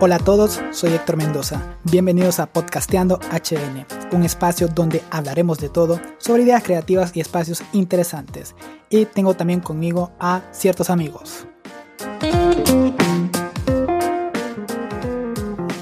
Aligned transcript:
Hola 0.00 0.14
a 0.14 0.18
todos, 0.20 0.62
soy 0.70 0.92
Héctor 0.92 1.16
Mendoza. 1.16 1.60
Bienvenidos 1.82 2.38
a 2.38 2.46
Podcasteando 2.46 3.18
HN, 3.32 3.84
un 4.12 4.22
espacio 4.22 4.68
donde 4.68 5.02
hablaremos 5.10 5.58
de 5.58 5.70
todo 5.70 6.00
sobre 6.18 6.44
ideas 6.44 6.62
creativas 6.62 7.16
y 7.16 7.20
espacios 7.20 7.64
interesantes. 7.72 8.54
Y 8.90 9.06
tengo 9.06 9.34
también 9.34 9.58
conmigo 9.58 10.12
a 10.20 10.42
ciertos 10.52 10.88
amigos. 10.88 11.48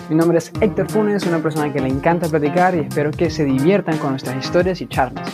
Mi 0.08 0.16
nombre 0.16 0.38
es 0.38 0.50
Héctor 0.62 0.90
Funes, 0.90 1.26
una 1.26 1.42
persona 1.42 1.70
que 1.70 1.80
le 1.80 1.88
encanta 1.88 2.26
platicar 2.26 2.74
y 2.74 2.80
espero 2.80 3.10
que 3.10 3.28
se 3.28 3.44
diviertan 3.44 3.98
con 3.98 4.12
nuestras 4.12 4.42
historias 4.42 4.80
y 4.80 4.86
charlas. 4.86 5.28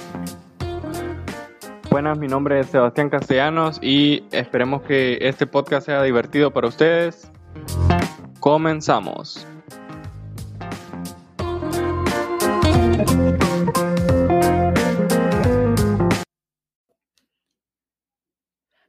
Buenas, 1.88 2.18
mi 2.18 2.26
nombre 2.26 2.58
es 2.58 2.66
Sebastián 2.66 3.10
Castellanos 3.10 3.78
y 3.80 4.24
esperemos 4.32 4.82
que 4.82 5.18
este 5.20 5.46
podcast 5.46 5.86
sea 5.86 6.02
divertido 6.02 6.50
para 6.50 6.66
ustedes. 6.66 7.30
Comenzamos. 8.42 9.46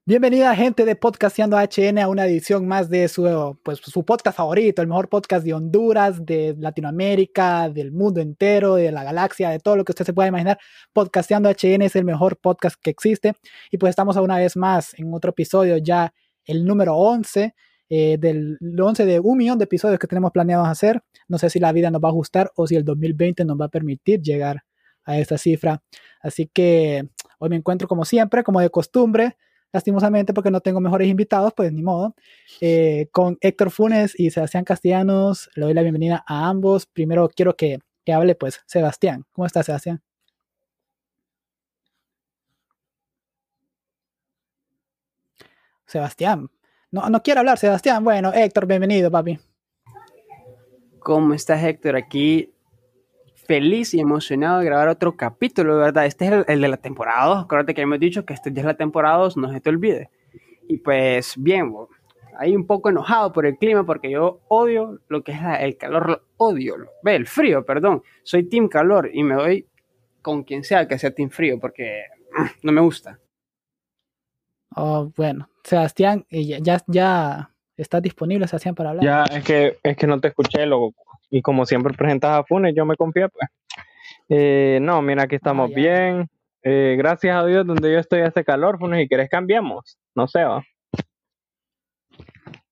Bienvenida 0.05 0.55
gente 0.55 0.85
de 0.85 0.95
Podcasteando 0.95 1.55
HN 1.55 1.99
a 1.99 2.07
una 2.07 2.25
edición 2.25 2.67
más 2.67 2.89
de 2.89 3.07
su, 3.07 3.59
pues, 3.61 3.77
su 3.77 4.03
podcast 4.03 4.37
favorito, 4.37 4.81
el 4.81 4.87
mejor 4.87 5.07
podcast 5.07 5.45
de 5.45 5.53
Honduras, 5.53 6.25
de 6.25 6.55
Latinoamérica, 6.57 7.69
del 7.69 7.91
mundo 7.91 8.21
entero, 8.21 8.73
de 8.73 8.91
la 8.91 9.03
galaxia, 9.03 9.51
de 9.51 9.59
todo 9.59 9.75
lo 9.75 9.85
que 9.85 9.91
usted 9.91 10.05
se 10.05 10.13
pueda 10.13 10.29
imaginar. 10.29 10.57
Podcasteando 10.93 11.47
HN 11.51 11.83
es 11.83 11.95
el 11.95 12.05
mejor 12.05 12.37
podcast 12.37 12.75
que 12.81 12.89
existe 12.89 13.33
y 13.69 13.77
pues 13.77 13.91
estamos 13.91 14.17
una 14.17 14.39
vez 14.39 14.57
más 14.57 14.95
en 14.95 15.13
otro 15.13 15.29
episodio 15.29 15.77
ya 15.77 16.11
el 16.43 16.65
número 16.65 16.95
11 16.95 17.53
eh, 17.89 18.17
del 18.19 18.57
11 18.79 19.05
de 19.05 19.19
un 19.19 19.37
millón 19.37 19.57
de 19.57 19.65
episodios 19.65 19.99
que 19.99 20.07
tenemos 20.07 20.31
planeados 20.31 20.67
hacer. 20.67 21.03
No 21.27 21.37
sé 21.37 21.49
si 21.49 21.59
la 21.59 21.71
vida 21.71 21.91
nos 21.91 22.01
va 22.01 22.09
a 22.09 22.11
ajustar 22.11 22.51
o 22.55 22.67
si 22.67 22.75
el 22.75 22.85
2020 22.85 23.45
nos 23.45 23.59
va 23.59 23.65
a 23.65 23.69
permitir 23.69 24.21
llegar 24.21 24.63
a 25.05 25.19
esta 25.19 25.37
cifra. 25.37 25.81
Así 26.21 26.49
que 26.51 27.09
hoy 27.39 27.49
me 27.49 27.55
encuentro 27.55 27.87
como 27.87 28.05
siempre, 28.05 28.43
como 28.43 28.61
de 28.61 28.69
costumbre, 28.69 29.37
lastimosamente 29.71 30.33
porque 30.33 30.51
no 30.51 30.61
tengo 30.61 30.79
mejores 30.79 31.07
invitados, 31.07 31.53
pues 31.55 31.71
ni 31.73 31.81
modo, 31.83 32.15
eh, 32.61 33.07
con 33.11 33.37
Héctor 33.41 33.71
Funes 33.71 34.17
y 34.17 34.29
Sebastián 34.31 34.63
Castellanos. 34.63 35.49
Le 35.55 35.65
doy 35.65 35.73
la 35.73 35.81
bienvenida 35.81 36.23
a 36.27 36.47
ambos. 36.47 36.85
Primero 36.85 37.29
quiero 37.35 37.55
que, 37.55 37.79
que 38.05 38.13
hable 38.13 38.35
pues 38.35 38.61
Sebastián. 38.65 39.25
¿Cómo 39.33 39.45
estás, 39.45 39.65
Sebastián? 39.65 40.01
Sebastián, 45.85 46.49
no, 46.93 47.09
no 47.09 47.23
quiero 47.23 47.39
hablar, 47.39 47.57
Sebastián. 47.57 48.03
Bueno, 48.03 48.31
Héctor, 48.31 48.67
bienvenido, 48.67 49.09
papi. 49.09 49.39
¿Cómo 50.99 51.33
estás, 51.33 51.63
Héctor? 51.63 51.95
Aquí 51.95 52.53
feliz 53.47 53.95
y 53.95 53.99
emocionado 53.99 54.59
de 54.59 54.65
grabar 54.65 54.87
otro 54.89 55.17
capítulo, 55.17 55.77
¿verdad? 55.77 56.05
Este 56.05 56.27
es 56.27 56.45
el, 56.47 56.61
de 56.61 56.67
la 56.67 56.77
temporada 56.77 57.25
2. 57.25 57.45
Acuérdate 57.45 57.73
que 57.73 57.81
hemos 57.81 57.99
dicho 57.99 58.25
que 58.25 58.35
este 58.35 58.53
ya 58.53 58.61
es 58.61 58.65
la 58.67 58.77
temporada 58.77 59.17
2, 59.17 59.37
no 59.37 59.51
se 59.51 59.59
te 59.59 59.71
olvide. 59.71 60.11
Y 60.67 60.77
pues, 60.77 61.33
bien, 61.35 61.73
ahí 62.37 62.55
un 62.55 62.67
poco 62.67 62.89
enojado 62.89 63.33
por 63.33 63.47
el 63.47 63.57
clima 63.57 63.83
porque 63.87 64.11
yo 64.11 64.41
odio 64.47 64.99
lo 65.07 65.23
que 65.23 65.31
es 65.31 65.39
el 65.61 65.77
calor, 65.77 66.09
lo 66.09 66.21
odio. 66.37 66.75
Ve, 67.01 67.15
el 67.15 67.25
frío, 67.25 67.65
perdón. 67.65 68.03
Soy 68.21 68.43
team 68.43 68.67
calor 68.67 69.09
y 69.11 69.23
me 69.23 69.33
doy 69.33 69.67
con 70.21 70.43
quien 70.43 70.63
sea 70.63 70.87
que 70.87 70.99
sea 70.99 71.09
team 71.09 71.31
frío 71.31 71.59
porque 71.59 72.03
no 72.61 72.71
me 72.71 72.81
gusta. 72.81 73.19
Oh, 74.75 75.11
bueno, 75.15 75.47
Sebastián, 75.63 76.25
ya, 76.29 76.57
ya, 76.59 76.77
ya 76.87 77.49
estás 77.77 78.01
disponible, 78.01 78.47
Sebastián, 78.47 78.75
para 78.75 78.91
hablar. 78.91 79.05
Ya, 79.05 79.23
es 79.37 79.43
que, 79.43 79.77
es 79.83 79.97
que 79.97 80.07
no 80.07 80.19
te 80.19 80.29
escuché, 80.29 80.65
loco. 80.65 80.93
Y 81.29 81.41
como 81.41 81.65
siempre 81.65 81.93
presentas 81.93 82.31
a 82.31 82.43
Funes, 82.43 82.73
yo 82.75 82.85
me 82.85 82.95
confié, 82.95 83.29
pues. 83.29 83.49
Eh, 84.29 84.79
no, 84.81 85.01
mira, 85.01 85.23
aquí 85.23 85.35
estamos 85.35 85.71
Ah, 85.71 85.73
bien. 85.75 86.29
Eh, 86.63 86.95
gracias 86.97 87.35
a 87.35 87.45
Dios, 87.45 87.65
donde 87.65 87.91
yo 87.91 87.99
estoy 87.99 88.21
hace 88.21 88.43
calor, 88.43 88.79
Funes, 88.79 89.03
y 89.03 89.07
querés 89.07 89.29
cambiamos. 89.29 89.97
No 90.15 90.27
sé, 90.27 90.43
va. 90.43 90.63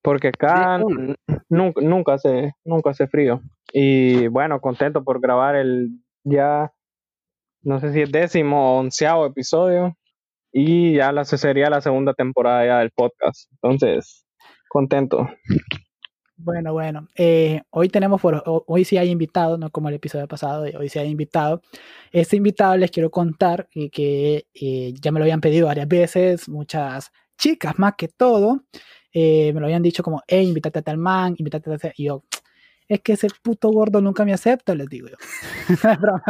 Porque 0.01 0.29
acá 0.29 0.79
nunca, 1.50 1.81
nunca 1.81 2.13
hace, 2.13 2.53
nunca 2.63 2.89
hace 2.91 3.07
frío. 3.07 3.41
Y 3.72 4.28
bueno, 4.28 4.59
contento 4.59 5.03
por 5.03 5.22
grabar 5.22 5.56
el 5.56 5.89
ya, 6.23 6.72
no 7.62 7.79
sé 7.79 7.94
si 7.94 8.01
es 8.01 8.12
décimo 8.12 8.75
o 8.75 8.79
onceavo 8.79 9.25
episodio. 9.25 9.95
Y 10.53 10.95
ya 10.95 11.12
la, 11.12 11.23
sería 11.25 11.69
la 11.69 11.81
segunda 11.81 12.13
temporada 12.13 12.66
ya 12.66 12.79
del 12.79 12.91
podcast. 12.91 13.50
Entonces, 13.51 14.25
contento. 14.69 15.29
Bueno, 16.35 16.73
bueno. 16.73 17.07
eh, 17.16 17.62
hoy 17.69 17.88
tenemos, 17.89 18.19
por, 18.19 18.41
ho- 18.45 18.63
hoy 18.67 18.84
sí 18.84 18.97
hay 18.97 19.09
invitado, 19.09 19.57
no 19.59 19.69
como 19.69 19.89
el 19.89 19.95
episodio 19.95 20.28
pasado, 20.28 20.63
hoy 20.78 20.89
sí 20.89 20.97
hay 20.97 21.09
invitado. 21.09 21.62
Este 22.12 22.35
invitado 22.35 22.75
les 22.78 22.89
quiero 22.89 23.12
contar 23.12 23.69
eh, 23.75 23.89
que 23.91 24.47
eh, 24.53 24.94
ya 25.00 25.12
me 25.12 25.19
lo 25.19 25.25
habían 25.25 25.39
pedido 25.41 25.67
varias 25.67 25.88
veces, 25.88 26.50
muchas 26.50 27.12
chicas 27.38 27.78
más 27.78 27.94
que 27.95 28.07
todo, 28.07 28.63
eh, 29.13 29.53
me 29.53 29.59
lo 29.59 29.68
habían 29.68 29.83
dicho 29.83 30.01
como, 30.03 30.22
hey, 30.28 30.47
invítate 30.47 30.79
a 30.79 30.81
tal 30.81 30.97
man, 30.97 31.35
invítate 31.38 31.72
a 31.73 31.78
tal... 31.78 31.94
Y 31.95 32.06
yo, 32.06 32.23
es 32.94 33.02
que 33.02 33.13
ese 33.13 33.28
puto 33.44 33.69
gordo 33.69 34.02
nunca 34.02 34.25
me 34.25 34.34
acepta, 34.34 34.75
les 34.75 34.88
digo 34.88 35.07
yo. 35.09 35.16
es 35.69 36.00
broma. 36.00 36.24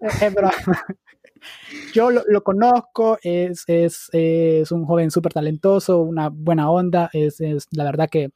es 0.20 0.34
broma. 0.34 0.52
Yo 1.94 2.10
lo, 2.10 2.22
lo 2.28 2.42
conozco, 2.42 3.18
es, 3.22 3.64
es, 3.66 4.08
es 4.12 4.70
un 4.72 4.84
joven 4.84 5.10
súper 5.10 5.32
talentoso, 5.32 6.00
una 6.02 6.28
buena 6.28 6.70
onda, 6.70 7.08
es, 7.12 7.40
es 7.40 7.66
la 7.72 7.84
verdad 7.84 8.08
que, 8.10 8.30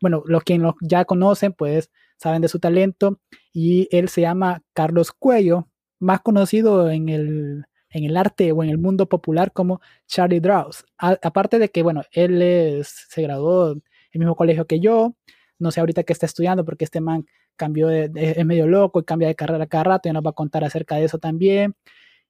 bueno, 0.00 0.22
los 0.26 0.44
que 0.44 0.58
lo 0.58 0.76
ya 0.82 1.04
conocen, 1.04 1.52
pues 1.52 1.90
saben 2.18 2.42
de 2.42 2.48
su 2.48 2.58
talento, 2.60 3.20
y 3.52 3.88
él 3.96 4.08
se 4.08 4.22
llama 4.22 4.62
Carlos 4.74 5.12
Cuello, 5.12 5.68
más 6.00 6.20
conocido 6.22 6.90
en 6.90 7.08
el, 7.10 7.64
en 7.90 8.04
el 8.04 8.16
arte 8.16 8.52
o 8.52 8.62
en 8.64 8.70
el 8.70 8.78
mundo 8.78 9.08
popular 9.08 9.52
como 9.52 9.80
Charlie 10.06 10.40
Draws. 10.40 10.84
A- 10.98 11.18
aparte 11.22 11.58
de 11.58 11.70
que, 11.70 11.82
bueno, 11.82 12.02
él 12.12 12.42
es, 12.42 13.06
se 13.10 13.22
graduó 13.22 13.76
el 14.12 14.18
mismo 14.20 14.34
colegio 14.36 14.66
que 14.66 14.80
yo, 14.80 15.14
no 15.58 15.70
sé 15.70 15.80
ahorita 15.80 16.02
qué 16.04 16.12
está 16.12 16.26
estudiando 16.26 16.64
porque 16.64 16.84
este 16.84 17.00
man 17.00 17.26
cambió 17.56 17.88
de, 17.88 18.08
de- 18.08 18.30
es 18.32 18.46
medio 18.46 18.66
loco 18.66 19.00
y 19.00 19.04
cambia 19.04 19.28
de 19.28 19.34
carrera 19.34 19.66
cada 19.66 19.84
rato, 19.84 20.08
y 20.08 20.12
nos 20.12 20.24
va 20.24 20.30
a 20.30 20.34
contar 20.34 20.64
acerca 20.64 20.96
de 20.96 21.04
eso 21.04 21.18
también 21.18 21.74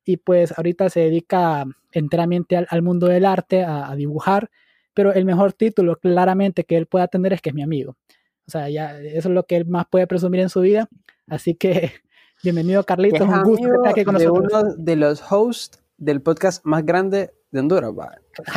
y 0.04 0.16
pues 0.16 0.56
ahorita 0.56 0.88
se 0.90 1.00
dedica 1.00 1.64
enteramente 1.92 2.56
al, 2.56 2.66
al 2.70 2.82
mundo 2.82 3.06
del 3.06 3.24
arte, 3.26 3.62
a, 3.62 3.90
a 3.90 3.94
dibujar, 3.96 4.50
pero 4.94 5.12
el 5.12 5.24
mejor 5.24 5.52
título 5.52 5.96
claramente 5.96 6.64
que 6.64 6.76
él 6.76 6.86
pueda 6.86 7.06
tener 7.06 7.32
es 7.32 7.40
que 7.42 7.50
es 7.50 7.54
mi 7.54 7.62
amigo. 7.62 7.96
O 8.46 8.50
sea, 8.50 8.68
ya 8.68 8.98
eso 8.98 9.28
es 9.28 9.34
lo 9.34 9.44
que 9.44 9.56
él 9.56 9.66
más 9.66 9.86
puede 9.88 10.06
presumir 10.08 10.40
en 10.40 10.48
su 10.48 10.62
vida. 10.62 10.88
Así 11.28 11.54
que 11.54 11.92
bienvenido 12.42 12.82
Carlitos, 12.84 13.20
Es 13.20 13.28
un 13.28 13.42
gusto 13.44 13.68
que 13.68 13.76
estés 13.76 13.92
aquí 13.92 14.04
con 14.04 14.16
de 14.16 14.24
nosotros. 14.24 14.62
uno 14.64 14.74
de 14.76 14.96
los 14.96 15.22
hosts 15.30 15.80
del 15.98 16.22
podcast 16.22 16.64
más 16.64 16.84
grande 16.84 17.30
de 17.52 17.60
Honduras, 17.60 17.92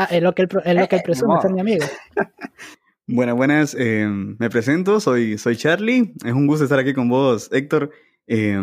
es 0.09 0.23
lo 0.23 0.34
que 0.34 0.44
él, 0.44 0.50
es 0.63 0.75
lo 0.75 0.88
que 0.88 0.95
él 0.95 1.01
presume, 1.05 1.41
ser 1.41 1.51
mi 1.53 1.59
amigo. 1.59 1.85
Buenas, 3.08 3.36
buenas. 3.36 3.75
eh, 3.78 4.08
me 4.08 4.50
presento, 4.50 5.00
soy, 5.00 5.38
soy 5.38 5.58
Charlie. 5.58 6.14
Es 6.24 6.34
un 6.34 6.47
gusto 6.47 6.64
estar 6.64 6.80
aquí 6.80 6.94
con 6.94 7.09
vos, 7.09 7.50
Héctor. 7.52 7.91
Eh, 8.28 8.58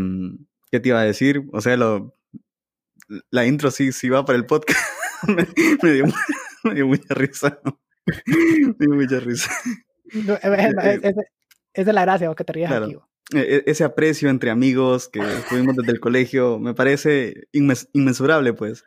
¿Qué 0.70 0.80
te 0.80 0.88
iba 0.88 1.00
a 1.00 1.04
decir? 1.04 1.42
O 1.52 1.60
sea, 1.60 1.76
lo, 1.76 2.16
la 3.30 3.44
intro 3.46 3.70
sí, 3.70 3.92
sí 3.92 4.08
va 4.08 4.24
para 4.24 4.38
el 4.38 4.46
podcast. 4.46 4.80
me, 5.28 5.46
me 5.82 5.92
dio, 5.92 6.04
me 6.64 6.74
dio 6.74 6.86
mucha 6.86 7.14
risa. 7.14 7.60
me 8.06 8.74
dio 8.78 8.94
mucha 8.94 9.20
risa. 9.20 9.50
No, 10.26 10.34
eh, 10.42 11.00
es- 11.02 11.14
es 11.72 11.86
la 11.86 12.02
gracia, 12.02 12.26
vos, 12.28 12.36
que 12.36 12.44
te 12.44 12.52
rías 12.52 12.70
Claro. 12.70 12.86
aquí. 12.86 12.94
vos. 12.94 13.04
E- 13.32 13.56
e- 13.56 13.70
Ese 13.70 13.84
aprecio 13.84 14.28
entre 14.28 14.50
amigos 14.50 15.08
que 15.08 15.20
tuvimos 15.48 15.76
desde 15.76 15.92
el 15.92 16.00
colegio 16.00 16.58
me 16.58 16.74
parece 16.74 17.46
inmes- 17.52 17.88
inmensurable, 17.92 18.54
pues. 18.54 18.84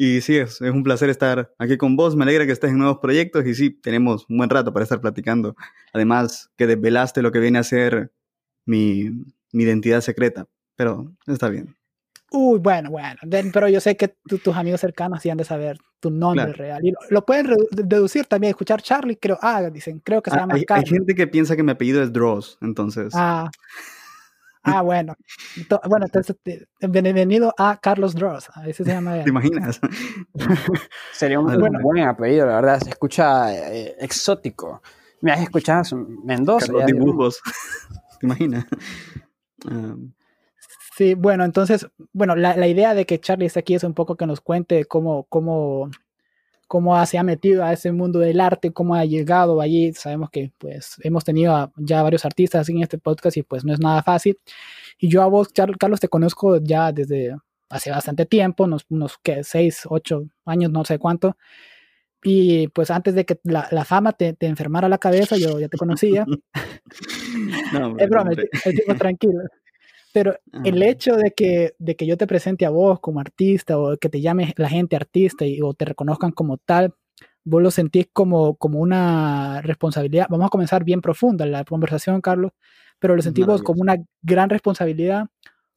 Y 0.00 0.20
sí, 0.20 0.36
es, 0.36 0.60
es 0.62 0.70
un 0.70 0.84
placer 0.84 1.10
estar 1.10 1.52
aquí 1.58 1.76
con 1.76 1.96
vos. 1.96 2.14
Me 2.14 2.22
alegra 2.22 2.46
que 2.46 2.52
estés 2.52 2.70
en 2.70 2.78
nuevos 2.78 2.98
proyectos 2.98 3.44
y 3.44 3.54
sí, 3.56 3.70
tenemos 3.70 4.24
un 4.28 4.38
buen 4.38 4.48
rato 4.48 4.72
para 4.72 4.84
estar 4.84 5.00
platicando. 5.00 5.56
Además, 5.92 6.50
que 6.56 6.68
desvelaste 6.68 7.20
lo 7.20 7.32
que 7.32 7.40
viene 7.40 7.58
a 7.58 7.64
ser 7.64 8.12
mi, 8.64 9.10
mi 9.52 9.64
identidad 9.64 10.00
secreta. 10.00 10.46
Pero 10.76 11.12
está 11.26 11.48
bien. 11.48 11.74
Uy, 12.30 12.60
bueno, 12.60 12.90
bueno. 12.90 13.18
pero 13.52 13.68
yo 13.68 13.80
sé 13.80 13.96
que 13.96 14.06
tu- 14.08 14.38
tus 14.38 14.54
amigos 14.56 14.80
cercanos 14.80 15.20
sí 15.20 15.30
han 15.30 15.38
de 15.38 15.44
saber 15.44 15.78
tu 15.98 16.10
nombre 16.10 16.44
Claro. 16.44 16.58
real. 16.58 16.84
Y 16.86 16.92
lo, 16.92 16.98
lo 17.10 17.26
pueden 17.26 17.56
deducir 17.72 18.26
también, 18.26 18.50
escuchar 18.50 18.80
Charlie, 18.82 19.16
creo. 19.16 19.36
Ah, 19.42 19.68
dicen, 19.68 19.98
creo 19.98 20.22
que 20.22 20.30
se 20.30 20.36
Ah, 20.36 20.40
llama 20.40 20.54
hay, 20.54 20.60
hay 20.60 20.64
Carlos. 20.66 20.90
gente 20.90 21.14
que 21.16 21.26
piensa 21.26 21.56
que 21.56 21.64
mi 21.64 21.72
apellido 21.72 22.00
es 22.02 22.12
Dross, 22.12 22.56
entonces. 22.60 23.14
Ah, 23.16 23.50
ah 24.62 24.82
bueno. 24.82 25.14
To- 25.68 25.80
bueno, 25.88 26.06
entonces, 26.06 26.36
bienvenido 26.80 27.54
a 27.58 27.78
Carlos 27.80 28.14
Dross. 28.14 28.48
A 28.54 28.68
ese 28.68 28.84
se 28.84 28.90
llama 28.92 29.18
él. 29.18 29.24
¿Te 29.24 29.30
imaginas? 29.30 29.80
Sería 31.12 31.40
un 31.40 31.46
Bueno. 31.58 31.80
buen 31.82 32.04
apellido, 32.04 32.46
la 32.46 32.56
verdad. 32.56 32.80
Se 32.80 32.90
escucha 32.90 33.52
eh, 33.54 33.96
exótico. 34.00 34.82
Me 35.20 35.32
has 35.32 35.40
escuchado 35.40 35.82
Mendoza. 36.24 36.66
Carlos. 36.66 36.86
Dibujos. 36.86 37.40
¿Te 38.20 38.26
imaginas? 38.26 38.66
Sí, 40.96 41.14
bueno, 41.14 41.44
entonces, 41.44 41.86
bueno, 42.12 42.34
la, 42.34 42.56
la 42.56 42.66
idea 42.66 42.92
de 42.94 43.06
que 43.06 43.20
Charlie 43.20 43.46
esté 43.46 43.60
aquí 43.60 43.74
es 43.74 43.84
un 43.84 43.94
poco 43.94 44.16
que 44.16 44.26
nos 44.26 44.40
cuente 44.40 44.84
cómo, 44.86 45.24
cómo, 45.28 45.90
cómo 46.68 47.04
se 47.06 47.18
ha 47.18 47.22
metido 47.24 47.64
a 47.64 47.72
ese 47.72 47.90
mundo 47.90 48.20
del 48.20 48.40
arte, 48.40 48.72
cómo 48.72 48.94
ha 48.94 49.04
llegado 49.04 49.60
allí. 49.60 49.92
Sabemos 49.94 50.30
que 50.30 50.52
pues 50.58 50.96
hemos 51.02 51.24
tenido 51.24 51.72
ya 51.76 52.02
varios 52.02 52.24
artistas 52.24 52.68
en 52.68 52.82
este 52.82 52.98
podcast 52.98 53.36
y 53.38 53.42
pues 53.42 53.64
no 53.64 53.72
es 53.72 53.80
nada 53.80 54.02
fácil. 54.02 54.38
Y 54.98 55.08
yo 55.08 55.22
a 55.22 55.26
vos, 55.26 55.48
Carlos, 55.48 56.00
te 56.00 56.08
conozco 56.08 56.58
ya 56.58 56.92
desde 56.92 57.36
hace 57.70 57.90
bastante 57.90 58.26
tiempo, 58.26 58.64
unos, 58.64 58.84
unos 58.90 59.18
¿qué? 59.22 59.42
seis, 59.44 59.82
ocho 59.88 60.24
años, 60.44 60.70
no 60.70 60.84
sé 60.84 60.98
cuánto. 60.98 61.36
Y 62.22 62.68
pues 62.68 62.90
antes 62.90 63.14
de 63.14 63.24
que 63.24 63.38
la, 63.44 63.68
la 63.70 63.84
fama 63.84 64.12
te, 64.12 64.32
te, 64.34 64.46
enfermara 64.46 64.88
la 64.88 64.98
cabeza, 64.98 65.36
yo 65.36 65.58
ya 65.60 65.68
te 65.68 65.78
conocía. 65.78 66.26
no, 67.72 67.96
es 67.98 68.08
broma, 68.08 68.30
tranquilo. 68.98 69.40
Pero 70.12 70.36
el 70.64 70.82
hecho 70.82 71.16
de 71.16 71.32
que, 71.32 71.74
de 71.78 71.96
que 71.96 72.06
yo 72.06 72.16
te 72.16 72.26
presente 72.26 72.64
a 72.64 72.70
vos 72.70 72.98
como 73.00 73.20
artista 73.20 73.78
o 73.78 73.96
que 73.96 74.08
te 74.08 74.20
llame 74.20 74.54
la 74.56 74.68
gente 74.68 74.96
artista 74.96 75.44
y, 75.44 75.60
o 75.60 75.74
te 75.74 75.84
reconozcan 75.84 76.32
como 76.32 76.56
tal, 76.56 76.94
vos 77.44 77.62
lo 77.62 77.70
sentís 77.70 78.08
como, 78.12 78.56
como 78.56 78.80
una 78.80 79.60
responsabilidad. 79.62 80.26
Vamos 80.30 80.46
a 80.46 80.50
comenzar 80.50 80.84
bien 80.84 81.00
profunda 81.00 81.46
la 81.46 81.64
conversación, 81.64 82.20
Carlos, 82.20 82.52
pero 82.98 83.16
lo 83.16 83.22
sentimos 83.22 83.62
como 83.62 83.82
una 83.82 83.96
gran 84.22 84.50
responsabilidad 84.50 85.26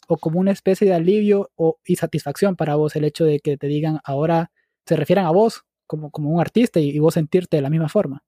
o 0.07 0.17
como 0.17 0.39
una 0.39 0.51
especie 0.51 0.87
de 0.87 0.93
alivio 0.93 1.51
o, 1.55 1.77
y 1.85 1.95
satisfacción 1.95 2.55
para 2.55 2.75
vos 2.75 2.95
el 2.95 3.05
hecho 3.05 3.25
de 3.25 3.39
que 3.39 3.57
te 3.57 3.67
digan 3.67 3.99
ahora, 4.03 4.51
se 4.85 4.95
refieran 4.95 5.25
a 5.25 5.31
vos 5.31 5.63
como, 5.87 6.09
como 6.11 6.29
un 6.29 6.41
artista 6.41 6.79
y, 6.79 6.89
y 6.89 6.99
vos 6.99 7.13
sentirte 7.13 7.57
de 7.57 7.61
la 7.61 7.69
misma 7.69 7.89
forma. 7.89 8.23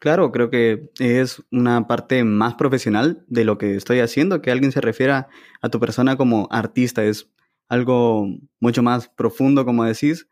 Claro, 0.00 0.30
creo 0.30 0.48
que 0.48 0.90
es 1.00 1.42
una 1.50 1.88
parte 1.88 2.22
más 2.22 2.54
profesional 2.54 3.24
de 3.26 3.44
lo 3.44 3.58
que 3.58 3.74
estoy 3.74 3.98
haciendo, 3.98 4.40
que 4.40 4.52
alguien 4.52 4.70
se 4.70 4.80
refiera 4.80 5.28
a 5.60 5.70
tu 5.70 5.80
persona 5.80 6.16
como 6.16 6.46
artista, 6.52 7.02
es 7.04 7.28
algo 7.68 8.26
mucho 8.60 8.82
más 8.82 9.08
profundo, 9.08 9.64
como 9.64 9.84
decís, 9.84 10.28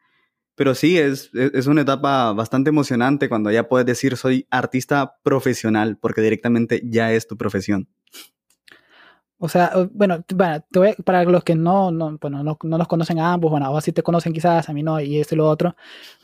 pero 0.57 0.75
sí, 0.75 0.99
es, 0.99 1.31
es 1.35 1.67
una 1.69 1.83
etapa 1.83 2.33
bastante 2.33 2.71
emocionante 2.71 3.29
cuando 3.29 3.51
ya 3.51 3.69
puedes 3.69 3.87
decir 3.87 4.17
soy 4.17 4.47
artista 4.51 5.17
profesional, 5.25 5.99
porque 6.01 6.23
directamente 6.23 6.83
ya 6.85 7.13
es 7.13 7.27
tu 7.29 7.37
profesión. 7.39 7.89
O 9.39 9.51
sea, 9.51 9.71
bueno, 9.93 10.25
para 11.05 11.25
los 11.25 11.45
que 11.45 11.55
no, 11.55 11.91
no, 11.91 12.17
bueno, 12.19 12.43
no, 12.43 12.57
no, 12.63 12.79
los 12.79 12.89
conocen 12.89 13.19
a 13.19 13.35
ambos, 13.35 13.51
bueno, 13.51 13.67
a 13.67 13.69
vos 13.69 13.85
sí 13.85 13.93
te 13.93 14.03
conocen 14.03 14.33
quizás, 14.33 14.71
a 14.71 14.73
mí 14.73 14.83
no, 14.83 14.99
y 14.99 15.21
esto 15.21 15.35
y 15.35 15.39
lo 15.39 15.47
otro, 15.47 15.77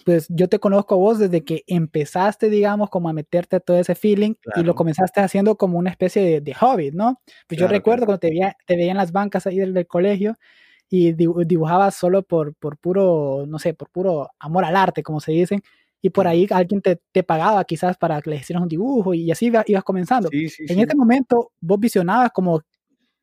pues 0.07 0.27
yo 0.31 0.49
te 0.49 0.59
conozco 0.59 0.95
a 0.95 0.99
vos 0.99 1.19
desde 1.19 1.45
que 1.45 1.63
empezaste, 1.67 2.49
digamos, 2.49 2.89
como 2.89 3.11
a 3.11 3.13
meterte 3.13 3.57
a 3.57 3.61
todo 3.61 3.77
ese 3.77 3.95
feeling 3.95 4.35
y 4.57 4.63
lo 4.63 4.75
comenzaste 4.75 5.21
haciendo 5.21 5.57
como 5.57 5.79
una 5.79 5.91
especie 5.91 6.23
de, 6.23 6.41
de 6.41 6.55
hobby, 6.55 6.91
¿no? 6.91 7.21
Pues 7.47 7.61
yo 7.61 7.69
recuerdo 7.69 8.07
cuando 8.07 8.21
te 8.21 8.31
veía, 8.31 8.57
te 8.67 8.77
veía 8.77 8.93
en 8.93 8.97
las 8.97 9.13
bancas 9.13 9.47
ahí 9.47 9.59
del, 9.59 9.75
del 9.75 9.87
colegio 9.87 10.39
y 10.89 11.13
dibujabas 11.13 11.95
solo 11.95 12.23
por, 12.23 12.55
por 12.55 12.79
puro, 12.79 13.45
no 13.47 13.59
sé, 13.59 13.75
por 13.75 13.91
puro 13.91 14.31
amor 14.39 14.65
al 14.65 14.77
arte, 14.77 15.03
como 15.03 15.21
se 15.21 15.33
dicen, 15.33 15.63
y 16.03 16.11
por 16.11 16.27
ahí 16.27 16.47
alguien 16.51 16.83
te, 16.83 17.01
te, 17.13 17.23
pagaba 17.23 17.65
quizás 17.65 17.97
para 17.97 18.21
que 18.21 18.31
le 18.31 18.37
hicieras 18.37 18.63
un 18.63 18.69
dibujo 18.69 19.15
y 19.15 19.31
así 19.31 19.47
ibas, 19.47 19.85
comenzando. 19.85 20.29
Sí, 20.31 20.49
sí, 20.49 20.65
en 20.69 20.77
sí. 20.77 20.83
ese 20.83 20.97
momento 20.97 21.53
vos 21.61 21.79
visionabas 21.79 22.31
como 22.33 22.61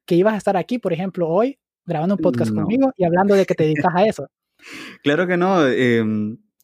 que 0.10 0.16
ibas 0.16 0.34
a 0.34 0.38
estar 0.38 0.58
aquí, 0.58 0.80
por 0.80 0.92
ejemplo, 0.92 1.30
hoy 1.30 1.60
grabando 1.86 2.16
un 2.16 2.22
podcast 2.22 2.52
conmigo 2.52 2.92
y 2.98 3.04
hablando 3.04 3.36
de 3.36 3.46
que 3.46 3.54
te 3.54 3.66
dedicas 3.66 3.94
a 3.96 4.06
eso. 4.06 4.28
Claro 5.04 5.26
que 5.26 5.38
no. 5.38 5.66
Eh, 5.68 6.04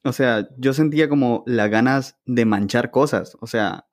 o 0.04 0.12
sea, 0.12 0.50
yo 0.58 0.74
sentía 0.74 1.08
como 1.08 1.44
las 1.46 1.70
ganas 1.70 2.18
de 2.26 2.44
manchar 2.44 2.92
cosas. 2.92 3.38
O 3.40 3.48
sea, 3.48 3.86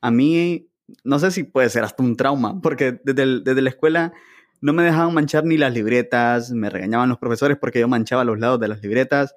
a 0.00 0.10
mí, 0.10 0.70
no 1.04 1.20
sé 1.20 1.30
si 1.30 1.44
puede 1.44 1.68
ser 1.68 1.84
hasta 1.84 2.02
un 2.02 2.16
trauma, 2.16 2.60
porque 2.60 2.98
desde, 3.04 3.42
desde 3.42 3.62
la 3.62 3.70
escuela 3.70 4.12
no 4.60 4.72
me 4.72 4.82
dejaban 4.82 5.14
manchar 5.14 5.44
ni 5.44 5.56
las 5.56 5.72
libretas, 5.72 6.50
me 6.50 6.68
regañaban 6.68 7.08
los 7.08 7.18
profesores 7.18 7.58
porque 7.58 7.78
yo 7.78 7.86
manchaba 7.86 8.24
los 8.24 8.40
lados 8.40 8.58
de 8.58 8.68
las 8.68 8.82
libretas. 8.82 9.36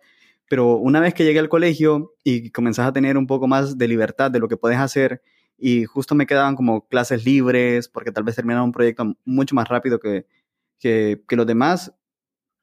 Pero 0.50 0.78
una 0.78 1.00
vez 1.02 1.14
que 1.14 1.26
llegué 1.26 1.40
al 1.40 1.50
colegio 1.50 2.16
y 2.24 2.50
comenzás 2.52 2.88
a 2.88 2.94
tener 2.94 3.18
un 3.18 3.28
poco 3.28 3.48
más 3.48 3.78
de 3.78 3.88
libertad 3.88 4.32
de 4.32 4.40
lo 4.40 4.48
que 4.48 4.58
puedes 4.58 4.80
hacer, 4.80 5.22
y 5.58 5.86
justo 5.86 6.14
me 6.16 6.28
quedaban 6.28 6.56
como 6.56 6.88
clases 6.88 7.26
libres 7.26 7.90
porque 7.90 8.12
tal 8.12 8.24
vez 8.24 8.36
terminaba 8.36 8.64
un 8.64 8.72
proyecto 8.72 9.16
mucho 9.26 9.56
más 9.56 9.68
rápido 9.68 10.00
que, 10.00 10.26
que, 10.80 11.20
los 11.32 11.48
demás. 11.48 11.94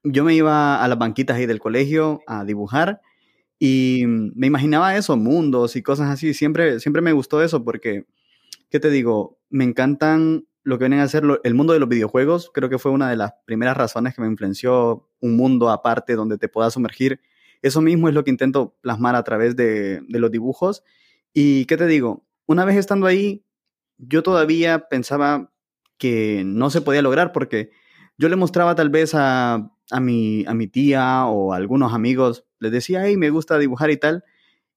Yo 0.05 0.25
me 0.25 0.35
iba 0.35 0.83
a 0.83 0.89
las 0.89 0.99
banquitas 0.99 1.37
ahí 1.37 1.47
del 1.47 1.61
colegio 1.61 2.21
a 2.27 2.45
dibujar 2.45 3.01
y 3.59 4.05
me 4.07 4.47
imaginaba 4.47 4.97
eso, 4.97 5.17
mundos 5.17 5.77
y 5.77 5.83
cosas 5.83 6.11
así. 6.11 6.35
Siempre, 6.35 6.79
siempre 6.81 7.03
me 7.03 7.13
gustó 7.13 7.43
eso 7.43 7.65
porque, 7.65 8.07
¿qué 8.71 8.79
te 8.79 8.91
digo? 8.91 9.39
Me 9.51 9.65
encantan 9.65 10.47
lo 10.63 10.79
que 10.79 10.85
vienen 10.85 11.01
a 11.01 11.09
ser 11.09 11.25
el 11.43 11.55
mundo 11.55 11.73
de 11.73 11.81
los 11.81 11.89
videojuegos. 11.89 12.51
Creo 12.55 12.69
que 12.69 12.79
fue 12.79 12.93
una 12.93 13.11
de 13.11 13.17
las 13.17 13.33
primeras 13.45 13.77
razones 13.77 14.15
que 14.15 14.23
me 14.23 14.29
influenció 14.29 15.09
un 15.21 15.37
mundo 15.37 15.71
aparte 15.71 16.15
donde 16.15 16.39
te 16.39 16.49
puedas 16.49 16.75
sumergir. 16.75 17.21
Eso 17.61 17.81
mismo 17.81 18.09
es 18.09 18.15
lo 18.15 18.25
que 18.25 18.31
intento 18.31 18.77
plasmar 18.83 19.17
a 19.17 19.25
través 19.25 19.57
de, 19.57 20.01
de 20.07 20.19
los 20.19 20.31
dibujos. 20.31 20.85
Y, 21.33 21.65
¿qué 21.65 21.77
te 21.77 21.87
digo? 21.87 22.25
Una 22.47 22.65
vez 22.65 22.77
estando 22.77 23.07
ahí, 23.07 23.45
yo 23.99 24.23
todavía 24.23 24.89
pensaba 24.89 25.53
que 25.99 26.43
no 26.45 26.71
se 26.71 26.81
podía 26.81 27.03
lograr 27.03 27.33
porque 27.33 27.71
yo 28.19 28.29
le 28.29 28.37
mostraba 28.37 28.75
tal 28.75 28.91
vez 28.91 29.15
a, 29.15 29.73
a, 29.91 30.01
mi, 30.01 30.45
a 30.47 30.55
mi 30.55 30.67
tía 30.67 31.27
o 31.27 31.53
a 31.53 31.57
algunos 31.57 31.93
amigos, 31.93 32.47
les 32.59 32.73
decía, 32.73 33.07
hey, 33.07 33.17
me 33.17 33.31
gusta 33.31 33.59
dibujar 33.59 33.91
y 33.91 33.97
tal, 33.97 34.25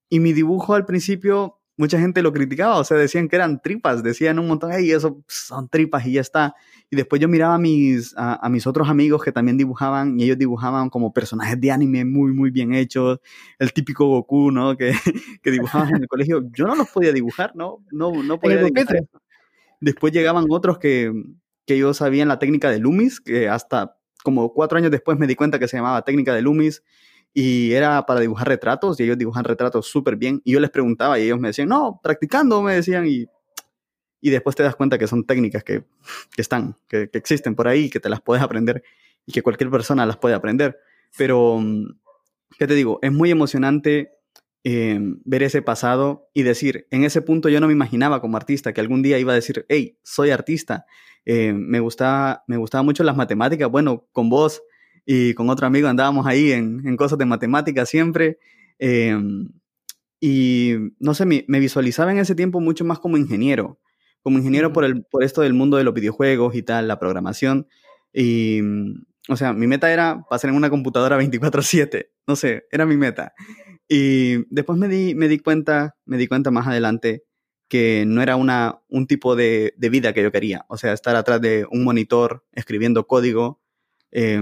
y 0.09 0.19
mi 0.19 0.33
dibujo 0.33 0.73
al 0.73 0.85
principio 0.85 1.56
mucha 1.77 1.99
gente 1.99 2.23
lo 2.23 2.33
criticaba, 2.33 2.77
o 2.77 2.83
sea, 2.83 2.97
decían 2.97 3.29
que 3.29 3.35
eran 3.35 3.61
tripas, 3.61 4.01
decían 4.01 4.39
un 4.39 4.47
montón, 4.47 4.71
hey, 4.73 4.91
eso 4.91 5.23
son 5.27 5.69
tripas 5.69 6.05
y 6.07 6.13
ya 6.13 6.21
está. 6.21 6.55
Y 6.89 6.95
después 6.95 7.21
yo 7.21 7.27
miraba 7.27 7.55
a 7.55 7.59
mis, 7.59 8.15
a, 8.17 8.49
mis 8.49 8.65
otros 8.65 8.89
amigos 8.89 9.23
que 9.23 9.31
también 9.31 9.57
dibujaban 9.57 10.19
y 10.19 10.23
ellos 10.23 10.37
dibujaban 10.37 10.89
como 10.89 11.13
personajes 11.13 11.59
de 11.61 11.71
anime 11.71 12.03
muy, 12.03 12.33
muy 12.33 12.49
bien 12.49 12.73
hechos, 12.73 13.19
el 13.59 13.73
típico 13.73 14.07
Goku, 14.07 14.51
¿no? 14.51 14.75
Que, 14.75 14.91
que 15.43 15.51
dibujaban 15.51 15.89
en 15.89 16.01
el 16.01 16.07
colegio. 16.07 16.43
Yo 16.51 16.65
no 16.65 16.75
los 16.75 16.89
podía 16.89 17.13
dibujar, 17.13 17.55
¿no? 17.55 17.83
No, 17.91 18.23
no 18.23 18.39
podía 18.39 18.63
dibujar. 18.63 19.05
Después 19.79 20.11
llegaban 20.11 20.45
otros 20.49 20.79
que, 20.79 21.13
que 21.67 21.75
ellos 21.75 21.97
sabían 21.97 22.27
la 22.27 22.39
técnica 22.39 22.71
de 22.71 22.79
Loomis, 22.79 23.21
que 23.21 23.47
hasta 23.47 23.95
como 24.23 24.51
cuatro 24.51 24.79
años 24.79 24.89
después 24.89 25.19
me 25.19 25.27
di 25.27 25.35
cuenta 25.35 25.59
que 25.59 25.67
se 25.67 25.77
llamaba 25.77 26.01
técnica 26.01 26.33
de 26.33 26.41
Loomis 26.41 26.83
y 27.33 27.73
era 27.73 28.05
para 28.05 28.19
dibujar 28.19 28.47
retratos 28.47 28.99
y 28.99 29.03
ellos 29.03 29.17
dibujan 29.17 29.43
retratos 29.43 29.87
súper 29.87 30.15
bien 30.15 30.41
y 30.43 30.53
yo 30.53 30.59
les 30.59 30.69
preguntaba 30.69 31.19
y 31.19 31.23
ellos 31.23 31.39
me 31.39 31.49
decían, 31.49 31.69
no, 31.69 31.99
practicando, 32.01 32.61
me 32.61 32.73
decían 32.75 33.05
y, 33.07 33.27
y 34.21 34.29
después 34.29 34.55
te 34.55 34.63
das 34.63 34.75
cuenta 34.75 34.97
que 34.97 35.07
son 35.07 35.25
técnicas 35.25 35.63
que, 35.63 35.83
que 36.35 36.41
están, 36.41 36.77
que, 36.87 37.09
existen 37.13 37.55
por 37.55 37.67
ahí, 37.67 37.89
que 37.89 37.99
te 37.99 38.09
las 38.09 38.21
puedes 38.21 38.43
aprender 38.43 38.83
y 39.25 39.31
que 39.31 39.43
cualquier 39.43 39.69
persona 39.69 40.05
las 40.05 40.17
puede 40.17 40.35
aprender. 40.35 40.79
Pero, 41.17 41.61
¿qué 42.57 42.67
te 42.67 42.73
digo? 42.73 42.99
Es 43.01 43.11
muy 43.11 43.31
emocionante 43.31 44.11
eh, 44.63 44.99
ver 45.23 45.43
ese 45.43 45.61
pasado 45.61 46.29
y 46.33 46.43
decir, 46.43 46.87
en 46.91 47.03
ese 47.03 47.21
punto 47.21 47.49
yo 47.49 47.59
no 47.59 47.67
me 47.67 47.73
imaginaba 47.73 48.21
como 48.21 48.37
artista 48.37 48.73
que 48.73 48.81
algún 48.81 49.01
día 49.03 49.19
iba 49.19 49.31
a 49.31 49.35
decir, 49.35 49.65
hey, 49.69 49.97
soy 50.03 50.31
artista. 50.31 50.85
Eh, 51.25 51.53
me, 51.53 51.79
gustaba, 51.79 52.43
me 52.47 52.57
gustaba 52.57 52.83
mucho 52.83 53.03
las 53.03 53.15
matemáticas. 53.15 53.69
Bueno, 53.69 54.07
con 54.11 54.29
vos 54.29 54.63
y 55.09 55.33
con 55.35 55.49
otro 55.49 55.65
amigo 55.65 55.87
andábamos 55.87 56.27
ahí 56.27 56.51
en, 56.51 56.85
en 56.85 56.97
cosas 56.97 57.17
de 57.17 57.25
matemáticas 57.25 57.87
siempre. 57.87 58.39
Eh, 58.77 59.17
y 60.19 60.73
no 60.99 61.13
sé, 61.13 61.25
me, 61.25 61.45
me, 61.47 61.61
visualizaba 61.61 62.11
en 62.11 62.17
ese 62.17 62.35
tiempo 62.35 62.59
mucho 62.59 62.83
más 62.83 62.99
como 62.99 63.15
ingeniero, 63.15 63.79
como 64.21 64.37
ingeniero 64.37 64.73
por, 64.73 64.83
el, 64.83 65.05
por 65.05 65.23
esto 65.23 65.41
del 65.41 65.53
mundo 65.53 65.77
de 65.77 65.85
los 65.85 65.93
videojuegos 65.93 66.55
y 66.55 66.61
tal, 66.61 66.89
la 66.89 66.99
programación. 66.99 67.67
Y, 68.11 68.59
o 69.29 69.37
sea, 69.37 69.53
mi 69.53 69.65
meta 69.65 69.93
era 69.93 70.25
pasar 70.29 70.49
en 70.49 70.57
una 70.57 70.69
computadora 70.69 71.17
24/7, 71.17 72.09
no 72.27 72.35
sé, 72.35 72.65
era 72.69 72.85
mi 72.85 72.97
meta. 72.97 73.33
Y 73.87 74.43
después 74.53 74.77
me 74.77 74.89
di, 74.89 75.15
me 75.15 75.29
di 75.29 75.39
cuenta, 75.39 75.95
me 76.03 76.17
di 76.17 76.27
cuenta 76.27 76.51
más 76.51 76.67
adelante 76.67 77.23
que 77.69 78.03
no 78.05 78.21
era 78.21 78.35
una, 78.35 78.81
un 78.89 79.07
tipo 79.07 79.37
de, 79.37 79.73
de 79.77 79.89
vida 79.89 80.11
que 80.11 80.21
yo 80.23 80.33
quería. 80.33 80.65
O 80.67 80.77
sea, 80.77 80.91
estar 80.91 81.15
atrás 81.15 81.39
de 81.39 81.65
un 81.71 81.85
monitor 81.85 82.45
escribiendo 82.51 83.07
código. 83.07 83.61
Eh, 84.11 84.41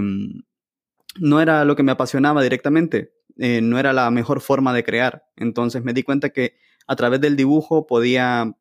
no 1.20 1.40
era 1.40 1.64
lo 1.64 1.76
que 1.76 1.82
me 1.82 1.92
apasionaba 1.92 2.42
directamente, 2.42 3.12
eh, 3.38 3.60
no 3.60 3.78
era 3.78 3.92
la 3.92 4.10
mejor 4.10 4.40
forma 4.40 4.72
de 4.72 4.84
crear. 4.84 5.26
Entonces 5.36 5.84
me 5.84 5.92
di 5.92 6.02
cuenta 6.02 6.30
que 6.30 6.56
a 6.86 6.96
través 6.96 7.20
del 7.20 7.36
dibujo 7.36 7.86
podía 7.86 8.54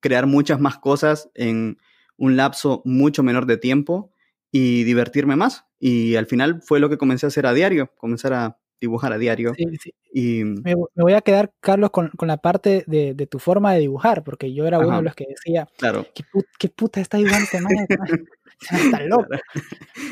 crear 0.00 0.26
muchas 0.26 0.60
más 0.60 0.78
cosas 0.78 1.30
en 1.34 1.78
un 2.16 2.36
lapso 2.36 2.82
mucho 2.84 3.22
menor 3.22 3.46
de 3.46 3.56
tiempo 3.56 4.12
y 4.50 4.84
divertirme 4.84 5.36
más. 5.36 5.66
Y 5.78 6.16
al 6.16 6.26
final 6.26 6.60
fue 6.62 6.80
lo 6.80 6.88
que 6.88 6.98
comencé 6.98 7.26
a 7.26 7.28
hacer 7.28 7.46
a 7.46 7.54
diario, 7.54 7.92
comenzar 7.96 8.32
a 8.32 8.58
dibujar 8.80 9.12
a 9.12 9.18
diario. 9.18 9.54
Sí, 9.56 9.64
sí. 9.80 9.94
Y... 10.12 10.44
Me, 10.44 10.74
me, 10.74 11.02
voy 11.02 11.12
a 11.12 11.20
quedar, 11.20 11.52
Carlos, 11.60 11.90
con, 11.90 12.10
con 12.10 12.28
la 12.28 12.38
parte 12.38 12.84
de, 12.86 13.14
de, 13.14 13.26
tu 13.26 13.38
forma 13.38 13.72
de 13.74 13.80
dibujar, 13.80 14.24
porque 14.24 14.52
yo 14.52 14.66
era 14.66 14.78
Ajá. 14.78 14.86
uno 14.86 14.96
de 14.98 15.02
los 15.02 15.14
que 15.14 15.26
decía, 15.28 15.68
claro. 15.76 16.06
¿qué, 16.14 16.24
put, 16.30 16.46
qué 16.58 16.68
puta 16.68 17.00
está 17.00 17.18
dibujando 17.18 17.48
Está 18.70 19.00
loco. 19.04 19.26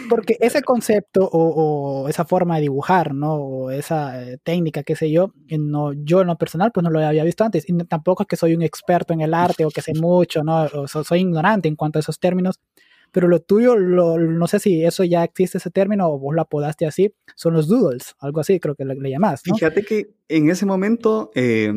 Porque 0.08 0.36
ese 0.40 0.62
concepto 0.62 1.24
o, 1.24 2.02
o, 2.04 2.08
esa 2.08 2.24
forma 2.24 2.56
de 2.56 2.62
dibujar, 2.62 3.14
¿no? 3.14 3.34
O 3.34 3.70
esa 3.70 4.22
eh, 4.22 4.38
técnica, 4.42 4.82
qué 4.82 4.96
sé 4.96 5.10
yo, 5.10 5.32
no, 5.58 5.92
yo 5.92 6.20
en 6.20 6.28
lo 6.28 6.36
personal 6.36 6.70
pues 6.72 6.84
no 6.84 6.90
lo 6.90 7.00
había 7.00 7.24
visto 7.24 7.44
antes. 7.44 7.68
Y 7.68 7.76
tampoco 7.84 8.22
es 8.22 8.28
que 8.28 8.36
soy 8.36 8.54
un 8.54 8.62
experto 8.62 9.12
en 9.12 9.20
el 9.20 9.34
arte 9.34 9.64
o 9.64 9.70
que 9.70 9.82
sé 9.82 9.94
mucho, 9.94 10.44
¿no? 10.44 10.64
O 10.64 10.88
so, 10.88 11.04
soy 11.04 11.20
ignorante 11.20 11.68
en 11.68 11.76
cuanto 11.76 11.98
a 11.98 12.00
esos 12.00 12.18
términos. 12.20 12.60
pero 13.12 13.28
lo 13.28 13.40
tuyo, 13.40 13.76
lo, 13.76 14.18
no 14.18 14.46
sé 14.46 14.58
si 14.58 14.84
eso 14.84 15.02
ya 15.04 15.24
existe 15.24 15.58
ese 15.58 15.70
término 15.70 16.08
o 16.08 16.18
vos 16.18 16.34
lo 16.34 16.42
apodaste 16.42 16.86
así, 16.86 17.14
son 17.34 17.54
los 17.54 17.66
doodles, 17.68 18.14
algo 18.18 18.40
así 18.40 18.60
creo 18.60 18.74
que 18.74 18.84
le, 18.84 18.94
le 18.94 19.10
llamás. 19.10 19.42
¿no? 19.46 19.54
Fíjate 19.54 19.84
que 19.84 20.14
en 20.28 20.50
ese 20.50 20.66
momento 20.66 21.30
eh, 21.34 21.72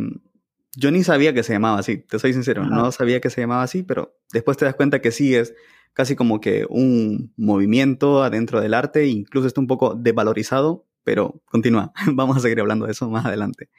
yo 0.76 0.92
ni 0.92 1.04
sabía 1.04 1.34
que 1.34 1.44
se 1.44 1.54
llamaba 1.54 1.80
así, 1.80 1.98
te 1.98 2.20
soy 2.20 2.34
sincero, 2.34 2.64
Ajá. 2.64 2.76
no 2.76 2.92
sabía 2.92 3.20
que 3.20 3.30
se 3.30 3.42
llamaba 3.42 3.64
así, 3.64 3.84
pero 3.84 4.18
después 4.32 4.58
te 4.58 4.66
das 4.66 4.76
cuenta 4.76 5.02
que 5.02 5.12
sí 5.12 5.36
es 5.36 5.54
casi 5.94 6.16
como 6.16 6.40
que 6.40 6.66
un 6.70 7.34
movimiento 7.38 8.24
adentro 8.24 8.62
del 8.62 8.74
arte, 8.74 9.08
incluso 9.08 9.48
está 9.48 9.62
un 9.62 9.68
poco 9.68 9.96
devalorizado, 9.96 10.86
pero 11.04 11.42
continúa, 11.46 11.92
vamos 12.14 12.38
a 12.38 12.40
seguir 12.40 12.60
hablando 12.60 12.86
de 12.86 12.92
eso 12.92 13.10
más 13.10 13.26
adelante. 13.26 13.70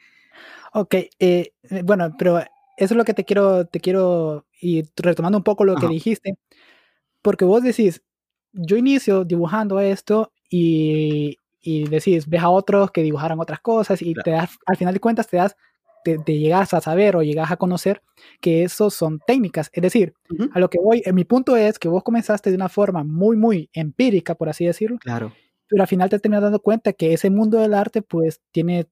Ok, 0.73 0.95
eh, 1.19 1.53
bueno, 1.83 2.13
pero 2.17 2.39
eso 2.39 2.47
es 2.77 2.91
lo 2.91 3.03
que 3.03 3.13
te 3.13 3.25
quiero, 3.25 3.65
te 3.65 3.79
quiero, 3.79 4.45
y 4.59 4.83
retomando 4.95 5.37
un 5.37 5.43
poco 5.43 5.65
lo 5.65 5.75
que 5.75 5.85
Ajá. 5.85 5.93
dijiste, 5.93 6.37
porque 7.21 7.45
vos 7.45 7.63
decís, 7.63 8.01
yo 8.53 8.77
inicio 8.77 9.23
dibujando 9.23 9.79
esto 9.79 10.31
y, 10.49 11.37
y 11.61 11.87
decís, 11.87 12.27
ves 12.27 12.41
a 12.41 12.49
otros 12.49 12.91
que 12.91 13.03
dibujaran 13.03 13.39
otras 13.39 13.59
cosas 13.59 14.01
y 14.01 14.13
Claro. 14.13 14.23
te 14.23 14.31
das, 14.31 14.57
al 14.65 14.77
final 14.77 14.93
de 14.93 14.99
cuentas 14.99 15.27
te 15.27 15.37
das, 15.37 15.55
te, 16.03 16.17
te 16.17 16.37
llegas 16.37 16.73
a 16.73 16.81
saber 16.81 17.15
o 17.15 17.23
llegas 17.23 17.51
a 17.51 17.57
conocer 17.57 18.01
que 18.39 18.63
eso 18.63 18.89
son 18.89 19.19
técnicas. 19.25 19.69
Es 19.73 19.81
decir, 19.81 20.13
a 20.53 20.59
lo 20.59 20.69
que 20.69 20.79
voy, 20.79 21.01
eh, 21.05 21.13
mi 21.13 21.23
punto 21.23 21.55
es 21.55 21.79
que 21.79 21.87
vos 21.87 22.03
comenzaste 22.03 22.49
de 22.49 22.55
una 22.55 22.69
forma 22.69 23.03
muy, 23.03 23.37
muy 23.37 23.69
empírica, 23.73 24.35
por 24.35 24.49
así 24.49 24.65
decirlo, 24.65 24.97
Claro, 24.99 25.33
pero 25.71 25.83
al 25.83 25.87
final 25.87 26.09
te 26.09 26.19
terminas 26.19 26.43
dando 26.43 26.59
cuenta 26.59 26.91
que 26.91 27.13
ese 27.13 27.29
mundo 27.29 27.57
del 27.57 27.73
arte 27.73 28.01
pues 28.01 28.41
tiene 28.51 28.87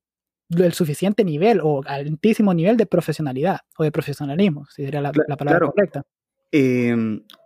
el 0.50 0.74
suficiente 0.74 1.26
nivel 1.26 1.60
o 1.62 1.82
altísimo 1.86 2.54
nivel 2.54 2.78
de 2.78 2.86
profesionalidad 2.86 3.60
o 3.78 3.84
de 3.84 3.92
profesionalismo, 3.92 4.66
si 4.70 4.86
sería 4.86 5.02
la, 5.02 5.12
palabra 5.12 5.36
claro. 5.38 5.72
correcta. 5.72 6.04
Eh, 6.52 6.96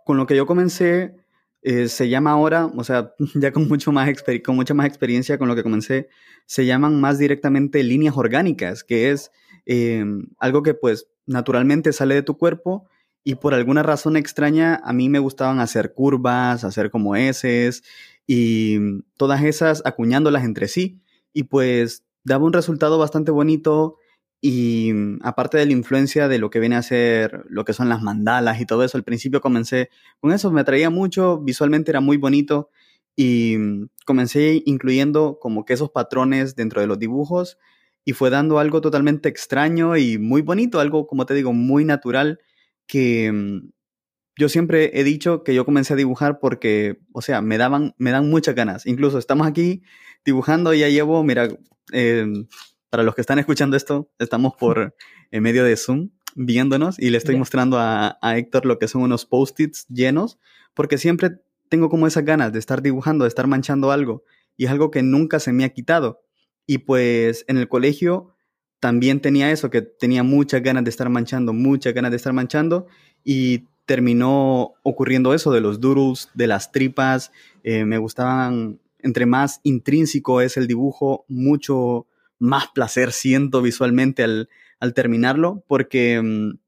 con 0.04 0.16
lo 0.16 0.26
que 0.26 0.36
yo 0.36 0.46
comencé, 0.46 1.16
eh, 1.62 1.88
se 1.88 2.08
llama 2.08 2.30
ahora, 2.30 2.66
o 2.66 2.84
sea, 2.84 3.12
ya 3.34 3.50
con, 3.50 3.66
mucho 3.66 3.90
más 3.90 4.08
con 4.44 4.54
mucha 4.54 4.74
más 4.74 4.86
experiencia 4.86 5.36
con 5.36 5.48
lo 5.48 5.56
que 5.56 5.62
comencé, 5.62 6.08
se 6.46 6.64
llaman 6.64 7.00
más 7.00 7.18
directamente 7.18 7.82
líneas 7.82 8.16
orgánicas, 8.16 8.84
que 8.84 9.10
es 9.10 9.32
eh, 9.66 10.04
algo 10.38 10.62
que 10.62 10.74
pues 10.74 11.08
naturalmente 11.26 11.92
sale 11.92 12.14
de 12.14 12.22
tu 12.22 12.36
cuerpo 12.36 12.88
y 13.24 13.36
por 13.36 13.54
alguna 13.54 13.82
razón 13.82 14.16
extraña 14.16 14.80
a 14.84 14.92
mí 14.92 15.08
me 15.08 15.18
gustaban 15.18 15.60
hacer 15.60 15.94
curvas, 15.94 16.64
hacer 16.64 16.90
como 16.90 17.16
S 17.16 17.70
y 18.26 18.78
todas 19.16 19.42
esas 19.42 19.82
acuñándolas 19.84 20.44
entre 20.44 20.68
sí 20.68 21.00
y 21.32 21.44
pues 21.44 22.04
daba 22.24 22.44
un 22.44 22.52
resultado 22.52 22.98
bastante 22.98 23.30
bonito 23.30 23.96
y 24.40 24.92
mm, 24.92 25.20
aparte 25.22 25.56
de 25.56 25.64
la 25.64 25.72
influencia 25.72 26.28
de 26.28 26.38
lo 26.38 26.50
que 26.50 26.60
viene 26.60 26.76
a 26.76 26.82
ser 26.82 27.44
lo 27.48 27.64
que 27.64 27.72
son 27.72 27.88
las 27.88 28.02
mandalas 28.02 28.60
y 28.60 28.66
todo 28.66 28.84
eso, 28.84 28.98
al 28.98 29.04
principio 29.04 29.40
comencé 29.40 29.88
con 30.20 30.32
eso, 30.32 30.50
me 30.52 30.60
atraía 30.60 30.90
mucho, 30.90 31.38
visualmente 31.38 31.90
era 31.90 32.00
muy 32.00 32.18
bonito 32.18 32.68
y 33.16 33.56
mm, 33.58 33.88
comencé 34.04 34.62
incluyendo 34.66 35.38
como 35.40 35.64
que 35.64 35.72
esos 35.72 35.90
patrones 35.90 36.56
dentro 36.56 36.82
de 36.82 36.86
los 36.86 36.98
dibujos 36.98 37.58
y 38.04 38.12
fue 38.12 38.30
dando 38.30 38.58
algo 38.58 38.80
totalmente 38.80 39.28
extraño 39.28 39.96
y 39.96 40.18
muy 40.18 40.42
bonito, 40.42 40.80
algo 40.80 41.06
como 41.06 41.26
te 41.26 41.34
digo, 41.34 41.52
muy 41.52 41.84
natural 41.84 42.40
que 42.86 43.32
mm, 43.32 43.70
yo 44.36 44.48
siempre 44.48 44.90
he 44.98 45.04
dicho 45.04 45.44
que 45.44 45.54
yo 45.54 45.64
comencé 45.64 45.94
a 45.94 45.96
dibujar 45.96 46.38
porque, 46.40 46.98
o 47.12 47.22
sea, 47.22 47.40
me 47.40 47.56
daban, 47.56 47.94
me 47.98 48.10
dan 48.10 48.28
muchas 48.28 48.54
ganas. 48.54 48.84
Incluso 48.84 49.18
estamos 49.18 49.46
aquí 49.46 49.82
dibujando, 50.24 50.74
ya 50.74 50.88
llevo, 50.88 51.22
mira, 51.22 51.48
eh, 51.92 52.26
para 52.90 53.04
los 53.04 53.14
que 53.14 53.20
están 53.20 53.38
escuchando 53.38 53.76
esto, 53.76 54.10
estamos 54.18 54.54
por 54.58 54.94
en 55.30 55.42
medio 55.42 55.64
de 55.64 55.76
Zoom 55.76 56.10
viéndonos 56.36 56.98
y 56.98 57.10
le 57.10 57.18
estoy 57.18 57.36
mostrando 57.36 57.78
a, 57.78 58.18
a 58.20 58.36
Héctor 58.36 58.66
lo 58.66 58.78
que 58.80 58.88
son 58.88 59.02
unos 59.02 59.24
post-its 59.24 59.86
llenos, 59.88 60.40
porque 60.74 60.98
siempre 60.98 61.38
tengo 61.68 61.88
como 61.88 62.08
esas 62.08 62.24
ganas 62.24 62.52
de 62.52 62.58
estar 62.58 62.82
dibujando, 62.82 63.24
de 63.24 63.28
estar 63.28 63.46
manchando 63.46 63.92
algo, 63.92 64.24
y 64.56 64.64
es 64.64 64.70
algo 64.70 64.90
que 64.90 65.02
nunca 65.02 65.38
se 65.38 65.52
me 65.52 65.64
ha 65.64 65.68
quitado. 65.68 66.23
Y 66.66 66.78
pues 66.78 67.44
en 67.48 67.58
el 67.58 67.68
colegio 67.68 68.34
también 68.80 69.20
tenía 69.20 69.50
eso, 69.50 69.70
que 69.70 69.82
tenía 69.82 70.22
muchas 70.22 70.62
ganas 70.62 70.84
de 70.84 70.90
estar 70.90 71.08
manchando, 71.08 71.52
muchas 71.52 71.94
ganas 71.94 72.10
de 72.10 72.16
estar 72.16 72.32
manchando, 72.32 72.86
y 73.22 73.64
terminó 73.86 74.74
ocurriendo 74.82 75.34
eso 75.34 75.52
de 75.52 75.60
los 75.60 75.80
doodles, 75.80 76.30
de 76.34 76.46
las 76.46 76.72
tripas, 76.72 77.32
eh, 77.62 77.84
me 77.84 77.98
gustaban, 77.98 78.80
entre 78.98 79.26
más 79.26 79.60
intrínseco 79.62 80.40
es 80.40 80.56
el 80.56 80.66
dibujo, 80.66 81.24
mucho 81.28 82.06
más 82.38 82.68
placer 82.68 83.12
siento 83.12 83.62
visualmente 83.62 84.22
al, 84.22 84.48
al 84.80 84.94
terminarlo, 84.94 85.64
porque 85.66 86.20
mm, 86.22 86.58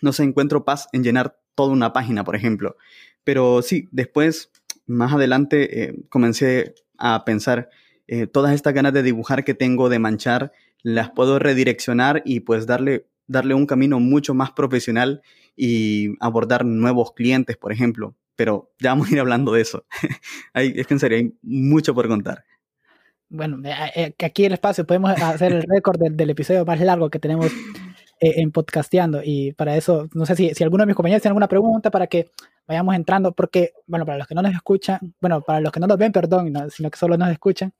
no 0.00 0.12
sé, 0.12 0.24
encuentro 0.24 0.64
paz 0.64 0.88
en 0.92 1.04
llenar 1.04 1.38
toda 1.54 1.72
una 1.72 1.92
página, 1.92 2.24
por 2.24 2.36
ejemplo. 2.36 2.76
Pero 3.24 3.62
sí, 3.62 3.88
después, 3.92 4.50
más 4.86 5.12
adelante, 5.12 5.82
eh, 5.82 5.94
comencé 6.08 6.74
a 6.98 7.24
pensar, 7.24 7.70
eh, 8.12 8.26
todas 8.26 8.52
estas 8.54 8.74
ganas 8.74 8.92
de 8.92 9.04
dibujar 9.04 9.44
que 9.44 9.54
tengo, 9.54 9.88
de 9.88 10.00
manchar, 10.00 10.50
las 10.82 11.10
puedo 11.10 11.38
redireccionar 11.38 12.22
y 12.24 12.40
pues 12.40 12.66
darle, 12.66 13.06
darle 13.28 13.54
un 13.54 13.66
camino 13.66 14.00
mucho 14.00 14.34
más 14.34 14.50
profesional 14.50 15.22
y 15.56 16.16
abordar 16.18 16.64
nuevos 16.64 17.12
clientes, 17.12 17.56
por 17.56 17.70
ejemplo. 17.72 18.16
Pero 18.34 18.72
ya 18.80 18.90
vamos 18.90 19.08
a 19.08 19.12
ir 19.12 19.20
hablando 19.20 19.52
de 19.52 19.60
eso. 19.60 19.84
hay, 20.54 20.72
es 20.74 20.88
que 20.88 20.94
en 20.94 21.00
serio, 21.00 21.18
hay 21.18 21.32
mucho 21.40 21.94
por 21.94 22.08
contar. 22.08 22.44
Bueno, 23.28 23.60
eh, 23.64 23.92
eh, 23.94 24.26
aquí 24.26 24.44
el 24.44 24.54
espacio 24.54 24.84
podemos 24.84 25.12
hacer 25.12 25.52
el 25.52 25.62
récord 25.62 26.00
del, 26.00 26.16
del 26.16 26.30
episodio 26.30 26.64
más 26.64 26.80
largo 26.80 27.10
que 27.10 27.20
tenemos 27.20 27.52
eh, 28.22 28.34
en 28.42 28.50
podcasteando 28.52 29.22
y 29.24 29.52
para 29.52 29.76
eso, 29.76 30.06
no 30.12 30.26
sé 30.26 30.36
si, 30.36 30.52
si 30.52 30.62
alguno 30.62 30.82
de 30.82 30.88
mis 30.88 30.94
compañeros 30.94 31.22
tiene 31.22 31.30
alguna 31.30 31.48
pregunta 31.48 31.90
para 31.90 32.06
que 32.06 32.30
vayamos 32.66 32.94
entrando, 32.94 33.32
porque, 33.32 33.72
bueno, 33.86 34.04
para 34.04 34.18
los 34.18 34.26
que 34.26 34.34
no 34.34 34.42
nos 34.42 34.52
escuchan, 34.52 35.14
bueno, 35.22 35.40
para 35.40 35.60
los 35.60 35.72
que 35.72 35.80
no 35.80 35.86
nos 35.86 35.96
ven, 35.96 36.12
perdón, 36.12 36.52
no, 36.52 36.68
sino 36.68 36.90
que 36.90 36.98
solo 36.98 37.16
nos 37.16 37.30
escuchan, 37.30 37.72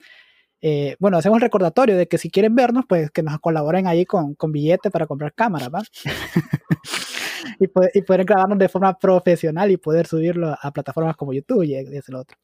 eh, 0.62 0.97
bueno, 0.99 1.17
hacemos 1.17 1.37
el 1.37 1.43
recordatorio 1.43 1.97
de 1.97 2.07
que 2.07 2.19
si 2.19 2.31
quieren 2.31 2.55
vernos, 2.55 2.85
pues 2.88 3.11
que 3.11 3.23
nos 3.23 3.38
colaboren 3.40 3.87
ahí 3.87 4.05
con, 4.05 4.35
con 4.35 4.52
billete 4.52 4.90
para 4.90 5.07
comprar 5.07 5.33
cámara, 5.35 5.69
¿va? 5.69 5.83
y, 7.61 7.69
poder, 7.69 7.90
y 7.95 8.02
poder 8.02 8.25
grabarnos 8.25 8.59
de 8.59 8.69
forma 8.69 8.99
profesional 8.99 9.71
y 9.71 9.76
poder 9.76 10.07
subirlo 10.07 10.55
a 10.61 10.71
plataformas 10.73 11.17
como 11.17 11.33
YouTube 11.33 11.62
y, 11.62 11.75
y 11.75 11.97
eso 11.97 12.12
lo 12.12 12.21
otro. 12.21 12.37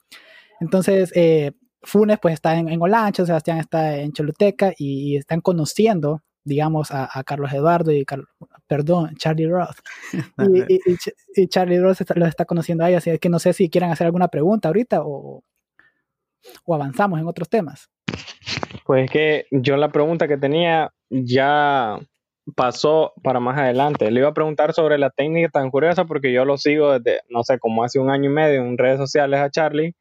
Entonces, 0.60 1.12
eh, 1.14 1.52
Funes 1.82 2.18
pues 2.20 2.34
está 2.34 2.56
en, 2.56 2.68
en 2.68 2.80
Olancho, 2.80 3.26
Sebastián 3.26 3.58
está 3.58 3.96
en 3.96 4.12
Choluteca 4.12 4.72
y, 4.76 5.12
y 5.12 5.16
están 5.16 5.40
conociendo, 5.40 6.22
digamos, 6.44 6.90
a, 6.90 7.08
a 7.12 7.22
Carlos 7.22 7.52
Eduardo 7.52 7.92
y, 7.92 8.04
Car 8.04 8.24
perdón, 8.66 9.14
Charlie 9.16 9.46
Roth. 9.46 9.76
y, 10.68 10.74
y, 10.74 10.96
y, 11.36 11.46
Charlie 11.48 11.80
Roth 11.80 12.00
está, 12.00 12.14
los 12.14 12.28
está 12.28 12.44
conociendo 12.44 12.84
ahí, 12.84 12.94
así 12.94 13.16
que 13.18 13.28
no 13.28 13.38
sé 13.38 13.52
si 13.52 13.68
quieren 13.68 13.90
hacer 13.90 14.06
alguna 14.06 14.28
pregunta 14.28 14.68
ahorita 14.68 15.02
o, 15.02 15.44
o 16.64 16.74
avanzamos 16.74 17.20
en 17.20 17.26
otros 17.26 17.48
temas. 17.48 17.90
Pues 18.84 19.04
es 19.04 19.10
que 19.10 19.46
yo 19.50 19.76
la 19.76 19.90
pregunta 19.90 20.28
que 20.28 20.36
tenía 20.36 20.92
ya 21.10 21.98
pasó 22.54 23.12
para 23.22 23.40
más 23.40 23.58
adelante. 23.58 24.10
Le 24.10 24.20
iba 24.20 24.28
a 24.28 24.34
preguntar 24.34 24.72
sobre 24.72 24.98
la 24.98 25.10
técnica 25.10 25.48
tan 25.48 25.70
curiosa 25.70 26.04
porque 26.04 26.32
yo 26.32 26.44
lo 26.44 26.56
sigo 26.58 26.98
desde, 26.98 27.20
no 27.28 27.42
sé, 27.42 27.58
como 27.58 27.82
hace 27.82 27.98
un 27.98 28.10
año 28.10 28.30
y 28.30 28.34
medio 28.34 28.60
en 28.60 28.78
redes 28.78 28.98
sociales 28.98 29.40
a 29.40 29.50
Charlie 29.50 29.94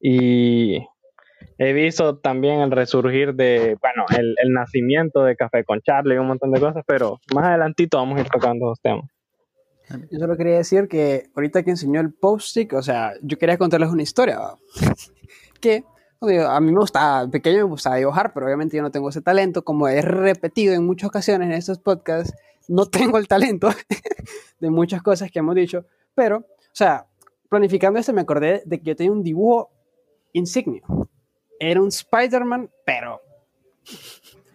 y 0.00 0.78
he 1.58 1.72
visto 1.72 2.18
también 2.18 2.60
el 2.60 2.70
resurgir 2.70 3.34
de, 3.34 3.76
bueno, 3.80 4.04
el, 4.16 4.36
el 4.42 4.52
nacimiento 4.52 5.24
de 5.24 5.36
Café 5.36 5.64
con 5.64 5.80
Charlie 5.80 6.14
y 6.14 6.18
un 6.18 6.28
montón 6.28 6.52
de 6.52 6.60
cosas, 6.60 6.84
pero 6.86 7.18
más 7.34 7.46
adelantito 7.46 7.98
vamos 7.98 8.18
a 8.18 8.22
ir 8.22 8.28
tocando 8.28 8.66
los 8.66 8.80
temas. 8.80 9.04
Yo 10.10 10.20
solo 10.20 10.36
quería 10.36 10.58
decir 10.58 10.86
que 10.86 11.24
ahorita 11.34 11.64
que 11.64 11.70
enseñó 11.70 12.00
el 12.00 12.12
post-it, 12.12 12.72
o 12.72 12.82
sea, 12.82 13.14
yo 13.22 13.36
quería 13.38 13.58
contarles 13.58 13.90
una 13.90 14.02
historia 14.02 14.38
que 15.60 15.84
a 16.20 16.60
mí 16.60 16.72
me 16.72 16.80
gustaba, 16.80 17.28
pequeño 17.28 17.58
me 17.58 17.70
gustaba 17.70 17.96
dibujar, 17.96 18.32
pero 18.32 18.46
obviamente 18.46 18.76
yo 18.76 18.82
no 18.82 18.90
tengo 18.90 19.08
ese 19.08 19.22
talento, 19.22 19.64
como 19.64 19.88
he 19.88 20.02
repetido 20.02 20.74
en 20.74 20.84
muchas 20.84 21.08
ocasiones 21.08 21.46
en 21.46 21.54
estos 21.54 21.78
podcasts, 21.78 22.34
no 22.68 22.86
tengo 22.86 23.18
el 23.18 23.26
talento 23.26 23.70
de 24.60 24.70
muchas 24.70 25.02
cosas 25.02 25.30
que 25.30 25.38
hemos 25.38 25.54
dicho, 25.54 25.86
pero, 26.14 26.38
o 26.38 26.74
sea, 26.74 27.06
planificando 27.48 27.98
esto 27.98 28.12
me 28.12 28.20
acordé 28.20 28.62
de 28.64 28.78
que 28.78 28.84
yo 28.84 28.96
tenía 28.96 29.12
un 29.12 29.22
dibujo 29.22 29.70
insignia. 30.32 30.82
Era 31.58 31.80
un 31.80 31.88
Spider-Man, 31.88 32.70
pero... 32.84 33.20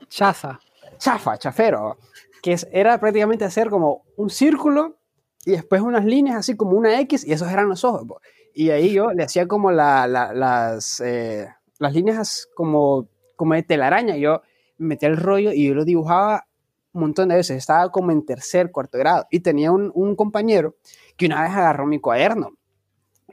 Chafa. 0.07 0.59
Chafa, 0.97 1.37
chafero. 1.37 1.97
Que 2.41 2.53
es, 2.53 2.67
era 2.71 2.99
prácticamente 2.99 3.43
hacer 3.43 3.69
como 3.69 4.05
un 4.15 4.29
círculo 4.29 4.97
y 5.45 5.51
después 5.51 5.81
unas 5.81 6.05
líneas 6.05 6.37
así 6.37 6.55
como 6.55 6.77
una 6.77 6.99
X 7.01 7.25
y 7.27 7.33
esos 7.33 7.51
eran 7.51 7.67
los 7.67 7.83
ojos. 7.83 8.05
Po. 8.07 8.21
Y 8.57 8.69
ahí 8.69 8.93
yo 8.93 9.11
le 9.11 9.23
hacía 9.23 9.47
como 9.47 9.69
la, 9.69 10.07
la, 10.07 10.33
las, 10.33 11.01
eh, 11.01 11.47
las 11.77 11.93
líneas 11.93 12.47
como, 12.55 13.09
como 13.35 13.53
de 13.53 13.63
telaraña. 13.63 14.15
Yo 14.15 14.41
metía 14.77 15.09
el 15.09 15.17
rollo 15.17 15.51
y 15.51 15.67
yo 15.67 15.75
lo 15.75 15.83
dibujaba 15.83 16.47
un 16.93 17.01
montón 17.01 17.27
de 17.27 17.35
veces. 17.35 17.57
Estaba 17.57 17.91
como 17.91 18.11
en 18.11 18.25
tercer, 18.25 18.71
cuarto 18.71 18.97
grado. 18.97 19.27
Y 19.29 19.41
tenía 19.41 19.73
un, 19.73 19.91
un 19.93 20.15
compañero 20.15 20.77
que 21.17 21.25
una 21.25 21.41
vez 21.41 21.51
agarró 21.51 21.85
mi 21.85 21.99
cuaderno 21.99 22.53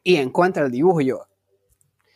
y 0.03 0.17
encuentra 0.17 0.65
el 0.65 0.73
dibujo 0.73 1.01
yo, 1.01 1.21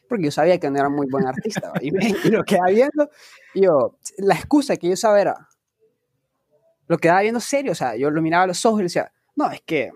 porque 0.08 0.24
yo 0.24 0.30
sabía 0.30 0.58
que 0.58 0.68
no 0.68 0.78
era 0.78 0.88
muy 0.88 1.06
buen 1.08 1.26
artista. 1.26 1.72
y, 1.80 1.92
me, 1.92 2.12
lo 2.30 2.42
quedaba 2.44 2.70
viendo, 2.70 3.08
y 3.54 3.62
yo, 3.62 3.96
la 4.18 4.34
excusa 4.34 4.76
que 4.76 4.88
yo 4.88 4.96
sabía 4.96 5.22
era, 5.22 5.48
lo 6.88 6.98
quedaba 6.98 7.20
viendo 7.20 7.40
serio, 7.40 7.72
o 7.72 7.74
sea, 7.76 7.96
yo 7.96 8.10
lo 8.10 8.22
miraba 8.22 8.44
a 8.44 8.48
los 8.48 8.64
ojos 8.66 8.80
y 8.80 8.84
decía, 8.84 9.12
no, 9.34 9.50
es 9.50 9.60
que 9.62 9.92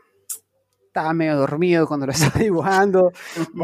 estaba 0.91 1.13
medio 1.15 1.37
dormido 1.37 1.87
cuando 1.87 2.07
lo 2.07 2.13
estaba 2.13 2.41
dibujando, 2.41 3.13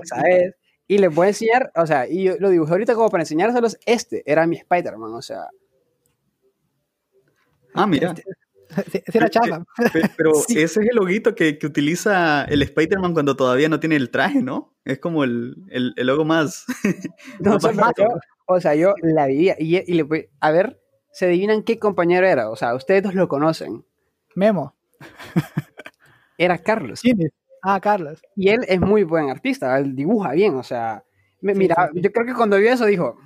¿sabes? 0.04 0.54
Y 0.88 0.98
les 0.98 1.12
voy 1.12 1.26
a 1.26 1.28
enseñar, 1.30 1.72
o 1.74 1.84
sea, 1.86 2.08
y 2.08 2.22
yo 2.22 2.34
lo 2.38 2.48
dibujé 2.48 2.70
ahorita 2.72 2.94
como 2.94 3.10
para 3.10 3.22
enseñárselos. 3.24 3.76
Este 3.86 4.22
era 4.24 4.46
mi 4.46 4.56
Spider-Man, 4.56 5.12
o 5.14 5.20
sea. 5.22 5.46
Ah, 7.74 7.86
mira. 7.86 8.14
Sí, 8.14 8.22
sí 9.06 9.18
era 9.18 9.28
chapa. 9.28 9.64
Pe- 9.92 10.10
Pero 10.16 10.30
ese 10.48 10.62
es 10.62 10.76
el 10.76 10.94
loguito 10.96 11.34
que, 11.34 11.58
que 11.58 11.66
utiliza 11.66 12.44
el 12.44 12.62
Spider-Man 12.62 13.12
cuando 13.14 13.36
todavía 13.36 13.68
no 13.68 13.80
tiene 13.80 13.96
el 13.96 14.10
traje, 14.10 14.42
¿no? 14.42 14.74
Es 14.84 14.98
como 14.98 15.24
el, 15.24 15.56
el, 15.70 15.92
el 15.96 16.06
logo 16.06 16.24
más. 16.24 16.64
No, 17.40 17.52
más 17.54 17.62
barato. 17.62 18.02
yo- 18.02 18.08
o 18.46 18.60
sea, 18.60 18.74
yo 18.76 18.94
la 19.02 19.26
vivía. 19.26 19.56
Y, 19.58 19.76
y 19.78 19.94
le 19.94 20.02
voy- 20.04 20.28
a 20.40 20.50
ver, 20.52 20.80
se 21.12 21.26
adivinan 21.26 21.64
qué 21.64 21.78
compañero 21.80 22.26
era. 22.26 22.48
O 22.50 22.54
sea, 22.56 22.74
ustedes 22.76 23.02
dos 23.02 23.14
lo 23.14 23.26
conocen. 23.28 23.84
Memo. 24.36 24.76
Era 26.38 26.58
Carlos. 26.58 27.00
¿Quién 27.00 27.22
es? 27.22 27.30
Ah, 27.62 27.80
Carlos. 27.80 28.20
Y 28.36 28.48
él 28.50 28.60
es 28.68 28.80
muy 28.80 29.02
buen 29.04 29.30
artista, 29.30 29.78
él 29.78 29.94
dibuja 29.96 30.32
bien, 30.32 30.54
o 30.54 30.62
sea, 30.62 31.02
me- 31.40 31.52
Sí, 31.54 31.58
mira, 31.58 31.74
sí, 31.92 31.96
sí. 31.96 32.00
yo 32.02 32.12
creo 32.12 32.26
que 32.26 32.34
cuando 32.34 32.58
vio 32.58 32.72
eso 32.72 32.86
dijo, 32.86 33.16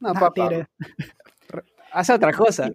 no, 0.00 0.10
Ah, 0.10 0.14
papá, 0.14 0.50
hace 1.92 2.12
otra 2.12 2.32
cosa. 2.32 2.70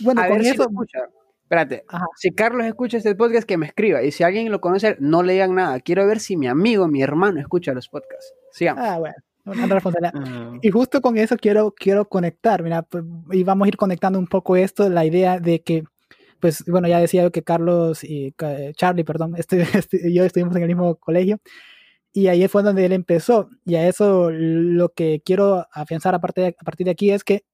Bueno, 0.00 0.20
a 0.20 0.26
con 0.28 0.36
ver 0.36 0.44
si 0.44 0.50
eso. 0.50 0.64
lo 0.64 0.70
escucha. 0.70 0.98
Espérate, 1.42 1.84
Ajá. 1.88 2.06
si 2.16 2.30
Carlos 2.32 2.64
escucha 2.66 2.98
este 2.98 3.14
podcast, 3.16 3.44
que 3.46 3.56
me 3.56 3.66
escriba. 3.66 4.02
Y 4.02 4.12
si 4.12 4.22
alguien 4.22 4.52
lo 4.52 4.60
conoce, 4.60 4.96
no 5.00 5.22
le 5.24 5.32
digan 5.32 5.54
nada. 5.56 5.80
Quiero 5.80 6.06
ver 6.06 6.20
si 6.20 6.36
mi 6.36 6.46
amigo, 6.46 6.86
mi 6.86 7.02
hermano 7.02 7.40
escucha 7.40 7.72
los 7.72 7.88
podcasts. 7.88 8.34
Sigamos. 8.52 8.84
Ah, 8.86 8.98
bueno. 8.98 9.14
Una 9.46 9.66
responsabilidad. 9.66 10.12
Ah, 10.14 10.58
Y 10.62 10.70
justo 10.70 11.00
con 11.00 11.16
eso 11.18 11.36
quiero, 11.36 11.72
quiero 11.76 12.04
conectar, 12.08 12.62
mira, 12.62 12.82
pues, 12.82 13.02
y 13.32 13.42
vamos 13.42 13.66
a 13.66 13.68
ir 13.68 13.76
conectando 13.76 14.18
un 14.18 14.28
poco 14.28 14.54
esto, 14.54 14.88
la 14.88 15.04
idea 15.04 15.40
de 15.40 15.60
que, 15.62 15.82
pues 16.40 16.64
bueno, 16.66 16.88
ya 16.88 17.00
decía 17.00 17.22
yo 17.24 17.32
que 17.32 17.42
Carlos 17.42 18.04
y 18.04 18.34
eh, 18.42 18.72
Charlie, 18.76 19.04
perdón, 19.04 19.34
este, 19.38 19.62
este- 19.62 20.12
yo 20.12 20.24
estuvimos 20.24 20.56
en 20.56 20.62
el 20.62 20.68
mismo 20.68 20.96
colegio, 20.96 21.38
y 22.12 22.28
ahí 22.28 22.46
fue 22.48 22.62
donde 22.62 22.84
él 22.86 22.92
empezó, 22.92 23.48
y 23.66 23.76
a 23.76 23.86
eso 23.88 24.30
lo 24.32 24.90
que 24.90 25.22
quiero 25.24 25.66
afianzar 25.72 26.14
a 26.14 26.20
partir 26.20 26.44
de, 26.44 26.56
a 26.58 26.64
partir 26.64 26.84
de 26.86 26.90
aquí 26.92 27.10
es 27.12 27.24
que 27.24 27.44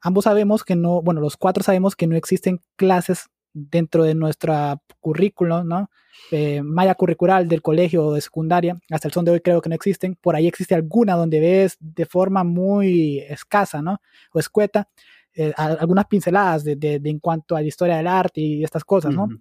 ambos 0.00 0.24
sabemos 0.24 0.64
que 0.64 0.76
no, 0.76 1.02
bueno, 1.02 1.20
los 1.20 1.36
cuatro 1.36 1.62
sabemos 1.64 1.96
que 1.96 2.06
no 2.06 2.16
existen 2.16 2.60
clases 2.76 3.26
dentro 3.54 4.04
de 4.04 4.14
nuestra 4.14 4.78
currículo, 5.00 5.64
¿no? 5.64 5.90
eh, 6.30 6.62
malla 6.62 6.94
curricular 6.94 7.46
del 7.46 7.62
colegio 7.62 8.06
o 8.06 8.14
de 8.14 8.20
secundaria, 8.20 8.78
hasta 8.90 9.08
el 9.08 9.14
son 9.14 9.24
de 9.24 9.32
hoy 9.32 9.40
creo 9.40 9.60
que 9.60 9.68
no 9.68 9.74
existen, 9.74 10.16
por 10.20 10.36
ahí 10.36 10.46
existe 10.46 10.74
alguna 10.74 11.14
donde 11.14 11.40
ves 11.40 11.76
de 11.80 12.06
forma 12.06 12.44
muy 12.44 13.20
escasa, 13.20 13.82
¿no? 13.82 14.00
O 14.32 14.38
escueta, 14.38 14.88
eh, 15.36 15.52
algunas 15.56 16.06
pinceladas 16.06 16.64
de, 16.64 16.74
de- 16.76 16.98
de 16.98 17.10
en 17.10 17.18
cuanto 17.20 17.54
a 17.56 17.60
la 17.60 17.66
historia 17.68 17.96
del 17.98 18.06
arte 18.08 18.40
y 18.40 18.64
estas 18.64 18.84
cosas, 18.84 19.14
¿no? 19.14 19.24
ujú. 19.24 19.38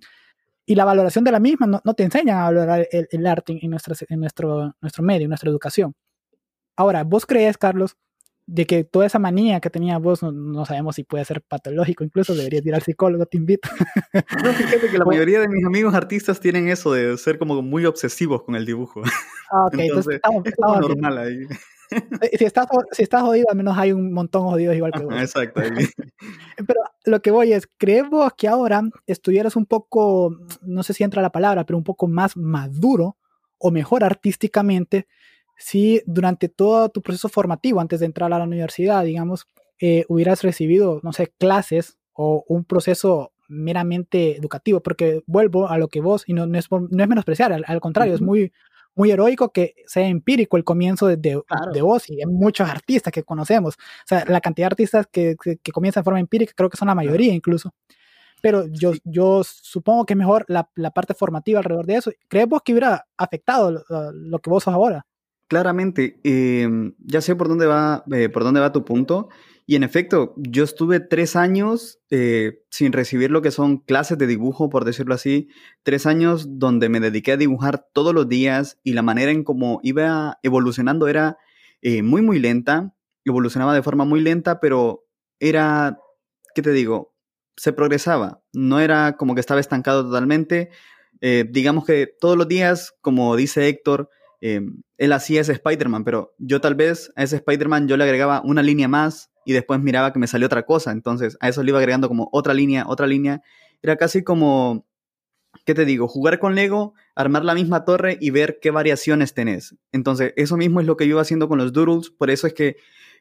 Y 0.67 0.75
la 0.75 0.83
valoración 0.85 1.23
de 1.23 1.31
la 1.31 1.39
misma, 1.39 1.67
no, 1.67 1.79
no 1.83 1.93
te 1.93 2.03
enseñan 2.03 2.37
a 2.39 2.43
valorar 2.45 2.87
el, 2.91 3.07
el 3.11 3.27
arte 3.27 3.57
en, 3.61 3.69
nuestra, 3.69 3.95
en 4.09 4.19
nuestro, 4.19 4.73
nuestro 4.81 5.03
medio, 5.03 5.23
en 5.25 5.29
nuestra 5.29 5.49
educación. 5.49 5.93
Ahora, 6.75 7.03
¿vos 7.03 7.25
crees, 7.25 7.57
Carlos, 7.57 7.95
de 8.47 8.65
que 8.65 8.83
toda 8.83 9.05
esa 9.05 9.17
manía 9.19 9.59
que 9.59 9.69
tenía 9.69 9.97
vos, 9.99 10.21
no, 10.23 10.31
no 10.31 10.65
sabemos 10.65 10.95
si 10.95 11.03
puede 11.03 11.23
ser 11.25 11.41
patológico, 11.41 12.03
incluso 12.03 12.35
deberías 12.35 12.65
ir 12.65 12.75
al 12.75 12.81
psicólogo, 12.81 13.25
te 13.25 13.37
invito. 13.37 13.69
No, 14.43 14.51
fíjate 14.53 14.89
que 14.89 14.97
la 14.97 15.05
mayoría 15.05 15.39
de 15.39 15.47
mis 15.47 15.65
amigos 15.65 15.93
artistas 15.93 16.39
tienen 16.39 16.67
eso 16.67 16.91
de 16.93 17.15
ser 17.17 17.37
como 17.39 17.61
muy 17.61 17.85
obsesivos 17.85 18.41
con 18.43 18.55
el 18.55 18.65
dibujo. 18.65 19.01
Ah, 19.51 19.65
ok, 19.67 19.73
entonces, 19.73 19.87
Entonces, 19.87 20.15
estamos, 20.15 20.45
Es 20.45 20.55
como 20.55 20.73
estamos 20.73 20.87
bien. 20.89 21.01
normal 21.01 21.17
ahí. 21.27 21.47
Eh, 21.91 22.37
Si 22.37 22.45
estás, 22.45 22.67
si 22.91 23.03
estás 23.03 23.21
jodido, 23.21 23.47
al 23.49 23.57
menos 23.57 23.77
hay 23.77 23.91
un 23.91 24.11
montón 24.11 24.43
jodidos 24.43 24.75
igual 24.75 24.91
que 24.91 25.03
vos. 25.03 25.13
Exacto. 25.15 25.61
Pero 26.67 26.81
lo 27.05 27.21
que 27.21 27.31
voy 27.31 27.53
es, 27.53 27.67
¿crees 27.77 28.09
vos 28.09 28.31
que 28.37 28.47
ahora 28.47 28.81
estuvieras 29.07 29.55
un 29.55 29.65
poco, 29.65 30.35
no 30.61 30.83
sé 30.83 30.93
si 30.93 31.03
entra 31.03 31.21
la 31.21 31.31
palabra, 31.31 31.65
pero 31.65 31.77
un 31.77 31.83
poco 31.83 32.07
más 32.07 32.37
maduro 32.37 33.17
o 33.57 33.71
mejor 33.71 34.03
artísticamente 34.03 35.07
si 35.57 36.01
durante 36.05 36.49
todo 36.49 36.89
tu 36.89 37.01
proceso 37.01 37.29
formativo, 37.29 37.79
antes 37.79 37.99
de 37.99 38.05
entrar 38.07 38.31
a 38.33 38.39
la 38.39 38.45
universidad, 38.45 39.03
digamos, 39.03 39.47
eh, 39.79 40.05
hubieras 40.07 40.43
recibido, 40.43 40.99
no 41.03 41.13
sé, 41.13 41.33
clases 41.37 41.97
o 42.13 42.43
un 42.47 42.65
proceso 42.65 43.31
meramente 43.47 44.37
educativo? 44.37 44.81
Porque 44.81 45.23
vuelvo 45.27 45.69
a 45.69 45.77
lo 45.77 45.87
que 45.87 46.01
vos, 46.01 46.23
y 46.27 46.33
no, 46.33 46.45
no 46.45 46.57
es, 46.57 46.69
no 46.71 47.03
es 47.03 47.09
menospreciar, 47.09 47.53
al, 47.53 47.63
al 47.67 47.79
contrario, 47.79 48.13
es 48.13 48.21
Ujú. 48.21 48.31
muy, 48.31 48.53
muy 48.95 49.11
heroico 49.11 49.51
que 49.51 49.75
sea 49.85 50.07
empírico 50.07 50.57
el 50.57 50.63
comienzo 50.63 51.07
de, 51.07 51.17
de, 51.17 51.41
Claro. 51.47 51.71
de 51.71 51.81
vos 51.81 52.09
y 52.09 52.15
de 52.17 52.25
muchos 52.25 52.69
artistas 52.69 53.11
que 53.13 53.23
conocemos. 53.23 53.75
O 53.75 54.07
sea, 54.07 54.25
la 54.27 54.41
cantidad 54.41 54.65
de 54.65 54.73
artistas 54.73 55.07
que, 55.11 55.35
que, 55.41 55.57
que 55.57 55.71
comienzan 55.71 56.01
de 56.01 56.05
forma 56.05 56.19
empírica 56.19 56.53
creo 56.55 56.69
que 56.69 56.77
son 56.77 56.87
la 56.87 56.95
mayoría 56.95 57.33
incluso. 57.33 57.73
Pero 58.41 58.65
yo, 58.67 58.93
Sí. 58.93 59.01
yo 59.05 59.43
supongo 59.43 60.05
que 60.05 60.13
es 60.13 60.17
mejor 60.17 60.45
la, 60.47 60.69
la 60.75 60.91
parte 60.91 61.13
formativa 61.13 61.59
alrededor 61.59 61.85
de 61.85 61.95
eso. 61.95 62.11
¿Crees 62.27 62.47
vos 62.47 62.61
que 62.63 62.73
hubiera 62.73 63.05
afectado 63.17 63.71
lo, 63.71 64.11
lo 64.11 64.39
que 64.39 64.49
vos 64.49 64.63
sos 64.63 64.73
ahora? 64.73 65.05
Claramente, 65.47 66.19
eh, 66.23 66.67
ya 66.99 67.21
sé 67.21 67.35
por 67.35 67.47
dónde 67.47 67.65
va, 67.67 68.03
eh, 68.11 68.29
por 68.29 68.43
dónde 68.43 68.59
va 68.59 68.71
tu 68.71 68.83
punto. 68.83 69.29
Y 69.67 69.75
en 69.75 69.83
efecto, 69.83 70.35
yo 70.37 70.63
estuve 70.63 70.99
tres 70.99 71.35
años 71.35 71.99
eh, 72.11 72.59
sin 72.69 72.93
recibir 72.93 73.31
lo 73.31 73.41
que 73.41 73.49
son 73.49 73.79
clases 73.79 74.17
de 74.19 74.27
dibujo, 74.27 74.69
por 74.69 74.85
decirlo 74.85 75.15
así. 75.15 75.49
Tres 75.81 76.05
años 76.05 76.59
donde 76.59 76.87
me 76.87 76.99
dediqué 76.99 77.31
a 77.31 77.37
dibujar 77.37 77.87
todos 77.91 78.13
los 78.13 78.29
días 78.29 78.79
y 78.83 78.93
la 78.93 79.01
manera 79.01 79.31
en 79.31 79.43
cómo 79.43 79.79
iba 79.81 80.37
evolucionando 80.43 81.07
era 81.07 81.37
eh, 81.81 82.03
muy, 82.03 82.21
muy 82.21 82.37
lenta. 82.37 82.93
Evolucionaba 83.23 83.73
de 83.73 83.81
forma 83.81 84.05
muy 84.05 84.21
lenta, 84.21 84.59
pero 84.59 85.07
era, 85.39 85.97
¿qué 86.53 86.61
te 86.61 86.71
digo? 86.71 87.15
Se 87.57 87.73
progresaba. 87.73 88.43
No 88.53 88.79
era 88.79 89.17
como 89.17 89.33
que 89.33 89.41
estaba 89.41 89.59
estancado 89.59 90.05
totalmente. 90.05 90.69
Eh, 91.21 91.45
digamos 91.49 91.85
que 91.85 92.07
todos 92.19 92.37
los 92.37 92.47
días, 92.47 92.93
como 93.01 93.35
dice 93.35 93.67
Héctor, 93.67 94.09
él 94.41 95.11
hacía 95.11 95.41
ese 95.41 95.53
Spider-Man, 95.53 96.03
pero 96.03 96.35
yo 96.37 96.61
tal 96.61 96.75
vez 96.75 97.11
a 97.15 97.23
ese 97.23 97.37
Spider-Man 97.37 97.87
yo 97.87 97.97
le 97.97 98.03
agregaba 98.03 98.43
una 98.45 98.61
línea 98.61 98.87
más 98.87 99.31
y 99.45 99.53
después 99.53 99.79
miraba 99.79 100.11
que 100.11 100.19
me 100.19 100.27
salió 100.27 100.47
otra 100.47 100.65
cosa. 100.65 100.91
Entonces 100.91 101.37
a 101.39 101.49
eso 101.49 101.63
le 101.63 101.71
iba 101.71 101.79
agregando 101.79 102.07
como 102.07 102.29
otra 102.31 102.53
línea, 102.53 102.85
otra 102.87 103.07
línea. 103.07 103.41
Era 103.81 103.95
casi 103.95 104.23
como, 104.23 104.85
¿qué 105.65 105.73
te 105.73 105.85
digo? 105.85 106.07
Jugar 106.07 106.39
con 106.39 106.55
Lego, 106.55 106.93
armar 107.15 107.45
la 107.45 107.53
misma 107.53 107.85
torre 107.85 108.17
y 108.19 108.31
ver 108.31 108.59
qué 108.61 108.71
variaciones 108.71 109.33
tenés. 109.33 109.75
Entonces 109.91 110.33
eso 110.35 110.57
mismo 110.57 110.81
es 110.81 110.87
lo 110.87 110.97
que 110.97 111.05
yo 111.05 111.11
iba 111.11 111.21
haciendo 111.21 111.47
con 111.47 111.59
los 111.59 111.71
doodles. 111.71 112.09
Por 112.09 112.29
eso 112.29 112.47
es 112.47 112.53
que 112.53 112.77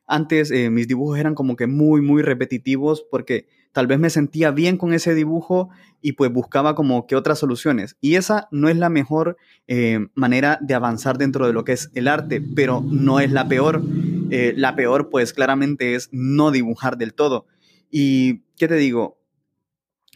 antes 0.06 0.50
eh, 0.50 0.70
mis 0.70 0.88
dibujos 0.88 1.18
eran 1.18 1.34
como 1.34 1.56
que 1.56 1.66
muy, 1.66 2.00
muy 2.00 2.22
repetitivos 2.22 3.04
porque 3.10 3.46
tal 3.72 3.87
vez 3.87 3.98
me 3.98 4.10
sentía 4.10 4.50
bien 4.50 4.76
con 4.76 4.92
ese 4.92 5.14
dibujo 5.14 5.70
y 6.00 6.12
pues 6.12 6.32
buscaba 6.32 6.74
como 6.74 7.06
que 7.06 7.16
otras 7.16 7.38
soluciones. 7.38 7.96
Y 8.00 8.14
esa 8.14 8.48
no 8.50 8.68
es 8.68 8.76
la 8.76 8.88
mejor 8.88 9.37
eh, 9.66 10.06
manera 10.14 10.58
de 10.60 10.74
avanzar 10.74 11.18
dentro 11.18 11.46
de 11.46 11.52
lo 11.52 11.64
que 11.64 11.72
es 11.72 11.90
el 11.94 12.08
arte, 12.08 12.40
pero 12.54 12.82
no 12.87 13.20
es 13.20 13.32
la 13.32 13.48
peor. 13.48 13.82
Eh, 14.30 14.54
la 14.56 14.76
peor 14.76 15.10
pues 15.10 15.32
claramente 15.32 15.94
es 15.94 16.08
no 16.12 16.50
dibujar 16.50 16.98
del 16.98 17.14
todo. 17.14 17.46
Y, 17.90 18.42
¿qué 18.56 18.68
te 18.68 18.76
digo? 18.76 19.18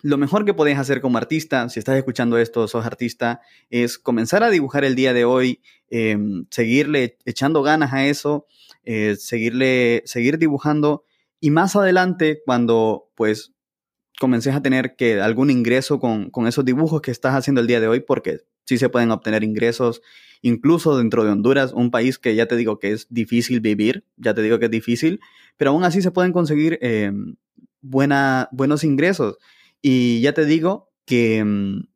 Lo 0.03 0.17
mejor 0.17 0.45
que 0.45 0.55
podés 0.55 0.79
hacer 0.79 1.01
como 1.01 1.19
artista, 1.19 1.69
si 1.69 1.79
estás 1.79 1.97
escuchando 1.97 2.39
esto, 2.39 2.69
sos 2.69 2.87
artista, 2.87 3.41
es 3.71 3.99
comenzar 3.99 4.45
a 4.45 4.51
dibujar 4.51 4.85
el 4.85 4.95
día 4.95 5.13
de 5.13 5.25
hoy, 5.25 5.61
eh, 5.91 6.17
seguirle 6.51 7.19
echando 7.25 7.63
ganas 7.63 7.93
a 7.93 8.07
eso, 8.07 8.47
eh, 8.85 9.17
seguirle, 9.19 10.03
seguir 10.07 10.39
dibujando 10.39 11.05
y 11.41 11.51
más 11.51 11.77
adelante 11.77 12.43
cuando 12.45 13.11
pues 13.15 13.53
comences 14.21 14.55
a 14.55 14.63
tener 14.63 14.97
que 14.97 15.21
algún 15.21 15.51
ingreso 15.51 16.01
con, 16.01 16.31
con 16.31 16.47
esos 16.47 16.65
dibujos 16.65 17.01
que 17.01 17.11
estás 17.11 17.35
haciendo 17.35 17.61
el 17.61 17.67
día 17.67 17.81
de 17.81 17.89
hoy, 17.89 18.01
porque 18.01 18.41
sí 18.65 18.79
se 18.79 18.89
pueden 18.89 19.11
obtener 19.11 19.45
ingresos 19.45 20.03
incluso 20.43 20.97
dentro 20.97 21.25
de 21.25 21.31
Honduras, 21.31 21.73
un 21.73 21.91
país 21.91 22.19
que 22.19 22.35
ya 22.35 22.47
te 22.47 22.57
digo 22.57 22.79
que 22.79 22.93
es 22.93 23.07
difícil 23.11 23.61
vivir, 23.61 24.05
ya 24.17 24.35
te 24.35 24.43
digo 24.43 24.59
que 24.59 24.67
es 24.67 24.71
difícil, 24.71 25.21
pero 25.57 25.71
aún 25.71 25.85
así 25.85 26.03
se 26.03 26.11
pueden 26.11 26.33
conseguir 26.33 26.79
eh, 26.83 27.13
buena, 27.81 28.49
buenos 28.53 28.85
ingresos. 28.85 29.39
Y 29.83 30.21
ya 30.21 30.33
te 30.33 30.45
digo 30.45 30.91
que 31.05 31.45
mm, 31.45 31.89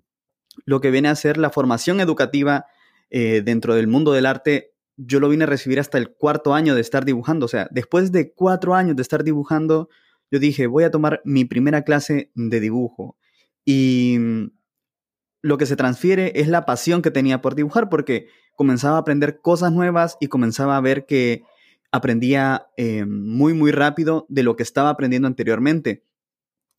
lo 0.64 0.80
que 0.80 0.90
viene 0.90 1.08
a 1.08 1.14
ser 1.14 1.36
la 1.36 1.50
formación 1.50 2.00
educativa 2.00 2.66
eh, 3.10 3.42
dentro 3.44 3.74
del 3.74 3.88
mundo 3.88 4.12
del 4.12 4.26
arte, 4.26 4.72
yo 4.96 5.20
lo 5.20 5.28
vine 5.28 5.44
a 5.44 5.48
recibir 5.48 5.80
hasta 5.80 5.98
el 5.98 6.10
cuarto 6.10 6.54
año 6.54 6.74
de 6.74 6.80
estar 6.80 7.04
dibujando. 7.04 7.46
O 7.46 7.48
sea, 7.48 7.68
después 7.70 8.12
de 8.12 8.32
cuatro 8.32 8.74
años 8.74 8.96
de 8.96 9.02
estar 9.02 9.24
dibujando, 9.24 9.88
yo 10.30 10.38
dije, 10.38 10.66
voy 10.66 10.84
a 10.84 10.90
tomar 10.90 11.20
mi 11.24 11.44
primera 11.44 11.82
clase 11.82 12.30
de 12.34 12.60
dibujo. 12.60 13.16
Y 13.64 14.18
lo 15.42 15.58
que 15.58 15.66
se 15.66 15.76
transfiere 15.76 16.32
es 16.36 16.48
la 16.48 16.64
pasión 16.64 17.02
que 17.02 17.10
tenía 17.10 17.42
por 17.42 17.54
dibujar, 17.54 17.88
porque 17.88 18.28
comenzaba 18.56 18.96
a 18.96 19.00
aprender 19.00 19.40
cosas 19.40 19.72
nuevas 19.72 20.16
y 20.20 20.28
comenzaba 20.28 20.76
a 20.76 20.80
ver 20.80 21.04
que 21.04 21.42
aprendía 21.90 22.68
eh, 22.76 23.04
muy, 23.04 23.52
muy 23.52 23.72
rápido 23.72 24.24
de 24.28 24.44
lo 24.44 24.56
que 24.56 24.62
estaba 24.62 24.88
aprendiendo 24.88 25.28
anteriormente. 25.28 26.04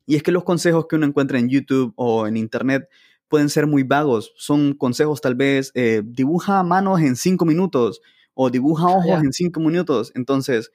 Y 0.06 0.16
es 0.16 0.24
que 0.24 0.32
los 0.32 0.44
consejos 0.44 0.88
que 0.88 0.96
uno 0.96 1.06
encuentra 1.06 1.40
en 1.40 1.50
YouTube 1.50 1.94
o 1.98 2.26
en 2.26 2.38
Internet 2.38 2.90
pueden 3.28 3.50
ser 3.50 3.68
muy 3.68 3.84
vagos. 3.84 4.34
Son 4.38 4.74
consejos 4.74 5.22
tal 5.22 5.36
vez, 5.36 5.72
eh, 5.76 6.02
dibuja 6.06 6.64
manos 6.64 7.02
en 7.02 7.16
cinco 7.16 7.46
minutos 7.46 8.02
o 8.34 8.50
dibuja 8.50 8.88
ojos 8.88 9.06
ya. 9.06 9.20
en 9.20 9.34
cinco 9.34 9.60
minutos. 9.60 10.12
Entonces, 10.16 10.72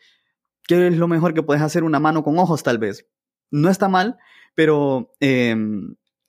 ¿qué 0.67 0.89
es 0.89 0.97
lo 0.97 1.09
mejor 1.09 1.35
que 1.35 1.43
puedes 1.43 1.63
hacer? 1.63 1.85
Una 1.85 2.01
mano 2.01 2.23
con 2.23 2.39
ojos 2.39 2.63
tal 2.63 2.79
vez. 2.79 3.07
No 3.51 3.71
está 3.71 3.89
mal, 3.89 4.19
pero 4.55 5.13
eh, 5.21 5.57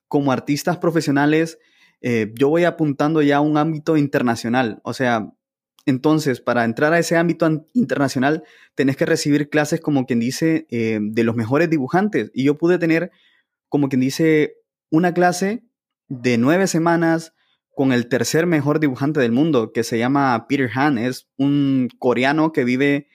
como 0.09 0.33
artistas 0.33 0.77
profesionales 0.77 1.57
eh, 2.01 2.31
yo 2.35 2.49
voy 2.49 2.63
apuntando 2.63 3.21
ya 3.21 3.37
a 3.37 3.41
un 3.41 3.57
ámbito 3.57 3.97
internacional. 3.97 4.79
O 4.83 4.93
sea, 4.93 5.31
entonces, 5.85 6.41
para 6.41 6.65
entrar 6.65 6.93
a 6.93 6.99
ese 6.99 7.17
ámbito 7.17 7.65
internacional, 7.73 8.43
tenés 8.75 8.95
que 8.95 9.05
recibir 9.05 9.49
clases, 9.49 9.81
como 9.81 10.05
quien 10.05 10.19
dice, 10.19 10.67
eh, 10.69 10.99
de 11.01 11.23
los 11.23 11.35
mejores 11.35 11.69
dibujantes. 11.69 12.31
Y 12.33 12.43
yo 12.43 12.57
pude 12.57 12.77
tener, 12.77 13.11
como 13.67 13.89
quien 13.89 14.01
dice, 14.01 14.57
una 14.89 15.13
clase 15.13 15.63
de 16.07 16.37
nueve 16.37 16.67
semanas 16.67 17.33
con 17.75 17.93
el 17.93 18.07
tercer 18.07 18.45
mejor 18.45 18.79
dibujante 18.79 19.19
del 19.19 19.31
mundo, 19.31 19.71
que 19.71 19.83
se 19.83 19.97
llama 19.97 20.47
Peter 20.47 20.69
Han. 20.73 20.97
Es 20.97 21.27
un 21.37 21.89
coreano 21.97 22.51
que 22.51 22.63
vive 22.63 23.07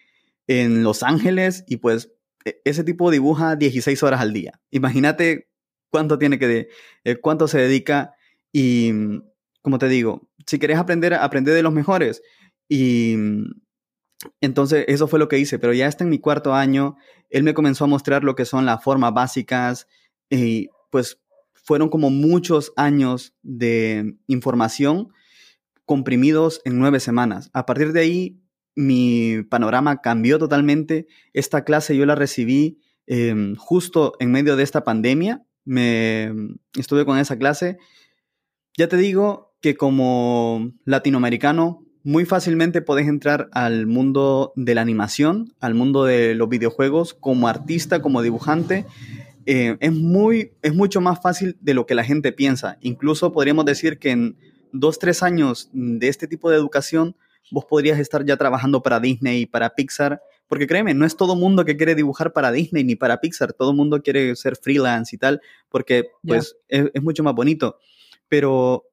en 0.46 0.82
Los 0.82 1.02
Ángeles 1.02 1.64
y 1.66 1.78
pues 1.78 2.12
e, 2.44 2.60
ese 2.64 2.84
tipo 2.84 3.10
dibuja 3.10 3.56
16 3.56 4.02
horas 4.02 4.20
al 4.20 4.32
día. 4.32 4.60
Imagínate 4.70 5.48
cuánto 5.94 6.18
tiene 6.18 6.40
que, 6.40 6.70
eh, 7.04 7.16
cuánto 7.20 7.46
se 7.46 7.58
dedica 7.58 8.16
y, 8.52 8.90
como 9.62 9.78
te 9.78 9.86
digo, 9.86 10.28
si 10.44 10.58
querés 10.58 10.78
aprender, 10.78 11.14
aprender 11.14 11.54
de 11.54 11.62
los 11.62 11.72
mejores. 11.72 12.20
Y 12.68 13.14
entonces 14.40 14.86
eso 14.88 15.06
fue 15.06 15.20
lo 15.20 15.28
que 15.28 15.38
hice, 15.38 15.60
pero 15.60 15.72
ya 15.72 15.86
está 15.86 16.02
en 16.02 16.10
mi 16.10 16.18
cuarto 16.18 16.52
año, 16.52 16.96
él 17.30 17.44
me 17.44 17.54
comenzó 17.54 17.84
a 17.84 17.86
mostrar 17.86 18.24
lo 18.24 18.34
que 18.34 18.44
son 18.44 18.66
las 18.66 18.82
formas 18.82 19.14
básicas 19.14 19.86
y 20.28 20.68
pues 20.90 21.20
fueron 21.52 21.90
como 21.90 22.10
muchos 22.10 22.72
años 22.74 23.32
de 23.44 24.16
información 24.26 25.10
comprimidos 25.84 26.60
en 26.64 26.76
nueve 26.80 26.98
semanas. 26.98 27.50
A 27.52 27.66
partir 27.66 27.92
de 27.92 28.00
ahí 28.00 28.40
mi 28.74 29.44
panorama 29.44 30.00
cambió 30.00 30.40
totalmente. 30.40 31.06
Esta 31.34 31.62
clase 31.62 31.96
yo 31.96 32.04
la 32.04 32.16
recibí 32.16 32.80
em, 33.06 33.54
justo 33.54 34.14
en 34.18 34.32
medio 34.32 34.56
de 34.56 34.64
esta 34.64 34.82
pandemia. 34.82 35.46
Me 35.64 36.32
estuve 36.78 37.04
con 37.04 37.18
esa 37.18 37.38
clase. 37.38 37.78
Ya 38.76 38.88
te 38.88 38.96
digo 38.96 39.54
que 39.60 39.76
como 39.76 40.72
latinoamericano, 40.84 41.84
muy 42.02 42.26
fácilmente 42.26 42.82
podés 42.82 43.08
entrar 43.08 43.48
al 43.52 43.86
mundo 43.86 44.52
de 44.56 44.74
la 44.74 44.82
animación, 44.82 45.54
al 45.58 45.74
mundo 45.74 46.04
de 46.04 46.34
los 46.34 46.50
videojuegos, 46.50 47.14
como 47.14 47.48
artista, 47.48 48.02
como 48.02 48.20
dibujante. 48.20 48.84
Eh, 49.46 49.76
es, 49.80 49.92
muy, 49.92 50.52
es 50.62 50.74
mucho 50.74 51.00
más 51.00 51.20
fácil 51.22 51.56
de 51.60 51.72
lo 51.72 51.86
que 51.86 51.94
la 51.94 52.04
gente 52.04 52.32
piensa. 52.32 52.76
Incluso 52.82 53.32
podríamos 53.32 53.64
decir 53.64 53.98
que 53.98 54.10
en 54.10 54.36
dos, 54.72 54.98
tres 54.98 55.22
años 55.22 55.70
de 55.72 56.08
este 56.08 56.28
tipo 56.28 56.50
de 56.50 56.56
educación, 56.56 57.16
vos 57.50 57.64
podrías 57.64 57.98
estar 57.98 58.24
ya 58.24 58.36
trabajando 58.36 58.82
para 58.82 59.00
Disney, 59.00 59.46
para 59.46 59.74
Pixar, 59.74 60.22
porque 60.46 60.66
créeme, 60.66 60.94
no 60.94 61.06
es 61.06 61.16
todo 61.16 61.36
mundo 61.36 61.64
que 61.64 61.76
quiere 61.76 61.94
dibujar 61.94 62.32
para 62.32 62.52
Disney 62.52 62.84
ni 62.84 62.96
para 62.96 63.20
Pixar, 63.20 63.52
todo 63.52 63.72
mundo 63.72 64.02
quiere 64.02 64.34
ser 64.36 64.56
freelance 64.56 65.14
y 65.14 65.18
tal, 65.18 65.40
porque 65.68 66.10
pues 66.26 66.56
es, 66.68 66.90
mucho 67.02 67.22
más 67.22 67.34
bonito. 67.34 67.78
Pero 68.28 68.84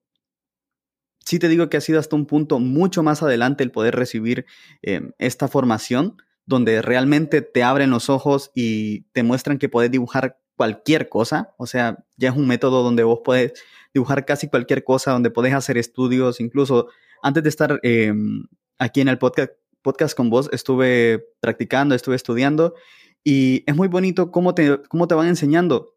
sí 1.20 1.40
te 1.40 1.48
digo 1.48 1.70
que 1.70 1.78
ha 1.78 1.82
sido 1.82 2.00
hasta 2.00 2.16
un 2.16 2.26
punto 2.26 2.60
mucho 2.60 3.04
más 3.04 3.24
adelante 3.24 3.64
el 3.64 3.72
poder 3.72 3.96
recibir 3.96 4.46
em, 4.82 5.12
esta 5.18 5.48
formación, 5.48 6.18
donde 6.46 6.82
realmente 6.82 7.42
te 7.42 7.64
abren 7.64 7.92
los 7.92 8.10
ojos 8.10 8.52
y 8.56 9.02
te 9.12 9.24
muestran 9.24 9.58
que 9.58 9.70
puedes 9.70 9.92
dibujar 9.92 10.40
cualquier 10.56 11.10
cosa, 11.10 11.54
o 11.58 11.66
sea, 11.66 12.04
ya 12.18 12.30
es 12.30 12.36
un 12.36 12.48
método 12.48 12.84
donde 12.84 13.04
vos 13.04 13.22
puedes 13.24 13.54
dibujar 13.94 14.26
casi 14.26 14.48
cualquier 14.48 14.84
cosa, 14.84 15.12
donde 15.12 15.32
puedes 15.32 15.54
hacer 15.54 15.78
estudios, 15.78 16.40
incluso 16.40 16.88
antes 17.22 17.44
de 17.44 17.50
estar 17.50 17.80
em, 17.84 18.46
aquí 18.78 19.02
en 19.02 19.08
el 19.08 19.18
podcast, 19.18 19.52
podcast 19.82 20.16
con 20.16 20.30
vos, 20.30 20.50
estuve 20.52 21.26
practicando, 21.40 21.96
estuve 21.96 22.16
estudiando 22.16 22.76
y 23.24 23.64
es 23.68 23.76
muy 23.76 23.88
bonito 23.88 24.32
cómo 24.32 24.56
te, 24.56 24.82
cómo 24.90 25.08
te 25.08 25.16
van 25.16 25.28
enseñando. 25.28 25.96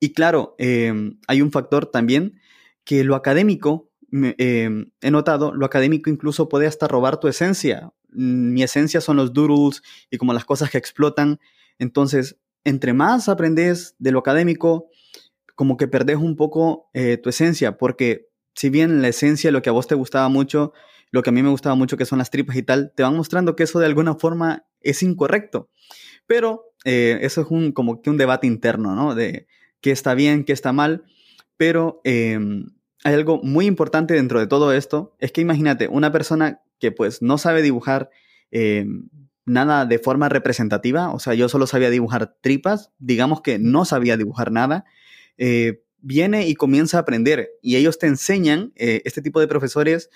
Y 0.00 0.12
claro, 0.12 0.54
em, 0.58 1.18
hay 1.28 1.42
un 1.42 1.52
factor 1.52 1.86
también 1.86 2.40
que 2.84 3.04
lo 3.04 3.14
académico, 3.14 3.90
em, 4.10 4.90
he 5.00 5.10
notado, 5.10 5.54
lo 5.54 5.66
académico 5.66 6.10
incluso 6.10 6.48
puede 6.48 6.66
hasta 6.66 6.88
robar 6.88 7.20
tu 7.20 7.28
esencia. 7.28 7.92
Mi 8.08 8.62
esencia 8.62 9.00
son 9.00 9.16
los 9.16 9.32
doodles 9.32 9.82
y 10.10 10.16
como 10.16 10.32
las 10.32 10.44
cosas 10.44 10.70
que 10.70 10.78
explotan. 10.78 11.38
Entonces, 11.78 12.38
entre 12.64 12.92
más 12.92 13.28
aprendes 13.28 13.94
de 13.98 14.10
lo 14.10 14.18
académico, 14.18 14.88
como 15.54 15.76
que 15.76 15.88
perdés 15.88 16.16
un 16.16 16.36
poco 16.36 16.88
eh, 16.94 17.18
tu 17.18 17.28
esencia, 17.28 17.76
porque 17.76 18.29
si 18.54 18.70
bien 18.70 19.02
la 19.02 19.08
esencia, 19.08 19.50
lo 19.50 19.62
que 19.62 19.70
a 19.70 19.72
vos 19.72 19.86
te 19.86 19.94
gustaba 19.94 20.28
mucho, 20.28 20.72
lo 21.10 21.22
que 21.22 21.30
a 21.30 21.32
mí 21.32 21.42
me 21.42 21.50
gustaba 21.50 21.74
mucho, 21.74 21.96
que 21.96 22.06
son 22.06 22.18
las 22.18 22.30
tripas 22.30 22.56
y 22.56 22.62
tal, 22.62 22.92
te 22.94 23.02
van 23.02 23.16
mostrando 23.16 23.56
que 23.56 23.64
eso 23.64 23.78
de 23.78 23.86
alguna 23.86 24.14
forma 24.14 24.66
es 24.80 25.02
incorrecto. 25.02 25.70
Pero 26.26 26.72
eh, 26.84 27.18
eso 27.22 27.42
es 27.42 27.48
un, 27.50 27.72
como 27.72 28.02
que 28.02 28.10
un 28.10 28.16
debate 28.16 28.46
interno, 28.46 28.94
¿no? 28.94 29.14
De 29.14 29.46
qué 29.80 29.90
está 29.90 30.14
bien, 30.14 30.44
qué 30.44 30.52
está 30.52 30.72
mal. 30.72 31.04
Pero 31.56 32.00
em, 32.04 32.66
hay 33.04 33.14
algo 33.14 33.40
muy 33.42 33.66
importante 33.66 34.14
dentro 34.14 34.38
de 34.40 34.46
todo 34.46 34.72
esto, 34.72 35.16
es 35.18 35.32
que 35.32 35.40
imagínate, 35.40 35.88
una 35.88 36.12
persona 36.12 36.62
que 36.78 36.92
pues 36.92 37.22
no 37.22 37.38
sabe 37.38 37.62
dibujar 37.62 38.10
em, 38.50 39.08
nada 39.44 39.84
de 39.84 39.98
forma 39.98 40.28
representativa, 40.28 41.12
o 41.12 41.18
sea, 41.18 41.34
yo 41.34 41.48
solo 41.48 41.66
sabía 41.66 41.90
dibujar 41.90 42.36
tripas, 42.40 42.92
digamos 42.98 43.42
que 43.42 43.58
no 43.58 43.84
sabía 43.84 44.16
dibujar 44.16 44.52
nada, 44.52 44.84
eh, 45.38 45.82
viene 46.02 46.48
y 46.48 46.54
comienza 46.54 46.96
a 46.96 47.00
aprender 47.00 47.50
y 47.62 47.76
ellos 47.76 47.98
te 47.98 48.06
enseñan, 48.06 48.72
eh, 48.76 49.02
este 49.04 49.22
tipo 49.22 49.40
de 49.40 49.48
profesores 49.48 50.10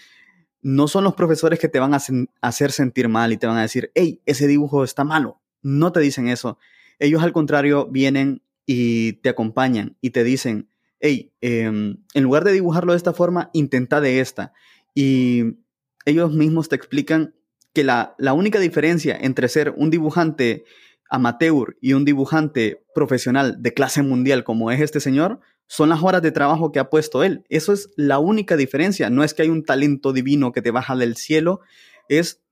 no 0.65 0.89
son 0.89 1.05
los 1.05 1.15
profesores 1.15 1.59
que 1.59 1.69
te 1.69 1.79
van 1.79 1.93
a 1.95 2.01
hacer 2.41 2.73
sentir 2.73 3.09
mal 3.09 3.33
y 3.33 3.37
te 3.37 3.47
van 3.47 3.59
a 3.59 3.63
decir, 3.63 3.93
hey, 3.95 4.23
ese 4.25 4.47
dibujo 4.47 4.83
está 4.83 5.05
malo. 5.05 5.43
No 5.61 5.93
te 5.93 6.01
dicen 6.01 6.27
eso. 6.27 6.59
Ellos 6.99 7.23
al 7.23 7.33
contrario 7.33 7.87
vienen 7.91 8.43
y 8.65 9.15
te 9.15 9.29
acompañan 9.29 9.97
y 10.01 10.11
te 10.11 10.25
dicen, 10.25 10.71
hey, 11.01 11.33
em, 11.43 11.99
en 12.15 12.23
lugar 12.23 12.45
de 12.45 12.53
dibujarlo 12.53 12.93
de 12.93 12.97
esta 12.97 13.13
forma, 13.13 13.51
intenta 13.53 14.01
de 14.01 14.21
esta. 14.21 14.55
Y 14.95 15.59
ellos 16.07 16.33
mismos 16.33 16.71
te 16.71 16.77
explican 16.77 17.35
que 17.75 17.85
la, 17.85 18.15
la 18.17 18.33
única 18.33 18.59
diferencia 18.59 19.19
entre 19.21 19.49
ser 19.49 19.75
un 19.77 19.91
dibujante 19.91 20.65
amateur 21.11 21.77
y 21.83 21.93
un 21.93 22.07
dibujante 22.07 22.83
profesional 22.95 23.63
de 23.63 23.75
clase 23.75 24.03
mundial 24.03 24.45
como 24.45 24.71
es 24.71 24.81
este 24.81 25.01
señor 25.01 25.41
son 25.67 25.89
las 25.89 26.03
horas 26.03 26.23
de 26.23 26.33
trabajo 26.33 26.73
que 26.73 26.79
ha 26.79 26.91
puesto 26.91 27.25
él. 27.25 27.45
Eso 27.49 27.73
es 27.73 27.91
la 27.97 28.19
única 28.19 28.57
diferencia. 28.57 29.11
No 29.11 29.25
es 29.25 29.35
que 29.35 29.43
hay 29.43 29.49
un 29.49 29.65
talento 29.65 30.13
divino 30.13 30.53
que 30.53 30.63
te 30.63 30.71
baja 30.71 30.97
del 30.97 31.17
cielo, 31.17 31.61
es 32.09 32.43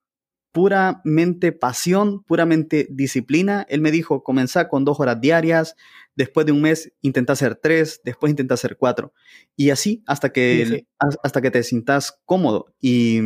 puramente 0.52 1.52
pasión, 1.52 2.22
puramente 2.24 2.86
disciplina. 2.90 3.66
Él 3.68 3.80
me 3.80 3.90
dijo, 3.90 4.22
comenzá 4.22 4.68
con 4.68 4.84
dos 4.84 5.00
horas 5.00 5.20
diarias, 5.20 5.76
después 6.14 6.44
de 6.46 6.52
un 6.52 6.60
mes 6.60 6.92
intenta 7.00 7.32
hacer 7.32 7.56
tres, 7.56 8.00
después 8.04 8.30
intenta 8.30 8.54
hacer 8.54 8.76
cuatro. 8.76 9.14
Y 9.56 9.70
así 9.70 10.02
hasta 10.06 10.30
que, 10.30 10.86
hasta 10.98 11.40
que 11.40 11.50
te 11.50 11.62
sientas 11.62 12.20
cómodo. 12.26 12.74
Y 12.80 13.18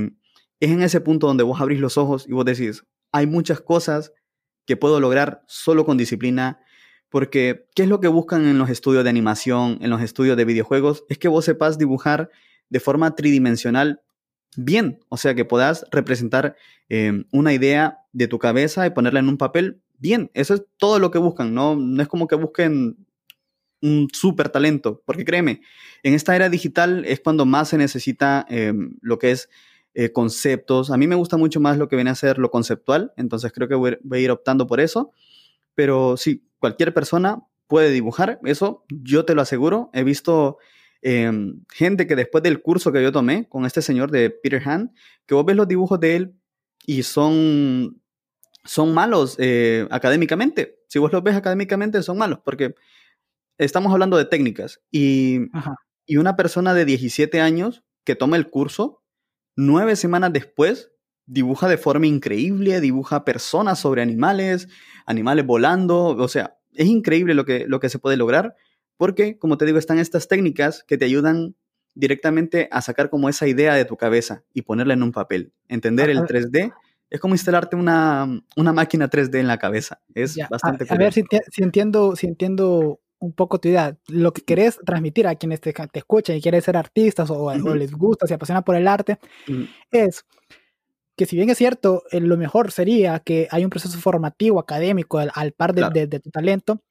es 0.60 0.70
en 0.70 0.82
ese 0.82 1.00
punto 1.00 1.26
donde 1.26 1.42
vos 1.42 1.60
abrís 1.60 1.80
los 1.80 1.98
ojos 1.98 2.26
y 2.28 2.32
vos 2.32 2.44
decís, 2.44 2.84
hay 3.12 3.26
muchas 3.26 3.60
cosas 3.60 4.12
que 4.64 4.76
puedo 4.76 5.00
lograr 5.00 5.42
solo 5.46 5.84
con 5.84 5.96
disciplina, 5.96 6.60
porque, 7.16 7.66
¿qué 7.74 7.84
es 7.84 7.88
lo 7.88 7.98
que 7.98 8.08
buscan 8.08 8.46
en 8.46 8.58
los 8.58 8.68
estudios 8.68 9.02
de 9.02 9.08
animación, 9.08 9.78
en 9.80 9.88
los 9.88 10.02
estudios 10.02 10.36
de 10.36 10.44
videojuegos? 10.44 11.04
Es 11.08 11.16
que 11.16 11.28
vos 11.28 11.46
sepas 11.46 11.78
dibujar 11.78 12.28
de 12.68 12.78
forma 12.78 13.14
tridimensional 13.14 14.02
bien, 14.54 15.00
o 15.08 15.16
sea, 15.16 15.34
que 15.34 15.46
puedas 15.46 15.86
representar 15.90 16.56
eh, 16.90 17.24
una 17.32 17.54
idea 17.54 18.00
de 18.12 18.28
tu 18.28 18.38
cabeza 18.38 18.86
y 18.86 18.90
ponerla 18.90 19.20
en 19.20 19.30
un 19.30 19.38
papel 19.38 19.80
bien. 19.96 20.30
Eso 20.34 20.52
es 20.52 20.64
todo 20.76 20.98
lo 20.98 21.10
que 21.10 21.16
buscan, 21.16 21.54
no, 21.54 21.74
no 21.74 22.02
es 22.02 22.08
como 22.08 22.26
que 22.26 22.34
busquen 22.34 22.98
un 23.80 24.08
súper 24.12 24.50
talento, 24.50 25.02
porque 25.06 25.24
créeme, 25.24 25.62
en 26.02 26.12
esta 26.12 26.36
era 26.36 26.50
digital 26.50 27.06
es 27.06 27.20
cuando 27.20 27.46
más 27.46 27.70
se 27.70 27.78
necesita 27.78 28.44
eh, 28.50 28.74
lo 29.00 29.18
que 29.18 29.30
es 29.30 29.48
eh, 29.94 30.12
conceptos. 30.12 30.90
A 30.90 30.98
mí 30.98 31.06
me 31.06 31.16
gusta 31.16 31.38
mucho 31.38 31.60
más 31.60 31.78
lo 31.78 31.88
que 31.88 31.96
viene 31.96 32.10
a 32.10 32.14
ser 32.14 32.36
lo 32.36 32.50
conceptual, 32.50 33.14
entonces 33.16 33.52
creo 33.54 33.68
que 33.68 33.74
voy 33.74 33.96
a 34.12 34.18
ir 34.18 34.30
optando 34.30 34.66
por 34.66 34.80
eso. 34.80 35.14
Pero 35.76 36.16
sí, 36.16 36.48
cualquier 36.58 36.92
persona 36.92 37.46
puede 37.68 37.90
dibujar, 37.90 38.40
eso 38.44 38.84
yo 38.88 39.24
te 39.24 39.36
lo 39.36 39.42
aseguro. 39.42 39.90
He 39.92 40.02
visto 40.02 40.58
em, 41.02 41.64
gente 41.72 42.08
que 42.08 42.16
después 42.16 42.42
del 42.42 42.62
curso 42.62 42.90
que 42.90 43.02
yo 43.02 43.12
tomé 43.12 43.48
con 43.48 43.64
este 43.66 43.82
señor 43.82 44.10
de 44.10 44.30
Peter 44.30 44.60
Han, 44.68 44.92
que 45.26 45.34
vos 45.34 45.44
ves 45.44 45.54
los 45.54 45.68
dibujos 45.68 46.00
de 46.00 46.16
él 46.16 46.34
y 46.84 47.02
son, 47.04 48.02
son 48.64 48.94
malos 48.94 49.36
eh, 49.38 49.86
académicamente. 49.90 50.80
Si 50.88 50.98
vos 50.98 51.12
los 51.12 51.22
ves 51.22 51.36
académicamente, 51.36 52.02
son 52.02 52.18
malos, 52.18 52.40
porque 52.44 52.74
estamos 53.58 53.92
hablando 53.92 54.16
de 54.16 54.24
técnicas. 54.24 54.80
Y, 54.90 55.40
y 56.06 56.16
una 56.16 56.36
persona 56.36 56.72
de 56.74 56.84
17 56.84 57.40
años 57.40 57.84
que 58.04 58.14
toma 58.14 58.36
el 58.36 58.48
curso, 58.48 59.02
nueve 59.56 59.96
semanas 59.96 60.32
después, 60.32 60.92
dibuja 61.26 61.68
de 61.68 61.76
forma 61.76 62.06
increíble, 62.06 62.80
dibuja 62.80 63.24
personas 63.24 63.78
sobre 63.78 64.02
animales, 64.02 64.68
animales 65.06 65.44
volando, 65.44 66.08
o 66.08 66.28
sea, 66.28 66.56
es 66.72 66.86
increíble 66.86 67.34
lo 67.34 67.44
que, 67.44 67.66
lo 67.66 67.80
que 67.80 67.88
se 67.88 67.98
puede 67.98 68.16
lograr, 68.16 68.54
porque, 68.96 69.38
como 69.38 69.58
te 69.58 69.66
digo, 69.66 69.78
están 69.78 69.98
estas 69.98 70.28
técnicas 70.28 70.84
que 70.86 70.96
te 70.96 71.04
ayudan 71.04 71.54
directamente 71.94 72.68
a 72.70 72.82
sacar 72.82 73.10
como 73.10 73.28
esa 73.28 73.46
idea 73.46 73.74
de 73.74 73.84
tu 73.84 73.96
cabeza 73.96 74.44
y 74.52 74.62
ponerla 74.62 74.94
en 74.94 75.02
un 75.02 75.12
papel. 75.12 75.52
Entender 75.68 76.10
el 76.10 76.20
3D 76.20 76.72
es 77.10 77.20
como 77.20 77.34
instalarte 77.34 77.76
una, 77.76 78.42
máquina 78.56 79.08
3D 79.08 79.38
en 79.38 79.46
la 79.46 79.58
cabeza. 79.58 80.00
Es 80.14 80.36
bastante 80.48 80.86
A, 80.88 80.94
a 80.94 80.98
ver 80.98 81.12
si, 81.12 81.24
entiendo, 81.58 82.14
si 82.16 82.26
entiendo 82.26 83.00
un 83.18 83.32
poco 83.32 83.58
tu 83.58 83.68
idea, 83.68 83.96
lo 84.08 84.32
que 84.32 84.42
querés 84.42 84.78
transmitir 84.84 85.26
a 85.26 85.34
quienes 85.34 85.60
te, 85.60 85.72
te 85.72 85.98
escuchan 85.98 86.36
y 86.36 86.42
quieren 86.42 86.60
ser 86.60 86.76
artistas 86.76 87.30
o, 87.30 87.44
o 87.44 87.74
les 87.74 87.92
gusta, 87.92 88.26
se 88.26 88.34
apasiona 88.34 88.62
por 88.62 88.76
el 88.76 88.86
arte, 88.86 89.18
es 89.90 90.24
que 91.16 91.26
si 91.26 91.36
bien 91.36 91.48
es 91.50 91.58
cierto, 91.58 92.02
eh, 92.10 92.20
lo 92.20 92.36
mejor 92.36 92.70
sería 92.72 93.20
que 93.20 93.48
hay 93.50 93.64
un 93.64 93.70
proceso 93.70 93.98
formativo, 93.98 94.58
académico, 94.60 95.18
al, 95.18 95.30
al 95.34 95.52
par 95.52 95.72
de, 95.74 95.80
Claro. 95.82 95.94
de- 95.94 96.06
de 96.06 96.20
tu 96.20 96.30
talento, 96.30 96.82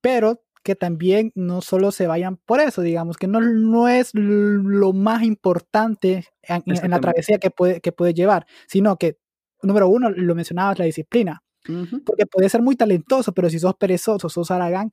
pero 0.00 0.42
que 0.64 0.76
también 0.76 1.32
no 1.34 1.60
solo 1.60 1.90
se 1.90 2.06
vayan 2.06 2.36
por 2.36 2.60
eso, 2.60 2.82
digamos, 2.82 3.16
que 3.16 3.26
no, 3.26 3.40
no 3.40 3.88
es 3.88 4.10
lo 4.14 4.92
más 4.92 5.24
importante 5.24 6.24
en, 6.42 6.62
en- 6.66 6.90
la 6.90 7.00
travesía 7.00 7.38
que 7.38 7.50
puede, 7.50 7.80
que 7.80 7.90
puede 7.92 8.14
llevar, 8.14 8.46
sino 8.68 8.96
que, 8.96 9.18
número 9.62 9.88
uno, 9.88 10.10
lo 10.10 10.34
mencionabas, 10.36 10.78
la 10.78 10.84
disciplina, 10.84 11.42
ujú. 11.68 12.04
porque 12.04 12.26
puedes 12.26 12.52
ser 12.52 12.62
muy 12.62 12.76
talentoso, 12.76 13.32
pero 13.32 13.50
si 13.50 13.58
sos 13.58 13.74
perezoso, 13.74 14.28
sos 14.28 14.50
aragán, 14.52 14.92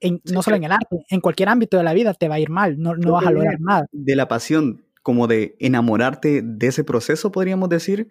en, 0.00 0.20
Sí, 0.26 0.34
no 0.34 0.42
solo 0.42 0.56
en 0.56 0.64
el 0.64 0.72
arte, 0.72 0.98
en 1.08 1.20
cualquier 1.22 1.48
ámbito 1.48 1.78
de 1.78 1.84
la 1.84 1.94
vida 1.94 2.12
te 2.12 2.28
va 2.28 2.34
a 2.34 2.38
ir 2.40 2.50
mal, 2.50 2.78
no, 2.78 2.94
no 2.96 3.12
vas 3.12 3.26
a 3.26 3.30
lograr 3.30 3.58
nada. 3.60 3.86
de 3.92 4.14
la 4.16 4.28
pasión, 4.28 4.84
como 5.02 5.26
de 5.26 5.56
enamorarte 5.58 6.42
de 6.44 6.66
ese 6.66 6.84
proceso, 6.84 7.32
podríamos 7.32 7.70
decir. 7.70 8.10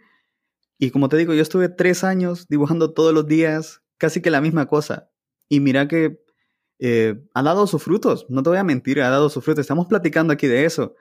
Y 0.78 0.92
como 0.92 1.10
te 1.10 1.18
digo, 1.18 1.34
yo 1.34 1.42
estuve 1.42 1.70
tres 1.70 2.04
años 2.04 2.48
dibujando 2.48 2.94
todos 2.94 3.14
los 3.14 3.28
días 3.28 3.82
casi 3.98 4.22
que 4.22 4.30
la 4.30 4.42
misma 4.42 4.66
cosa. 4.68 5.10
Y 5.48 5.60
mira 5.60 5.88
que 5.88 6.20
eh, 6.80 7.16
ha 7.34 7.44
dado 7.44 7.68
sus 7.68 7.82
frutos, 7.84 8.26
no 8.30 8.44
te 8.44 8.50
voy 8.50 8.58
a 8.60 8.64
mentir, 8.64 9.02
ha 9.02 9.10
dado 9.10 9.30
sus 9.30 9.44
frutos. 9.44 9.62
Estamos 9.62 9.88
platicando 9.88 10.34
aquí 10.34 10.48
de 10.48 10.66
eso. 10.66 10.96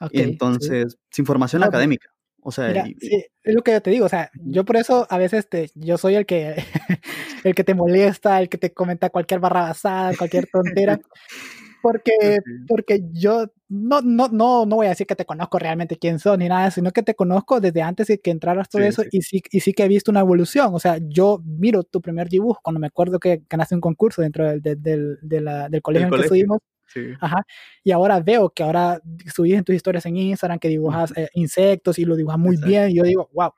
Ok, 0.00 0.10
sí. 0.12 0.20
Entonces, 0.22 0.98
sin 1.10 1.26
formación 1.26 1.60
No, 1.60 1.66
pues, 1.66 1.74
académica. 1.74 2.08
O 2.42 2.50
sea, 2.50 2.68
Mira, 2.68 2.88
y- 2.88 2.94
sí, 2.98 3.24
es 3.42 3.54
lo 3.54 3.62
que 3.62 3.72
yo 3.72 3.82
te 3.82 3.90
digo, 3.90 4.06
o 4.06 4.08
sea, 4.08 4.30
yo 4.34 4.64
por 4.64 4.76
eso 4.78 5.06
a 5.10 5.18
veces 5.18 5.48
te, 5.48 5.70
yo 5.74 5.98
soy 5.98 6.14
el 6.14 6.24
que, 6.26 6.56
el 7.44 7.54
que 7.54 7.64
te 7.64 7.74
molesta, 7.74 8.40
el 8.40 8.48
que 8.48 8.56
te 8.58 8.72
comenta 8.72 9.10
cualquier 9.10 9.40
barra 9.40 9.60
basada, 9.62 10.16
cualquier 10.16 10.48
tontera, 10.50 10.98
porque, 11.82 12.12
Sí. 12.44 12.52
porque 12.66 13.00
yo 13.12 13.52
no, 13.70 14.00
no, 14.02 14.28
no, 14.28 14.66
no 14.66 14.76
voy 14.76 14.86
a 14.86 14.90
decir 14.90 15.06
que 15.06 15.16
te 15.16 15.24
conozco 15.24 15.58
realmente 15.58 15.96
quién 15.96 16.18
sos 16.18 16.36
ni 16.36 16.48
nada, 16.48 16.70
sino 16.72 16.90
que 16.92 17.02
te 17.04 17.14
conozco 17.14 17.60
desde 17.60 17.82
antes 17.82 18.08
de 18.08 18.18
que 18.20 18.30
entraras 18.32 18.68
todo 18.68 18.82
Sí, 18.82 18.88
eso 18.88 19.02
sí. 19.04 19.08
y 19.12 19.22
sí, 19.22 19.42
y 19.52 19.60
sí 19.60 19.72
que 19.72 19.84
he 19.84 19.88
visto 19.88 20.10
una 20.10 20.20
evolución, 20.20 20.70
o 20.74 20.80
sea, 20.80 20.98
yo 21.00 21.40
miro 21.44 21.84
tu 21.84 22.00
primer 22.02 22.28
dibujo 22.28 22.60
cuando 22.62 22.80
me 22.80 22.88
acuerdo 22.88 23.18
que 23.20 23.42
ganaste 23.48 23.74
un 23.76 23.80
concurso 23.80 24.22
dentro 24.22 24.44
del, 24.48 24.60
del, 24.60 24.82
del, 24.82 25.18
de 25.22 25.40
la- 25.40 25.68
del 25.68 25.82
colegio 25.82 26.08
en 26.08 26.12
el 26.14 26.18
que 26.20 26.24
estuvimos, 26.26 26.58
sí. 26.88 27.00
Ajá. 27.20 27.44
Y 27.84 27.92
ahora 27.92 28.20
veo 28.20 28.50
que 28.50 28.64
ahora 28.64 29.00
subís 29.34 29.54
en 29.54 29.64
tus 29.64 29.76
historias 29.76 30.04
en 30.06 30.16
Instagram 30.16 30.58
que 30.58 30.68
dibujas 30.68 31.12
eh, 31.16 31.28
insectos 31.34 31.98
y 32.00 32.04
lo 32.04 32.16
dibujas 32.16 32.38
muy 32.40 32.56
Exacto. 32.56 32.68
bien. 32.68 32.90
Y 32.90 32.94
yo 32.96 33.02
digo, 33.04 33.30
wow, 33.32 33.52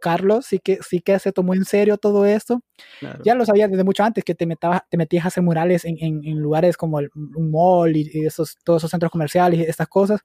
Carlos 0.00 0.46
sí 0.46 0.58
que, 0.58 0.78
sí 0.82 1.00
que 1.00 1.18
se 1.18 1.32
tomó 1.32 1.54
en 1.54 1.64
serio 1.64 1.98
todo 1.98 2.24
esto. 2.26 2.60
claro. 3.00 3.22
Ya 3.24 3.34
lo 3.34 3.44
sabía 3.44 3.68
desde 3.68 3.84
mucho 3.84 4.04
antes 4.04 4.24
que 4.24 4.34
te, 4.34 4.46
metabas, 4.46 4.82
te 4.90 4.96
metías 4.96 5.24
a 5.24 5.28
hacer 5.28 5.42
murales 5.42 5.84
en, 5.84 5.96
en, 6.00 6.24
en 6.24 6.38
lugares 6.40 6.76
como 6.76 7.00
el, 7.00 7.10
un 7.14 7.50
mall 7.50 7.96
y, 7.96 8.10
y 8.12 8.26
esos, 8.26 8.56
todos 8.64 8.80
esos 8.82 8.90
centros 8.90 9.10
comerciales 9.12 9.60
y 9.60 9.62
estas 9.62 9.88
cosas. 9.88 10.20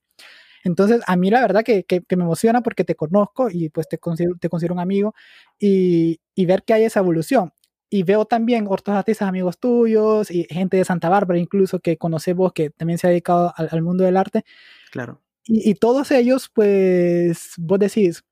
Entonces, 0.64 1.02
a 1.08 1.16
mí 1.16 1.30
la 1.32 1.42
verdad 1.42 1.64
que, 1.64 1.84
que, 1.84 2.02
que 2.02 2.16
me 2.16 2.24
emociona 2.24 2.62
porque 2.62 2.84
te 2.84 2.96
conozco 2.96 3.50
y 3.50 3.70
pues 3.70 3.88
te 3.90 3.98
considero, 3.98 4.36
te 4.40 4.50
considero 4.50 4.74
un 4.76 4.80
amigo 4.80 5.16
y, 5.60 6.20
y 6.36 6.46
ver 6.46 6.64
que 6.64 6.74
hay 6.74 6.84
esa 6.84 7.00
evolución. 7.00 7.52
Y 7.90 8.04
veo 8.04 8.26
también 8.26 8.68
otros 8.70 8.96
artistas 8.96 9.28
amigos 9.28 9.60
tuyos 9.60 10.32
y 10.32 10.46
gente 10.50 10.78
de 10.78 10.86
Santa 10.86 11.10
Bárbara 11.10 11.40
incluso 11.40 11.80
que 11.80 11.98
conoces 11.98 12.36
vos 12.36 12.54
que 12.54 12.70
también 12.70 12.98
se 12.98 13.08
ha 13.08 13.10
dedicado 13.10 13.54
al, 13.58 13.70
al 13.72 13.82
mundo 13.82 14.04
del 14.04 14.18
arte. 14.18 14.44
claro. 14.92 15.22
Y, 15.44 15.72
y 15.72 15.76
todos 15.76 16.12
ellos, 16.12 16.50
pues, 16.54 17.54
vos 17.58 17.80
decís, 17.80 18.24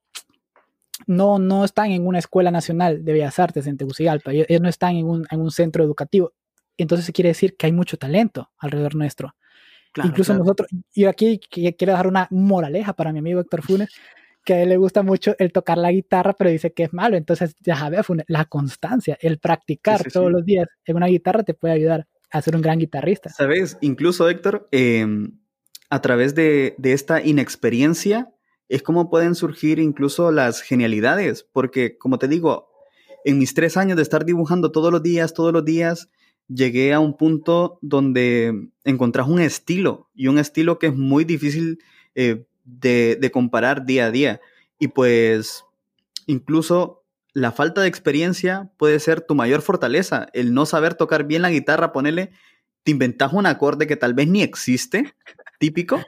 no, 1.08 1.40
no 1.40 1.66
están 1.66 1.92
en 1.92 2.06
una 2.06 2.20
escuela 2.20 2.52
nacional 2.52 3.04
de 3.04 3.14
bellas 3.14 3.40
artes 3.40 3.68
en 3.68 3.78
Tegucigalpa, 3.78 4.32
ellos 4.32 4.46
ellos 4.50 4.62
no 4.62 4.70
están 4.70 4.96
en 4.96 5.06
un, 5.08 5.26
en 5.32 5.42
un 5.42 5.52
centro 5.52 5.84
educativo. 5.84 6.34
Entonces 6.78 7.06
se 7.06 7.14
quiere 7.14 7.30
decir 7.30 7.56
que 7.58 7.66
hay 7.66 7.72
mucho 7.72 7.98
talento 7.98 8.50
alrededor 8.58 8.96
nuestro. 8.96 9.36
claro, 9.92 10.10
Incluso 10.10 10.32
claro. 10.34 10.44
nosotros, 10.44 10.70
y 10.94 11.06
aquí 11.06 11.40
qui- 11.52 11.76
quiero 11.78 11.94
dejar 11.94 12.08
una 12.08 12.28
moraleja 12.32 12.94
para 12.94 13.12
mi 13.12 13.20
amigo 13.20 13.40
Héctor 13.42 13.64
Funes, 13.64 13.90
que 14.46 14.54
a 14.54 14.64
él 14.64 14.70
le 14.70 14.78
gusta 14.78 15.04
mucho 15.04 15.36
el 15.38 15.52
tocar 15.52 15.78
la 15.78 15.92
guitarra, 15.92 16.34
pero 16.34 16.50
dice 16.50 16.72
que 16.72 16.84
es 16.84 16.94
malo. 16.94 17.18
Entonces, 17.18 17.56
ya 17.60 17.76
sabes, 17.76 18.06
la 18.28 18.46
constancia, 18.46 19.18
el 19.22 19.40
practicar 19.40 20.04
sí, 20.04 20.10
todos 20.12 20.28
sí. 20.28 20.32
los 20.32 20.46
días 20.46 20.68
en 20.86 20.96
una 20.96 21.08
guitarra 21.08 21.44
te 21.44 21.54
puede 21.54 21.74
ayudar 21.74 22.08
a 22.32 22.42
ser 22.42 22.56
un 22.56 22.62
gran 22.62 22.80
guitarrista. 22.80 23.30
Sabes, 23.30 23.78
incluso 23.82 24.30
Héctor, 24.30 24.70
eh, 24.72 25.06
a 25.90 26.02
través 26.02 26.34
de, 26.36 26.76
de 26.78 26.94
esta 26.94 27.22
inexperiencia 27.22 28.30
es 28.70 28.84
como 28.84 29.10
pueden 29.10 29.36
surgir 29.36 29.80
incluso 29.80 30.32
las 30.32 30.62
genialidades, 30.62 31.44
porque 31.44 31.98
como 31.98 32.20
te 32.20 32.28
digo, 32.28 32.70
en 33.26 33.38
mis 33.40 33.54
tres 33.54 33.76
años 33.78 33.98
de 33.98 34.04
estar 34.04 34.26
dibujando 34.26 34.72
todos 34.72 34.92
los 34.92 35.04
días, 35.04 35.34
todos 35.34 35.52
los 35.52 35.66
días, 35.66 36.10
llegué 36.48 36.94
a 36.94 37.00
un 37.00 37.18
punto 37.18 37.80
donde 37.82 38.70
encontrás 38.84 39.28
un 39.28 39.42
estilo 39.42 40.10
y 40.14 40.28
un 40.28 40.40
estilo 40.40 40.80
que 40.80 40.88
es 40.88 40.96
muy 40.96 41.26
difícil 41.26 41.80
eh, 42.16 42.46
de, 42.64 43.18
de 43.20 43.32
comparar 43.32 43.86
día 43.86 44.06
a 44.06 44.12
día. 44.12 44.42
Y 44.80 44.88
pues 44.88 45.66
incluso 46.28 47.04
la 47.34 47.52
falta 47.52 47.82
de 47.82 47.88
experiencia 47.88 48.72
puede 48.78 49.00
ser 49.00 49.22
tu 49.22 49.36
mayor 49.36 49.62
fortaleza, 49.62 50.28
el 50.34 50.54
no 50.54 50.66
saber 50.66 50.96
tocar 50.96 51.26
bien 51.26 51.42
la 51.42 51.52
guitarra, 51.52 51.92
ponerle 51.92 52.32
te 52.84 52.92
inventas 52.92 53.34
un 53.34 53.46
acorde 53.46 53.88
que 53.88 53.98
tal 53.98 54.14
vez 54.14 54.28
ni 54.28 54.42
existe, 54.42 55.14
típico, 55.60 56.02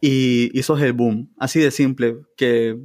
y, 0.00 0.50
y 0.58 0.62
sos 0.62 0.80
el 0.80 0.92
boom. 0.92 1.32
Así 1.38 1.60
de 1.60 1.70
simple, 1.70 2.18
que 2.36 2.78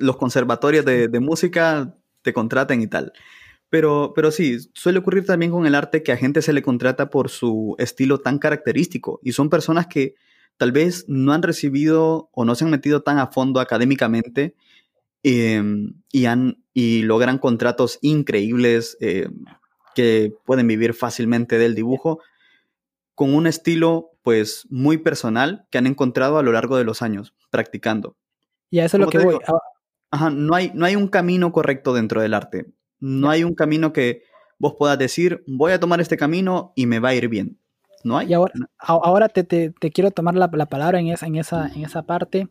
los 0.00 0.16
conservatorios 0.16 0.84
de, 0.84 1.20
música 1.20 1.94
te 2.22 2.32
contraten 2.32 2.82
y 2.82 2.86
tal. 2.86 3.12
Pero, 3.68 4.12
pero 4.16 4.32
sí, 4.32 4.58
suele 4.74 4.98
ocurrir 4.98 5.24
también 5.24 5.52
con 5.52 5.66
el 5.66 5.76
arte 5.76 6.02
que 6.02 6.12
a 6.12 6.16
gente 6.16 6.42
se 6.42 6.52
le 6.52 6.62
contrata 6.62 7.08
por 7.08 7.28
su 7.28 7.76
estilo 7.78 8.18
tan 8.18 8.38
característico 8.38 9.20
y 9.22 9.32
son 9.32 9.48
personas 9.48 9.86
que 9.86 10.16
tal 10.56 10.72
vez 10.72 11.04
no 11.06 11.32
han 11.32 11.42
recibido 11.42 12.30
o 12.32 12.44
no 12.44 12.54
se 12.56 12.64
han 12.64 12.70
metido 12.70 13.02
tan 13.02 13.18
a 13.18 13.28
fondo 13.28 13.60
académicamente 13.60 14.56
eh, 15.22 15.62
y, 16.10 16.26
y 16.74 17.02
logran 17.02 17.38
contratos 17.38 17.98
increíbles 18.02 18.96
eh, 19.00 19.28
que 19.94 20.32
pueden 20.44 20.66
vivir 20.66 20.94
fácilmente 20.94 21.58
del 21.58 21.76
dibujo 21.76 22.20
con 23.20 23.34
un 23.34 23.46
estilo 23.46 24.12
pues 24.22 24.66
muy 24.70 24.96
personal 24.96 25.66
que 25.70 25.76
han 25.76 25.86
encontrado 25.86 26.38
a 26.38 26.42
lo 26.42 26.52
largo 26.52 26.78
de 26.78 26.84
los 26.84 27.02
años 27.02 27.34
practicando. 27.50 28.16
Y 28.70 28.78
a 28.78 28.86
eso 28.86 28.96
es 28.96 29.00
lo 29.02 29.06
¿Cómo 29.08 29.10
que 29.10 29.18
voy. 29.18 29.34
digo? 29.34 29.42
Ah, 29.46 29.60
Ajá, 30.10 30.30
no 30.30 30.54
hay, 30.54 30.72
no 30.74 30.86
hay 30.86 30.96
un 30.96 31.06
camino 31.06 31.52
correcto 31.52 31.92
dentro 31.92 32.22
del 32.22 32.32
arte. 32.32 32.64
No 32.98 33.28
hay 33.28 33.44
un 33.44 33.54
camino 33.54 33.92
que 33.92 34.22
vos 34.58 34.76
puedas 34.78 34.98
decir, 34.98 35.44
voy 35.46 35.72
a 35.72 35.78
tomar 35.78 36.00
este 36.00 36.16
camino 36.16 36.72
y 36.76 36.86
me 36.86 36.98
va 36.98 37.10
a 37.10 37.14
ir 37.14 37.28
bien. 37.28 37.58
No 38.04 38.16
hay. 38.16 38.28
Y 38.30 38.32
ahora, 38.32 38.54
a- 38.78 38.92
ahora 38.94 39.28
te, 39.28 39.44
te- 39.44 39.68
te 39.78 39.90
quiero 39.90 40.10
tomar 40.12 40.34
la, 40.34 40.48
la 40.50 40.64
palabra 40.64 40.98
en 40.98 41.08
esa, 41.08 41.26
en, 41.26 41.36
esa, 41.36 41.68
en 41.74 41.84
esa 41.84 42.04
parte. 42.04 42.48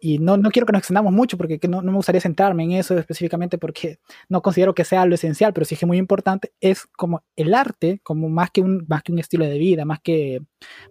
Y 0.00 0.18
no, 0.18 0.36
no 0.36 0.50
quiero 0.50 0.64
que 0.66 0.72
nos 0.72 0.80
extendamos 0.80 1.12
mucho 1.12 1.36
porque 1.36 1.58
que 1.58 1.66
no, 1.68 1.82
no 1.82 1.90
me 1.90 1.96
gustaría 1.96 2.20
centrarme 2.20 2.62
en 2.64 2.72
eso 2.72 2.96
específicamente 2.98 3.58
porque 3.58 3.98
no 4.28 4.42
considero 4.42 4.74
que 4.74 4.84
sea 4.84 5.04
lo 5.06 5.14
esencial, 5.16 5.52
pero 5.52 5.64
sí 5.64 5.74
que 5.76 5.84
es 5.84 5.88
muy 5.88 5.98
importante. 5.98 6.52
Es 6.60 6.86
como 6.96 7.24
el 7.36 7.52
arte, 7.54 8.00
como 8.04 8.28
más 8.28 8.50
que 8.52 8.60
un, 8.60 8.84
más 8.88 9.02
que 9.02 9.12
un 9.12 9.18
estilo 9.18 9.44
de 9.44 9.58
vida, 9.58 9.84
más 9.84 10.00
que, 10.00 10.40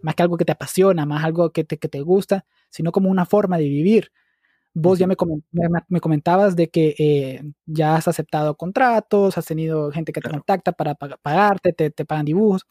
más 0.01 0.15
que 0.15 0.23
algo 0.23 0.37
que 0.37 0.45
te 0.45 0.51
apasiona, 0.51 1.05
más 1.05 1.23
algo 1.23 1.51
que 1.51 1.63
te, 1.63 1.77
que 1.77 1.87
te 1.87 2.01
gusta, 2.01 2.45
sino 2.69 2.91
como 2.91 3.09
una 3.09 3.25
forma 3.25 3.57
de 3.57 3.65
vivir. 3.69 4.11
Vos 4.73 4.99
ya 4.99 5.07
me, 5.07 5.15
me, 5.51 5.67
me 5.89 5.99
comentabas 6.01 6.55
de 6.55 6.69
que 6.69 6.95
eh, 6.99 7.43
ya 7.65 7.95
has 7.95 8.07
aceptado 8.07 8.55
contratos, 8.57 9.37
has 9.37 9.45
tenido 9.45 9.91
gente 9.91 10.13
que 10.13 10.21
te 10.21 10.29
Claro. 10.29 10.39
contacta 10.41 10.71
para 10.73 10.95
pag- 10.95 11.17
pagarte, 11.21 11.73
te, 11.73 11.89
te 11.89 12.05
pagan 12.05 12.25
dibujos. 12.25 12.63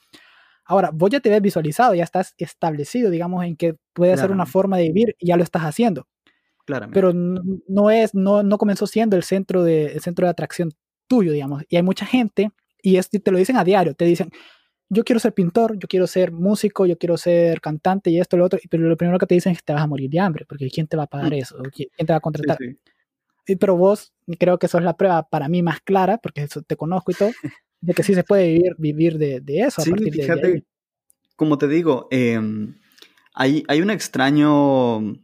Ahora, 0.65 0.91
vos 0.93 1.11
ya 1.11 1.21
te 1.21 1.31
ves 1.31 1.43
visualizado, 1.43 1.95
ya 1.95 2.05
estás 2.05 2.35
establecido, 2.39 3.11
digamos, 3.11 3.45
en 3.45 3.57
que 3.57 3.77
puede 3.93 4.17
ser 4.17 4.31
una 4.33 4.47
forma 4.47 4.77
de 4.79 4.85
vivir 4.85 5.17
y 5.19 5.29
ya 5.29 5.37
lo 5.37 5.43
estás 5.45 5.63
haciendo. 5.63 6.07
Claramente. 6.67 6.95
Pero 7.01 7.13
no, 7.15 7.91
es, 7.91 8.15
no, 8.15 8.43
no 8.43 8.59
comenzó 8.59 8.87
siendo 8.87 9.17
el 9.17 9.23
centro, 9.23 9.63
de, 9.65 9.87
el 9.87 10.01
centro 10.01 10.27
de 10.27 10.31
atracción 10.31 10.73
tuyo, 11.07 11.33
digamos. 11.33 11.63
Y 11.69 11.77
hay 11.77 11.83
mucha 11.83 12.05
gente, 12.05 12.51
y 12.83 12.97
es, 12.97 13.09
te 13.09 13.31
lo 13.33 13.39
dicen 13.39 13.57
a 13.57 13.65
diario, 13.65 13.95
te 13.95 14.05
dicen, 14.05 14.31
yo 14.89 15.05
quiero 15.05 15.19
ser 15.21 15.33
pintor, 15.33 15.79
yo 15.79 15.89
quiero 15.89 16.07
ser 16.07 16.33
músico, 16.33 16.85
yo 16.87 16.99
quiero 16.99 17.17
ser 17.17 17.61
cantante 17.61 18.11
y 18.11 18.21
esto 18.21 18.37
lo 18.37 18.45
otro, 18.45 18.59
pero 18.69 18.83
lo 18.89 18.97
primero 18.97 19.19
que 19.19 19.27
te 19.27 19.35
dicen 19.35 19.53
es 19.53 19.59
que 19.59 19.65
te 19.65 19.73
vas 19.73 19.83
a 19.83 19.87
morir 19.87 20.11
de 20.11 20.21
hambre, 20.21 20.45
porque 20.49 20.69
¿quién 20.71 20.87
te 20.87 20.97
va 20.97 21.05
a 21.05 21.07
pagar 21.07 21.33
Mm. 21.33 21.37
eso? 21.39 21.57
¿Quién 21.73 21.89
te 21.97 22.13
va 22.13 22.17
a 22.17 22.19
Sí, 22.19 22.23
contratar? 22.23 22.59
sí. 22.59 22.77
Y- 23.49 23.57
Pero 23.57 23.77
vos, 23.77 24.13
creo 24.39 24.59
que 24.59 24.67
eso 24.67 24.79
es 24.79 24.85
la 24.85 24.97
prueba 24.97 25.23
para 25.29 25.49
mí 25.49 25.63
más 25.63 25.81
clara, 25.81 26.19
porque 26.19 26.43
eso 26.43 26.63
te 26.63 26.77
conozco 26.77 27.13
y 27.13 27.15
todo, 27.15 27.31
de 27.81 27.95
que 27.95 28.03
sí 28.03 28.13
se 28.15 28.25
puede 28.25 28.49
vivir, 28.49 28.75
vivir 28.79 29.19
de, 29.19 29.41
de 29.41 29.61
eso 29.61 29.83
a 29.83 29.85
Sí, 29.85 29.91
partir 29.91 30.13
de- 30.13 30.17
de, 30.19 30.23
fíjate, 30.25 30.47
ahí. 30.49 30.65
como 31.37 31.59
te 31.59 31.69
digo, 31.69 32.09
em, 32.11 32.75
hay, 33.35 33.63
hay 33.69 33.81
un 33.83 33.91
extraño, 33.91 35.17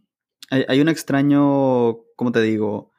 hay, 0.52 0.80
un 0.80 0.88
extraño, 0.88 1.98
¿cómo 2.14 2.30
te 2.30 2.42
digo? 2.42 2.90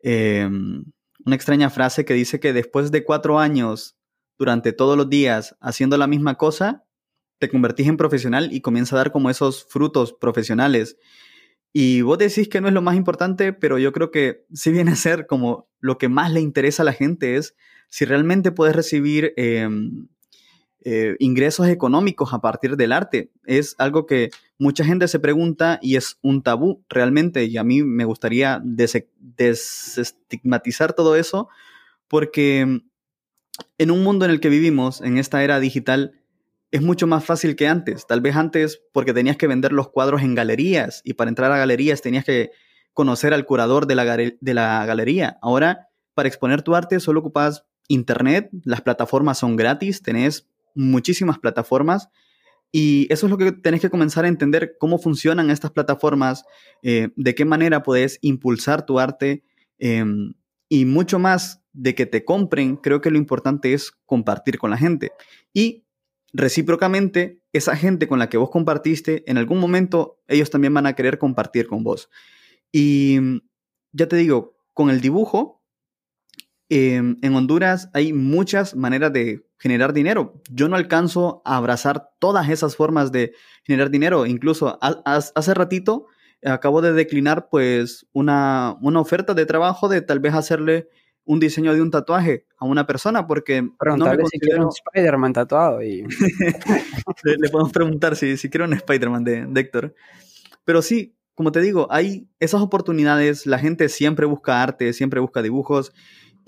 Em, 0.00 0.84
una 1.24 1.36
extraña 1.36 1.70
frase 1.70 2.04
que 2.04 2.14
dice 2.14 2.38
que 2.38 2.52
después 2.52 2.90
de 2.90 3.04
cuatro 3.04 3.38
años, 3.38 3.96
durante 4.38 4.72
todos 4.72 4.96
los 4.96 5.08
días, 5.08 5.56
haciendo 5.60 5.96
la 5.96 6.06
misma 6.06 6.36
cosa, 6.36 6.84
te 7.38 7.48
convertís 7.48 7.88
en 7.88 7.96
profesional 7.96 8.52
y 8.52 8.60
comienza 8.60 8.94
a 8.94 8.98
dar 8.98 9.12
como 9.12 9.30
esos 9.30 9.64
frutos 9.64 10.12
profesionales. 10.12 10.98
Y 11.72 12.02
vos 12.02 12.18
decís 12.18 12.48
que 12.48 12.60
no 12.60 12.68
es 12.68 12.74
lo 12.74 12.82
más 12.82 12.96
importante, 12.96 13.52
pero 13.52 13.78
yo 13.78 13.92
creo 13.92 14.10
que 14.10 14.44
sí 14.52 14.70
viene 14.70 14.92
a 14.92 14.96
ser 14.96 15.26
como 15.26 15.68
lo 15.80 15.96
que 15.96 16.08
más 16.08 16.30
le 16.32 16.40
interesa 16.40 16.82
a 16.82 16.86
la 16.86 16.92
gente 16.92 17.36
es 17.36 17.54
si 17.88 18.04
realmente 18.04 18.52
puedes 18.52 18.76
recibir 18.76 19.32
em, 19.36 20.08
eh, 20.84 21.16
ingresos 21.18 21.68
económicos 21.68 22.32
a 22.32 22.40
partir 22.40 22.76
del 22.76 22.92
arte. 22.92 23.30
Es 23.44 23.74
algo 23.78 24.06
que 24.06 24.30
mucha 24.58 24.84
gente 24.84 25.08
se 25.08 25.18
pregunta 25.18 25.78
y 25.82 25.96
es 25.96 26.18
un 26.22 26.42
tabú 26.42 26.84
realmente 26.88 27.44
y 27.44 27.56
a 27.56 27.64
mí 27.64 27.82
me 27.82 28.04
gustaría 28.04 28.60
des 28.62 29.06
desestigmatizar 29.18 30.92
todo 30.92 31.16
eso 31.16 31.48
porque 32.06 32.82
en 33.78 33.90
un 33.90 34.02
mundo 34.04 34.24
en 34.24 34.30
el 34.30 34.40
que 34.40 34.48
vivimos, 34.48 35.00
en 35.00 35.18
esta 35.18 35.42
era 35.42 35.60
digital, 35.60 36.12
es 36.70 36.82
mucho 36.82 37.06
más 37.06 37.24
fácil 37.24 37.56
que 37.56 37.66
antes. 37.66 38.06
Tal 38.06 38.20
vez 38.20 38.36
antes 38.36 38.80
porque 38.92 39.12
tenías 39.12 39.36
que 39.36 39.46
vender 39.46 39.72
los 39.72 39.90
cuadros 39.90 40.22
en 40.22 40.34
galerías 40.34 41.00
y 41.04 41.14
para 41.14 41.28
entrar 41.28 41.50
a 41.50 41.58
galerías 41.58 42.02
tenías 42.02 42.24
que 42.24 42.50
conocer 42.92 43.32
al 43.32 43.46
curador 43.46 43.86
de 43.86 43.94
la, 43.94 44.16
de 44.16 44.54
la 44.54 44.84
galería. 44.86 45.38
Ahora, 45.40 45.88
para 46.14 46.28
exponer 46.28 46.62
tu 46.62 46.74
arte 46.74 47.00
solo 47.00 47.20
ocupas 47.20 47.64
internet, 47.86 48.50
las 48.64 48.82
plataformas 48.82 49.38
son 49.38 49.56
gratis, 49.56 50.02
tenés 50.02 50.48
muchísimas 50.78 51.38
plataformas 51.38 52.08
y 52.70 53.06
eso 53.10 53.26
es 53.26 53.30
lo 53.30 53.38
que 53.38 53.52
tenés 53.52 53.80
que 53.80 53.90
comenzar 53.90 54.24
a 54.24 54.28
entender, 54.28 54.76
cómo 54.78 54.98
funcionan 54.98 55.50
estas 55.50 55.70
plataformas, 55.70 56.44
eh, 56.82 57.08
de 57.16 57.34
qué 57.34 57.44
manera 57.44 57.82
puedes 57.82 58.18
impulsar 58.20 58.84
tu 58.84 58.98
arte 58.98 59.42
em, 59.78 60.34
y 60.68 60.84
mucho 60.84 61.18
más 61.18 61.62
de 61.72 61.94
que 61.94 62.04
te 62.06 62.24
compren, 62.24 62.76
creo 62.76 63.00
que 63.00 63.10
lo 63.10 63.16
importante 63.16 63.72
es 63.72 63.92
compartir 64.04 64.58
con 64.58 64.70
la 64.70 64.76
gente. 64.76 65.12
Y 65.54 65.86
recíprocamente, 66.32 67.40
esa 67.52 67.74
gente 67.74 68.06
con 68.06 68.18
la 68.18 68.28
que 68.28 68.36
vos 68.36 68.50
compartiste, 68.50 69.24
en 69.30 69.38
algún 69.38 69.58
momento 69.58 70.20
ellos 70.26 70.50
también 70.50 70.74
van 70.74 70.86
a 70.86 70.94
querer 70.94 71.18
compartir 71.18 71.68
con 71.68 71.84
vos. 71.84 72.10
Y 72.70 73.18
ya 73.92 74.08
te 74.08 74.16
digo, 74.16 74.56
con 74.74 74.90
el 74.90 75.00
dibujo, 75.00 75.57
em, 76.68 77.16
en 77.22 77.34
Honduras 77.34 77.90
hay 77.94 78.12
muchas 78.12 78.74
maneras 78.76 79.12
de 79.12 79.44
generar 79.58 79.92
dinero. 79.92 80.40
Yo 80.50 80.68
no 80.68 80.76
alcanzo 80.76 81.42
a 81.44 81.56
abrazar 81.56 82.10
todas 82.18 82.48
esas 82.48 82.76
formas 82.76 83.12
de 83.12 83.32
generar 83.64 83.90
dinero. 83.90 84.26
Incluso 84.26 84.78
hace 84.80 85.54
ratito 85.54 86.06
acabo 86.44 86.80
de 86.80 86.92
declinar 86.92 87.48
pues 87.50 88.06
una, 88.12 88.76
una 88.80 89.00
oferta 89.00 89.34
de 89.34 89.46
trabajo 89.46 89.88
de 89.88 90.02
tal 90.02 90.20
vez 90.20 90.34
hacerle 90.34 90.88
un 91.24 91.40
diseño 91.40 91.74
de 91.74 91.82
un 91.82 91.90
tatuaje 91.90 92.46
a 92.56 92.64
una 92.64 92.86
persona 92.86 93.26
porque 93.26 93.60
no 93.60 93.70
me 93.70 94.16
considero... 94.16 94.26
si 94.30 94.38
quiero 94.38 94.64
un 94.64 94.70
Spider-Man 94.70 95.32
tatuado 95.34 95.82
y... 95.82 96.02
le, 97.24 97.48
podemos 97.50 97.72
preguntar 97.72 98.16
si, 98.16 98.36
si 98.38 98.48
quiero 98.48 98.64
un 98.64 98.72
Spider-Man 98.72 99.24
de, 99.24 99.46
de, 99.46 99.60
Héctor. 99.60 99.94
Pero 100.64 100.80
sí, 100.80 101.14
como 101.34 101.52
te 101.52 101.60
digo, 101.60 101.86
hay 101.90 102.28
esas 102.40 102.62
oportunidades, 102.62 103.44
la 103.44 103.58
gente 103.58 103.90
siempre 103.90 104.24
busca 104.24 104.62
arte, 104.62 104.94
siempre 104.94 105.20
busca 105.20 105.42
dibujos 105.42 105.92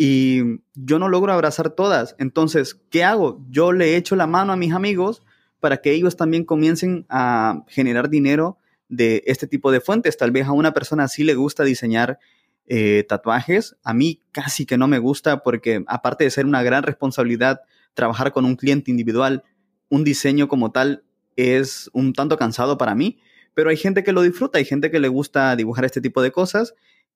y 0.03 0.63
yo 0.73 0.99
no 0.99 1.11
logro 1.11 1.31
abrazar 1.31 1.69
todas. 1.69 2.17
Entonces, 2.19 2.75
¿qué 2.89 3.05
hago? 3.05 3.45
Yo 3.51 3.71
le 3.71 3.97
echo 3.97 4.17
la 4.17 4.27
mano 4.27 4.55
a 4.55 4.57
mis 4.57 4.73
amigos 4.73 5.23
para 5.61 5.83
que 5.83 5.93
ellos 5.93 6.17
también 6.17 6.47
comiencen 6.47 7.05
a 7.11 7.67
generar 7.69 8.09
dinero 8.09 8.57
de 8.89 9.23
este 9.27 9.47
tipo 9.47 9.71
de 9.71 9.83
fuentes. 9.83 10.17
Tal 10.17 10.31
vez 10.31 10.47
a 10.47 10.53
una 10.53 10.73
persona 10.73 11.07
sí 11.07 11.23
le 11.23 11.35
gusta 11.35 11.65
diseñar 11.65 12.19
eh, 12.67 13.05
tatuajes. 13.11 13.77
A 13.85 13.93
mí 13.93 14.23
casi 14.33 14.65
que 14.65 14.79
no 14.79 14.89
me 14.89 14.99
gusta 14.99 15.43
porque 15.43 15.85
aparte 15.87 16.25
de 16.25 16.31
ser 16.31 16.47
una 16.47 16.63
gran 16.63 16.83
responsabilidad 16.83 17.61
trabajar 17.93 18.33
con 18.33 18.47
un 18.47 18.57
cliente 18.57 18.91
individual, 18.91 19.45
un 19.91 20.03
diseño 20.03 20.49
como 20.49 20.73
tal 20.73 21.05
es 21.37 21.91
un 21.93 22.15
tanto 22.15 22.39
cansado 22.39 22.79
para 22.79 22.95
mí, 22.95 23.21
pero 23.53 23.69
hay 23.69 23.77
gente 23.77 24.03
que 24.03 24.13
lo 24.13 24.23
disfruta, 24.23 24.57
hay 24.57 24.65
gente 24.65 24.91
que 24.91 24.99
le 24.99 25.09
gusta 25.09 25.55
dibujar 25.57 25.85
este 25.85 26.01
tipo 26.01 26.23
de 26.23 26.33
cosas 26.33 26.73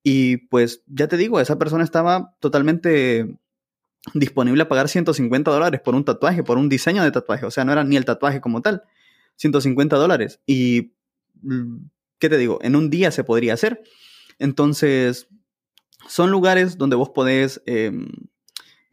y 0.06 0.36
pues 0.36 0.82
ya 0.86 1.08
te 1.08 1.16
digo, 1.16 1.40
esa 1.40 1.58
persona 1.58 1.82
estaba 1.82 2.36
totalmente 2.38 3.38
disponible 4.12 4.62
a 4.62 4.68
pagar 4.68 4.90
150 4.90 5.50
dólares 5.50 5.80
por 5.80 5.94
un 5.94 6.04
tatuaje, 6.04 6.44
por 6.44 6.58
un 6.58 6.68
diseño 6.68 7.02
de 7.02 7.10
tatuaje, 7.10 7.46
o 7.46 7.50
sea, 7.50 7.64
no 7.64 7.72
era 7.72 7.84
ni 7.84 7.96
el 7.96 8.04
tatuaje 8.04 8.42
como 8.42 8.60
tal, 8.60 8.82
150 9.36 9.96
dólares. 9.96 10.40
Y, 10.46 10.92
mm, 11.40 11.86
¿qué 12.18 12.28
te 12.28 12.36
digo? 12.36 12.58
En 12.60 12.76
un 12.76 12.90
día 12.90 13.10
se 13.10 13.24
podría 13.24 13.54
hacer. 13.54 13.82
Entonces, 14.38 15.26
son 16.06 16.30
lugares 16.30 16.76
donde 16.76 16.96
vos 16.96 17.08
podés, 17.08 17.62
em, 17.64 18.06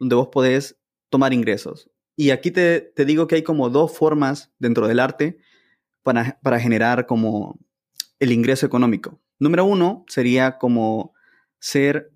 donde 0.00 0.14
vos 0.14 0.28
podés 0.28 0.78
tomar 1.10 1.34
ingresos. 1.34 1.90
Y 2.16 2.30
aquí 2.30 2.50
te, 2.50 2.80
te, 2.80 3.04
digo 3.04 3.26
que 3.26 3.34
hay 3.34 3.42
como 3.42 3.68
dos 3.68 3.94
formas 3.94 4.50
dentro 4.58 4.88
del 4.88 4.98
arte 4.98 5.38
para, 6.02 6.40
para 6.42 6.58
generar 6.58 7.06
como 7.06 7.58
el 8.18 8.32
ingreso 8.32 8.64
económico. 8.64 9.20
Número 9.42 9.64
uno 9.64 10.04
sería 10.06 10.56
como 10.56 11.14
ser 11.58 12.12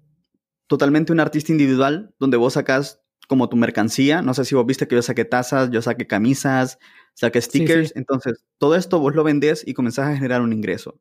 totalmente 0.69 1.13
un 1.13 1.19
artista 1.19 1.51
individual, 1.51 2.15
donde 2.21 2.37
vos 2.37 2.53
sacas 2.53 3.01
como 3.27 3.49
tu 3.49 3.57
mercancía. 3.57 4.23
No 4.23 4.33
sé 4.33 4.45
si 4.45 4.55
vos 4.55 4.65
viste 4.65 4.87
que 4.87 4.95
yo 4.95 5.03
saqué 5.03 5.25
tazas, 5.25 5.73
yo 5.73 5.83
saqué 5.83 6.07
camisas, 6.07 6.79
saqué 7.15 7.43
stickers. 7.43 7.93
Entonces, 7.97 8.45
todo 8.59 8.77
esto 8.77 9.01
vos 9.01 9.17
lo 9.17 9.25
vendés 9.25 9.65
y 9.67 9.75
comenzás 9.75 10.07
a 10.07 10.15
generar 10.15 10.41
un 10.41 10.53
ingreso. 10.53 11.01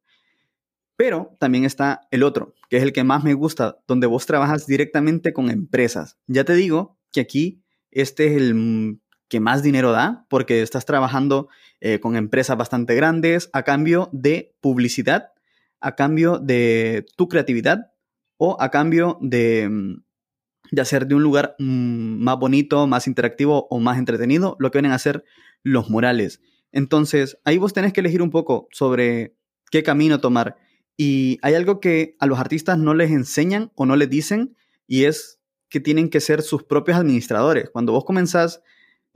Pero 0.95 1.38
también 1.39 1.63
está 1.63 2.01
el 2.09 2.23
otro, 2.23 2.55
que 2.71 2.77
es 2.77 2.81
el 2.83 2.91
que 2.91 3.03
más 3.03 3.23
me 3.23 3.35
gusta, 3.35 3.77
donde 3.88 4.07
vos 4.07 4.25
trabajas 4.25 4.65
directamente 4.65 5.31
con 5.31 5.51
empresas. 5.51 6.17
Ya 6.25 6.43
te 6.43 6.55
digo 6.55 6.97
que 7.11 7.21
aquí 7.21 7.61
este 7.91 8.25
es 8.25 8.41
el 8.41 8.99
que 9.27 9.39
más 9.39 9.61
dinero 9.61 9.91
da, 9.91 10.25
porque 10.27 10.63
estás 10.63 10.85
trabajando 10.85 11.49
eh, 11.81 11.99
con 11.99 12.15
empresas 12.15 12.57
bastante 12.57 12.95
grandes 12.95 13.51
a 13.53 13.61
cambio 13.61 14.09
de 14.11 14.55
publicidad, 14.59 15.35
a 15.86 15.95
cambio 15.95 16.39
de 16.39 17.06
tu 17.15 17.28
creatividad 17.28 17.91
o 18.38 18.58
a 18.60 18.71
cambio 18.71 19.19
de, 19.21 19.69
mm, 19.69 20.04
de 20.71 20.82
hacer 20.82 21.06
de 21.06 21.13
un 21.13 21.21
lugar 21.21 21.56
mm, 21.60 22.24
más 22.24 22.39
bonito, 22.39 22.88
más 22.88 23.06
interactivo 23.06 23.67
o 23.69 23.80
más 23.80 24.00
entretenido, 24.00 24.58
lo 24.60 24.71
que 24.71 24.80
vienen 24.80 24.93
a 24.93 25.00
ser 25.00 25.24
los 25.62 25.91
murales. 25.91 26.41
Entonces, 26.71 27.38
ahí 27.45 27.60
vos 27.60 27.71
tenés 27.71 27.93
que 27.93 28.00
elegir 28.00 28.24
un 28.24 28.32
poco 28.32 28.67
sobre 28.71 29.38
qué 29.69 29.84
camino 29.84 30.19
tomar. 30.19 30.58
Y 30.98 31.38
hay 31.43 31.54
algo 31.54 31.80
que 31.80 32.15
a 32.19 32.26
los 32.26 32.39
artistas 32.39 32.80
no 32.80 32.95
les 32.95 33.12
enseñan 33.12 33.71
o 33.76 33.86
no 33.86 33.95
les 33.95 34.10
dicen 34.10 34.56
y 34.88 35.04
es 35.04 35.39
que 35.69 35.80
tienen 35.80 36.10
que 36.10 36.19
ser 36.19 36.41
sus 36.41 36.63
propios 36.63 36.98
administradores. 36.98 37.69
Cuando 37.69 37.91
vos 37.91 38.06
comenzás, 38.06 38.63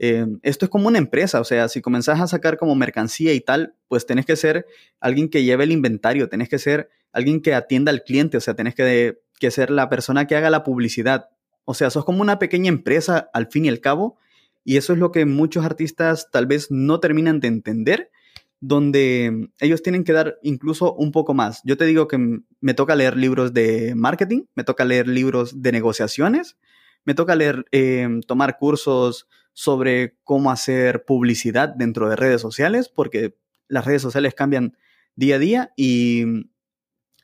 eh, 0.02 0.26
esto 0.42 0.64
es 0.64 0.70
como 0.70 0.88
una 0.88 0.96
empresa, 0.96 1.42
o 1.42 1.44
sea, 1.44 1.68
si 1.68 1.82
comenzás 1.82 2.22
a 2.22 2.26
sacar 2.26 2.56
como 2.56 2.74
mercancía 2.74 3.34
y 3.34 3.40
tal, 3.42 3.74
pues 3.86 4.06
tenés 4.06 4.24
que 4.24 4.34
ser 4.34 4.64
alguien 4.98 5.28
que 5.28 5.44
lleve 5.44 5.64
el 5.64 5.72
inventario, 5.72 6.30
tenés 6.30 6.48
que 6.48 6.58
ser 6.58 6.88
alguien 7.12 7.42
que 7.42 7.52
atienda 7.52 7.92
al 7.92 8.02
cliente, 8.02 8.38
o 8.38 8.40
sea, 8.40 8.54
tenés 8.54 8.74
que, 8.74 9.18
que 9.38 9.50
ser 9.50 9.70
la 9.70 9.90
persona 9.90 10.26
que 10.26 10.36
haga 10.36 10.48
la 10.48 10.64
publicidad. 10.64 11.28
O 11.66 11.74
sea, 11.74 11.90
sos 11.90 12.06
como 12.06 12.22
una 12.22 12.38
pequeña 12.38 12.70
empresa 12.70 13.28
al 13.34 13.48
fin 13.48 13.66
y 13.66 13.68
al 13.68 13.80
cabo, 13.80 14.16
y 14.64 14.78
eso 14.78 14.94
es 14.94 14.98
lo 14.98 15.12
que 15.12 15.26
muchos 15.26 15.66
artistas 15.66 16.30
tal 16.32 16.46
vez 16.46 16.70
no 16.70 16.98
terminan 16.98 17.38
de 17.38 17.48
entender 17.48 18.10
donde 18.58 19.50
ellos 19.58 19.82
tienen 19.82 20.04
que 20.04 20.14
dar 20.14 20.38
incluso 20.42 20.94
un 20.94 21.12
poco 21.12 21.34
más. 21.34 21.60
Yo 21.64 21.76
te 21.76 21.84
digo 21.84 22.08
que 22.08 22.40
me 22.60 22.72
toca 22.72 22.96
leer 22.96 23.18
libros 23.18 23.52
de 23.52 23.94
marketing, 23.94 24.44
me 24.54 24.64
toca 24.64 24.86
leer 24.86 25.08
libros 25.08 25.60
de 25.60 25.72
negociaciones, 25.72 26.56
me 27.04 27.14
toca 27.14 27.36
leer, 27.36 27.66
em, 27.70 28.22
tomar 28.22 28.56
cursos 28.56 29.26
sobre 29.60 30.16
cómo 30.24 30.50
hacer 30.50 31.04
publicidad 31.04 31.68
dentro 31.68 32.08
de 32.08 32.16
redes 32.16 32.40
sociales, 32.40 32.88
porque 32.88 33.36
las 33.68 33.84
redes 33.84 34.00
sociales 34.00 34.34
cambian 34.34 34.76
día 35.16 35.36
a 35.36 35.38
día 35.38 35.72
y, 35.76 36.24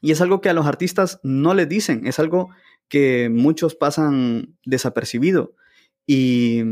y 0.03 0.11
es 0.11 0.21
algo 0.21 0.41
que 0.41 0.51
a 0.51 0.53
los 0.53 0.67
artistas 0.67 1.19
no 1.23 1.55
les 1.55 1.69
dicen, 1.69 2.07
es 2.07 2.19
algo 2.19 2.51
que 2.89 3.31
muchos 3.33 3.75
pasan 3.75 4.59
desapercibido. 4.67 5.55
Y 6.07 6.63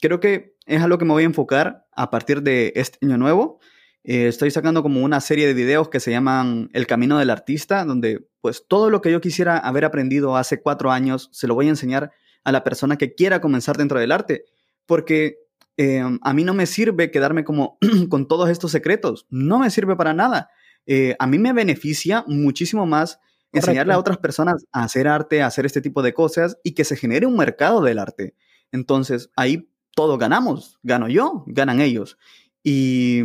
creo 0.00 0.20
que 0.20 0.56
es 0.64 0.82
a 0.82 0.88
lo 0.88 0.96
que 0.96 1.04
me 1.04 1.12
voy 1.12 1.24
a 1.24 1.26
enfocar 1.26 1.86
a 1.92 2.10
partir 2.10 2.42
de 2.42 2.72
este 2.74 3.04
año 3.04 3.18
nuevo 3.18 3.60
eh, 4.06 4.28
estoy 4.28 4.50
sacando 4.50 4.82
como 4.82 5.02
una 5.02 5.18
serie 5.20 5.46
de 5.46 5.54
videos 5.54 5.88
que 5.88 5.98
se 5.98 6.10
llaman 6.10 6.68
El 6.74 6.86
Camino 6.86 7.18
del 7.18 7.30
Artista, 7.30 7.86
donde 7.86 8.28
pues 8.42 8.66
todo 8.68 8.90
lo 8.90 9.00
que 9.00 9.10
yo 9.10 9.22
quisiera 9.22 9.56
haber 9.56 9.86
aprendido 9.86 10.36
hace 10.36 10.60
cuatro 10.60 10.92
años 10.92 11.30
se 11.32 11.46
lo 11.46 11.54
voy 11.54 11.66
a 11.66 11.70
enseñar 11.70 12.12
a 12.44 12.52
la 12.52 12.64
persona 12.64 12.98
que 12.98 13.14
quiera 13.14 13.40
comenzar 13.40 13.78
dentro 13.78 13.98
del 13.98 14.12
arte. 14.12 14.44
Porque 14.86 15.38
eh, 15.76 16.02
a 16.20 16.34
mí 16.34 16.44
no 16.44 16.54
me 16.54 16.66
sirve 16.66 17.10
quedarme 17.10 17.44
como 17.44 17.78
con 18.08 18.28
todos 18.28 18.50
estos 18.50 18.70
secretos, 18.70 19.26
no 19.30 19.58
me 19.58 19.70
sirve 19.70 19.96
para 19.96 20.14
nada. 20.14 20.50
Eh, 20.86 21.16
a 21.18 21.26
mí 21.26 21.38
me 21.38 21.52
beneficia 21.52 22.24
muchísimo 22.26 22.86
más 22.86 23.18
enseñarle 23.52 23.94
a 23.94 23.98
otras 23.98 24.18
personas 24.18 24.66
a 24.72 24.82
hacer 24.82 25.06
arte, 25.06 25.40
a 25.40 25.46
hacer 25.46 25.64
este 25.64 25.80
tipo 25.80 26.02
de 26.02 26.12
cosas 26.12 26.58
y 26.64 26.72
que 26.72 26.84
se 26.84 26.96
genere 26.96 27.26
un 27.26 27.36
mercado 27.36 27.80
del 27.82 27.98
arte. 27.98 28.34
Entonces 28.72 29.30
ahí 29.36 29.70
todos 29.94 30.18
ganamos, 30.18 30.78
gano 30.82 31.08
yo, 31.08 31.44
ganan 31.46 31.80
ellos. 31.80 32.18
Y 32.62 33.22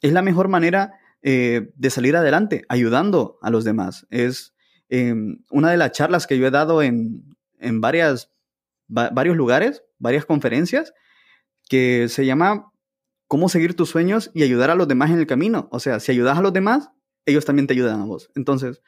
es 0.00 0.12
la 0.12 0.22
mejor 0.22 0.48
manera 0.48 0.94
eh, 1.22 1.70
de 1.76 1.90
salir 1.90 2.16
adelante, 2.16 2.64
ayudando 2.68 3.38
a 3.42 3.50
los 3.50 3.64
demás. 3.64 4.06
Es 4.10 4.54
em, 4.88 5.42
una 5.50 5.70
de 5.70 5.76
las 5.76 5.92
charlas 5.92 6.26
que 6.26 6.38
yo 6.38 6.46
he 6.46 6.50
dado 6.50 6.82
en, 6.82 7.36
varias, 7.80 8.30
varios 8.90 9.36
lugares, 9.36 9.82
varias 9.98 10.26
conferencias, 10.26 10.92
que 11.68 12.08
se 12.08 12.26
llama 12.26 12.72
Cómo 13.28 13.48
seguir 13.48 13.74
tus 13.76 13.88
sueños 13.90 14.30
y 14.34 14.42
ayudar 14.42 14.70
a 14.70 14.74
los 14.74 14.88
demás 14.88 15.10
en 15.10 15.18
el 15.20 15.26
camino. 15.26 15.68
O 15.70 15.78
sea, 15.78 16.00
si 16.00 16.10
ayudas 16.12 16.36
a 16.36 16.42
los 16.42 16.52
demás, 16.52 16.90
ellos 17.26 17.44
también 17.44 17.66
te 17.68 17.74
ayudan 17.74 18.00
a 18.00 18.04
vos. 18.04 18.30
Entonces, 18.34 18.82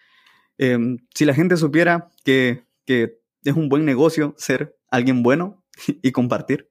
em, 0.59 0.99
si 1.15 1.25
la 1.25 1.35
gente 1.35 1.57
supiera 1.57 2.09
que, 2.25 2.65
que 2.85 3.21
es 3.45 3.55
un 3.55 3.69
buen 3.69 3.85
negocio 3.85 4.35
ser 4.37 4.77
alguien 4.91 5.23
bueno 5.23 5.63
y 6.03 6.11
compartir. 6.13 6.69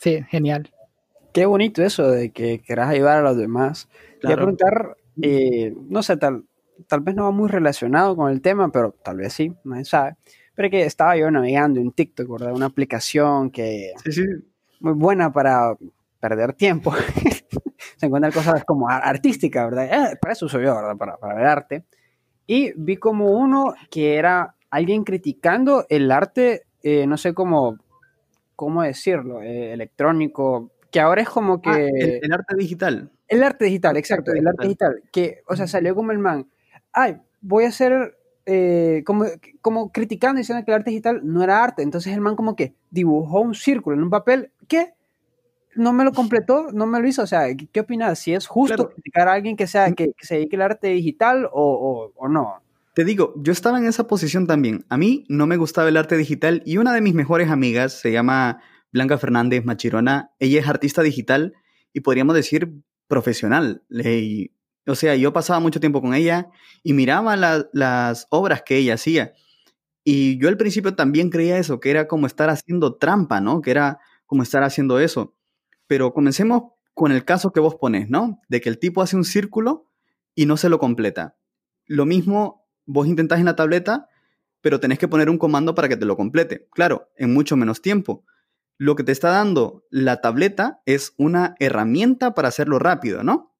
Sí, 0.00 0.22
genial. 0.28 0.70
Qué 1.32 1.46
bonito 1.46 1.82
eso 1.82 2.10
de 2.10 2.30
que 2.30 2.60
quieras 2.60 2.88
ayudar 2.90 3.18
a 3.18 3.22
los 3.22 3.36
demás. 3.36 3.88
Voy 3.90 3.98
a 4.16 4.20
Claro. 4.20 4.36
preguntar, 4.36 4.96
eh, 5.22 5.74
no 5.88 6.02
sé, 6.02 6.16
tal, 6.16 6.44
tal 6.88 7.00
vez 7.00 7.14
no 7.14 7.24
va 7.24 7.30
muy 7.30 7.48
relacionado 7.48 8.16
con 8.16 8.30
el 8.30 8.40
tema, 8.40 8.70
pero 8.70 8.92
tal 9.04 9.18
vez 9.18 9.32
sí, 9.32 9.52
nadie 9.64 9.84
sabe. 9.84 10.16
Pero 10.56 10.70
que 10.70 10.84
estaba 10.84 11.16
yo 11.16 11.30
navegando 11.30 11.78
en 11.80 11.92
TikTok, 11.92 12.28
¿verdad? 12.30 12.52
Una 12.54 12.66
aplicación 12.66 13.50
que 13.50 13.92
Sí, 14.04 14.12
sí. 14.12 14.22
muy 14.80 14.94
buena 14.94 15.32
para 15.32 15.76
perder 16.18 16.54
tiempo. 16.54 16.92
Se 17.96 18.06
encuentran 18.06 18.32
cosas 18.32 18.64
como 18.64 18.88
ar- 18.88 19.02
artísticas, 19.04 19.64
¿verdad? 19.70 19.84
Eh, 20.12 20.16
para 20.20 20.32
eso 20.32 20.48
soy 20.48 20.64
yo, 20.64 20.74
¿verdad? 20.74 20.96
Para, 20.96 21.16
para 21.18 21.34
ver 21.34 21.46
arte. 21.46 21.84
Y 22.46 22.72
vi 22.76 22.96
como 22.96 23.30
uno 23.32 23.74
que 23.90 24.16
era 24.16 24.54
alguien 24.70 25.04
criticando 25.04 25.86
el 25.88 26.10
arte, 26.10 26.62
eh, 26.82 27.06
no 27.06 27.16
sé 27.16 27.34
cómo, 27.34 27.78
cómo 28.54 28.82
decirlo, 28.82 29.42
eh, 29.42 29.72
electrónico, 29.72 30.70
que 30.90 31.00
ahora 31.00 31.22
es 31.22 31.28
como 31.28 31.60
que... 31.60 31.70
Ah, 31.70 31.78
el, 31.80 32.20
el 32.22 32.32
arte 32.32 32.54
digital. 32.56 33.10
El 33.28 33.42
arte 33.42 33.64
digital, 33.66 33.96
exacto, 33.96 34.32
el 34.32 34.46
arte 34.46 34.62
digital. 34.64 35.02
Que, 35.12 35.42
o 35.48 35.56
sea, 35.56 35.66
salió 35.66 35.94
como 35.94 36.12
el 36.12 36.18
man, 36.18 36.46
ay, 36.92 37.18
voy 37.40 37.64
a 37.64 37.68
hacer, 37.68 38.15
eh, 38.46 39.02
como, 39.04 39.24
como 39.60 39.92
criticando, 39.92 40.38
diciendo 40.38 40.64
que 40.64 40.70
el 40.70 40.76
arte 40.76 40.90
digital 40.90 41.20
no 41.24 41.42
era 41.42 41.62
arte. 41.62 41.82
Entonces 41.82 42.14
el 42.14 42.20
man 42.20 42.36
como 42.36 42.56
que 42.56 42.74
dibujó 42.90 43.40
un 43.40 43.54
círculo 43.54 43.96
en 43.96 44.02
un 44.04 44.10
papel 44.10 44.52
que 44.68 44.94
no 45.74 45.92
me 45.92 46.04
lo 46.04 46.12
completó, 46.12 46.72
no 46.72 46.86
me 46.86 47.00
lo 47.00 47.06
hizo. 47.08 47.22
O 47.22 47.26
sea, 47.26 47.54
¿qué, 47.54 47.66
qué 47.70 47.80
opinas? 47.80 48.18
Si 48.18 48.32
es 48.32 48.46
justo 48.46 48.74
Claro. 48.76 48.90
criticar 48.90 49.28
a 49.28 49.34
alguien 49.34 49.56
que, 49.56 49.66
sea, 49.66 49.92
que, 49.92 50.12
que 50.16 50.26
se 50.26 50.36
dedique 50.36 50.56
al 50.56 50.62
arte 50.62 50.88
digital 50.88 51.44
o, 51.46 51.50
o, 51.52 52.12
o 52.16 52.28
no. 52.28 52.62
Te 52.94 53.04
digo, 53.04 53.34
yo 53.36 53.52
estaba 53.52 53.76
en 53.78 53.84
esa 53.84 54.06
posición 54.06 54.46
también. 54.46 54.86
A 54.88 54.96
mí 54.96 55.24
no 55.28 55.46
me 55.46 55.58
gustaba 55.58 55.88
el 55.90 55.98
arte 55.98 56.16
digital 56.16 56.62
y 56.64 56.78
una 56.78 56.94
de 56.94 57.02
mis 57.02 57.12
mejores 57.14 57.50
amigas 57.50 57.92
se 58.00 58.10
llama 58.10 58.62
Blanca 58.90 59.18
Fernández 59.18 59.66
Machirona. 59.66 60.30
Ella 60.38 60.60
es 60.60 60.66
artista 60.68 61.02
digital 61.02 61.52
y 61.92 62.00
podríamos 62.00 62.34
decir 62.34 62.72
profesional. 63.06 63.82
Le- 63.88 64.50
o 64.86 64.94
sea, 64.94 65.16
yo 65.16 65.32
pasaba 65.32 65.60
mucho 65.60 65.80
tiempo 65.80 66.00
con 66.02 66.14
ella 66.14 66.50
y 66.82 66.92
miraba 66.94 67.36
la- 67.36 67.68
las 67.72 68.26
obras 68.30 68.62
que 68.62 68.76
ella 68.78 68.94
hacía. 68.94 69.32
Y 70.04 70.38
yo 70.38 70.48
al 70.48 70.56
principio 70.56 70.94
también 70.94 71.30
creía 71.30 71.58
eso, 71.58 71.80
que 71.80 71.90
era 71.90 72.06
como 72.08 72.26
estar 72.26 72.48
haciendo 72.50 72.94
trampa, 72.96 73.40
¿no? 73.40 73.60
Que 73.60 73.72
era 73.72 73.98
como 74.26 74.42
estar 74.42 74.62
haciendo 74.62 75.00
eso. 75.00 75.34
Pero 75.86 76.12
comencemos 76.12 76.64
con 76.94 77.12
el 77.12 77.24
caso 77.24 77.52
que 77.52 77.60
vos 77.60 77.76
pones, 77.76 78.08
¿no? 78.08 78.40
De 78.48 78.60
que 78.60 78.68
el 78.68 78.78
tipo 78.78 79.02
hace 79.02 79.16
un 79.16 79.24
círculo 79.24 79.90
y 80.34 80.46
no 80.46 80.56
se 80.56 80.68
lo 80.68 80.78
completa. 80.78 81.36
Lo 81.86 82.06
mismo 82.06 82.66
vos 82.86 83.06
intentás 83.08 83.40
en 83.40 83.46
la 83.46 83.56
tableta, 83.56 84.08
pero 84.60 84.80
tenés 84.80 84.98
que 84.98 85.08
poner 85.08 85.30
un 85.30 85.38
comando 85.38 85.74
para 85.74 85.88
que 85.88 85.96
te 85.96 86.06
lo 86.06 86.16
complete. 86.16 86.68
Claro, 86.72 87.10
en 87.16 87.32
mucho 87.34 87.56
menos 87.56 87.82
tiempo. 87.82 88.24
Lo 88.78 88.94
que 88.96 89.04
te 89.04 89.12
está 89.12 89.30
dando 89.30 89.84
la 89.90 90.20
tableta 90.20 90.82
es 90.86 91.14
una 91.18 91.54
herramienta 91.60 92.34
para 92.34 92.48
hacerlo 92.48 92.78
rápido, 92.78 93.22
¿no? 93.24 93.55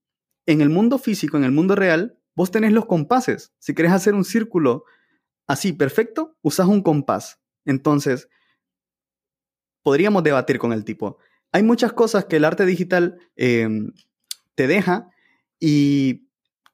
En 0.46 0.60
el 0.60 0.70
mundo 0.70 0.98
físico, 0.98 1.36
en 1.36 1.44
el 1.44 1.52
mundo 1.52 1.74
real, 1.74 2.18
vos 2.34 2.50
tenés 2.50 2.72
los 2.72 2.86
compases. 2.86 3.52
Si 3.58 3.74
querés 3.74 3.92
hacer 3.92 4.14
un 4.14 4.24
círculo 4.24 4.84
así 5.46 5.72
perfecto, 5.72 6.36
usas 6.42 6.66
un 6.66 6.82
compás. 6.82 7.40
Entonces, 7.64 8.28
podríamos 9.82 10.22
debatir 10.22 10.58
con 10.58 10.72
el 10.72 10.84
tipo. 10.84 11.18
Hay 11.52 11.62
muchas 11.62 11.92
cosas 11.92 12.24
que 12.26 12.36
el 12.36 12.44
arte 12.44 12.66
digital 12.66 13.18
eh, 13.36 13.68
te 14.54 14.66
deja 14.66 15.10
y 15.58 16.28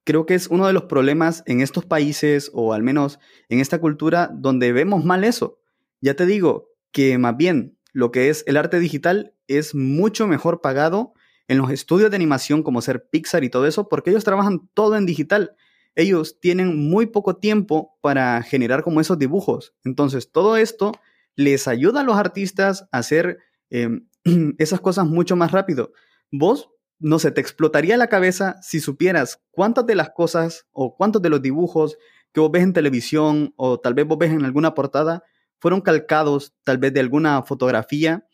creo 0.05 0.27
que 0.27 0.35
es 0.35 0.49
uno 0.49 0.67
de 0.67 0.73
los 0.73 0.85
problemas 0.85 1.43
en 1.47 1.61
estos 1.61 1.85
países 1.85 2.51
o 2.55 2.73
al 2.73 2.83
menos 2.83 3.19
en 3.49 3.61
esta 3.61 3.79
cultura 3.79 4.31
donde 4.33 4.73
vemos 4.73 5.05
mal 5.05 5.25
eso. 5.25 5.61
Ya 6.01 6.15
te 6.15 6.27
digo 6.27 6.71
que 6.91 7.19
más 7.19 7.37
bien 7.37 7.79
lo 7.93 8.11
que 8.11 8.29
es 8.29 8.45
el 8.47 8.57
arte 8.57 8.79
digital 8.81 9.35
es 9.47 9.75
mucho 9.75 10.27
mejor 10.27 10.61
pagado 10.61 11.15
en 11.49 11.59
los 11.59 11.71
estudios 11.71 12.11
de 12.11 12.17
animación 12.17 12.63
como 12.63 12.83
ser 12.83 13.09
Pixar 13.09 13.45
y 13.45 13.51
todo 13.51 13.67
eso 13.67 13.89
porque 13.89 14.11
ellos 14.11 14.25
trabajan 14.25 14.69
todo 14.75 14.97
en 14.97 15.07
digital. 15.07 15.57
Ellos 15.95 16.41
tienen 16.41 16.89
muy 16.89 17.07
poco 17.07 17.37
tiempo 17.37 17.99
para 18.01 18.43
generar 18.43 18.83
como 18.83 19.01
esos 19.01 19.19
dibujos. 19.19 19.75
Entonces 19.85 20.31
todo 20.31 20.57
esto 20.57 20.93
les 21.35 21.69
ayuda 21.69 22.01
a 22.01 22.05
los 22.05 22.17
artistas 22.17 22.89
a 22.93 22.99
hacer 22.99 23.39
eh, 23.71 23.89
esas 24.59 24.81
cosas 24.81 25.07
mucho 25.07 25.37
más 25.37 25.53
rápido. 25.53 25.93
Vos 26.31 26.71
no 27.03 27.19
sé, 27.19 27.33
te 27.33 27.41
explotaría 27.41 27.97
la 27.97 28.07
cabeza 28.07 28.57
si 28.63 28.79
supieras 28.79 29.43
cuántas 29.51 29.85
de 29.87 29.97
las 29.97 30.11
cosas 30.11 30.69
o 30.71 30.95
cuántos 30.97 31.21
de 31.21 31.31
los 31.31 31.43
dibujos 31.43 31.99
que 32.33 32.41
vos 32.41 32.51
ves 32.53 32.63
en 32.63 32.73
televisión 32.73 33.53
o 33.57 33.81
tal 33.81 33.95
vez 33.95 34.07
vos 34.07 34.19
ves 34.19 34.31
en 34.31 34.45
alguna 34.45 34.73
portada 34.73 35.25
fueron 35.59 35.81
calcados 35.81 36.55
tal 36.63 36.79
vez 36.79 36.95
de 36.95 37.01
alguna 37.01 37.43
fotografía 37.43 38.25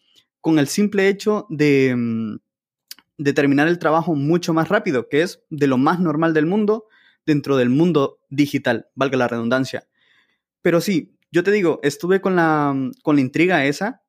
con 0.43 0.59
el 0.59 0.69
simple 0.69 1.09
hecho 1.09 1.47
de, 1.49 1.95
mm, 1.97 2.37
de 3.19 3.33
terminar 3.33 3.69
el 3.69 3.79
trabajo 3.79 4.15
mucho 4.15 4.55
más 4.55 4.69
rápido, 4.69 5.09
que 5.09 5.23
es 5.23 5.43
de 5.51 5.67
lo 5.67 5.77
más 5.77 6.01
normal 6.01 6.33
del 6.33 6.47
mundo 6.47 6.87
dentro 7.27 7.57
del 7.57 7.69
mundo 7.69 8.21
digital, 8.31 8.89
valga 8.95 9.19
la 9.19 9.29
redundancia. 9.29 9.87
Pero 10.63 10.81
sí, 10.81 11.17
yo 11.31 11.43
te 11.43 11.51
digo, 11.51 11.81
estuve 11.83 12.21
con 12.21 12.37
la, 12.37 12.75
con 13.03 13.17
la 13.17 13.21
intriga 13.21 13.67
esa 13.67 14.03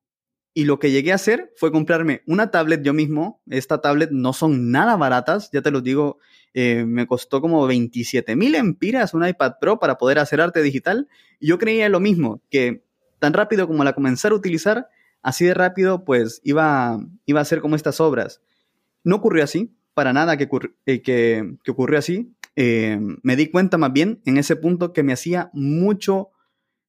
y 0.54 0.64
lo 0.64 0.78
que 0.78 0.90
llegué 0.90 1.12
a 1.12 1.16
hacer 1.16 1.52
fue 1.56 1.70
comprarme 1.70 2.22
una 2.26 2.50
tablet 2.50 2.82
yo 2.82 2.92
mismo. 2.92 3.42
Esta 3.48 3.80
tablet 3.80 4.10
no 4.10 4.32
son 4.32 4.70
nada 4.70 4.96
baratas, 4.96 5.50
ya 5.52 5.62
te 5.62 5.70
lo 5.70 5.80
digo, 5.80 6.18
eh, 6.54 6.84
me 6.86 7.06
costó 7.06 7.40
como 7.40 7.66
27 7.66 8.34
mil 8.36 8.54
empiras 8.54 9.14
un 9.14 9.26
iPad 9.26 9.54
Pro 9.60 9.78
para 9.78 9.98
poder 9.98 10.18
hacer 10.18 10.40
arte 10.40 10.62
digital. 10.62 11.08
Y 11.38 11.48
yo 11.48 11.58
creía 11.58 11.88
lo 11.88 12.00
mismo, 12.00 12.42
que 12.50 12.84
tan 13.18 13.32
rápido 13.32 13.66
como 13.66 13.84
la 13.84 13.92
comenzar 13.92 14.32
a 14.32 14.36
utilizar, 14.36 14.88
así 15.22 15.44
de 15.44 15.54
rápido 15.54 16.04
pues 16.04 16.40
iba, 16.42 16.98
iba 17.26 17.40
a 17.40 17.44
ser 17.44 17.60
como 17.60 17.76
estas 17.76 18.00
obras. 18.00 18.40
No 19.04 19.16
ocurrió 19.16 19.44
así, 19.44 19.74
para 19.94 20.12
nada 20.12 20.36
que, 20.36 20.48
eh, 20.86 21.02
que, 21.02 21.56
ocurrió 21.68 21.98
así. 21.98 22.34
Eh, 22.56 22.98
me 23.22 23.36
di 23.36 23.48
cuenta 23.48 23.78
más 23.78 23.92
bien 23.92 24.20
en 24.26 24.36
ese 24.36 24.56
punto 24.56 24.92
que 24.92 25.02
me 25.02 25.12
hacía 25.12 25.50
mucho 25.52 26.30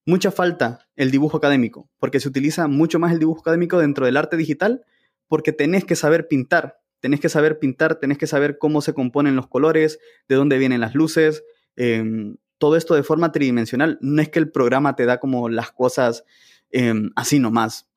mucha 0.04 0.32
falta 0.32 0.88
el 0.96 1.10
dibujo 1.10 1.36
académico, 1.36 1.88
porque 1.98 2.20
se 2.20 2.28
utiliza 2.28 2.66
mucho 2.66 2.98
más 2.98 3.12
el 3.12 3.18
dibujo 3.18 3.40
académico 3.40 3.78
dentro 3.78 4.06
del 4.06 4.16
arte 4.16 4.36
digital, 4.36 4.84
porque 5.28 5.52
tenés 5.52 5.84
que 5.84 5.96
saber 5.96 6.28
pintar, 6.28 6.80
tenés 7.00 7.20
que 7.20 7.28
saber 7.28 7.58
pintar, 7.58 7.96
tenés 7.96 8.18
que 8.18 8.26
saber 8.26 8.58
cómo 8.58 8.80
se 8.80 8.94
componen 8.94 9.36
los 9.36 9.46
colores, 9.46 9.98
de 10.28 10.34
dónde 10.34 10.58
vienen 10.58 10.80
las 10.80 10.94
luces, 10.94 11.44
eh, 11.76 12.34
todo 12.58 12.76
esto 12.76 12.94
de 12.94 13.02
forma 13.02 13.32
tridimensional. 13.32 13.98
No 14.00 14.22
es 14.22 14.28
que 14.28 14.38
el 14.38 14.50
programa 14.50 14.94
te 14.94 15.04
da 15.06 15.18
como 15.18 15.48
las 15.48 15.72
cosas 15.72 16.24
eh, 16.70 16.94
así 17.16 17.38
nomás. 17.38 17.88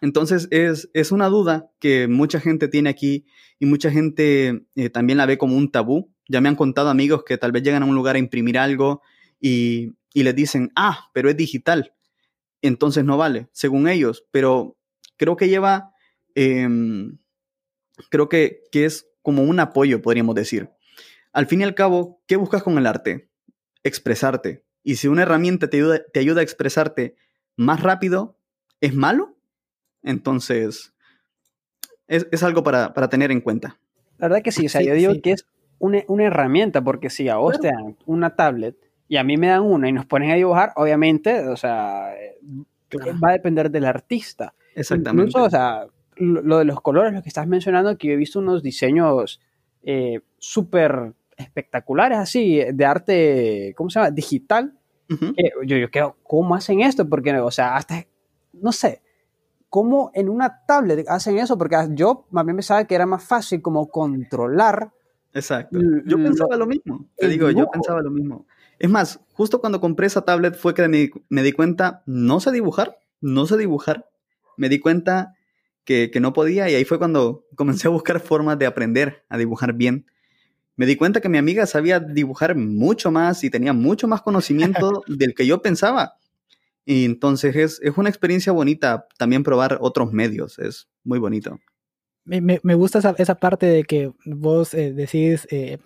Entonces 0.00 0.48
es, 0.50 0.90
es, 0.94 1.12
una 1.12 1.28
duda 1.28 1.70
que 1.78 2.08
mucha 2.08 2.40
gente 2.40 2.68
tiene 2.68 2.88
aquí 2.88 3.26
y 3.58 3.66
mucha 3.66 3.90
gente 3.90 4.64
eh, 4.74 4.90
también 4.90 5.18
la 5.18 5.26
ve 5.26 5.36
como 5.36 5.56
un 5.56 5.70
tabú. 5.70 6.12
Ya 6.28 6.40
me 6.40 6.48
han 6.48 6.56
contado 6.56 6.88
amigos 6.88 7.24
que 7.24 7.36
tal 7.36 7.52
vez 7.52 7.62
llegan 7.62 7.82
a 7.82 7.86
un 7.86 7.94
lugar 7.94 8.16
a 8.16 8.18
imprimir 8.18 8.58
algo 8.58 9.02
y, 9.40 9.92
y 10.14 10.22
les 10.22 10.34
dicen, 10.34 10.72
ah, 10.74 11.10
pero 11.12 11.28
es 11.28 11.36
digital, 11.36 11.92
entonces 12.62 13.04
no 13.04 13.16
vale, 13.16 13.48
según 13.52 13.88
ellos, 13.88 14.26
pero 14.30 14.76
creo 15.16 15.36
que 15.36 15.48
lleva, 15.48 15.94
eh, 16.34 16.68
creo 18.10 18.28
que, 18.28 18.62
que, 18.70 18.84
es 18.84 19.08
como 19.22 19.42
un 19.42 19.60
apoyo, 19.60 20.02
podríamos 20.02 20.34
decir. 20.34 20.70
Al 21.32 21.46
fin 21.46 21.60
y 21.60 21.64
al 21.64 21.74
cabo, 21.74 22.22
¿qué 22.26 22.36
buscas 22.36 22.62
con 22.62 22.76
el 22.78 22.86
arte? 22.86 23.30
Expresarte. 23.82 24.64
Y 24.82 24.96
si 24.96 25.08
una 25.08 25.22
herramienta 25.22 25.70
te 25.70 25.78
ayuda, 25.78 26.02
te 26.12 26.20
ayuda 26.20 26.40
a 26.40 26.44
expresarte 26.44 27.16
más 27.56 27.82
rápido, 27.82 28.38
¿es 28.80 28.94
malo? 28.94 29.29
Entonces, 30.02 30.92
es, 32.08 32.26
es 32.30 32.42
algo 32.42 32.62
para, 32.62 32.92
para, 32.92 33.08
tener 33.08 33.30
en 33.30 33.40
cuenta. 33.40 33.78
La 34.18 34.28
verdad 34.28 34.42
que 34.42 34.52
sí, 34.52 34.66
o 34.66 34.68
sea, 34.68 34.80
sí, 34.80 34.88
yo 34.88 34.94
digo 34.94 35.12
sí. 35.14 35.20
que 35.20 35.32
es 35.32 35.46
una, 35.78 36.02
una, 36.08 36.24
herramienta, 36.24 36.82
porque 36.82 37.10
si 37.10 37.28
a 37.28 37.36
vos 37.36 37.58
claro. 37.58 37.76
te 37.76 37.82
dan 37.82 37.96
una 38.06 38.36
tablet, 38.36 38.76
y 39.08 39.16
a 39.16 39.24
mí 39.24 39.36
me 39.36 39.48
dan 39.48 39.62
una 39.62 39.88
y 39.88 39.92
nos 39.92 40.06
ponen 40.06 40.30
a 40.30 40.34
dibujar, 40.34 40.72
obviamente, 40.76 41.48
o 41.48 41.56
sea, 41.56 42.12
claro. 42.88 43.18
va 43.22 43.30
a 43.30 43.32
depender 43.32 43.70
del 43.70 43.84
artista. 43.84 44.54
Exactamente. 44.74 45.28
Incluso, 45.28 45.46
o 45.46 45.50
sea, 45.50 45.86
lo, 46.16 46.42
lo, 46.42 46.58
de 46.58 46.64
los 46.64 46.80
colores, 46.80 47.12
lo 47.12 47.22
que 47.22 47.28
estás 47.28 47.48
mencionando, 47.48 47.96
que 47.98 48.08
yo 48.08 48.14
he 48.14 48.16
visto 48.16 48.38
unos 48.38 48.62
diseños 48.62 49.40
eh, 49.82 50.20
súper 50.38 51.14
espectaculares, 51.36 52.18
así, 52.18 52.60
de 52.72 52.84
arte, 52.84 53.74
¿cómo 53.76 53.90
se 53.90 53.98
llama? 53.98 54.10
Digital. 54.10 54.74
Uh 55.08 55.14
-huh. 55.14 55.34
que 55.34 55.66
yo, 55.66 55.76
yo 55.76 55.90
creo, 55.90 56.16
¿cómo 56.22 56.54
hacen 56.54 56.80
esto? 56.80 57.08
Porque, 57.08 57.36
o 57.36 57.50
sea, 57.50 57.74
hasta, 57.74 58.06
no 58.52 58.70
sé, 58.70 59.02
¿cómo 59.70 60.10
en 60.14 60.28
una 60.28 60.64
tablet 60.66 61.08
hacen 61.08 61.38
eso? 61.38 61.56
Porque 61.56 61.76
yo 61.92 62.26
más 62.30 62.44
bien 62.44 62.56
pensaba 62.56 62.84
que 62.84 62.94
era 62.94 63.06
más 63.06 63.24
fácil 63.24 63.62
como 63.62 63.88
controlar. 63.88 64.92
Exacto. 65.32 65.78
Yo 66.04 66.16
pensaba 66.16 66.56
lo 66.56 66.66
mismo. 66.66 67.08
Te 67.16 67.28
digo, 67.28 67.48
dibujo. 67.48 67.66
yo 67.66 67.70
pensaba 67.70 68.02
lo 68.02 68.10
mismo. 68.10 68.46
Es 68.78 68.90
más, 68.90 69.20
justo 69.32 69.60
cuando 69.60 69.80
compré 69.80 70.08
esa 70.08 70.22
tablet 70.22 70.56
fue 70.56 70.74
que 70.74 70.86
me, 70.88 71.10
me, 71.28 71.42
di 71.42 71.52
cuenta, 71.52 72.02
no 72.06 72.40
sé 72.40 72.50
dibujar, 72.50 72.98
no 73.20 73.46
sé 73.46 73.56
dibujar. 73.56 74.10
Me 74.56 74.68
di 74.68 74.80
cuenta 74.80 75.34
que, 75.84 76.10
que, 76.10 76.20
no 76.20 76.32
podía 76.32 76.68
y 76.68 76.74
ahí 76.74 76.84
fue 76.84 76.98
cuando 76.98 77.44
comencé 77.54 77.86
a 77.88 77.90
buscar 77.90 78.20
formas 78.20 78.58
de 78.58 78.66
aprender 78.66 79.24
a 79.28 79.38
dibujar 79.38 79.72
bien. 79.74 80.06
Me 80.76 80.86
di 80.86 80.96
cuenta 80.96 81.20
que 81.20 81.28
mi 81.28 81.38
amiga 81.38 81.66
sabía 81.66 82.00
dibujar 82.00 82.56
mucho 82.56 83.10
más 83.10 83.44
y 83.44 83.50
tenía 83.50 83.72
mucho 83.72 84.08
más 84.08 84.22
conocimiento 84.22 85.04
del 85.06 85.34
que 85.34 85.46
yo 85.46 85.62
pensaba. 85.62 86.14
Y 86.84 87.04
entonces 87.04 87.54
es, 87.56 87.80
es 87.82 87.96
una 87.96 88.08
experiencia 88.08 88.52
bonita 88.52 89.06
también 89.18 89.42
probar 89.42 89.78
otros 89.80 90.12
medios, 90.12 90.58
es 90.58 90.88
muy 91.04 91.18
bonito. 91.18 91.58
Me, 92.24 92.40
me, 92.40 92.60
me 92.62 92.74
gusta 92.74 92.98
esa, 92.98 93.14
esa, 93.18 93.34
parte 93.36 93.66
de 93.66 93.84
que 93.84 94.12
vos 94.24 94.74
eh, 94.74 94.92
decís, 94.92 95.46
eh, 95.50 95.78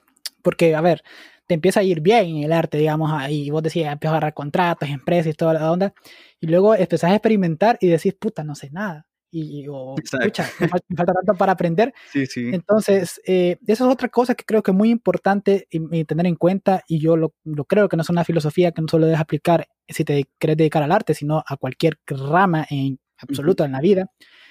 porque, 0.42 0.74
a 0.74 0.80
ver, 0.80 1.02
te 1.46 1.54
empieza 1.54 1.80
a 1.80 1.84
ir 1.84 2.00
bien 2.00 2.26
en 2.26 2.42
el 2.44 2.52
arte, 2.52 2.78
digamos, 2.78 3.10
y 3.30 3.50
vos 3.50 3.62
decís, 3.62 3.84
empiezo 3.84 4.14
a 4.14 4.16
agarrar 4.16 4.34
contratos, 4.34 4.88
empresas 4.88 5.32
y 5.32 5.36
toda 5.36 5.54
la 5.54 5.70
onda, 5.70 5.94
y 6.40 6.46
luego 6.46 6.74
empezás 6.74 7.10
a 7.10 7.14
experimentar 7.14 7.78
y 7.80 7.88
decís, 7.88 8.14
puta, 8.14 8.44
no 8.44 8.54
sé 8.54 8.70
nada. 8.70 9.06
Y, 9.36 9.66
o, 9.68 9.96
escucha, 10.00 10.48
me, 10.60 10.68
falta, 10.68 11.12
tanto 11.12 11.34
para 11.36 11.52
aprender. 11.52 11.92
Sí, 12.12 12.26
sí. 12.26 12.50
Entonces, 12.52 13.20
eh, 13.26 13.56
eso 13.66 13.86
es 13.86 13.92
otra 13.92 14.08
cosa 14.08 14.36
que 14.36 14.44
creo 14.44 14.62
que 14.62 14.70
es 14.70 14.76
muy 14.76 14.90
importante 14.90 15.66
y, 15.70 15.80
y 15.98 16.04
tener 16.04 16.26
en 16.26 16.36
cuenta, 16.36 16.84
y 16.86 17.00
yo 17.00 17.16
lo, 17.16 17.34
lo, 17.42 17.64
creo 17.64 17.88
que 17.88 17.96
no 17.96 18.02
es 18.02 18.10
una 18.10 18.24
filosofía 18.24 18.70
que 18.70 18.80
no 18.80 18.86
solo 18.88 19.06
debes 19.06 19.20
aplicar 19.20 19.66
si 19.88 20.04
te 20.04 20.26
quieres 20.38 20.56
dedicar 20.56 20.84
al 20.84 20.92
arte, 20.92 21.14
sino 21.14 21.42
a 21.44 21.56
cualquier 21.56 21.98
rama 22.06 22.64
en 22.70 23.00
absoluto 23.18 23.62
uh 23.62 23.64
-huh. 23.64 23.68
en 23.68 23.72
la 23.72 23.80
vida, 23.80 24.10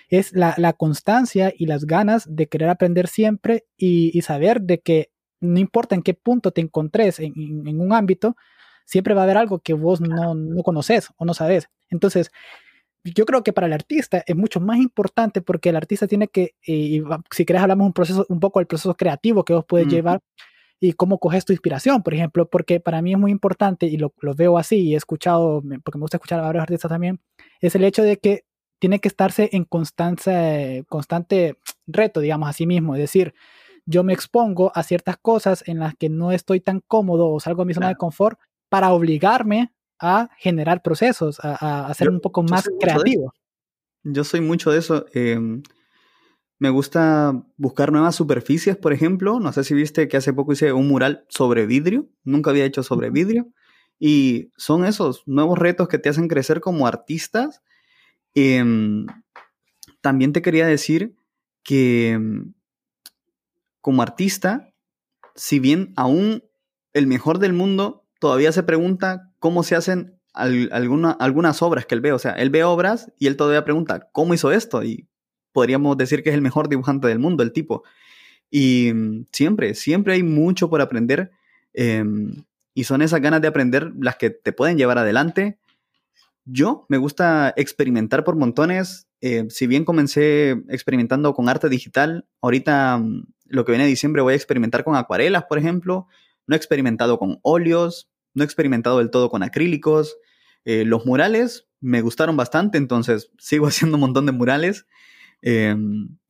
es 0.10 0.34
la, 0.34 0.54
la, 0.58 0.74
constancia 0.74 1.54
y 1.58 1.66
las 1.66 1.86
ganas 1.86 2.26
de 2.30 2.48
querer 2.48 2.70
aprender 2.70 3.08
siempre 3.08 3.66
y, 3.78 4.12
y 4.18 4.22
saber 4.22 4.62
de 4.62 4.80
que 4.80 5.12
no 5.40 5.60
importa 5.60 5.96
en 5.96 6.04
qué 6.04 6.14
punto 6.14 6.52
te 6.52 6.62
encontres 6.62 7.20
en, 7.20 7.34
en, 7.38 7.68
en, 7.68 7.80
un 7.80 7.94
ámbito, 7.94 8.36
siempre 8.86 9.14
va 9.14 9.22
a 9.22 9.24
haber 9.24 9.38
algo 9.38 9.60
que 9.60 9.74
vos 9.74 10.02
no, 10.02 10.36
no 10.36 10.64
conoces 10.64 11.10
o 11.18 11.26
no 11.26 11.34
sabes. 11.34 11.70
Entonces, 11.90 12.32
yo 13.04 13.26
creo 13.26 13.44
que 13.44 13.54
para 13.54 13.68
el 13.68 13.74
artista 13.74 14.24
es 14.26 14.36
mucho 14.36 14.60
más 14.60 14.78
importante 14.78 15.42
porque 15.42 15.70
el 15.70 15.76
artista 15.76 16.08
tiene 16.08 16.28
que, 16.30 16.56
eh, 16.66 17.02
si 17.32 17.46
querés 17.46 17.62
hablamos 17.62 17.88
un 17.88 17.94
proceso, 17.94 18.26
un 18.30 18.40
poco 18.40 18.60
del 18.60 18.68
proceso 18.68 18.96
creativo 18.96 19.44
que 19.44 19.54
vos 19.54 19.66
puedes 19.68 19.88
-huh. 19.88 19.92
llevar 19.92 20.22
y 20.80 20.94
cómo 20.94 21.18
coges 21.18 21.46
tu 21.46 21.54
inspiración, 21.54 22.04
por 22.04 22.14
ejemplo, 22.14 22.50
porque 22.50 22.80
para 22.80 23.02
mí 23.02 23.14
es 23.14 23.20
muy 23.20 23.32
importante 23.32 23.86
y 23.86 23.98
lo, 23.98 24.14
lo, 24.20 24.36
veo 24.36 24.58
así 24.58 24.78
y 24.78 24.94
he 24.94 24.98
escuchado, 24.98 25.62
porque 25.84 25.98
me 25.98 26.04
gusta 26.04 26.18
escuchar 26.18 26.40
a 26.40 26.44
varios 26.44 26.64
artistas 26.64 26.90
también, 26.90 27.22
es 27.62 27.76
el 27.76 27.84
hecho 27.86 28.04
de 28.04 28.18
que 28.18 28.44
tiene 28.80 29.00
que 29.00 29.08
estarse 29.08 29.50
en 29.54 29.64
constante, 29.64 30.84
constante 30.90 31.58
reto, 31.88 32.20
digamos, 32.20 32.50
a 32.50 32.54
sí 32.54 32.68
mismo, 32.68 32.96
es 32.96 33.02
decir, 33.02 33.34
yo 33.86 34.04
me 34.04 34.14
expongo 34.14 34.72
a 34.76 34.84
ciertas 34.84 35.18
cosas 35.18 35.64
en 35.68 35.80
las 35.80 35.96
que 35.96 36.10
no 36.10 36.32
estoy 36.32 36.60
tan 36.60 36.82
cómodo 36.82 37.30
o 37.30 37.40
salgo 37.40 37.64
de 37.64 37.68
mi 37.68 37.74
zona 37.74 37.88
claro. 37.88 37.96
de 37.96 38.00
confort 38.00 38.40
para 38.70 38.92
obligarme 38.92 39.72
a 40.00 40.30
generar 40.38 40.82
procesos, 40.82 41.40
a, 41.42 41.88
a 41.88 41.94
ser 41.94 42.08
yo, 42.08 42.14
un 42.14 42.20
poco 42.20 42.44
más 42.44 42.70
creativo. 42.80 43.34
Yo 44.04 44.24
soy 44.24 44.42
mucho 44.42 44.72
de 44.72 44.80
eso. 44.80 45.06
Eh, 45.14 45.40
me 46.60 46.70
gusta 46.70 47.44
buscar 47.58 47.92
nuevas 47.92 48.16
superficies, 48.16 48.78
por 48.78 48.94
ejemplo. 48.94 49.40
No 49.40 49.52
sé 49.52 49.64
si 49.64 49.74
viste 49.74 50.08
que 50.08 50.18
hace 50.18 50.34
poco 50.34 50.54
hice 50.54 50.74
un 50.74 50.88
mural 50.88 51.26
sobre 51.30 51.66
vidrio. 51.66 52.08
Nunca 52.24 52.52
había 52.52 52.66
hecho 52.66 52.84
sobre 52.84 53.10
vidrio. 53.10 53.48
Y 54.00 54.52
son 54.58 54.86
esos 54.86 55.24
nuevos 55.26 55.58
retos 55.58 55.88
que 55.88 56.00
te 56.00 56.10
hacen 56.10 56.28
crecer 56.28 56.62
como 56.62 56.88
artistas. 56.88 57.62
Eh, 58.36 58.64
también 60.02 60.34
te 60.34 60.42
quería 60.42 60.68
decir 60.68 61.16
que 61.64 62.20
como 63.82 64.02
artista, 64.02 64.74
si 65.36 65.60
bien 65.60 65.94
aún 65.98 66.44
el 66.94 67.08
mejor 67.08 67.40
del 67.40 67.54
mundo 67.54 68.06
todavía 68.20 68.54
se 68.54 68.64
pregunta 68.64 69.33
cómo 69.44 69.64
se 69.64 69.76
hacen 69.76 70.18
al, 70.32 70.70
alguna, 70.72 71.12
algunas 71.12 71.62
obras 71.62 71.86
que 71.86 71.96
él 71.96 72.00
ve. 72.00 72.14
O 72.14 72.18
sea, 72.18 72.32
él 72.32 72.50
ve 72.50 72.64
obras 72.64 73.12
y 73.20 73.28
él 73.28 73.36
todavía 73.36 73.66
pregunta, 73.66 74.08
¿cómo 74.14 74.34
hizo 74.34 74.54
esto? 74.54 74.86
Y 74.86 75.10
podríamos 75.52 75.98
decir 75.98 76.24
que 76.24 76.30
es 76.30 76.36
el 76.36 76.42
mejor 76.42 76.70
dibujante 76.70 77.10
del 77.10 77.20
mundo, 77.20 77.44
el 77.44 77.52
tipo. 77.52 77.84
Y 78.50 78.94
mm, 78.94 79.26
siempre, 79.34 79.76
siempre 79.76 80.14
hay 80.14 80.24
mucho 80.24 80.70
por 80.70 80.80
aprender. 80.80 81.32
Eh, 81.74 82.06
y 82.74 82.86
son 82.86 83.02
esas 83.02 83.20
ganas 83.20 83.42
de 83.42 83.50
aprender 83.50 83.92
las 84.00 84.16
que 84.16 84.30
te 84.30 84.54
pueden 84.54 84.78
llevar 84.78 84.98
adelante. 84.98 85.58
Yo 86.46 86.86
me 86.88 86.98
gusta 86.98 87.54
experimentar 87.58 88.24
por 88.24 88.38
montones. 88.38 89.10
Eh, 89.20 89.48
si 89.50 89.68
bien 89.68 89.84
comencé 89.84 90.52
experimentando 90.70 91.34
con 91.34 91.50
arte 91.50 91.68
digital, 91.68 92.26
ahorita 92.40 92.98
mm, 92.98 93.28
lo 93.48 93.66
que 93.66 93.74
viene 93.74 93.84
de 93.84 93.90
diciembre 93.90 94.22
voy 94.22 94.36
a 94.36 94.38
experimentar 94.38 94.86
con 94.86 94.96
acuarelas, 94.96 95.44
por 95.50 95.58
ejemplo. 95.58 96.08
No 96.48 96.56
he 96.56 96.58
experimentado 96.58 97.20
con 97.20 97.40
óleos, 97.42 98.08
no 98.34 98.44
he 98.44 98.46
experimentado 98.46 99.00
del 99.00 99.10
todo 99.10 99.30
con 99.30 99.44
acrílicos. 99.44 100.18
Eh, 100.66 100.86
los 100.86 101.06
murales 101.06 101.68
me 101.84 102.02
gustaron 102.02 102.38
bastante, 102.38 102.78
entonces 102.78 103.30
sigo 103.38 103.68
haciendo 103.68 103.98
un 103.98 104.02
montón 104.02 104.26
de 104.26 104.32
murales. 104.32 104.88
Eh, 105.42 105.76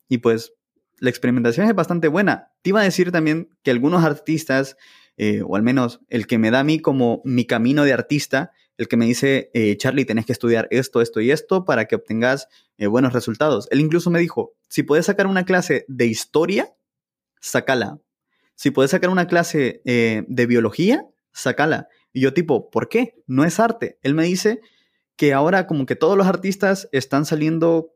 y 0.10 0.18
pues 0.18 0.54
la 1.00 1.10
experimentación 1.10 1.68
es 1.68 1.76
bastante 1.76 2.08
buena. 2.08 2.52
Te 2.62 2.72
iba 2.72 2.82
a 2.82 2.84
decir 2.84 3.12
también 3.12 3.50
que 3.62 3.72
algunos 3.72 4.04
artistas, 4.04 4.76
eh, 5.16 5.42
o 5.46 5.56
al 5.56 5.62
menos 5.62 6.02
el 6.10 6.28
que 6.28 6.40
me 6.40 6.52
da 6.52 6.62
a 6.62 6.64
mí 6.64 6.80
como 6.80 7.22
mi 7.24 7.46
camino 7.46 7.84
de 7.84 7.94
artista, 7.94 8.52
el 8.78 8.88
que 8.88 8.98
me 8.98 9.06
dice, 9.06 9.52
eh, 9.54 9.78
Charlie, 9.78 10.06
tenés 10.06 10.26
que 10.26 10.32
estudiar 10.32 10.68
esto, 10.72 11.02
esto 11.02 11.22
y 11.22 11.30
esto 11.30 11.64
para 11.64 11.86
que 11.86 11.96
obtengas 11.96 12.48
buenos 12.80 13.14
resultados. 13.14 13.68
Él 13.72 13.80
incluso 13.80 14.10
me 14.10 14.20
dijo, 14.20 14.56
si 14.68 14.84
puedes 14.84 15.06
sacar 15.06 15.28
una 15.28 15.46
clase 15.46 15.86
de 15.88 16.08
historia, 16.08 16.74
sacala. 17.40 18.00
Si 18.56 18.72
puedes 18.72 18.92
sacar 18.92 19.10
una 19.10 19.28
clase 19.28 19.82
de 19.86 20.46
biología, 20.46 21.08
sacala. 21.34 21.88
Y 22.12 22.22
yo 22.22 22.34
tipo, 22.34 22.70
¿por 22.70 22.90
qué? 22.90 23.16
No 23.28 23.44
es 23.44 23.60
arte. 23.60 24.00
Él 24.02 24.14
me 24.14 24.24
dice 24.24 24.62
que 25.16 25.34
ahora 25.34 25.68
como 25.68 25.86
que 25.86 25.96
todos 25.96 26.18
los 26.18 26.28
artistas 26.28 26.88
están 26.92 27.26
saliendo, 27.26 27.94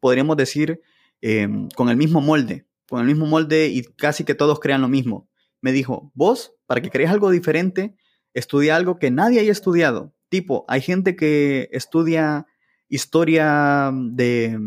podríamos 0.00 0.36
decir, 0.36 0.80
eh, 1.20 1.48
con 1.76 1.88
el 1.88 1.96
mismo 1.96 2.20
molde, 2.20 2.66
con 2.88 3.00
el 3.00 3.06
mismo 3.06 3.26
molde 3.26 3.68
y 3.68 3.82
casi 3.82 4.24
que 4.24 4.34
todos 4.34 4.60
crean 4.60 4.80
lo 4.80 4.88
mismo. 4.88 5.28
Me 5.60 5.72
dijo, 5.72 6.10
vos, 6.14 6.54
para 6.66 6.80
que 6.80 6.90
crees 6.90 7.10
algo 7.10 7.30
diferente, 7.30 7.94
estudia 8.34 8.76
algo 8.76 8.98
que 8.98 9.10
nadie 9.10 9.40
haya 9.40 9.52
estudiado. 9.52 10.14
Tipo, 10.28 10.64
hay 10.66 10.80
gente 10.80 11.14
que 11.14 11.68
estudia 11.72 12.46
historia 12.88 13.92
de 13.94 14.58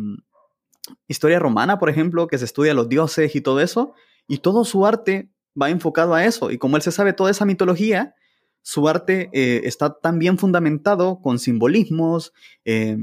historia 1.07 1.39
romana, 1.39 1.79
por 1.79 1.89
ejemplo, 1.89 2.27
que 2.27 2.37
se 2.37 2.45
estudia 2.45 2.73
los 2.73 2.89
dioses 2.89 3.35
y 3.35 3.41
todo 3.41 3.59
eso, 3.59 3.93
y 4.27 4.39
todo 4.39 4.63
su 4.65 4.85
arte 4.85 5.31
va 5.59 5.69
enfocado 5.69 6.13
a 6.13 6.25
eso. 6.25 6.51
Y 6.51 6.57
como 6.57 6.75
él 6.77 6.81
se 6.83 6.91
sabe 6.91 7.13
toda 7.13 7.31
esa 7.31 7.45
mitología, 7.45 8.15
su 8.61 8.87
arte 8.87 9.29
eh, 9.33 9.61
está 9.65 9.99
tan 9.99 10.19
bien 10.19 10.37
fundamentado 10.37 11.19
con 11.21 11.39
simbolismos, 11.39 12.33
eh, 12.65 12.97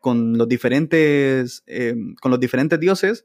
con 0.00 0.36
los 0.36 0.48
diferentes, 0.48 1.62
eh, 1.66 1.94
con 2.20 2.30
los 2.30 2.40
diferentes 2.40 2.78
dioses, 2.80 3.24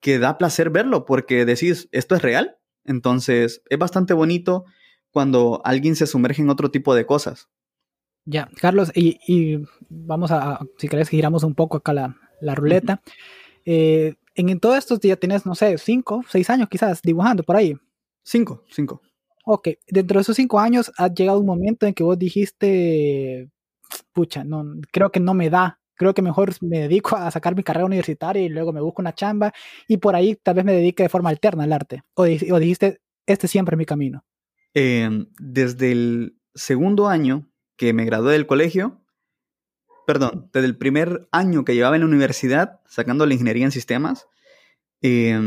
que 0.00 0.18
da 0.18 0.38
placer 0.38 0.70
verlo, 0.70 1.04
porque 1.04 1.44
decís, 1.44 1.88
esto 1.92 2.14
es 2.14 2.22
real. 2.22 2.56
Entonces, 2.84 3.62
es 3.68 3.78
bastante 3.78 4.14
bonito 4.14 4.64
cuando 5.10 5.60
alguien 5.64 5.96
se 5.96 6.06
sumerge 6.06 6.42
en 6.42 6.50
otro 6.50 6.70
tipo 6.70 6.94
de 6.94 7.04
cosas. 7.04 7.48
Ya, 8.24 8.48
Carlos, 8.60 8.90
y, 8.94 9.18
y 9.26 9.64
vamos 9.88 10.30
a, 10.30 10.60
si 10.78 10.88
querés, 10.88 11.08
giramos 11.08 11.44
un 11.44 11.54
poco 11.54 11.78
acá 11.78 11.92
la, 11.92 12.16
la 12.40 12.54
ruleta. 12.54 13.00
Uh 13.04 13.08
-huh. 13.08 13.12
eh, 13.66 14.14
en, 14.34 14.48
en 14.48 14.60
todos 14.60 14.76
estos 14.78 15.00
días 15.00 15.18
tienes, 15.18 15.44
no 15.46 15.54
sé, 15.54 15.76
cinco, 15.78 16.22
seis 16.28 16.48
años 16.50 16.68
quizás 16.70 17.00
dibujando 17.02 17.42
por 17.42 17.56
ahí. 17.56 17.76
Cinco, 18.28 18.62
cinco. 18.70 19.00
Ok, 19.46 19.68
dentro 19.86 20.18
de 20.18 20.20
esos 20.20 20.36
cinco 20.36 20.60
años 20.60 20.92
ha 20.98 21.08
llegado 21.08 21.40
un 21.40 21.46
momento 21.46 21.86
en 21.86 21.94
que 21.94 22.02
vos 22.02 22.18
dijiste, 22.18 23.48
pucha, 24.12 24.44
no, 24.44 24.66
creo 24.92 25.10
que 25.10 25.18
no 25.18 25.32
me 25.32 25.48
da, 25.48 25.80
creo 25.94 26.12
que 26.12 26.20
mejor 26.20 26.52
me 26.60 26.80
dedico 26.80 27.16
a 27.16 27.30
sacar 27.30 27.56
mi 27.56 27.62
carrera 27.62 27.86
universitaria 27.86 28.42
y 28.42 28.50
luego 28.50 28.74
me 28.74 28.82
busco 28.82 29.00
una 29.00 29.14
chamba 29.14 29.54
y 29.86 29.96
por 29.96 30.14
ahí 30.14 30.36
tal 30.42 30.56
vez 30.56 30.66
me 30.66 30.74
dedique 30.74 31.04
de 31.04 31.08
forma 31.08 31.30
alterna 31.30 31.64
al 31.64 31.72
arte. 31.72 32.02
O, 32.12 32.24
o 32.24 32.58
dijiste, 32.58 33.00
este 33.24 33.48
siempre 33.48 33.76
es 33.76 33.78
mi 33.78 33.86
camino. 33.86 34.26
Eh, 34.74 35.08
desde 35.38 35.92
el 35.92 36.38
segundo 36.54 37.08
año 37.08 37.48
que 37.78 37.94
me 37.94 38.04
gradué 38.04 38.34
del 38.34 38.46
colegio, 38.46 39.00
perdón, 40.06 40.50
desde 40.52 40.66
el 40.66 40.76
primer 40.76 41.30
año 41.32 41.64
que 41.64 41.74
llevaba 41.74 41.96
en 41.96 42.02
la 42.02 42.08
universidad, 42.08 42.80
sacando 42.86 43.24
la 43.24 43.32
ingeniería 43.32 43.64
en 43.64 43.72
sistemas, 43.72 44.26
eh, 45.00 45.40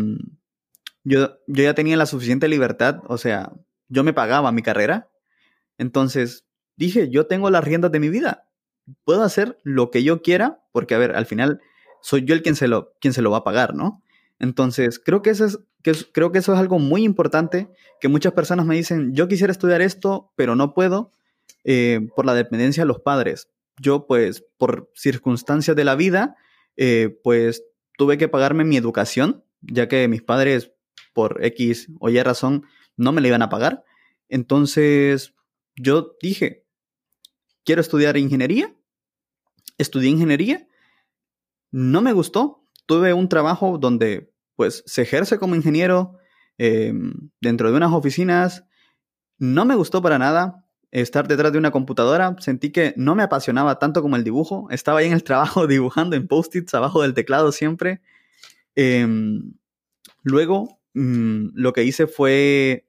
yo, 1.04 1.38
yo 1.48 1.64
ya 1.64 1.74
tenía 1.74 1.98
la 1.98 2.06
suficiente 2.06 2.48
libertad, 2.48 3.02
o 3.08 3.18
sea, 3.18 3.52
yo 3.88 4.04
me 4.04 4.14
pagaba 4.14 4.52
mi 4.52 4.62
carrera, 4.62 5.10
entonces 5.78 6.46
dije, 6.76 7.10
yo 7.10 7.28
tengo 7.28 7.50
las 7.50 7.64
riendas 7.64 7.92
de 7.92 8.00
mi 8.00 8.10
vida, 8.10 8.48
puedo 9.04 9.24
hacer 9.24 9.60
lo 9.64 9.92
que 9.92 10.04
yo 10.04 10.22
quiera, 10.22 10.64
porque 10.72 10.96
a 10.96 10.98
ver, 10.98 11.16
al 11.16 11.26
final 11.26 11.62
soy 12.02 12.24
yo 12.26 12.34
el 12.34 12.42
quien 12.42 12.56
se 12.56 12.68
lo, 12.68 12.94
quien 13.00 13.14
se 13.14 13.22
lo 13.22 13.32
va 13.32 13.38
a 13.38 13.44
pagar, 13.44 13.76
¿no? 13.76 14.04
Entonces, 14.40 15.00
creo 15.00 15.22
que, 15.22 15.30
eso 15.30 15.46
es, 15.46 15.60
que 15.84 15.94
creo 16.12 16.32
que 16.32 16.40
eso 16.40 16.54
es 16.54 16.60
algo 16.60 16.80
muy 16.80 17.04
importante, 17.04 17.70
que 18.00 18.08
muchas 18.08 18.34
personas 18.34 18.66
me 18.66 18.76
dicen, 18.76 19.14
yo 19.14 19.28
quisiera 19.28 19.52
estudiar 19.52 19.82
esto, 19.82 20.32
pero 20.36 20.56
no 20.56 20.74
puedo 20.74 21.12
eh, 21.64 22.08
por 22.16 22.26
la 22.26 22.34
dependencia 22.34 22.82
de 22.82 22.88
los 22.88 23.02
padres. 23.02 23.50
Yo, 23.80 24.08
pues, 24.08 24.44
por 24.58 24.92
circunstancias 24.96 25.76
de 25.78 25.84
la 25.84 25.96
vida, 25.96 26.36
eh, 26.76 27.20
pues, 27.24 27.64
tuve 27.98 28.18
que 28.18 28.30
pagarme 28.30 28.64
mi 28.64 28.78
educación, 28.78 29.44
ya 29.62 29.88
que 29.88 30.08
mis 30.08 30.24
padres, 30.24 30.72
por 31.14 31.44
X 31.46 31.90
o 32.00 32.10
Y 32.10 32.22
razón, 32.22 32.66
no 32.98 33.12
me 33.12 33.22
la 33.22 33.28
iban 33.28 33.42
a 33.42 33.50
pagar. 33.50 33.84
Entonces, 34.30 35.34
yo 35.76 36.16
dije, 36.22 36.66
quiero 37.66 37.82
estudiar 37.82 38.18
ingeniería. 38.18 38.74
Estudié 39.78 40.10
ingeniería. 40.10 40.68
No 41.72 42.02
me 42.02 42.14
gustó. 42.14 42.64
Tuve 42.86 43.14
un 43.14 43.30
trabajo 43.30 43.78
donde 43.78 44.32
pues 44.56 44.84
se 44.86 45.02
ejerce 45.02 45.40
como 45.40 45.56
ingeniero 45.56 46.18
eh, 46.58 46.94
dentro 47.40 47.72
de 47.72 47.78
unas 47.78 47.92
oficinas. 47.94 48.66
No 49.38 49.66
me 49.66 49.76
gustó 49.76 50.02
para 50.02 50.20
nada. 50.20 50.68
estar 50.92 51.28
detrás 51.28 51.54
de 51.54 51.58
una 51.58 51.72
computadora, 51.72 52.36
sentí 52.40 52.72
que 52.72 52.94
no 52.98 53.16
me 53.16 53.24
apasionaba 53.24 53.80
tanto 53.80 54.02
como 54.02 54.18
el 54.18 54.26
dibujo. 54.26 54.68
Estaba 54.72 55.00
ahí 55.00 55.08
en 55.08 55.14
el 55.14 55.24
trabajo 55.24 55.66
dibujando 55.68 56.16
en 56.16 56.28
post-its 56.28 56.74
abajo 56.74 57.02
del 57.02 57.14
teclado 57.14 57.52
siempre. 57.52 58.02
Em, 58.76 59.54
luego, 60.24 60.81
mm, 60.94 61.50
lo 61.54 61.74
que 61.74 61.84
hice 61.84 62.08
fue 62.08 62.88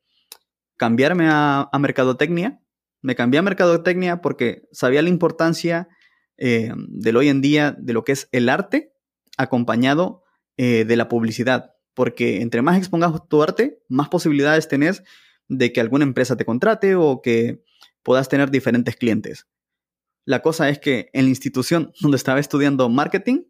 cambiarme 0.77 1.27
a, 1.29 1.69
mercadotecnia. 1.79 2.61
Me 3.01 3.15
cambié 3.15 3.39
a 3.39 3.43
mercadotecnia 3.43 4.21
porque 4.21 4.69
sabía 4.73 5.03
la 5.03 5.09
importancia 5.09 5.89
eh, 6.37 6.73
del 6.89 7.17
hoy 7.17 7.29
en 7.29 7.41
día 7.41 7.77
de 7.79 7.93
lo 7.93 8.05
que 8.05 8.13
es 8.13 8.29
el 8.33 8.49
arte 8.49 8.93
acompañado 9.37 10.25
eh, 10.57 10.85
de 10.85 10.97
la 10.97 11.09
publicidad. 11.09 11.75
Porque 11.95 12.41
entre 12.41 12.63
más 12.63 12.79
expongas 12.79 13.13
tu 13.29 13.43
arte, 13.43 13.83
más 13.89 14.09
posibilidades 14.09 14.69
tenés 14.69 15.03
de 15.49 15.73
que 15.73 15.81
alguna 15.81 16.05
empresa 16.05 16.37
te 16.37 16.45
contrate 16.45 16.95
o 16.95 17.21
que 17.23 17.63
puedas 18.03 18.29
tener 18.29 18.51
diferentes 18.51 18.97
clientes. 18.97 19.47
La 20.25 20.41
cosa 20.43 20.69
es 20.69 20.79
que 20.79 21.11
en 21.13 21.25
la 21.25 21.31
institución 21.31 21.93
donde 22.01 22.17
estaba 22.17 22.41
estudiando 22.41 22.89
marketing, 22.89 23.45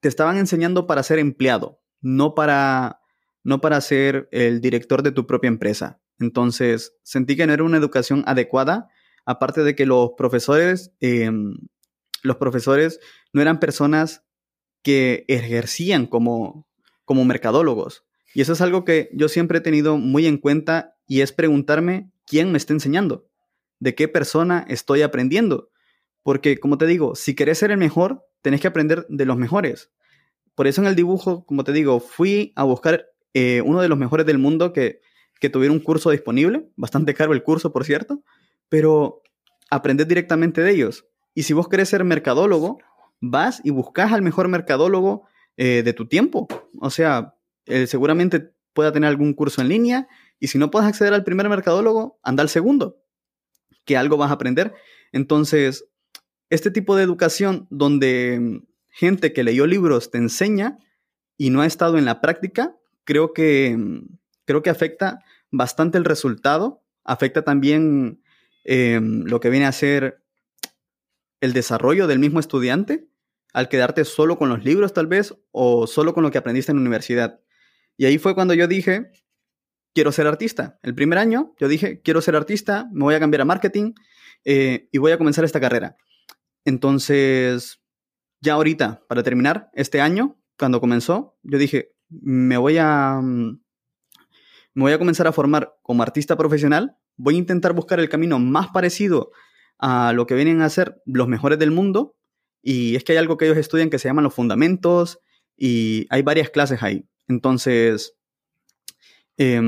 te 0.00 0.08
estaban 0.08 0.38
enseñando 0.38 0.86
para 0.86 1.02
ser 1.02 1.18
empleado, 1.18 1.80
no 2.00 2.34
para, 2.34 3.00
no 3.46 3.60
para 3.60 3.80
ser 3.80 4.28
el 4.32 4.60
director 4.60 5.04
de 5.04 5.12
tu 5.12 5.24
propia 5.24 5.46
empresa. 5.46 6.00
Entonces, 6.18 6.96
sentí 7.04 7.36
que 7.36 7.46
no 7.46 7.52
era 7.52 7.62
una 7.62 7.76
educación 7.76 8.24
adecuada, 8.26 8.88
aparte 9.24 9.62
de 9.62 9.76
que 9.76 9.86
los 9.86 10.10
profesores, 10.18 10.90
em, 10.98 11.56
los 12.24 12.38
profesores 12.38 12.98
no 13.32 13.40
eran 13.40 13.60
personas 13.60 14.24
que 14.82 15.24
ejercían 15.28 16.06
como, 16.06 16.66
como 17.04 17.24
mercadólogos. 17.24 18.04
Y 18.34 18.40
eso 18.40 18.52
es 18.52 18.60
algo 18.60 18.84
que 18.84 19.10
yo 19.12 19.28
siempre 19.28 19.58
he 19.58 19.60
tenido 19.60 19.96
muy 19.96 20.26
en 20.26 20.38
cuenta 20.38 20.96
y 21.06 21.20
es 21.20 21.30
preguntarme 21.30 22.10
quién 22.26 22.50
me 22.50 22.58
está 22.58 22.72
enseñando, 22.72 23.28
de 23.78 23.94
qué 23.94 24.08
persona 24.08 24.66
estoy 24.68 25.02
aprendiendo. 25.02 25.70
Porque, 26.24 26.58
como 26.58 26.78
te 26.78 26.86
digo, 26.86 27.14
si 27.14 27.36
querés 27.36 27.58
ser 27.58 27.70
el 27.70 27.78
mejor, 27.78 28.26
tenés 28.42 28.60
que 28.60 28.66
aprender 28.66 29.06
de 29.08 29.24
los 29.24 29.36
mejores. 29.36 29.92
Por 30.56 30.66
eso 30.66 30.80
en 30.80 30.88
el 30.88 30.96
dibujo, 30.96 31.46
como 31.46 31.62
te 31.62 31.72
digo, 31.72 32.00
fui 32.00 32.52
a 32.56 32.64
buscar 32.64 33.06
eh, 33.38 33.60
uno 33.60 33.82
de 33.82 33.88
los 33.88 33.98
mejores 33.98 34.24
del 34.24 34.38
mundo 34.38 34.72
que, 34.72 35.02
que 35.40 35.50
tuviera 35.50 35.70
un 35.70 35.80
curso 35.80 36.10
disponible, 36.10 36.70
bastante 36.74 37.12
caro 37.12 37.34
el 37.34 37.42
curso, 37.42 37.70
por 37.70 37.84
cierto, 37.84 38.22
pero 38.70 39.20
aprender 39.70 40.06
directamente 40.06 40.62
de 40.62 40.70
ellos. 40.70 41.04
Y 41.34 41.42
si 41.42 41.52
vos 41.52 41.68
querés 41.68 41.90
ser 41.90 42.02
mercadólogo, 42.02 42.78
vas 43.20 43.60
y 43.62 43.70
buscas 43.70 44.14
al 44.14 44.22
mejor 44.22 44.48
mercadólogo 44.48 45.26
eh, 45.58 45.82
de 45.84 45.92
tu 45.92 46.08
tiempo. 46.08 46.48
O 46.80 46.88
sea, 46.88 47.34
seguramente 47.86 48.52
pueda 48.72 48.90
tener 48.90 49.08
algún 49.08 49.34
curso 49.34 49.60
en 49.60 49.68
línea 49.68 50.08
y 50.40 50.48
si 50.48 50.56
no 50.56 50.70
puedes 50.70 50.88
acceder 50.88 51.12
al 51.12 51.24
primer 51.24 51.50
mercadólogo, 51.50 52.18
anda 52.22 52.42
al 52.42 52.48
segundo, 52.48 52.96
que 53.84 53.98
algo 53.98 54.16
vas 54.16 54.30
a 54.30 54.34
aprender. 54.34 54.72
Entonces, 55.12 55.84
este 56.48 56.70
tipo 56.70 56.96
de 56.96 57.02
educación 57.02 57.66
donde 57.68 58.62
gente 58.88 59.34
que 59.34 59.44
leyó 59.44 59.66
libros 59.66 60.10
te 60.10 60.16
enseña 60.16 60.78
y 61.36 61.50
no 61.50 61.60
ha 61.60 61.66
estado 61.66 61.98
en 61.98 62.06
la 62.06 62.22
práctica, 62.22 62.76
creo 63.06 63.32
que, 63.32 63.78
creo 64.44 64.62
que 64.62 64.68
afecta 64.68 65.20
bastante 65.50 65.96
el 65.96 66.04
resultado, 66.04 66.82
afecta 67.04 67.42
también 67.42 68.20
eh, 68.64 69.00
lo 69.00 69.40
que 69.40 69.48
viene 69.48 69.64
a 69.64 69.72
ser 69.72 70.22
el 71.40 71.54
desarrollo 71.54 72.06
del 72.06 72.18
mismo 72.18 72.40
estudiante 72.40 73.08
al 73.54 73.70
quedarte 73.70 74.04
solo 74.04 74.36
con 74.36 74.50
los 74.50 74.64
libros 74.64 74.92
tal 74.92 75.06
vez 75.06 75.34
o 75.50 75.86
solo 75.86 76.12
con 76.12 76.22
lo 76.22 76.30
que 76.30 76.36
aprendiste 76.38 76.72
en 76.72 76.76
la 76.76 76.82
universidad. 76.82 77.40
Y 77.96 78.04
ahí 78.04 78.18
fue 78.18 78.34
cuando 78.34 78.52
yo 78.52 78.66
dije, 78.66 79.10
quiero 79.94 80.12
ser 80.12 80.26
artista. 80.26 80.78
El 80.82 80.94
primer 80.94 81.18
año 81.18 81.54
yo 81.58 81.68
dije, 81.68 82.02
quiero 82.02 82.20
ser 82.20 82.36
artista, 82.36 82.86
me 82.92 83.04
voy 83.04 83.14
a 83.14 83.20
cambiar 83.20 83.40
a 83.40 83.46
marketing 83.46 83.94
eh, 84.44 84.88
y 84.92 84.98
voy 84.98 85.12
a 85.12 85.18
comenzar 85.18 85.44
esta 85.44 85.60
carrera. 85.60 85.96
Entonces, 86.66 87.80
ya 88.42 88.54
ahorita, 88.54 89.04
para 89.08 89.22
terminar, 89.22 89.70
este 89.72 90.02
año, 90.02 90.38
cuando 90.58 90.80
comenzó, 90.80 91.38
yo 91.42 91.56
dije, 91.56 91.95
me 92.08 92.56
voy 92.56 92.78
a, 92.78 93.20
mm, 93.22 93.60
me 94.74 94.82
voy 94.82 94.92
a 94.92 94.98
comenzar 94.98 95.26
a 95.26 95.32
formar 95.32 95.76
como 95.82 96.02
artista 96.02 96.36
profesional, 96.36 96.96
voy 97.16 97.34
a 97.34 97.38
intentar 97.38 97.72
buscar 97.72 98.00
el 98.00 98.08
camino 98.08 98.38
más 98.38 98.68
parecido 98.68 99.30
a 99.78 100.12
lo 100.12 100.26
que 100.26 100.34
vienen 100.34 100.62
a 100.62 100.70
ser 100.70 101.02
los 101.06 101.28
mejores 101.28 101.58
del 101.58 101.70
mundo. 101.70 102.16
Y 102.62 102.96
es 102.96 103.04
que 103.04 103.12
hay 103.12 103.18
algo 103.18 103.36
que 103.36 103.46
ellos 103.46 103.58
estudian 103.58 103.90
que 103.90 103.98
se 103.98 104.08
llaman 104.08 104.24
los 104.24 104.34
fundamentos 104.34 105.20
y 105.56 106.06
hay 106.10 106.22
varias 106.22 106.50
clases 106.50 106.82
ahí. 106.82 107.08
Entonces, 107.28 108.16
eh, 109.38 109.60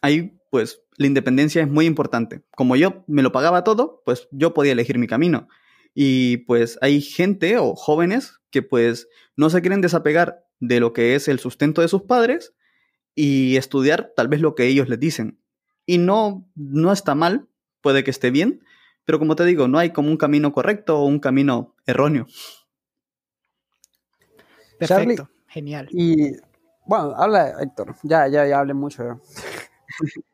ahí 0.00 0.38
pues 0.50 0.82
la 0.98 1.06
independencia 1.06 1.62
es 1.62 1.68
muy 1.68 1.86
importante. 1.86 2.42
Como 2.54 2.76
yo 2.76 3.04
me 3.06 3.22
lo 3.22 3.32
pagaba 3.32 3.64
todo, 3.64 4.02
pues 4.04 4.28
yo 4.30 4.52
podía 4.52 4.72
elegir 4.72 4.98
mi 4.98 5.06
camino. 5.06 5.48
Y 5.94 6.38
pues 6.38 6.78
hay 6.82 7.00
gente 7.00 7.58
o 7.58 7.74
jóvenes 7.74 8.40
que 8.50 8.62
pues 8.62 9.08
no 9.36 9.50
se 9.50 9.60
quieren 9.62 9.80
desapegar 9.80 10.44
de 10.62 10.78
lo 10.78 10.92
que 10.92 11.16
es 11.16 11.26
el 11.26 11.40
sustento 11.40 11.82
de 11.82 11.88
sus 11.88 12.02
padres 12.02 12.54
y 13.16 13.56
estudiar 13.56 14.12
tal 14.14 14.28
vez 14.28 14.40
lo 14.40 14.54
que 14.54 14.66
ellos 14.66 14.88
les 14.88 15.00
dicen. 15.00 15.40
Y 15.86 15.98
no, 15.98 16.48
no 16.54 16.92
está 16.92 17.16
mal, 17.16 17.48
puede 17.80 18.04
que 18.04 18.12
esté 18.12 18.30
bien, 18.30 18.62
pero 19.04 19.18
como 19.18 19.34
te 19.34 19.44
digo, 19.44 19.66
no 19.66 19.78
hay 19.78 19.90
como 19.90 20.08
un 20.08 20.16
camino 20.16 20.52
correcto 20.52 21.00
o 21.00 21.04
un 21.04 21.18
camino 21.18 21.74
erróneo. 21.84 22.28
Perfecto, 24.78 25.28
genial. 25.48 25.88
Y 25.90 26.36
bueno, 26.86 27.12
habla 27.16 27.60
Héctor, 27.60 27.96
ya, 28.04 28.28
ya, 28.28 28.46
ya 28.46 28.60
hablé 28.60 28.74
mucho. 28.74 29.20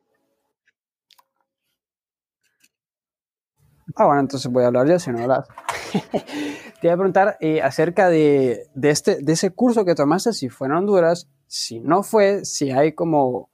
ah, 3.96 4.04
bueno, 4.04 4.20
entonces 4.20 4.52
voy 4.52 4.64
a 4.64 4.66
hablar 4.66 4.86
yo 4.86 4.98
si 4.98 5.10
no 5.10 5.22
hablas. 5.22 5.48
Te 6.80 6.88
voy 6.88 6.90
a 6.90 6.96
preguntar 6.96 7.36
eh, 7.40 7.60
acerca 7.62 8.08
de, 8.08 8.66
de, 8.74 8.90
este, 8.90 9.22
de 9.22 9.32
ese 9.32 9.50
curso 9.50 9.84
que 9.84 9.94
tomaste, 9.94 10.32
si 10.32 10.48
fue 10.48 10.68
en 10.68 10.74
Honduras, 10.74 11.28
si 11.46 11.80
no 11.80 12.02
fue, 12.02 12.44
si 12.44 12.70
hay 12.70 12.92
como 12.92 13.50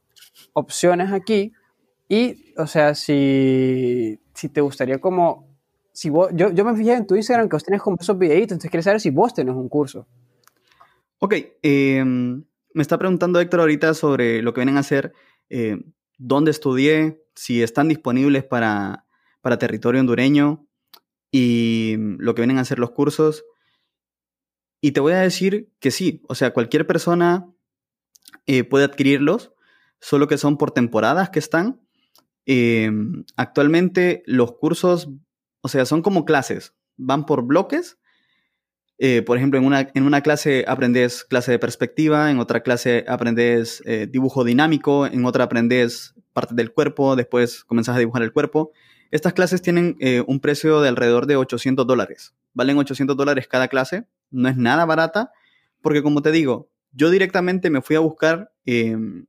opciones 0.52 1.12
aquí 1.12 1.52
y, 2.08 2.52
o 2.56 2.66
sea, 2.66 2.94
si 2.94 4.20
si 4.34 4.48
te 4.48 4.60
gustaría 4.60 4.98
como, 4.98 5.56
si 5.92 6.10
vos, 6.10 6.30
yo, 6.34 6.52
yo 6.52 6.64
me 6.64 6.76
fijé 6.76 6.94
en 6.94 7.06
tu 7.06 7.14
Instagram 7.14 7.48
que 7.48 7.56
vos 7.56 7.64
tenés 7.64 7.80
como 7.80 7.96
esos 8.00 8.18
videitos, 8.18 8.52
entonces 8.52 8.70
quería 8.70 8.82
saber 8.82 9.00
si 9.00 9.10
vos 9.10 9.32
tenés 9.32 9.54
un 9.54 9.68
curso. 9.68 10.06
Ok, 11.18 11.34
eh, 11.62 12.04
me 12.04 12.82
está 12.82 12.98
preguntando 12.98 13.40
Héctor 13.40 13.60
ahorita 13.60 13.94
sobre 13.94 14.42
lo 14.42 14.52
que 14.52 14.60
vienen 14.60 14.76
a 14.76 14.80
hacer, 14.80 15.12
eh, 15.48 15.78
dónde 16.18 16.50
estudié, 16.50 17.22
si 17.34 17.62
están 17.62 17.88
disponibles 17.88 18.44
para, 18.44 19.06
para 19.40 19.58
territorio 19.58 20.00
hondureño 20.00 20.66
y 21.36 21.96
lo 22.18 22.34
que 22.34 22.42
vienen 22.42 22.58
a 22.58 22.62
hacer 22.62 22.78
los 22.78 22.90
cursos. 22.92 23.44
Y 24.80 24.92
te 24.92 25.00
voy 25.00 25.14
a 25.14 25.20
decir 25.20 25.70
que 25.80 25.90
sí, 25.90 26.22
o 26.28 26.34
sea, 26.34 26.52
cualquier 26.52 26.86
persona 26.86 27.50
eh, 28.46 28.64
puede 28.64 28.84
adquirirlos, 28.84 29.52
solo 30.00 30.28
que 30.28 30.38
son 30.38 30.58
por 30.58 30.70
temporadas 30.70 31.30
que 31.30 31.38
están 31.38 31.84
Em, 32.46 33.24
actualmente 33.36 34.22
los 34.26 34.52
cursos, 34.52 35.08
o 35.62 35.68
sea, 35.68 35.86
son 35.86 36.02
como 36.02 36.24
clases, 36.24 36.74
van 36.96 37.26
por 37.26 37.46
bloques. 37.46 37.98
Eh, 38.98 39.22
por 39.22 39.36
ejemplo, 39.36 39.58
en 39.58 39.66
una, 39.66 39.90
en 39.94 40.04
una 40.04 40.20
clase 40.20 40.64
aprendes 40.68 41.24
clase 41.24 41.52
de 41.52 41.58
perspectiva, 41.58 42.30
en 42.30 42.38
otra 42.38 42.62
clase 42.62 43.04
aprendes 43.08 43.82
eh, 43.86 44.06
dibujo 44.10 44.44
dinámico, 44.44 45.06
en 45.06 45.24
otra 45.24 45.44
aprendes 45.44 46.14
parte 46.32 46.54
del 46.54 46.72
cuerpo, 46.72 47.16
después 47.16 47.64
comenzas 47.64 47.96
a 47.96 47.98
dibujar 47.98 48.22
el 48.22 48.32
cuerpo. 48.32 48.72
Estas 49.14 49.32
clases 49.32 49.62
tienen 49.62 49.96
eh, 50.00 50.24
un 50.26 50.40
precio 50.40 50.80
de 50.80 50.88
alrededor 50.88 51.26
de 51.26 51.36
800 51.36 51.86
dólares. 51.86 52.34
Valen 52.52 52.78
800 52.78 53.16
dólares 53.16 53.46
cada 53.46 53.68
clase, 53.68 54.08
no 54.32 54.48
es 54.48 54.56
nada 54.56 54.84
barata, 54.86 55.30
porque 55.82 56.02
como 56.02 56.20
te 56.20 56.32
digo, 56.32 56.68
yo 56.90 57.10
directamente 57.10 57.70
me 57.70 57.80
fui 57.80 57.94
a 57.94 58.00
buscar 58.00 58.50
em, 58.66 59.26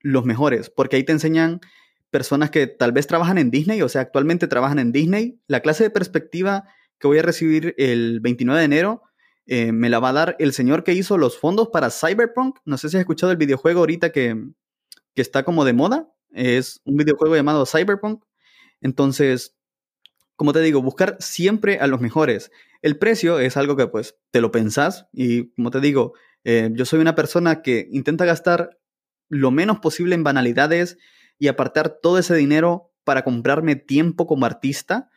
los 0.00 0.24
mejores, 0.24 0.70
porque 0.70 0.96
ahí 0.96 1.04
te 1.04 1.12
enseñan 1.12 1.60
personas 2.08 2.50
que 2.50 2.66
tal 2.66 2.92
vez 2.92 3.06
trabajan 3.06 3.36
en 3.36 3.50
Disney, 3.50 3.82
o 3.82 3.90
sea, 3.90 4.00
actualmente 4.00 4.46
trabajan 4.48 4.78
en 4.78 4.90
Disney. 4.90 5.38
La 5.48 5.60
clase 5.60 5.84
de 5.84 5.90
perspectiva 5.90 6.64
que 6.98 7.08
voy 7.08 7.18
a 7.18 7.22
recibir 7.22 7.74
el 7.76 8.20
29 8.20 8.58
de 8.58 8.64
enero 8.64 9.02
eh, 9.44 9.70
me 9.70 9.90
la 9.90 9.98
va 9.98 10.08
a 10.08 10.14
dar 10.14 10.36
el 10.38 10.54
señor 10.54 10.82
que 10.82 10.94
hizo 10.94 11.18
los 11.18 11.38
fondos 11.38 11.68
para 11.68 11.90
Cyberpunk. 11.90 12.60
No 12.64 12.78
sé 12.78 12.88
si 12.88 12.96
has 12.96 13.00
escuchado 13.00 13.32
el 13.32 13.38
videojuego 13.38 13.80
ahorita 13.80 14.12
que, 14.12 14.46
que 15.14 15.20
está 15.20 15.42
como 15.42 15.66
de 15.66 15.74
moda. 15.74 16.10
Es 16.32 16.80
un 16.86 16.96
videojuego 16.96 17.36
llamado 17.36 17.66
Cyberpunk. 17.66 18.22
Entonces, 18.80 19.56
como 20.36 20.52
te 20.52 20.60
digo, 20.60 20.82
buscar 20.82 21.16
siempre 21.20 21.80
a 21.80 21.86
los 21.86 22.00
mejores. 22.00 22.52
El 22.80 22.98
precio 22.98 23.40
es 23.40 23.56
algo 23.56 23.76
que 23.76 23.88
pues 23.88 24.16
te 24.30 24.40
lo 24.40 24.52
pensás 24.52 25.08
y 25.12 25.50
como 25.54 25.70
te 25.70 25.80
digo, 25.80 26.12
eh, 26.44 26.70
yo 26.72 26.84
soy 26.84 27.00
una 27.00 27.14
persona 27.16 27.62
que 27.62 27.88
intenta 27.90 28.24
gastar 28.24 28.78
lo 29.28 29.50
menos 29.50 29.80
posible 29.80 30.14
en 30.14 30.22
banalidades 30.22 30.96
y 31.38 31.48
apartar 31.48 31.98
todo 32.00 32.18
ese 32.18 32.34
dinero 32.36 32.92
para 33.04 33.24
comprarme 33.24 33.76
tiempo 33.76 34.26
como 34.26 34.46
artista 34.46 35.10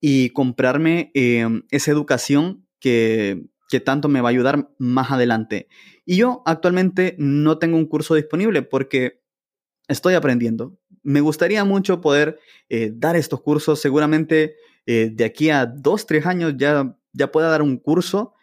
y 0.00 0.30
comprarme 0.30 1.10
em, 1.14 1.62
esa 1.70 1.90
educación 1.90 2.66
que, 2.78 3.46
que 3.68 3.80
tanto 3.80 4.08
me 4.08 4.20
va 4.20 4.28
a 4.28 4.32
ayudar 4.32 4.70
más 4.78 5.10
adelante. 5.10 5.68
Y 6.04 6.16
yo 6.16 6.42
actualmente 6.44 7.16
no 7.18 7.58
tengo 7.58 7.76
un 7.76 7.86
curso 7.86 8.14
disponible 8.14 8.62
porque 8.62 9.22
estoy 9.88 10.14
aprendiendo. 10.14 10.76
Me 11.02 11.20
gustaría 11.20 11.64
mucho 11.64 12.00
poder 12.00 12.38
eh, 12.68 12.92
dar 12.94 13.16
estos 13.16 13.40
cursos. 13.40 13.80
Seguramente 13.80 14.56
eh, 14.86 15.10
de 15.12 15.24
aquí 15.24 15.50
a 15.50 15.66
dos, 15.66 16.06
tres 16.06 16.26
años 16.26 16.54
ya, 16.56 16.96
ya 17.12 17.30
pueda 17.30 17.48
dar 17.48 17.62
un 17.62 17.76
curso 17.76 18.34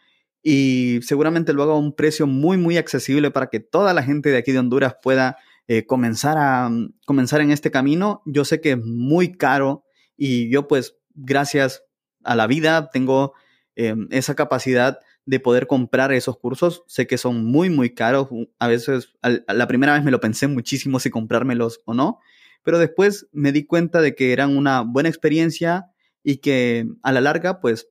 y 0.41 0.99
seguramente 1.01 1.53
lo 1.53 1.63
haga 1.63 1.73
a 1.73 1.77
un 1.77 1.95
precio 1.95 2.27
muy, 2.27 2.57
muy 2.57 2.77
accesible 2.77 3.31
para 3.31 3.47
que 3.47 3.59
toda 3.59 3.93
la 3.93 4.03
gente 4.03 4.29
de 4.29 4.37
aquí 4.37 4.51
de 4.51 4.59
Honduras 4.59 4.95
pueda 5.01 5.37
eh, 5.67 5.85
comenzar, 5.85 6.37
a, 6.37 6.69
comenzar 7.05 7.41
en 7.41 7.51
este 7.51 7.71
camino. 7.71 8.21
Yo 8.25 8.45
sé 8.45 8.61
que 8.61 8.71
es 8.71 8.83
muy 8.83 9.33
caro 9.33 9.85
y 10.17 10.49
yo 10.49 10.67
pues 10.67 10.97
gracias 11.13 11.83
a 12.23 12.35
la 12.35 12.47
vida 12.47 12.89
tengo 12.91 13.33
esa 13.75 14.35
capacidad 14.35 14.99
de 15.26 15.39
poder 15.39 15.67
comprar 15.67 16.11
esos 16.11 16.38
cursos. 16.38 16.84
Sé 16.88 17.07
que 17.07 17.17
son 17.17 17.45
muy, 17.45 17.69
muy 17.69 17.93
caros. 17.93 18.28
A 18.59 18.67
veces, 18.67 19.13
la 19.21 19.67
primera 19.67 19.93
vez 19.93 20.03
me 20.03 20.11
lo 20.11 20.19
pensé 20.19 20.47
muchísimo 20.47 20.99
si 20.99 21.09
comprármelos 21.09 21.82
o 21.86 21.93
no, 21.93 22.19
pero 22.63 22.80
después 22.80 23.28
me 23.32 23.51
di 23.51 23.65
cuenta 23.65 24.01
de 24.01 24.15
que 24.15 24.34
eran 24.34 24.57
una 24.57 24.82
buena 24.82 25.09
experiencia 25.09 25.88
y 26.24 26.38
que 26.38 26.88
a 27.03 27.11
la 27.11 27.21
larga, 27.21 27.59
pues, 27.59 27.89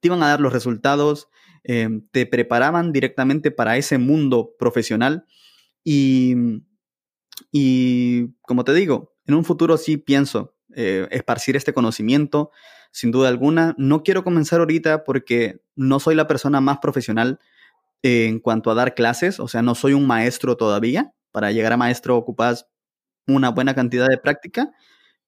te 0.00 0.08
iban 0.08 0.22
a 0.22 0.28
dar 0.28 0.40
los 0.40 0.52
resultados, 0.52 1.28
em, 1.64 2.06
te 2.10 2.26
preparaban 2.26 2.92
directamente 2.92 3.50
para 3.50 3.76
ese 3.76 3.98
mundo 3.98 4.54
profesional 4.58 5.24
y, 5.82 6.34
y 7.50 8.28
como 8.42 8.64
te 8.64 8.74
digo, 8.74 9.14
en 9.26 9.34
un 9.34 9.44
futuro 9.44 9.76
sí 9.76 9.96
pienso 9.96 10.54
eh, 10.74 11.08
esparcir 11.10 11.56
este 11.56 11.72
conocimiento, 11.72 12.50
sin 12.96 13.10
duda 13.10 13.28
alguna. 13.28 13.74
No 13.76 14.02
quiero 14.02 14.24
comenzar 14.24 14.60
ahorita 14.60 15.04
porque 15.04 15.60
no 15.74 16.00
soy 16.00 16.14
la 16.14 16.26
persona 16.26 16.62
más 16.62 16.78
profesional 16.78 17.40
en 18.02 18.40
cuanto 18.40 18.70
a 18.70 18.74
dar 18.74 18.94
clases, 18.94 19.38
o 19.38 19.48
sea, 19.48 19.60
no 19.60 19.74
soy 19.74 19.92
un 19.92 20.06
maestro 20.06 20.56
todavía. 20.56 21.12
Para 21.30 21.52
llegar 21.52 21.74
a 21.74 21.76
maestro 21.76 22.16
ocupas 22.16 22.68
una 23.26 23.50
buena 23.50 23.74
cantidad 23.74 24.08
de 24.08 24.16
práctica, 24.16 24.72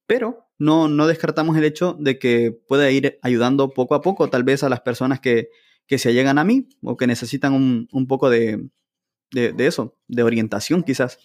pero 0.07 0.47
no, 0.57 0.89
no 0.89 1.07
descartamos 1.07 1.59
el 1.59 1.64
hecho 1.64 1.95
de 2.01 2.19
que 2.19 2.53
pueda 2.53 2.91
ir 2.91 3.19
ayudando 3.21 3.69
poco 3.75 3.95
a 3.95 4.01
poco, 4.01 4.31
tal 4.31 4.45
vez 4.45 4.62
a 4.62 4.71
las 4.71 4.81
personas 4.81 5.21
que, 5.21 5.51
que 5.87 5.99
se 5.99 6.14
llegan 6.14 6.39
a 6.39 6.45
mí 6.45 6.71
o 6.83 6.97
que 6.97 7.07
necesitan 7.07 7.53
un, 7.53 7.87
un 7.93 8.07
poco 8.07 8.31
de, 8.31 8.66
de, 9.31 9.53
de, 9.53 9.66
eso, 9.66 9.99
de 10.07 10.23
orientación 10.23 10.83
quizás. 10.85 11.19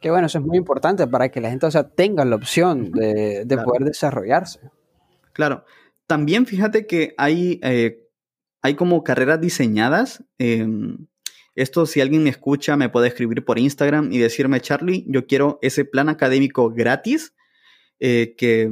Que 0.00 0.10
bueno, 0.10 0.28
eso 0.28 0.38
es 0.38 0.44
muy 0.44 0.56
importante 0.56 1.06
para 1.06 1.28
que 1.28 1.42
la 1.42 1.50
gente 1.50 1.66
o 1.66 1.70
sea, 1.70 1.86
tenga 1.86 2.24
la 2.24 2.36
opción 2.36 2.92
de, 2.92 3.44
de 3.44 3.54
claro. 3.56 3.64
poder 3.64 3.84
desarrollarse. 3.84 4.70
Claro. 5.40 5.64
También 6.06 6.44
fíjate 6.44 6.86
que 6.86 7.14
hay, 7.16 7.60
eh, 7.62 8.06
hay 8.60 8.74
como 8.74 9.02
carreras 9.02 9.40
diseñadas. 9.40 10.22
Eh, 10.38 10.66
esto, 11.54 11.86
si 11.86 12.02
alguien 12.02 12.24
me 12.24 12.28
escucha, 12.28 12.76
me 12.76 12.90
puede 12.90 13.08
escribir 13.08 13.42
por 13.42 13.58
Instagram 13.58 14.12
y 14.12 14.18
decirme, 14.18 14.60
Charlie, 14.60 15.06
yo 15.08 15.26
quiero 15.26 15.58
ese 15.62 15.86
plan 15.86 16.10
académico 16.10 16.68
gratis 16.68 17.32
eh, 18.00 18.34
que, 18.36 18.70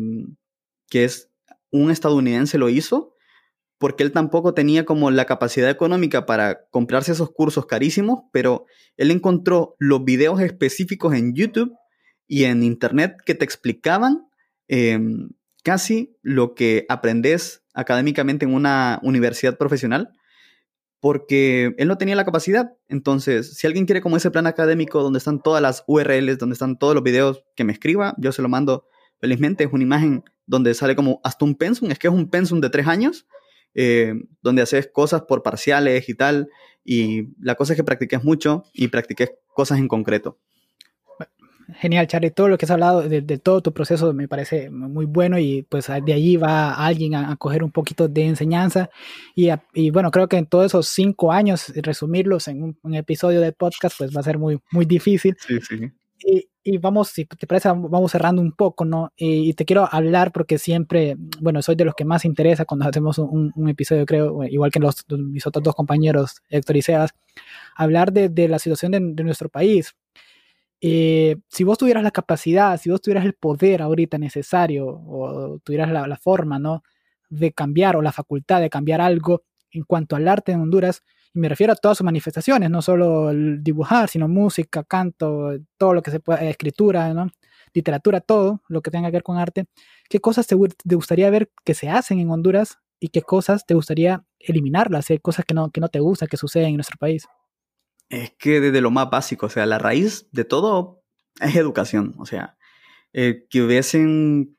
que 0.91 1.05
es 1.05 1.31
un 1.71 1.91
estadounidense 1.91 2.59
lo 2.59 2.69
hizo, 2.69 3.15
porque 3.79 4.03
él 4.03 4.13
tampoco 4.13 4.53
tenía 4.53 4.85
como 4.85 5.11
la 5.11 5.25
capacidad 5.25 5.71
económica 5.71 6.27
para 6.27 6.67
comprarse 6.69 7.13
esos 7.13 7.31
cursos 7.31 7.65
carísimos, 7.65 8.25
pero 8.31 8.67
él 8.99 9.11
encontró 9.11 9.75
los 9.79 10.05
videos 10.05 10.43
específicos 10.43 11.15
en 11.15 11.33
YouTube 11.35 11.73
y 12.27 12.45
en 12.45 12.63
Internet 12.63 13.17
que 13.25 13.35
te 13.35 13.47
explicaban 13.47 14.29
eh, 14.69 15.01
casi 15.69 16.17
lo 16.23 16.55
que 16.55 16.87
aprendes 16.89 17.63
académicamente 17.75 18.47
en 18.47 18.55
una 18.55 19.01
universidad 19.03 19.59
profesional, 19.59 20.15
porque 20.99 21.75
él 21.77 21.89
no 21.89 21.99
tenía 21.99 22.17
la 22.17 22.25
capacidad. 22.25 22.73
Entonces, 22.89 23.55
si 23.55 23.67
alguien 23.67 23.85
quiere 23.85 24.01
como 24.01 24.17
ese 24.17 24.31
plan 24.31 24.47
académico 24.47 25.03
donde 25.03 25.19
están 25.19 25.43
todas 25.43 25.61
las 25.61 25.85
URLs, 25.87 26.39
donde 26.39 26.55
están 26.55 26.79
todos 26.79 26.95
los 26.95 27.05
videos 27.05 27.45
que 27.55 27.65
me 27.65 27.75
escriba, 27.75 28.15
yo 28.17 28.33
se 28.33 28.41
lo 28.41 28.49
mando 28.49 28.87
felizmente. 29.21 29.65
Es 29.65 29.71
una 29.71 29.83
imagen 29.83 30.25
donde 30.47 30.73
sale 30.73 30.97
como 30.97 31.21
hasta 31.23 31.45
un 31.45 31.55
pensum, 31.55 31.91
es 31.91 31.99
que 31.99 32.09
es 32.09 32.15
un 32.15 32.31
pensum 32.31 32.63
de 32.63 32.71
tres 32.71 32.87
años, 32.87 33.27
eh, 33.75 34.15
donde 34.41 34.63
haces 34.63 34.89
cosas 34.91 35.25
por 35.29 35.43
parciales 35.43 36.09
y 36.09 36.15
tal. 36.15 36.49
Y 36.83 37.29
la 37.43 37.57
cosa 37.57 37.75
es 37.75 37.77
que 37.77 37.85
practiques 37.85 38.25
mucho 38.25 38.65
y 38.73 38.89
practiques 38.89 39.33
cosas 39.53 39.81
en 39.81 39.89
concreto. 39.89 40.39
Genial, 41.75 42.07
Charlie. 42.07 42.31
Todo 42.31 42.49
lo 42.49 42.57
que 42.57 42.65
has 42.65 42.71
hablado 42.71 43.03
de, 43.03 43.21
de, 43.21 43.39
todo 43.39 43.61
tu 43.61 43.75
proceso 43.75 44.13
me 44.15 44.27
parece 44.27 44.71
muy 44.71 45.05
bueno 45.05 45.39
y 45.39 45.63
pues 45.69 45.87
de 45.87 46.13
allí 46.13 46.37
va 46.37 46.73
alguien 46.75 47.15
a, 47.15 47.31
a 47.31 47.37
coger 47.37 47.63
un 47.63 47.71
poquito 47.71 48.09
de 48.09 48.27
enseñanza 48.27 48.89
y, 49.35 49.51
a, 49.51 49.63
y, 49.75 49.91
bueno, 49.91 50.11
creo 50.11 50.29
que 50.29 50.39
en 50.39 50.47
todos 50.47 50.67
esos 50.67 50.89
cinco 50.89 51.31
años 51.31 51.71
resumirlos 51.77 52.49
en 52.49 52.63
un, 52.63 52.79
un, 52.83 52.95
episodio 52.95 53.41
de 53.43 53.53
podcast 53.53 53.99
pues 53.99 54.17
va 54.17 54.21
a 54.21 54.25
ser 54.25 54.39
muy, 54.39 54.59
muy 54.73 54.87
difícil. 54.87 55.37
Sí, 55.47 55.59
sí. 55.61 55.93
Y, 56.21 56.49
y 56.65 56.79
vamos, 56.79 57.09
si 57.09 57.27
te 57.27 57.47
parece, 57.47 57.69
vamos 57.69 58.13
cerrando 58.13 58.41
un 58.41 58.53
poco, 58.53 58.85
¿no? 58.85 59.13
Y, 59.17 59.51
y, 59.51 59.53
te 59.53 59.67
quiero 59.67 59.89
hablar 59.93 60.33
porque 60.33 60.59
siempre, 60.59 61.17
bueno, 61.41 61.61
soy 61.61 61.77
de 61.77 61.85
los 61.85 61.95
que 61.95 62.05
más 62.07 62.25
interesa 62.25 62.65
cuando 62.65 62.89
hacemos 62.89 63.19
un, 63.19 63.53
un 63.55 63.69
episodio, 63.69 64.07
creo, 64.07 64.43
igual 64.45 64.71
que 64.71 64.81
los, 64.81 65.05
mis 65.11 65.47
otros 65.47 65.63
dos 65.63 65.75
compañeros, 65.75 66.37
Héctor 66.49 66.77
y 66.79 66.83
Sebas, 66.83 67.11
hablar 67.77 68.13
de, 68.13 68.31
de 68.31 68.49
la 68.49 68.59
situación 68.59 68.93
de, 68.93 69.01
de 69.01 69.25
nuestro 69.25 69.49
país 69.51 69.95
eh, 70.81 71.37
si 71.49 71.65
vos 71.65 71.77
tuvieras 71.77 72.05
la 72.05 72.11
capacidad, 72.13 72.79
si 72.81 72.91
vos 72.91 73.01
tuvieras 73.01 73.25
el 73.25 73.35
poder 73.35 73.83
ahorita 73.83 74.19
necesario 74.19 74.87
o 74.87 75.59
tuvieras 75.65 75.91
la, 75.91 76.17
forma, 76.17 76.59
¿no? 76.59 76.83
De 77.31 77.53
cambiar 77.53 77.97
o 77.97 78.03
la 78.03 78.13
facultad 78.13 78.61
de 78.61 78.71
cambiar 78.71 79.01
algo 79.01 79.43
en 79.73 79.83
cuanto 79.85 80.17
al 80.17 80.29
arte 80.29 80.53
en 80.53 80.61
Honduras, 80.61 81.03
y 81.35 81.41
me 81.41 81.49
refiero 81.49 81.73
a 81.73 81.77
todas 81.77 81.99
sus 81.99 82.05
manifestaciones, 82.05 82.71
no 82.71 82.81
solo 82.81 83.33
dibujar, 83.61 84.09
sino 84.09 84.29
música, 84.29 84.85
canto, 84.85 85.59
todo 85.77 85.95
lo 85.95 86.03
que 86.03 86.11
se 86.11 86.21
pueda, 86.21 86.41
escritura, 86.49 87.13
¿no? 87.13 87.29
Literatura, 87.75 88.21
todo 88.21 88.63
lo 88.69 88.81
que 88.81 88.91
tenga 88.91 89.09
que 89.09 89.17
ver 89.17 89.23
con 89.23 89.37
arte. 89.37 89.67
¿Qué 90.09 90.21
cosas 90.21 90.47
te, 90.47 90.55
gustaría 90.55 91.31
ver 91.31 91.51
que 91.65 91.75
se 91.75 91.91
hacen 91.91 92.19
en 92.21 92.31
Honduras 92.31 92.79
y 93.01 93.09
qué 93.09 93.23
cosas 93.23 93.67
te 93.67 93.75
gustaría 93.75 94.25
eliminarlas? 94.39 95.11
Hay 95.11 95.19
cosas 95.19 95.45
que 95.45 95.55
no, 95.55 95.71
que 95.71 95.81
no 95.81 95.89
te 95.89 96.01
gustan 96.01 96.29
que 96.29 96.37
suceden 96.37 96.71
en 96.71 96.77
nuestro 96.77 96.97
país 96.99 97.27
es 98.09 98.33
que 98.39 98.61
desde 98.61 98.81
lo 98.81 98.91
más 98.91 99.11
básico, 99.11 99.47
o 99.47 99.51
sea, 99.51 99.67
la 99.67 99.79
raíz 99.79 100.29
de 100.33 100.45
todo 100.45 101.03
es 101.41 101.57
educación, 101.57 102.15
o 102.19 102.27
sea, 102.27 102.57
eh, 103.13 103.47
que 103.51 103.63
hubiesen, 103.63 104.57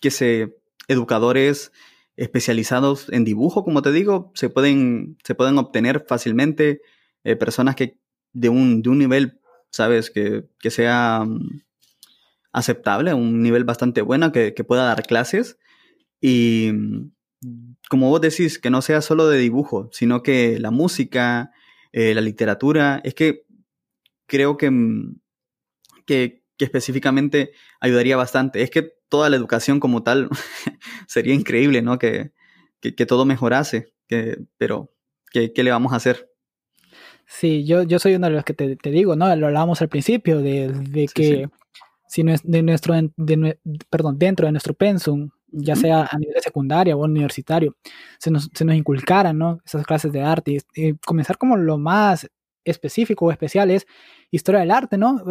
que 0.00 0.10
se, 0.10 0.56
educadores 0.88 1.72
especializados 2.16 3.08
en 3.10 3.24
dibujo, 3.24 3.64
como 3.64 3.82
te 3.82 3.92
digo, 3.92 4.30
se 4.34 4.50
pueden, 4.50 5.18
se 5.24 5.34
pueden 5.34 5.58
obtener 5.58 6.04
fácilmente 6.06 6.82
eh, 7.24 7.36
personas 7.36 7.74
que 7.74 7.98
de 8.32 8.48
un, 8.48 8.82
de 8.82 8.90
un 8.90 8.98
nivel, 8.98 9.40
sabes, 9.70 10.10
que, 10.10 10.44
que 10.58 10.70
sea 10.70 11.22
um, 11.22 11.60
aceptable, 12.52 13.14
un 13.14 13.42
nivel 13.42 13.64
bastante 13.64 14.02
bueno, 14.02 14.32
que, 14.32 14.54
que 14.54 14.64
pueda 14.64 14.84
dar 14.84 15.02
clases 15.04 15.58
y 16.20 16.70
como 17.88 18.08
vos 18.08 18.20
decís, 18.20 18.58
que 18.58 18.70
no 18.70 18.80
sea 18.80 19.02
solo 19.02 19.28
de 19.28 19.38
dibujo, 19.38 19.90
sino 19.92 20.22
que 20.22 20.58
la 20.58 20.70
música, 20.70 21.50
eh, 21.92 22.14
la 22.14 22.20
literatura. 22.20 23.00
Es 23.04 23.14
que 23.14 23.44
creo 24.26 24.56
que, 24.56 24.70
mm, 24.70 25.20
que, 26.06 26.42
que, 26.56 26.64
específicamente 26.64 27.52
ayudaría 27.80 28.16
bastante. 28.16 28.62
Es 28.62 28.70
que 28.70 28.94
toda 29.08 29.28
la 29.30 29.36
educación 29.36 29.78
como 29.78 30.02
tal 30.02 30.28
sería 31.06 31.34
increíble, 31.34 31.82
¿no? 31.82 31.98
Que, 31.98 32.32
que, 32.80 33.06
todo 33.06 33.24
mejorase, 33.24 33.92
que, 34.08 34.38
pero 34.58 34.92
¿qué, 35.30 35.52
¿qué, 35.52 35.62
le 35.62 35.70
vamos 35.70 35.92
a 35.92 35.96
hacer? 35.96 36.30
Sí, 37.26 37.64
yo, 37.64 37.82
yo 37.82 37.98
soy 37.98 38.14
uno 38.14 38.26
de 38.26 38.32
los 38.32 38.44
que 38.44 38.54
te, 38.54 38.76
te 38.76 38.90
digo, 38.90 39.14
¿no? 39.14 39.34
Lo 39.36 39.46
hablábamos 39.46 39.80
al 39.80 39.88
principio, 39.88 40.38
de, 40.38 40.68
de 40.68 41.08
que 41.08 41.24
sí, 41.24 41.44
sí. 41.44 41.50
si 42.08 42.24
no 42.24 42.32
es 42.32 42.40
de 42.42 42.62
nuestro, 42.62 42.94
de, 43.16 43.58
perdón, 43.88 44.18
dentro 44.18 44.46
de 44.46 44.52
nuestro 44.52 44.74
pensum 44.74 45.30
ya 45.52 45.76
sea 45.76 46.08
a 46.10 46.18
nivel 46.18 46.34
de 46.34 46.40
secundaria 46.40 46.96
o 46.96 47.04
universitario, 47.04 47.76
se 48.18 48.30
nos, 48.30 48.50
se 48.52 48.64
nos 48.64 48.74
inculcaran 48.74 49.38
¿no? 49.38 49.60
esas 49.64 49.86
clases 49.86 50.12
de 50.12 50.22
arte 50.22 50.52
y, 50.74 50.88
y, 50.88 50.94
comenzar 50.94 51.38
como 51.38 51.56
lo 51.56 51.78
más 51.78 52.28
específico 52.64 53.26
o 53.26 53.30
especial 53.30 53.70
es 53.70 53.86
historia 54.30 54.60
del 54.60 54.70
arte, 54.70 54.96
¿no? 54.96 55.22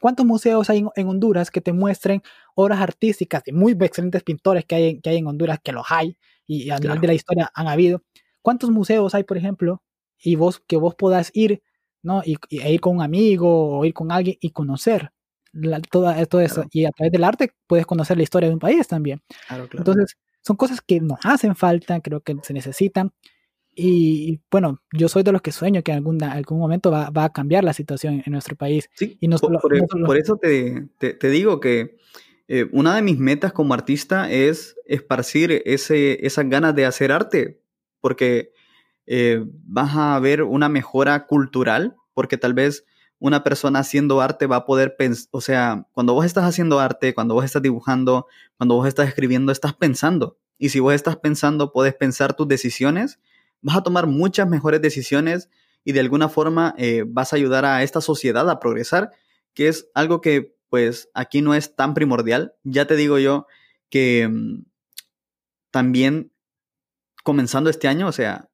¿Cuántos 0.00 0.26
museos 0.26 0.68
hay 0.70 0.78
en, 0.78 0.88
en 0.96 1.08
Honduras 1.08 1.50
que 1.50 1.60
te 1.60 1.72
muestren 1.72 2.22
obras 2.54 2.80
artísticas 2.80 3.44
de 3.44 3.52
muy 3.52 3.72
excelentes 3.72 4.22
pintores 4.22 4.64
que 4.64 4.74
hay, 4.74 5.00
que 5.00 5.10
hay 5.10 5.18
en 5.18 5.26
Honduras, 5.26 5.60
que 5.62 5.72
los 5.72 5.86
hay 5.90 6.16
y 6.46 6.70
a 6.70 6.76
claro. 6.76 6.94
nivel 6.94 7.00
de 7.02 7.06
la 7.08 7.14
historia 7.14 7.50
han 7.54 7.68
habido? 7.68 8.02
¿Cuántos 8.42 8.70
museos 8.70 9.14
hay, 9.14 9.24
por 9.24 9.36
ejemplo, 9.36 9.82
y 10.18 10.36
vos 10.36 10.60
que 10.66 10.76
vos 10.76 10.94
puedas 10.96 11.30
ir, 11.34 11.62
¿no? 12.02 12.22
Y, 12.24 12.36
y 12.48 12.60
e 12.60 12.72
ir 12.72 12.80
con 12.80 12.96
un 12.96 13.02
amigo 13.02 13.78
o 13.78 13.84
ir 13.84 13.94
con 13.94 14.10
alguien 14.10 14.36
y 14.40 14.50
conocer 14.50 15.12
la, 15.60 15.80
toda, 15.80 16.24
todo 16.26 16.40
eso. 16.40 16.56
Claro. 16.56 16.70
Y 16.72 16.84
a 16.84 16.90
través 16.90 17.12
del 17.12 17.24
arte 17.24 17.52
puedes 17.66 17.86
conocer 17.86 18.16
la 18.16 18.22
historia 18.22 18.48
de 18.48 18.54
un 18.54 18.60
país 18.60 18.86
también. 18.86 19.22
Claro, 19.46 19.68
Entonces, 19.72 20.16
son 20.42 20.56
cosas 20.56 20.80
que 20.80 21.00
nos 21.00 21.18
hacen 21.24 21.54
falta, 21.54 22.00
creo 22.00 22.20
que 22.20 22.36
se 22.42 22.52
necesitan. 22.52 23.12
Y 23.74 24.40
bueno, 24.50 24.80
yo 24.92 25.08
soy 25.08 25.22
de 25.22 25.30
los 25.30 25.40
que 25.40 25.52
sueño 25.52 25.82
que 25.82 25.92
en 25.92 25.98
algún, 25.98 26.22
algún 26.24 26.58
momento 26.58 26.90
va, 26.90 27.10
va, 27.10 27.24
a 27.24 27.32
cambiar 27.32 27.62
la 27.62 27.72
situación 27.72 28.22
en 28.26 28.32
nuestro 28.32 28.56
país. 28.56 28.90
Sí, 28.94 29.16
y 29.20 29.28
no 29.28 29.38
solo, 29.38 29.60
por, 29.60 29.70
por, 29.70 29.80
no 29.80 29.86
solo... 29.88 30.06
por, 30.06 30.16
eso 30.16 30.36
te, 30.36 30.88
te, 30.98 31.14
te, 31.14 31.30
digo 31.30 31.60
que 31.60 31.96
eh, 32.48 32.66
una 32.72 32.96
de 32.96 33.02
mis 33.02 33.18
metas 33.18 33.52
como 33.52 33.74
artista 33.74 34.30
es 34.30 34.74
esparcir 34.86 35.62
ese, 35.64 36.26
esas 36.26 36.48
ganas 36.48 36.74
de 36.74 36.86
hacer 36.86 37.12
arte, 37.12 37.60
porque 38.00 38.52
eh, 39.06 39.44
vas 39.46 39.94
a 39.94 40.18
ver 40.18 40.42
una 40.42 40.68
mejora 40.68 41.26
cultural, 41.26 41.94
porque 42.14 42.36
tal 42.36 42.54
vez 42.54 42.84
una 43.20 43.42
persona 43.42 43.80
haciendo 43.80 44.20
arte 44.20 44.46
va 44.46 44.56
a 44.56 44.64
poder 44.64 44.96
pensar, 44.96 45.28
o 45.32 45.40
sea, 45.40 45.86
cuando 45.92 46.14
vos 46.14 46.24
estás 46.24 46.44
haciendo 46.44 46.78
arte, 46.78 47.14
cuando 47.14 47.34
vos 47.34 47.44
estás 47.44 47.62
dibujando, 47.62 48.26
cuando 48.56 48.76
vos 48.76 48.86
estás 48.86 49.08
escribiendo, 49.08 49.50
estás 49.50 49.74
pensando. 49.74 50.38
Y 50.58 50.68
si 50.70 50.80
vos 50.80 50.94
estás 50.94 51.16
pensando, 51.16 51.72
puedes 51.72 51.94
pensar 51.94 52.34
tus 52.34 52.46
decisiones, 52.48 53.18
vas 53.60 53.76
a 53.76 53.82
tomar 53.82 54.06
muchas 54.06 54.48
mejores 54.48 54.80
decisiones 54.82 55.50
y 55.84 55.92
de 55.92 56.00
alguna 56.00 56.28
forma 56.28 56.74
eh, 56.78 57.04
vas 57.06 57.32
a 57.32 57.36
ayudar 57.36 57.64
a 57.64 57.82
esta 57.82 58.00
sociedad 58.00 58.48
a 58.50 58.60
progresar, 58.60 59.10
que 59.54 59.68
es 59.68 59.88
algo 59.94 60.20
que 60.20 60.56
pues 60.68 61.08
aquí 61.14 61.40
no 61.40 61.54
es 61.54 61.74
tan 61.74 61.94
primordial. 61.94 62.54
Ya 62.62 62.86
te 62.86 62.96
digo 62.96 63.18
yo 63.18 63.46
que 63.90 64.28
mm, 64.28 64.64
también 65.70 66.32
comenzando 67.24 67.70
este 67.70 67.88
año, 67.88 68.06
o 68.06 68.12
sea, 68.12 68.48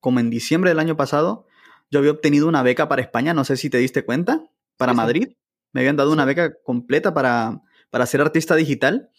como 0.00 0.20
en 0.20 0.30
diciembre 0.30 0.70
del 0.70 0.78
año 0.78 0.96
pasado, 0.96 1.46
yo 1.90 1.98
había 1.98 2.12
obtenido 2.12 2.48
una 2.48 2.62
beca 2.62 2.88
para 2.88 3.02
España, 3.02 3.34
no 3.34 3.44
sé 3.44 3.56
si 3.56 3.70
te 3.70 3.78
diste 3.78 4.04
cuenta, 4.04 4.44
para 4.76 4.94
Madrid. 4.94 5.36
Me 5.72 5.80
habían 5.80 5.96
dado 5.96 6.12
una 6.12 6.24
beca 6.24 6.54
completa 6.62 7.12
para, 7.14 7.60
para 7.90 8.06
ser 8.06 8.20
artista 8.20 8.56
digital. 8.56 9.10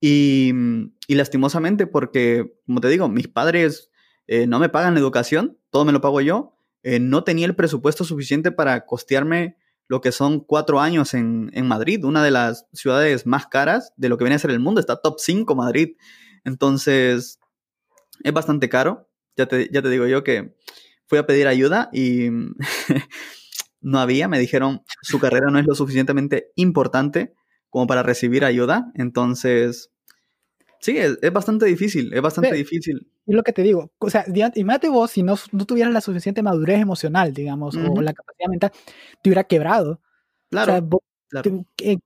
Y, 0.00 0.52
y, 1.06 1.14
lastimosamente, 1.14 1.86
porque, 1.86 2.58
como 2.66 2.80
te 2.80 2.88
digo, 2.88 3.08
mis 3.08 3.28
padres 3.28 3.90
eh, 4.26 4.46
no 4.46 4.58
me 4.58 4.68
pagan 4.68 4.94
la 4.94 5.00
educación, 5.00 5.58
todo 5.70 5.84
me 5.84 5.92
lo 5.92 6.00
pago 6.00 6.20
yo, 6.20 6.56
eh, 6.82 6.98
no 6.98 7.22
tenía 7.22 7.46
el 7.46 7.54
presupuesto 7.54 8.04
suficiente 8.04 8.50
para 8.50 8.84
costearme 8.84 9.56
lo 9.86 10.00
que 10.00 10.10
son 10.10 10.40
cuatro 10.40 10.80
años 10.80 11.14
en, 11.14 11.50
en, 11.52 11.68
Madrid, 11.68 12.04
una 12.04 12.24
de 12.24 12.30
las 12.30 12.66
ciudades 12.72 13.26
más 13.26 13.46
caras 13.46 13.92
de 13.96 14.08
lo 14.08 14.18
que 14.18 14.24
viene 14.24 14.36
a 14.36 14.40
ser 14.40 14.50
el 14.50 14.58
mundo, 14.58 14.80
está 14.80 15.00
top 15.00 15.16
5 15.18 15.54
Madrid. 15.54 15.96
Entonces, 16.44 17.38
es 18.22 18.32
bastante 18.32 18.68
caro. 18.68 19.08
Ya 19.36 19.46
te, 19.46 19.68
ya 19.72 19.82
te 19.82 19.88
digo 19.88 20.06
yo 20.06 20.24
que 20.24 20.56
fui 21.12 21.18
a 21.18 21.26
pedir 21.26 21.46
ayuda 21.46 21.90
y 21.92 22.30
no 23.82 23.98
había, 23.98 24.28
me 24.28 24.38
dijeron, 24.38 24.80
su 25.02 25.20
carrera 25.20 25.50
no 25.50 25.58
es 25.58 25.66
lo 25.66 25.74
suficientemente 25.74 26.52
importante 26.56 27.34
como 27.68 27.86
para 27.86 28.02
recibir 28.02 28.46
ayuda. 28.46 28.90
Entonces, 28.94 29.90
sí, 30.80 30.96
es, 30.96 31.18
es 31.20 31.30
bastante 31.30 31.66
difícil, 31.66 32.14
es 32.14 32.22
bastante 32.22 32.54
difícil. 32.54 33.10
Y 33.26 33.34
lo 33.34 33.42
que 33.42 33.52
te 33.52 33.60
digo, 33.60 33.92
o 33.98 34.08
sea, 34.08 34.24
imagínate 34.26 34.88
vos, 34.88 35.10
si 35.10 35.22
no, 35.22 35.34
no 35.50 35.66
tuvieras 35.66 35.92
la 35.92 36.00
suficiente 36.00 36.42
madurez 36.42 36.80
emocional, 36.80 37.34
digamos, 37.34 37.74
uh 37.74 37.80
-huh. 37.80 37.98
o 37.98 38.00
la 38.00 38.14
capacidad 38.14 38.48
mental, 38.48 38.72
te 39.22 39.28
hubiera 39.28 39.44
quebrado. 39.44 40.00
Claro. 40.48 40.72
O 40.72 40.74
sea, 40.76 40.80
vos, 40.80 41.00
claro. 41.28 41.66
te, 41.76 41.92
eh, 41.92 41.98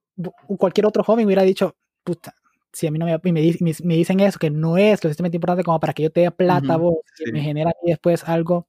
cualquier 0.58 0.86
otro 0.86 1.04
joven 1.04 1.26
hubiera 1.26 1.44
dicho, 1.44 1.76
puta, 2.02 2.34
si 2.76 2.86
a 2.86 2.90
mí 2.90 2.98
no 2.98 3.06
me, 3.06 3.18
me, 3.22 3.32
me, 3.32 3.72
me, 3.84 3.96
dicen 3.96 4.20
eso, 4.20 4.38
que 4.38 4.50
no 4.50 4.76
es 4.76 5.02
lo 5.02 5.08
suficientemente 5.08 5.38
importante 5.38 5.64
como 5.64 5.80
para 5.80 5.94
que 5.94 6.02
yo 6.02 6.10
te 6.12 6.20
dé 6.20 6.30
plata, 6.30 6.76
uh 6.76 6.78
-huh. 6.78 6.82
vos, 6.82 6.96
sí. 7.14 7.24
que 7.24 7.32
me 7.32 7.40
genera 7.40 7.72
mí 7.82 7.90
después 7.90 8.22
algo, 8.24 8.68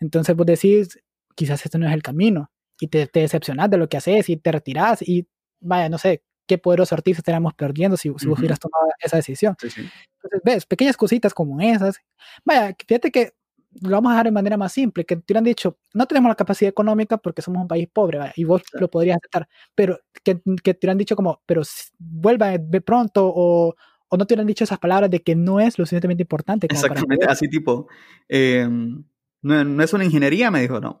entonces 0.00 0.34
vos 0.34 0.46
decís, 0.46 0.98
quizás 1.34 1.62
esto 1.62 1.76
no 1.76 1.86
es 1.86 1.92
el 1.92 2.02
camino, 2.02 2.50
y 2.80 2.88
te, 2.88 3.06
te 3.06 3.20
decepcionás 3.20 3.68
de 3.68 3.76
lo 3.76 3.86
que 3.86 3.98
haces, 3.98 4.30
y 4.30 4.38
te 4.38 4.50
retirás, 4.50 5.02
y 5.02 5.28
vaya, 5.60 5.90
no 5.90 5.98
sé, 5.98 6.22
qué 6.46 6.56
poderosos 6.56 6.94
artistas 6.94 7.20
estaríamos 7.20 7.52
perdiendo 7.52 7.98
si, 7.98 8.02
si 8.02 8.08
uh 8.08 8.14
-huh. 8.14 8.28
vos 8.30 8.38
hubieras 8.38 8.60
tomado 8.60 8.86
esa 8.98 9.18
decisión. 9.18 9.56
Sí, 9.60 9.68
sí. 9.68 9.82
Entonces, 10.16 10.40
ves, 10.42 10.66
pequeñas 10.66 10.96
cositas 10.96 11.34
como 11.34 11.60
esas. 11.60 12.00
Vaya, 12.46 12.74
fíjate 12.88 13.10
que 13.10 13.34
lo 13.82 13.90
vamos 13.90 14.10
a 14.10 14.14
dejar 14.14 14.26
de 14.26 14.32
manera 14.32 14.56
más 14.56 14.72
simple, 14.72 15.04
que 15.04 15.16
te 15.16 15.32
hubieran 15.32 15.44
dicho, 15.44 15.78
no 15.92 16.06
tenemos 16.06 16.28
la 16.28 16.34
capacidad 16.34 16.68
económica 16.68 17.18
porque 17.18 17.42
somos 17.42 17.62
un 17.62 17.68
país 17.68 17.88
pobre, 17.92 18.18
¿vale? 18.18 18.32
y 18.36 18.44
vos 18.44 18.62
claro. 18.62 18.84
lo 18.84 18.90
podrías 18.90 19.16
aceptar, 19.16 19.48
pero 19.74 19.98
que, 20.22 20.40
que 20.62 20.74
te 20.74 20.86
hubieran 20.86 20.98
dicho 20.98 21.16
como, 21.16 21.42
pero 21.46 21.62
vuelva 21.98 22.56
de 22.58 22.80
pronto, 22.80 23.32
o, 23.34 23.74
o 24.08 24.16
no 24.16 24.26
te 24.26 24.34
hubieran 24.34 24.46
dicho 24.46 24.64
esas 24.64 24.78
palabras 24.78 25.10
de 25.10 25.22
que 25.22 25.34
no 25.34 25.60
es 25.60 25.78
lo 25.78 25.84
suficientemente 25.84 26.22
importante. 26.22 26.68
Como 26.68 26.80
Exactamente, 26.80 27.26
así 27.26 27.48
tipo, 27.48 27.88
eh, 28.28 28.66
no, 28.68 29.64
no, 29.64 29.82
es 29.82 29.92
una 29.92 30.04
ingeniería, 30.04 30.50
me 30.50 30.60
dijo, 30.60 30.80
no, 30.80 31.00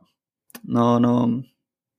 no, 0.62 1.00
no, 1.00 1.42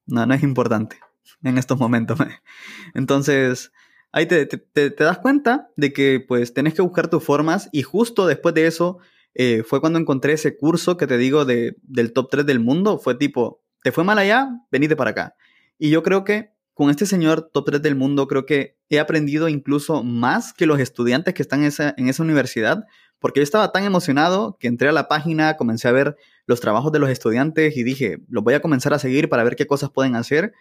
no, 0.07 0.26
no 0.26 0.34
es 0.34 0.43
importante 0.43 0.97
en 1.43 1.57
estos 1.57 1.80
momentos. 1.80 2.19
Entonces, 2.93 3.71
ahí 4.11 4.26
te, 4.26 4.45
te, 4.45 4.57
te, 4.91 5.03
das 5.03 5.19
cuenta 5.19 5.69
de 5.76 5.93
que 5.93 6.23
pues 6.26 6.53
tenés 6.53 6.73
que 6.73 6.82
buscar 6.82 7.09
tus 7.09 7.23
formas 7.23 7.69
y 7.71 7.84
justo 7.84 8.28
después 8.28 8.55
de 8.55 8.67
eso 8.67 8.99
eh, 9.36 9.64
fue 9.64 9.82
cuando 9.82 10.00
encontré 10.00 10.34
ese 10.34 10.58
curso 10.58 10.96
que 10.96 11.08
te 11.08 11.18
digo 11.18 11.44
de, 11.44 11.76
del 11.84 12.14
top 12.14 12.30
3 12.32 12.46
del 12.46 12.62
mundo. 12.62 12.98
Fue 12.98 13.16
tipo, 13.16 13.62
te 13.84 13.92
fue 13.92 14.06
mal 14.06 14.18
allá, 14.18 14.50
venite 14.72 14.96
para 14.96 15.12
acá. 15.12 15.36
Y 15.78 15.90
yo 15.90 16.02
creo 16.04 16.24
que 16.24 16.56
con 16.74 16.90
este 16.90 17.06
señor 17.06 17.52
top 17.54 17.66
3 17.66 17.82
del 17.82 17.96
mundo, 17.96 18.28
creo 18.28 18.46
que 18.46 18.78
he 18.90 19.00
aprendido 19.00 19.50
incluso 19.50 20.04
más 20.04 20.54
que 20.54 20.66
los 20.66 20.80
estudiantes 20.80 21.34
que 21.34 21.42
están 21.42 21.62
en 21.62 21.68
esa, 21.68 21.94
en 21.98 22.08
esa 22.08 22.24
universidad, 22.24 22.86
porque 23.20 23.40
yo 23.40 23.44
estaba 23.44 23.72
tan 23.72 23.84
emocionado 23.84 24.58
que 24.60 24.68
entré 24.68 24.90
a 24.90 24.94
la 24.94 25.08
página, 25.08 25.58
comencé 25.58 25.88
a 25.88 25.94
ver 25.94 26.16
los 26.46 26.60
trabajos 26.60 26.92
de 26.92 27.00
los 27.00 27.10
estudiantes 27.10 27.76
y 27.78 27.84
dije, 27.84 28.20
los 28.30 28.44
voy 28.44 28.54
a 28.54 28.62
comenzar 28.62 28.94
a 28.94 29.00
seguir 29.00 29.30
para 29.30 29.44
ver 29.44 29.56
qué 29.56 29.68
cosas 29.68 29.90
pueden 29.90 30.16
hacer. 30.16 30.54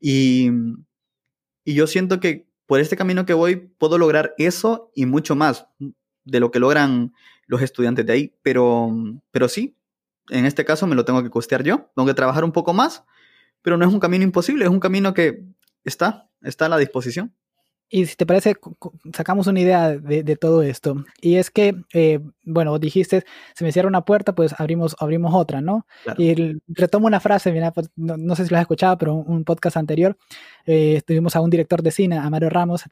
Y, 0.00 0.50
y 1.64 1.74
yo 1.74 1.86
siento 1.86 2.20
que 2.20 2.48
por 2.66 2.80
este 2.80 2.96
camino 2.96 3.24
que 3.24 3.34
voy 3.34 3.56
puedo 3.56 3.96
lograr 3.98 4.34
eso 4.38 4.90
y 4.94 5.06
mucho 5.06 5.34
más 5.34 5.66
de 6.24 6.40
lo 6.40 6.50
que 6.50 6.60
logran 6.60 7.12
los 7.50 7.60
estudiantes 7.60 8.06
de 8.06 8.12
ahí. 8.12 8.34
Pero, 8.42 8.90
pero 9.32 9.48
sí, 9.48 9.76
en 10.30 10.46
este 10.46 10.64
caso 10.64 10.86
me 10.86 10.94
lo 10.94 11.04
tengo 11.04 11.22
que 11.22 11.30
costear 11.30 11.64
yo, 11.64 11.90
tengo 11.94 12.06
que 12.06 12.14
trabajar 12.14 12.44
un 12.44 12.52
poco 12.52 12.72
más, 12.72 13.04
pero 13.60 13.76
no 13.76 13.86
es 13.86 13.92
un 13.92 14.00
camino 14.00 14.24
imposible, 14.24 14.64
es 14.64 14.70
un 14.70 14.80
camino 14.80 15.12
que 15.12 15.44
está, 15.84 16.30
está 16.42 16.66
a 16.66 16.68
la 16.68 16.78
disposición. 16.78 17.34
Y 17.92 18.06
si 18.06 18.14
te 18.14 18.24
parece, 18.24 18.54
sacamos 19.12 19.48
una 19.48 19.58
idea 19.58 19.90
de, 19.90 20.22
de 20.22 20.36
todo 20.36 20.62
esto. 20.62 21.04
Y 21.20 21.36
es 21.36 21.50
que, 21.50 21.74
eh, 21.92 22.20
bueno, 22.44 22.78
dijiste, 22.78 23.24
se 23.52 23.64
me 23.64 23.72
cierra 23.72 23.88
una 23.88 24.04
puerta, 24.04 24.32
pues 24.32 24.54
abrimos, 24.58 24.94
abrimos 25.00 25.34
otra, 25.34 25.60
¿no? 25.60 25.88
Claro. 26.04 26.22
Y 26.22 26.60
retomo 26.68 27.08
una 27.08 27.18
frase, 27.18 27.50
mira, 27.50 27.72
pues, 27.72 27.90
no, 27.96 28.16
no, 28.16 28.36
sé 28.36 28.44
si 28.44 28.50
lo 28.50 28.58
has 28.58 28.62
escuchado, 28.62 28.96
pero 28.96 29.14
un, 29.14 29.38
un 29.38 29.44
podcast 29.44 29.76
anterior, 29.76 30.16
eh, 30.66 30.94
estuvimos 30.98 31.34
a 31.34 31.40
un 31.40 31.50
director 31.50 31.82
de 31.82 31.90
cine, 31.90 32.16
a 32.16 32.30
Mario 32.30 32.48
Ramos, 32.48 32.84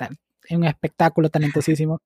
en 0.48 0.59
un 0.59 0.64
espectáculo 0.64 1.28
talentosísimo. 1.28 2.00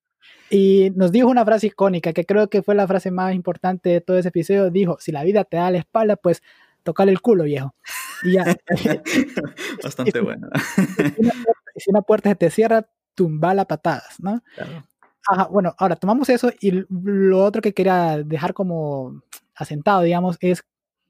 Y 0.50 0.92
nos 0.96 1.12
dijo 1.12 1.28
una 1.28 1.44
frase 1.44 1.68
icónica, 1.68 2.12
que 2.12 2.24
creo 2.24 2.48
que 2.48 2.62
fue 2.62 2.74
la 2.74 2.86
frase 2.86 3.10
más 3.10 3.34
importante 3.34 3.88
de 3.88 4.00
todo 4.00 4.18
ese 4.18 4.28
episodio. 4.28 4.70
Dijo, 4.70 4.98
si 5.00 5.12
la 5.12 5.24
vida 5.24 5.44
te 5.44 5.56
da 5.56 5.70
la 5.70 5.78
espalda, 5.78 6.16
pues 6.16 6.42
tocale 6.82 7.12
el 7.12 7.20
culo, 7.20 7.44
viejo. 7.44 7.74
Y 8.22 8.32
ya. 8.32 8.44
Bastante 9.82 10.20
bueno. 10.20 10.48
si 11.76 11.90
una 11.90 12.02
puerta 12.02 12.30
se 12.30 12.36
te 12.36 12.50
cierra, 12.50 12.86
tumbala 13.14 13.64
patadas, 13.66 14.16
¿no? 14.18 14.42
Claro. 14.54 14.84
Ajá, 15.28 15.46
bueno, 15.46 15.74
ahora 15.78 15.96
tomamos 15.96 16.28
eso 16.28 16.52
y 16.60 16.84
lo 16.90 17.44
otro 17.44 17.62
que 17.62 17.72
quería 17.72 18.22
dejar 18.24 18.54
como 18.54 19.22
asentado, 19.54 20.02
digamos, 20.02 20.36
es 20.40 20.64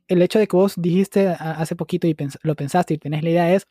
el 0.08 0.20
hecho 0.20 0.38
de 0.38 0.46
que 0.46 0.56
vos 0.56 0.74
dijiste 0.76 1.28
hace 1.28 1.76
poquito 1.76 2.06
y 2.06 2.14
pens 2.14 2.38
lo 2.42 2.54
pensaste 2.54 2.94
y 2.94 2.98
tenés 2.98 3.22
la 3.22 3.30
idea 3.30 3.54
es 3.54 3.66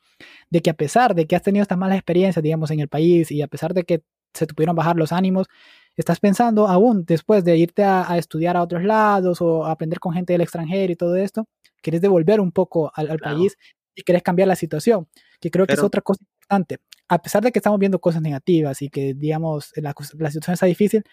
de 0.50 0.62
que 0.62 0.70
a 0.70 0.74
pesar 0.74 1.14
de 1.14 1.28
que 1.28 1.36
has 1.36 1.44
tenido 1.44 1.62
estas 1.62 1.78
malas 1.78 1.98
experiencias, 1.98 2.42
digamos, 2.42 2.72
en 2.72 2.80
el 2.80 2.88
país 2.88 3.32
y 3.32 3.42
a 3.42 3.48
pesar 3.48 3.74
de 3.74 3.84
que 3.84 4.04
se 4.34 4.48
te 4.48 4.54
pudieron 4.54 4.76
bajar 4.76 4.96
los 4.96 5.12
ánimos, 5.12 5.48
estás 5.96 6.20
pensando 6.20 6.68
aún 6.68 7.06
después 7.06 7.44
de 7.44 7.58
irte 7.58 7.84
a, 7.84 8.10
a 8.12 8.18
estudiar 8.18 8.58
a 8.58 8.64
otros 8.64 8.84
lados 8.84 9.42
o 9.42 9.66
a 9.66 9.72
aprender 9.72 10.00
con 10.00 10.14
gente 10.14 10.34
del 10.34 10.42
extranjero 10.42 10.92
y 10.92 10.96
todo 10.96 11.16
esto, 11.16 11.48
querés 11.82 12.02
devolver 12.02 12.40
un 12.40 12.52
poco 12.52 12.92
al, 12.96 13.10
al 13.10 13.20
claro. 13.20 13.38
país 13.38 13.58
y 13.96 14.04
querés 14.04 14.24
cambiar 14.24 14.48
la 14.48 14.56
situación, 14.56 15.08
que 15.40 15.52
creo 15.52 15.66
que 15.66 15.74
es 15.74 15.84
otra 15.84 16.02
cosa 16.02 16.24
importante. 16.24 16.80
A 17.10 17.22
pesar 17.22 17.44
de 17.44 17.52
que 17.52 17.60
estamos 17.60 17.80
viendo 17.80 18.00
cosas 18.00 18.22
negativas 18.22 18.82
y 18.82 18.90
que, 18.90 19.14
digamos, 19.14 19.74
la, 19.76 19.94
la 20.18 20.32
situación 20.32 20.54
está 20.54 20.66
difícil, 20.66 21.04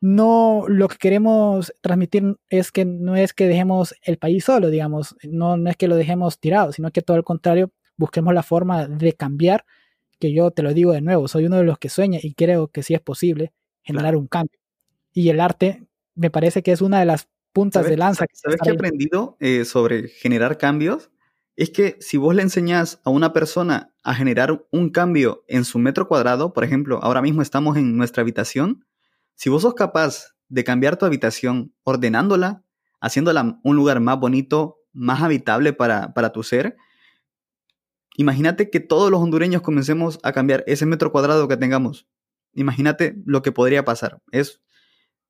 no 0.00 0.64
lo 0.66 0.88
que 0.88 0.96
queremos 0.96 1.72
transmitir 1.80 2.36
es 2.48 2.72
que 2.72 2.84
no 2.84 3.14
es 3.14 3.32
que 3.32 3.46
dejemos 3.46 3.94
el 4.02 4.18
país 4.18 4.44
solo, 4.44 4.68
digamos, 4.68 5.14
no, 5.22 5.56
no 5.56 5.70
es 5.70 5.76
que 5.76 5.86
lo 5.86 5.94
dejemos 5.94 6.40
tirado, 6.40 6.72
sino 6.72 6.90
que 6.90 7.02
todo 7.02 7.16
el 7.16 7.22
contrario, 7.22 7.70
busquemos 7.96 8.34
la 8.34 8.42
forma 8.42 8.88
de 8.88 9.12
cambiar, 9.12 9.64
que 10.22 10.32
yo 10.32 10.52
te 10.52 10.62
lo 10.62 10.72
digo 10.72 10.92
de 10.92 11.00
nuevo, 11.00 11.26
soy 11.26 11.46
uno 11.46 11.56
de 11.56 11.64
los 11.64 11.78
que 11.78 11.88
sueña 11.88 12.20
y 12.22 12.34
creo 12.34 12.68
que 12.68 12.84
sí 12.84 12.94
es 12.94 13.00
posible 13.00 13.52
generar 13.82 14.10
claro. 14.10 14.20
un 14.20 14.28
cambio. 14.28 14.56
Y 15.12 15.30
el 15.30 15.40
arte 15.40 15.84
me 16.14 16.30
parece 16.30 16.62
que 16.62 16.70
es 16.70 16.80
una 16.80 17.00
de 17.00 17.06
las 17.06 17.28
puntas 17.52 17.82
¿Sabes, 17.82 17.90
de 17.90 17.96
lanza. 17.96 18.26
Que 18.28 18.36
¿Sabes 18.36 18.58
qué 18.62 18.70
he 18.70 18.72
aprendido 18.72 19.36
eh, 19.40 19.64
sobre 19.64 20.06
generar 20.06 20.58
cambios? 20.58 21.10
Es 21.56 21.70
que 21.70 21.96
si 21.98 22.18
vos 22.18 22.36
le 22.36 22.42
enseñás 22.42 23.00
a 23.02 23.10
una 23.10 23.32
persona 23.32 23.96
a 24.04 24.14
generar 24.14 24.64
un 24.70 24.90
cambio 24.90 25.42
en 25.48 25.64
su 25.64 25.80
metro 25.80 26.06
cuadrado, 26.06 26.52
por 26.52 26.62
ejemplo, 26.62 27.00
ahora 27.02 27.20
mismo 27.20 27.42
estamos 27.42 27.76
en 27.76 27.96
nuestra 27.96 28.20
habitación, 28.20 28.84
si 29.34 29.50
vos 29.50 29.62
sos 29.62 29.74
capaz 29.74 30.36
de 30.48 30.62
cambiar 30.62 30.98
tu 30.98 31.04
habitación 31.04 31.74
ordenándola, 31.82 32.62
haciéndola 33.00 33.58
un 33.64 33.74
lugar 33.74 33.98
más 33.98 34.20
bonito, 34.20 34.78
más 34.92 35.20
habitable 35.20 35.72
para, 35.72 36.14
para 36.14 36.30
tu 36.30 36.44
ser, 36.44 36.76
imagínate 38.16 38.70
que 38.70 38.80
todos 38.80 39.10
los 39.10 39.20
hondureños 39.20 39.62
comencemos 39.62 40.18
a 40.22 40.32
cambiar 40.32 40.64
ese 40.66 40.86
metro 40.86 41.12
cuadrado 41.12 41.48
que 41.48 41.56
tengamos. 41.56 42.06
Imagínate 42.54 43.16
lo 43.24 43.42
que 43.42 43.52
podría 43.52 43.84
pasar. 43.84 44.20
Es 44.30 44.60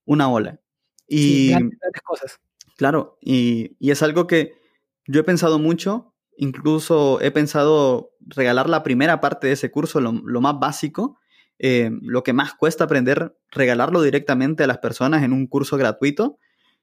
una 0.05 0.29
ola. 0.29 0.61
Y, 1.07 1.19
sí, 1.19 1.49
grandes, 1.51 1.79
grandes 1.79 2.03
cosas. 2.03 2.41
Claro, 2.77 3.19
y, 3.21 3.77
y, 3.79 3.91
es 3.91 4.03
algo 4.03 4.27
que 4.27 4.55
yo 5.07 5.21
he 5.21 5.25
pensado 5.25 5.59
mucho, 5.59 6.15
incluso 6.37 7.21
he 7.21 7.31
pensado 7.31 8.13
regalar 8.21 8.69
la 8.69 8.83
primera 8.83 9.21
parte 9.21 9.47
de 9.47 9.53
ese 9.53 9.71
curso, 9.71 10.01
lo, 10.01 10.13
lo 10.13 10.41
más 10.41 10.59
básico, 10.59 11.19
eh, 11.59 11.91
lo 12.03 12.23
que 12.23 12.33
más 12.33 12.55
cuesta 12.55 12.85
aprender, 12.85 13.37
regalarlo 13.51 14.03
directamente 14.03 14.65
a 14.65 14.67
las 14.67 14.79
personas 14.79 15.23
en 15.23 15.33
un 15.33 15.47
curso 15.47 15.77
gratuito 15.77 16.39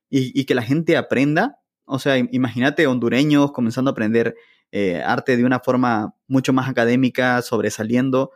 y, 0.09 0.39
y 0.39 0.45
que 0.45 0.55
la 0.55 0.61
gente 0.61 0.95
aprenda. 0.95 1.59
O 1.85 1.99
sea, 1.99 2.17
imagínate 2.17 2.87
hondureños 2.87 3.51
comenzando 3.51 3.89
a 3.89 3.93
aprender 3.93 4.35
eh, 4.71 5.01
arte 5.03 5.37
de 5.37 5.45
una 5.45 5.59
forma 5.59 6.15
mucho 6.27 6.53
más 6.53 6.69
académica, 6.69 7.41
sobresaliendo. 7.41 8.31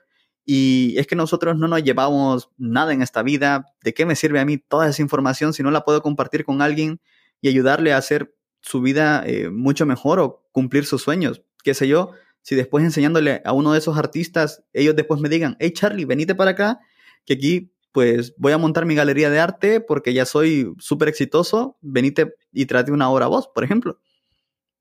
Y 0.45 0.95
es 0.97 1.07
que 1.07 1.15
nosotros 1.15 1.57
no 1.57 1.67
nos 1.67 1.83
llevamos 1.83 2.49
nada 2.57 2.93
en 2.93 3.01
esta 3.01 3.23
vida. 3.23 3.65
¿De 3.83 3.93
qué 3.93 4.05
me 4.05 4.15
sirve 4.15 4.39
a 4.39 4.45
mí 4.45 4.57
toda 4.57 4.89
esa 4.89 5.01
información 5.01 5.53
si 5.53 5.63
no 5.63 5.71
la 5.71 5.85
puedo 5.85 6.01
compartir 6.01 6.43
con 6.43 6.61
alguien 6.61 6.99
y 7.41 7.47
ayudarle 7.47 7.93
a 7.93 7.97
hacer 7.97 8.35
su 8.61 8.81
vida 8.81 9.23
eh, 9.25 9.49
mucho 9.49 9.85
mejor 9.85 10.19
o 10.19 10.45
cumplir 10.51 10.85
sus 10.85 11.01
sueños? 11.01 11.43
¿Qué 11.63 11.73
sé 11.73 11.87
yo? 11.87 12.11
Si 12.41 12.55
después 12.55 12.83
enseñándole 12.83 13.41
a 13.45 13.53
uno 13.53 13.71
de 13.71 13.79
esos 13.79 13.97
artistas, 13.97 14.63
ellos 14.73 14.95
después 14.95 15.21
me 15.21 15.29
digan, 15.29 15.55
hey 15.59 15.71
Charlie, 15.71 16.05
venite 16.05 16.35
para 16.35 16.51
acá, 16.51 16.79
que 17.25 17.35
aquí 17.35 17.73
pues 17.93 18.33
voy 18.37 18.51
a 18.51 18.57
montar 18.57 18.85
mi 18.85 18.95
galería 18.95 19.29
de 19.29 19.39
arte 19.39 19.79
porque 19.79 20.13
ya 20.13 20.25
soy 20.25 20.73
súper 20.79 21.07
exitoso, 21.07 21.77
venite 21.79 22.35
y 22.51 22.65
trate 22.65 22.91
una 22.91 23.09
obra 23.09 23.25
a 23.25 23.29
vos, 23.29 23.47
por 23.47 23.63
ejemplo. 23.63 23.99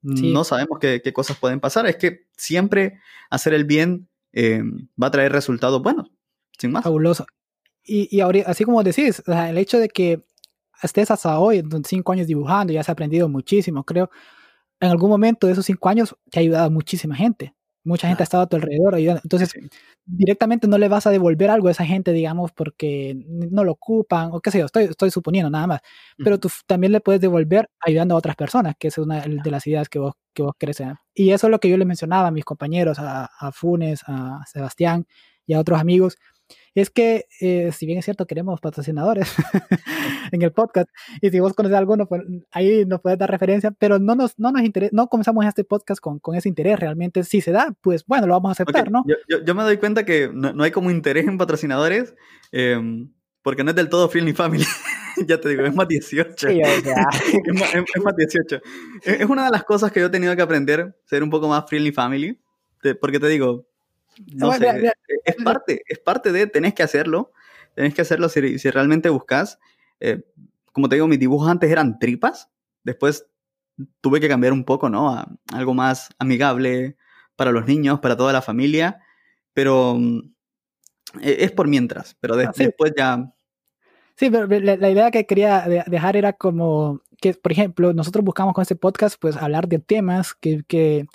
No 0.03 0.45
sabemos 0.45 0.79
qué, 0.81 1.13
cosas 1.13 1.39
pueden 1.39 1.61
pasar. 1.61 1.87
Es 1.87 1.97
que 1.97 2.27
siempre 2.37 3.01
hacer 3.31 3.55
el 3.55 3.65
bien 3.65 4.09
eh, 4.33 4.63
va 5.01 5.07
a 5.07 5.11
traer 5.11 5.33
resultados 5.33 5.81
buenos, 5.83 6.11
sin 6.59 6.73
más. 6.73 6.83
Fabuloso. 6.83 7.25
Y, 7.85 8.09
y 8.15 8.21
ahora, 8.21 8.43
así 8.47 8.65
como 8.65 8.83
decís, 8.83 9.23
el 9.27 9.59
hecho 9.59 9.79
de 9.79 9.89
que 9.89 10.25
estés 10.83 11.11
hasta 11.11 11.39
hoy, 11.39 11.63
cinco 11.85 12.13
años 12.13 12.27
dibujando, 12.27 12.73
ya 12.73 12.81
has 12.81 12.89
aprendido 12.89 13.29
muchísimo, 13.29 13.85
creo. 13.85 14.11
En 14.81 14.91
algún 14.91 15.11
momento 15.11 15.47
de 15.47 15.53
esos 15.53 15.65
cinco 15.65 15.89
años 15.89 16.17
te 16.31 16.41
ha 16.41 16.43
ayudado 16.43 16.67
a 16.67 16.71
muchísima 16.71 17.15
gente. 17.15 17.55
Mucha 17.85 18.09
gente 18.09 18.23
ha 18.23 18.25
estado 18.25 18.45
a 18.45 18.47
tu 18.47 18.57
alrededor 18.57 18.95
ayudando. 18.95 19.21
Entonces, 19.25 19.53
directamente 20.05 20.69
no 20.69 20.79
le 20.79 20.89
vas 20.89 21.07
a 21.07 21.11
devolver 21.11 21.51
algo 21.51 21.69
a 21.69 21.73
esa 21.73 21.85
gente, 21.85 22.13
digamos, 22.13 22.53
porque 22.53 23.15
no 23.27 23.65
lo 23.65 23.73
ocupan, 23.73 24.31
o 24.33 24.41
qué 24.41 24.51
sé 24.51 24.59
yo, 24.61 24.67
estoy, 24.67 24.85
estoy 24.85 25.11
suponiendo 25.11 25.51
nada 25.51 25.67
más. 25.67 25.81
Pero 26.23 26.39
tú 26.39 26.49
también 26.67 26.93
le 26.93 27.01
puedes 27.01 27.21
devolver 27.21 27.69
ayudando 27.81 28.15
a 28.15 28.19
otras 28.19 28.37
personas, 28.37 28.75
que 28.79 28.89
es 28.89 28.99
una 28.99 29.21
de 29.21 29.51
las 29.51 29.67
ideas 29.67 29.89
que 29.89 29.99
vos, 29.99 30.15
que 30.35 30.43
vos 30.43 30.55
querés. 30.59 30.83
Y 31.15 31.31
eso 31.31 31.47
es 31.47 31.51
lo 31.51 31.59
que 31.61 31.69
yo 31.69 31.77
le 31.77 31.85
mencionaba 31.85 32.29
a 32.29 32.31
mis 32.31 32.45
compañeros, 32.45 32.99
a, 32.99 33.25
a 33.39 33.53
Funes, 33.53 34.03
a 34.07 34.43
Sebastián 34.47 35.07
y 35.47 35.55
a 35.55 35.61
otros 35.61 35.81
amigos, 35.81 36.17
es 36.75 36.91
que, 36.91 37.27
eh, 37.41 37.71
si 37.73 37.87
bien 37.87 37.99
es 37.99 38.05
cierto, 38.05 38.27
queremos 38.27 38.61
patrocinadores 38.61 39.35
en 40.33 40.43
el 40.43 40.53
podcast, 40.53 40.89
y 41.21 41.31
si 41.31 41.41
vos 41.41 41.55
conoces 41.55 41.77
alguno, 41.77 42.07
pues 42.07 42.23
ahí 42.51 42.85
nos 42.87 43.01
puedes 43.01 43.19
dar 43.19 43.31
referencia, 43.31 43.71
pero 43.71 43.99
no 43.99 44.15
nos, 44.15 44.39
no 44.39 44.53
nos 44.53 44.63
interesa, 44.63 44.91
no 44.95 45.09
comenzamos 45.09 45.45
este 45.47 45.65
podcast 45.65 46.01
con, 46.01 46.19
con, 46.19 46.35
ese 46.35 46.49
interés 46.49 46.81
realmente. 46.81 47.25
Si 47.25 47.41
se 47.41 47.53
da, 47.53 47.75
pues 47.81 48.07
bueno, 48.07 48.27
lo 48.27 48.35
vamos 48.35 48.51
a 48.51 48.53
aceptar, 48.53 48.91
¿no? 48.91 49.05
Yo, 49.07 49.45
yo, 49.45 49.55
me 49.55 49.63
doy 49.63 49.77
cuenta 49.77 50.05
que 50.05 50.31
no, 50.33 50.53
no 50.53 50.65
hay 50.65 50.71
como 50.71 50.91
interés 50.91 51.27
en 51.27 51.39
patrocinadores, 51.39 52.15
eh, 52.53 53.07
porque 53.43 53.65
no 53.65 53.71
es 53.71 53.77
del 53.77 53.89
todo 53.89 54.09
Friendly 54.09 54.33
Family. 54.33 54.65
ya 55.27 55.41
te 55.41 55.49
digo, 55.51 55.65
es 55.65 55.75
más 55.75 55.89
18. 55.89 56.49
Sí, 56.49 56.61
es, 56.65 58.03
más, 58.03 58.17
18. 58.17 58.61
Es, 59.05 59.29
una 59.29 59.45
de 59.45 59.51
las 59.51 59.65
cosas 59.65 59.93
que 59.93 60.01
yo 60.01 60.07
he 60.07 60.11
tenido 60.11 60.35
que 60.37 60.43
aprender, 60.43 60.97
ser 61.05 61.23
un 61.23 61.31
poco 61.31 61.49
más 61.49 61.65
Friendly 61.69 61.93
Family, 61.93 62.41
porque 63.01 63.21
te 63.21 63.29
digo, 63.29 63.67
no 64.35 64.53
sé, 64.53 64.67
e, 64.69 64.93
es 65.25 65.37
parte, 65.37 65.83
es 65.87 65.99
parte 65.99 66.33
de, 66.33 66.47
tenés 66.47 66.75
que 66.75 66.83
hacerlo, 66.83 67.33
tenés 67.75 67.95
que 67.95 68.03
hacerlo 68.03 68.29
si, 68.29 68.59
si 68.59 68.71
realmente 68.71 69.09
buscas. 69.09 69.59
Eh, 70.01 70.23
como 70.73 70.89
te 70.89 70.97
digo, 70.97 71.07
mis 71.07 71.19
dibujos 71.19 71.49
antes 71.51 71.71
eran 71.71 71.99
tripas, 71.99 72.49
después 72.83 73.27
tuve 74.01 74.21
que 74.21 74.29
cambiar 74.29 74.53
un 74.53 74.65
poco, 74.65 74.89
¿no? 74.89 75.11
A 75.11 75.29
algo 75.53 75.75
más 75.75 76.11
amigable 76.19 76.97
para 77.37 77.53
los 77.53 77.67
niños, 77.67 78.01
para 78.01 78.17
toda 78.17 78.33
la 78.33 78.43
familia, 78.43 79.01
pero 79.53 79.95
mm, 79.99 80.21
e, 81.21 81.45
es 81.45 81.53
por 81.53 81.69
mientras, 81.69 82.17
pero 82.21 82.35
ah, 82.35 82.53
después 82.57 82.93
ya... 82.97 83.33
Sí, 84.17 84.31
pero 84.31 84.47
la, 84.47 84.77
la, 84.77 84.91
idea 84.91 85.11
que 85.11 85.27
quería 85.27 85.67
dejar 85.87 86.17
era 86.17 86.35
como 86.35 87.01
que, 87.21 87.33
por 87.35 87.51
ejemplo, 87.51 87.95
nosotros 87.95 88.25
buscamos 88.25 88.53
con 88.53 88.63
este 88.63 88.77
podcast, 88.77 89.17
pues, 89.19 89.37
hablar 89.37 89.69
de 89.69 89.79
temas 89.79 90.35
que, 90.35 90.63
que 90.69 91.07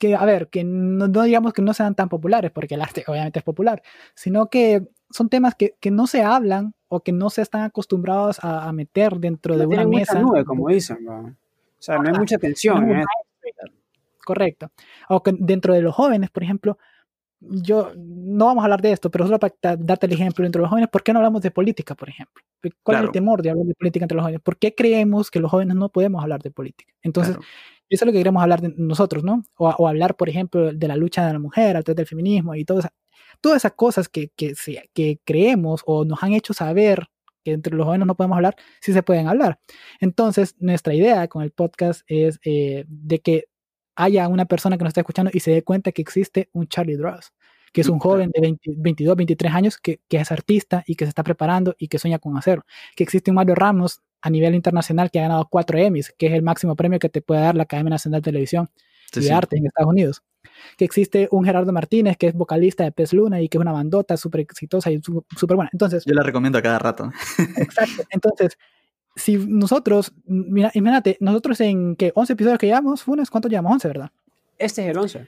que, 0.00 0.16
a 0.16 0.24
ver, 0.24 0.48
que 0.48 0.64
no, 0.64 1.08
digamos 1.08 1.52
que 1.52 1.60
no 1.60 1.74
sean 1.74 1.94
tan 1.94 2.08
populares, 2.08 2.50
porque 2.50 2.74
el 2.74 2.80
arte 2.80 3.04
obviamente 3.06 3.38
es 3.38 3.44
popular, 3.44 3.82
sino 4.14 4.48
que 4.48 4.88
son 5.10 5.28
temas 5.28 5.54
que, 5.54 5.76
que 5.78 5.90
no 5.90 6.06
se 6.06 6.22
hablan 6.22 6.74
o 6.88 7.00
que 7.00 7.12
no 7.12 7.28
se 7.28 7.42
están 7.42 7.62
acostumbrados 7.62 8.38
a, 8.42 8.72
meter 8.72 9.18
dentro 9.18 9.58
de 9.58 9.66
una 9.66 9.86
mesa. 9.86 10.18
Nube, 10.18 10.44
como 10.44 10.68
dicen, 10.68 11.06
O 11.06 11.34
sea, 11.78 11.98
no 11.98 12.08
hay 12.08 12.18
mucha 12.18 12.36
atención. 12.36 12.90
¿eh? 12.90 13.04
Correcto. 14.24 14.70
O 15.10 15.22
que 15.22 15.34
dentro 15.38 15.74
de 15.74 15.82
los 15.82 15.94
jóvenes, 15.94 16.30
por 16.30 16.44
ejemplo, 16.44 16.78
yo 17.40 17.92
no 17.94 18.46
vamos 18.46 18.62
a 18.62 18.64
hablar 18.64 18.80
de 18.80 18.92
esto, 18.92 19.10
pero 19.10 19.26
solo 19.26 19.38
para 19.38 19.76
darte 19.76 20.06
el 20.06 20.12
ejemplo 20.12 20.42
dentro 20.42 20.60
de 20.60 20.62
los 20.62 20.70
jóvenes, 20.70 20.88
¿por 20.88 21.02
qué 21.02 21.12
no 21.12 21.18
hablamos 21.18 21.42
de 21.42 21.50
política, 21.50 21.94
por 21.94 22.08
ejemplo? 22.08 22.42
¿Cuál 22.82 22.98
es 22.98 23.04
el 23.04 23.10
temor 23.10 23.42
de 23.42 23.50
hablar 23.50 23.66
de 23.66 23.74
política 23.74 24.04
entre 24.04 24.16
los 24.16 24.22
jóvenes? 24.22 24.40
¿Por 24.40 24.56
qué 24.56 24.74
creemos 24.74 25.30
que 25.30 25.40
los 25.40 25.50
jóvenes 25.50 25.76
no 25.76 25.90
podemos 25.90 26.22
hablar 26.22 26.40
de 26.40 26.50
política? 26.50 26.94
Entonces, 27.02 27.36
eso 27.90 28.04
es 28.04 28.06
lo 28.06 28.12
que 28.12 28.18
queremos 28.18 28.42
hablar 28.42 28.60
de 28.62 28.72
nosotros, 28.76 29.24
¿no? 29.24 29.42
O, 29.58 29.88
hablar, 29.88 30.16
por 30.16 30.28
ejemplo, 30.28 30.72
de 30.72 30.88
la 30.88 30.96
lucha 30.96 31.26
de 31.26 31.32
la 31.32 31.38
mujer, 31.38 31.76
a 31.76 31.82
través 31.82 31.96
del 31.96 32.06
feminismo 32.06 32.54
y 32.54 32.64
todas 32.64 32.86
esas 33.56 33.72
cosas 33.72 34.08
que, 34.08 34.30
que, 34.36 34.54
que 34.94 35.20
creemos 35.24 35.82
o 35.86 36.04
nos 36.04 36.22
han 36.22 36.32
hecho 36.32 36.54
saber 36.54 37.08
que 37.44 37.52
entre 37.52 37.74
los 37.74 37.86
jóvenes 37.86 38.06
no 38.06 38.16
podemos 38.16 38.36
hablar, 38.36 38.56
sí 38.80 38.92
se 38.92 39.02
pueden 39.02 39.28
hablar. 39.28 39.58
Entonces, 40.00 40.56
nuestra 40.58 40.94
idea 40.94 41.28
con 41.28 41.42
el 41.42 41.50
podcast 41.50 42.02
es 42.06 42.38
eh, 42.44 42.84
de 42.88 43.18
que 43.20 43.44
haya 43.96 44.28
una 44.28 44.44
persona 44.46 44.78
que 44.78 44.84
nos 44.84 44.90
esté 44.90 45.00
escuchando 45.00 45.30
y 45.34 45.40
se 45.40 45.50
dé 45.50 45.62
cuenta 45.62 45.92
que 45.92 46.02
existe 46.02 46.48
un 46.52 46.68
Charlie 46.68 46.96
Dross, 46.96 47.32
que 47.72 47.82
es 47.82 47.88
un 47.88 47.98
joven 47.98 48.30
de 48.32 48.56
22, 48.66 49.16
23 49.16 49.52
años 49.52 49.78
que, 49.78 50.00
que, 50.08 50.18
es 50.18 50.32
artista 50.32 50.84
y 50.86 50.96
que 50.96 51.04
se 51.04 51.10
está 51.10 51.22
preparando 51.22 51.74
y 51.78 51.88
que 51.88 51.98
sueña 51.98 52.18
con 52.18 52.36
hacerlo. 52.36 52.64
Que 52.96 53.04
existe 53.04 53.30
un 53.30 53.36
Mario 53.36 53.54
Ramos 53.54 54.00
a 54.22 54.30
nivel 54.30 54.54
internacional 54.54 55.10
que 55.10 55.18
ha 55.18 55.22
ganado 55.22 55.46
cuatro 55.50 55.78
Emmys, 55.78 56.12
que 56.16 56.26
es 56.26 56.32
el 56.32 56.42
máximo 56.42 56.76
premio 56.76 56.98
que 56.98 57.08
te 57.08 57.22
puede 57.22 57.40
dar 57.40 57.54
la 57.54 57.64
Academia 57.64 57.90
Nacional 57.90 58.20
de 58.20 58.24
Televisión 58.24 58.68
y 59.14 59.20
de 59.20 59.32
Arte 59.32 59.56
en 59.56 59.66
Estados 59.66 59.90
Unidos. 59.90 60.22
Que 60.76 60.84
existe 60.84 61.28
un 61.30 61.44
Gerardo 61.44 61.72
Martínez, 61.72 62.16
que 62.16 62.28
es 62.28 62.34
vocalista 62.34 62.84
de 62.84 62.92
Pez 62.92 63.12
Luna 63.12 63.40
y 63.40 63.48
que 63.48 63.58
es 63.58 63.60
una 63.60 63.72
bandota 63.72 64.16
súper 64.16 64.42
exitosa 64.42 64.90
y 64.90 65.00
súper 65.02 65.56
buena. 65.56 65.70
Entonces, 65.72 66.04
Yo 66.04 66.14
la 66.14 66.22
recomiendo 66.22 66.58
a 66.58 66.62
cada 66.62 66.78
rato. 66.78 67.10
Exacto. 67.56 68.02
Entonces, 68.10 68.58
si 69.16 69.36
nosotros, 69.36 70.12
mira, 70.26 70.70
imagínate, 70.74 71.16
nosotros 71.20 71.60
en 71.60 71.96
que 71.96 72.12
11 72.14 72.32
episodios 72.32 72.58
que 72.58 72.66
llevamos, 72.66 73.02
Funes, 73.02 73.30
¿cuántos 73.30 73.50
llevamos? 73.50 73.72
11, 73.72 73.88
¿verdad? 73.88 74.10
Este 74.58 74.82
es 74.82 74.88
el 74.88 74.98
11. 74.98 75.26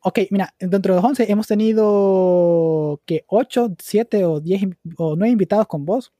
Ok, 0.00 0.20
mira, 0.30 0.54
dentro 0.60 0.94
de 0.94 1.00
los 1.00 1.04
11 1.04 1.30
hemos 1.30 1.46
tenido 1.46 3.00
que 3.04 3.24
8, 3.26 3.74
7 3.78 4.24
o 4.24 4.40
10 4.40 4.76
o 4.96 5.16
9 5.16 5.30
invitados 5.30 5.66
con 5.66 5.84
vos 5.84 6.12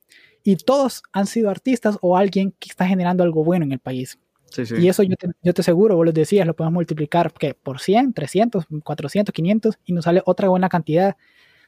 y 0.43 0.55
todos 0.55 1.03
han 1.11 1.27
sido 1.27 1.49
artistas 1.49 1.97
o 2.01 2.17
alguien 2.17 2.53
que 2.59 2.69
está 2.69 2.87
generando 2.87 3.23
algo 3.23 3.43
bueno 3.43 3.65
en 3.65 3.71
el 3.71 3.79
país. 3.79 4.19
Sí, 4.51 4.65
sí. 4.65 4.75
Y 4.79 4.89
eso 4.89 5.03
yo 5.03 5.15
te, 5.15 5.29
yo 5.43 5.53
te 5.53 5.61
aseguro, 5.61 5.95
vos 5.95 6.05
lo 6.05 6.11
decías, 6.11 6.47
lo 6.47 6.55
podemos 6.55 6.73
multiplicar 6.73 7.31
que 7.33 7.53
por 7.53 7.79
100, 7.79 8.13
300, 8.13 8.65
400, 8.83 9.33
500 9.33 9.79
y 9.85 9.93
nos 9.93 10.05
sale 10.05 10.21
otra 10.25 10.49
buena 10.49 10.69
cantidad 10.69 11.15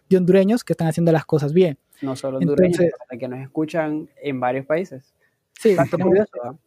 de 0.09 0.17
hondureños 0.17 0.63
que 0.63 0.73
están 0.73 0.87
haciendo 0.87 1.11
las 1.11 1.25
cosas 1.25 1.53
bien. 1.53 1.77
No 2.01 2.15
solo 2.15 2.37
hondureños, 2.39 2.79
Entonces, 2.79 3.19
que 3.19 3.27
nos 3.27 3.39
escuchan 3.39 4.09
en 4.21 4.39
varios 4.39 4.65
países. 4.65 5.13
Sí, 5.59 5.75
curioso, 5.91 6.59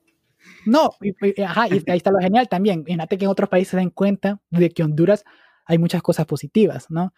No, 0.66 0.90
y, 1.00 1.42
ajá, 1.42 1.68
y 1.68 1.82
ahí 1.90 1.96
está 1.96 2.10
lo 2.10 2.18
genial 2.18 2.48
también. 2.48 2.80
Imagínate 2.80 3.18
que 3.18 3.24
en 3.24 3.30
otros 3.30 3.48
países 3.48 3.72
se 3.72 3.76
den 3.76 3.90
cuenta 3.90 4.40
de 4.50 4.70
que 4.70 4.84
Honduras 4.84 5.24
hay 5.66 5.78
muchas 5.78 6.02
cosas 6.02 6.26
positivas, 6.26 6.90
¿no? 6.90 7.12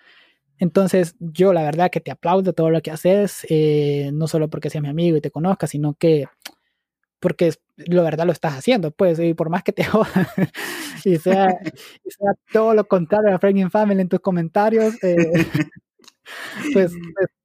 Entonces, 0.58 1.16
yo 1.18 1.52
la 1.52 1.62
verdad 1.62 1.90
que 1.90 2.00
te 2.00 2.10
aplaudo 2.10 2.52
todo 2.52 2.70
lo 2.70 2.80
que 2.80 2.90
haces, 2.90 3.46
eh, 3.50 4.10
no 4.12 4.26
solo 4.28 4.48
porque 4.48 4.70
seas 4.70 4.82
mi 4.82 4.88
amigo 4.88 5.16
y 5.16 5.20
te 5.20 5.30
conozca, 5.30 5.66
sino 5.66 5.94
que 5.94 6.26
porque 7.20 7.52
la 7.76 8.02
verdad 8.02 8.26
lo 8.26 8.32
estás 8.32 8.54
haciendo, 8.54 8.90
pues, 8.90 9.18
y 9.18 9.34
por 9.34 9.50
más 9.50 9.62
que 9.62 9.72
te 9.72 9.84
jodas 9.84 10.28
y, 11.04 11.16
sea, 11.16 11.48
sea, 11.48 12.32
todo 12.52 12.74
lo 12.74 12.86
contrario 12.86 13.34
a 13.34 13.38
Franklin 13.38 13.70
Family 13.70 14.00
en 14.00 14.08
tus 14.08 14.20
comentarios, 14.20 14.94
eh, 15.02 15.16
pues, 16.72 16.92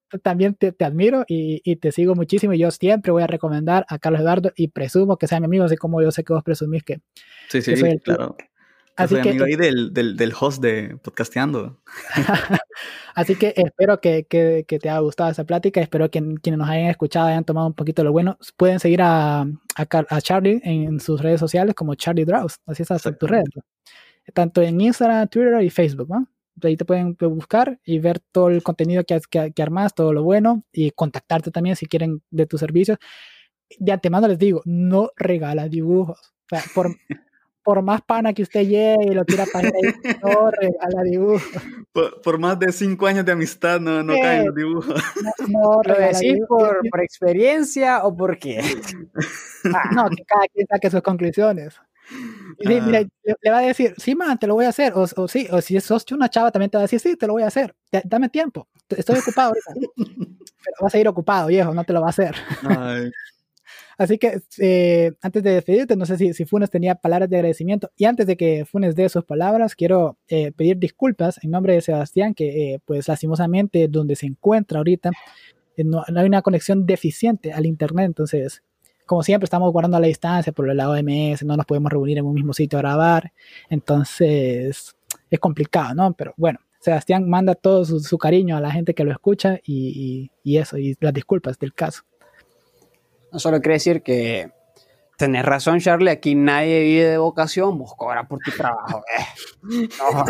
pues, 0.10 0.24
también 0.24 0.56
te, 0.56 0.72
te 0.72 0.86
admiro 0.86 1.24
y, 1.28 1.62
y, 1.64 1.78
te 1.78 1.92
sigo 1.92 2.16
muchísimo. 2.16 2.54
Y 2.54 2.60
yo 2.60 2.70
siempre 2.72 3.12
voy 3.12 3.24
a 3.24 3.28
recomendar 3.28 3.86
a 3.88 3.98
Carlos 3.98 4.22
Eduardo 4.22 4.52
y 4.56 4.68
presumo 4.68 5.18
que 5.18 5.28
sea 5.28 5.40
mi 5.40 5.46
amigo, 5.46 5.64
así 5.66 5.78
como 5.78 6.02
yo 6.02 6.12
sé 6.12 6.24
que 6.24 6.34
vos 6.34 6.44
presumís 6.44 6.84
que. 6.84 7.02
Sí, 7.50 7.62
sí, 7.62 7.74
claro. 8.00 8.36
Así 8.96 9.16
soy 9.16 9.24
que, 9.24 9.30
amigo 9.30 9.46
ahí 9.46 9.56
del, 9.56 9.94
del, 9.94 10.18
del, 10.18 10.34
host 10.38 10.62
de 10.62 10.98
Podcasteando. 11.02 11.82
Así 13.16 13.36
que 13.36 13.54
espero 13.56 14.00
que, 14.00 14.26
que, 14.26 14.66
que, 14.68 14.80
te 14.80 14.90
haya 14.90 15.00
gustado 15.00 15.32
esa 15.32 15.44
plática. 15.44 15.82
Espero 15.82 16.10
que 16.12 16.20
quienes 16.42 16.58
nos 16.58 16.70
hayan 16.70 16.90
escuchado 16.90 17.28
hayan 17.28 17.44
tomado 17.46 17.68
un 17.68 17.74
poquito 17.74 18.02
de 18.02 18.06
lo 18.06 18.12
bueno. 18.12 18.38
Pueden 18.58 18.80
seguir 18.80 19.02
a, 19.02 19.42
a, 19.42 19.48
a 19.76 20.22
Charlie 20.22 20.62
en 20.64 21.00
sus 21.00 21.22
redes 21.22 21.40
sociales 21.40 21.76
como 21.76 21.96
Charlie 21.96 22.26
Draus. 22.26 22.60
Así 22.66 22.84
es 22.84 23.18
tu 23.18 23.28
red. 23.28 23.44
Tanto 24.34 24.62
en 24.62 24.80
Instagram, 24.80 25.28
Twitter 25.28 25.62
y 25.64 25.70
Facebook. 25.70 26.10
¿no? 26.10 26.28
ahí 26.64 26.78
te 26.78 26.86
pueden 26.86 27.16
buscar 27.20 27.80
y 27.84 28.00
ver 28.00 28.20
todo 28.32 28.50
el 28.50 28.64
contenido 28.64 29.04
que, 29.04 29.20
que, 29.30 29.52
que 29.52 29.62
armas, 29.64 29.96
todo 29.96 30.14
lo 30.14 30.24
bueno 30.24 30.64
y 30.72 30.92
contactarte 30.92 31.52
también 31.52 31.76
si 31.76 31.88
quieren 31.88 32.22
de 32.30 32.46
tus 32.46 32.60
servicios. 32.60 32.98
De 33.80 33.92
antemano 33.92 34.28
les 34.28 34.38
digo, 34.38 34.62
no 34.66 35.12
regala 35.16 35.70
dibujos. 35.70 36.20
O 36.52 36.56
sea, 36.56 36.64
por, 36.76 36.96
por 37.64 37.82
más 37.82 38.02
pana 38.02 38.34
que 38.34 38.44
usted 38.44 38.62
llegue 38.62 38.98
y 39.06 39.14
lo 39.14 39.24
tira 39.26 39.46
para 39.52 39.68
ahí, 39.68 39.74
no 40.24 40.52
regala 40.52 41.04
dibujos. 41.04 41.44
Por, 42.24 42.40
más 42.40 42.58
de 42.60 42.72
cinco 42.72 43.08
años 43.08 43.26
de 43.26 43.34
amistad 43.34 43.80
no, 43.80 44.02
no 44.04 44.14
caen 44.22 44.46
los 44.46 44.56
dibujos. 44.56 45.04
No, 45.50 45.82
¿Lo 45.84 45.96
decís 45.96 46.40
por, 46.48 46.80
por, 46.90 47.02
experiencia 47.02 48.04
o 48.04 48.16
por 48.16 48.38
qué? 48.38 48.62
Ah, 49.64 49.92
no, 49.94 50.10
que 50.10 50.24
cada 50.26 50.48
quien 50.52 50.66
saque 50.66 50.90
sus 50.90 51.02
conclusiones. 51.04 51.76
Sí, 52.60 52.78
Ah. 52.80 52.84
mira, 52.84 53.00
le, 53.02 53.36
le 53.42 53.52
va 53.52 53.60
a 53.60 53.62
decir, 53.62 53.94
sí, 53.98 54.16
man, 54.16 54.40
te 54.40 54.48
lo 54.48 54.56
voy 54.56 54.66
a 54.66 54.70
hacer. 54.70 54.94
O, 54.96 55.02
o 55.16 55.28
sí, 55.28 55.48
o 55.52 55.62
si 55.62 55.80
sos 55.80 56.04
una 56.12 56.30
chava, 56.30 56.50
también 56.52 56.72
te 56.72 56.78
va 56.78 56.82
a 56.82 56.86
decir, 56.86 57.00
sí, 57.00 57.16
te 57.16 57.28
lo 57.28 57.34
voy 57.34 57.44
a 57.44 57.48
hacer. 57.48 57.76
Da- 57.92 58.02
Dame 58.04 58.30
tiempo. 58.30 58.68
Estoy 58.90 59.20
ocupado 59.20 59.50
ahorita. 59.50 59.92
Pero 59.96 60.76
vas 60.82 60.96
a 60.96 60.98
ir 60.98 61.08
ocupado, 61.08 61.48
viejo, 61.48 61.76
no 61.76 61.84
te 61.84 61.94
lo 61.94 62.02
va 62.02 62.08
a 62.08 62.10
hacer. 62.10 62.36
Ay, 62.64 63.12
Así 63.98 64.18
que 64.18 64.42
eh, 64.60 65.12
antes 65.22 65.44
de 65.44 65.52
despedirte, 65.54 65.96
no 65.96 66.06
sé 66.06 66.18
si, 66.18 66.34
si 66.34 66.46
Funes 66.46 66.70
tenía 66.70 66.96
palabras 66.96 67.30
de 67.30 67.38
agradecimiento. 67.38 67.92
Y 67.98 68.06
antes 68.06 68.26
de 68.28 68.38
que 68.38 68.66
Funes 68.66 68.96
dé 68.96 69.08
sus 69.10 69.24
palabras, 69.26 69.76
quiero 69.76 70.18
eh, 70.28 70.52
pedir 70.52 70.78
disculpas 70.78 71.44
en 71.44 71.52
nombre 71.52 71.74
de 71.74 71.82
Sebastián, 71.82 72.34
que 72.34 72.74
eh, 72.74 72.80
pues 72.86 73.08
lastimosamente 73.08 73.88
donde 73.88 74.16
se 74.16 74.26
encuentra 74.28 74.80
ahorita, 74.80 75.12
eh, 75.78 75.84
no, 75.84 76.04
no 76.12 76.20
hay 76.20 76.26
una 76.28 76.42
conexión 76.42 76.86
deficiente 76.86 77.54
al 77.54 77.66
Internet. 77.66 78.06
Entonces, 78.08 78.64
como 79.06 79.24
siempre, 79.24 79.46
estamos 79.46 79.72
guardando 79.72 79.98
a 79.98 80.00
la 80.00 80.08
distancia 80.08 80.54
por 80.54 80.70
el 80.70 80.78
lado 80.78 80.94
OMS, 80.94 81.44
no 81.44 81.58
nos 81.58 81.66
podemos 81.66 81.92
reunir 81.92 82.18
en 82.18 82.26
un 82.26 82.34
mismo 82.34 82.54
sitio 82.54 82.80
a 82.80 82.82
grabar. 82.82 83.32
Entonces, 83.70 84.96
es 85.30 85.40
complicado, 85.40 85.94
¿no? 85.96 86.14
Pero 86.14 86.34
bueno. 86.38 86.60
Sebastián 86.84 87.30
manda 87.30 87.54
todo 87.54 87.86
su, 87.86 88.18
cariño 88.18 88.58
a 88.58 88.60
la 88.60 88.72
gente 88.72 88.96
que 88.96 89.04
lo 89.04 89.12
escucha 89.12 89.60
y- 89.64 90.32
y 90.44 90.58
eso, 90.58 90.80
y 90.80 90.98
las 91.00 91.14
disculpas 91.14 91.60
del 91.60 91.76
caso. 91.76 92.02
No 93.32 93.40
solo 93.40 93.60
quiere 93.62 93.74
decir 93.76 94.02
que 94.02 94.52
tenés 95.18 95.46
razón, 95.46 95.80
Charlie, 95.80 96.10
aquí 96.10 96.36
nadie 96.36 96.82
vive 96.82 97.06
de 97.06 97.18
vocación, 97.18 97.78
vos 97.78 97.94
cobras 97.96 98.28
por 98.28 98.40
tu 98.40 98.52
trabajo. 98.52 99.04
eh. 99.18 99.88
No, 100.00 100.26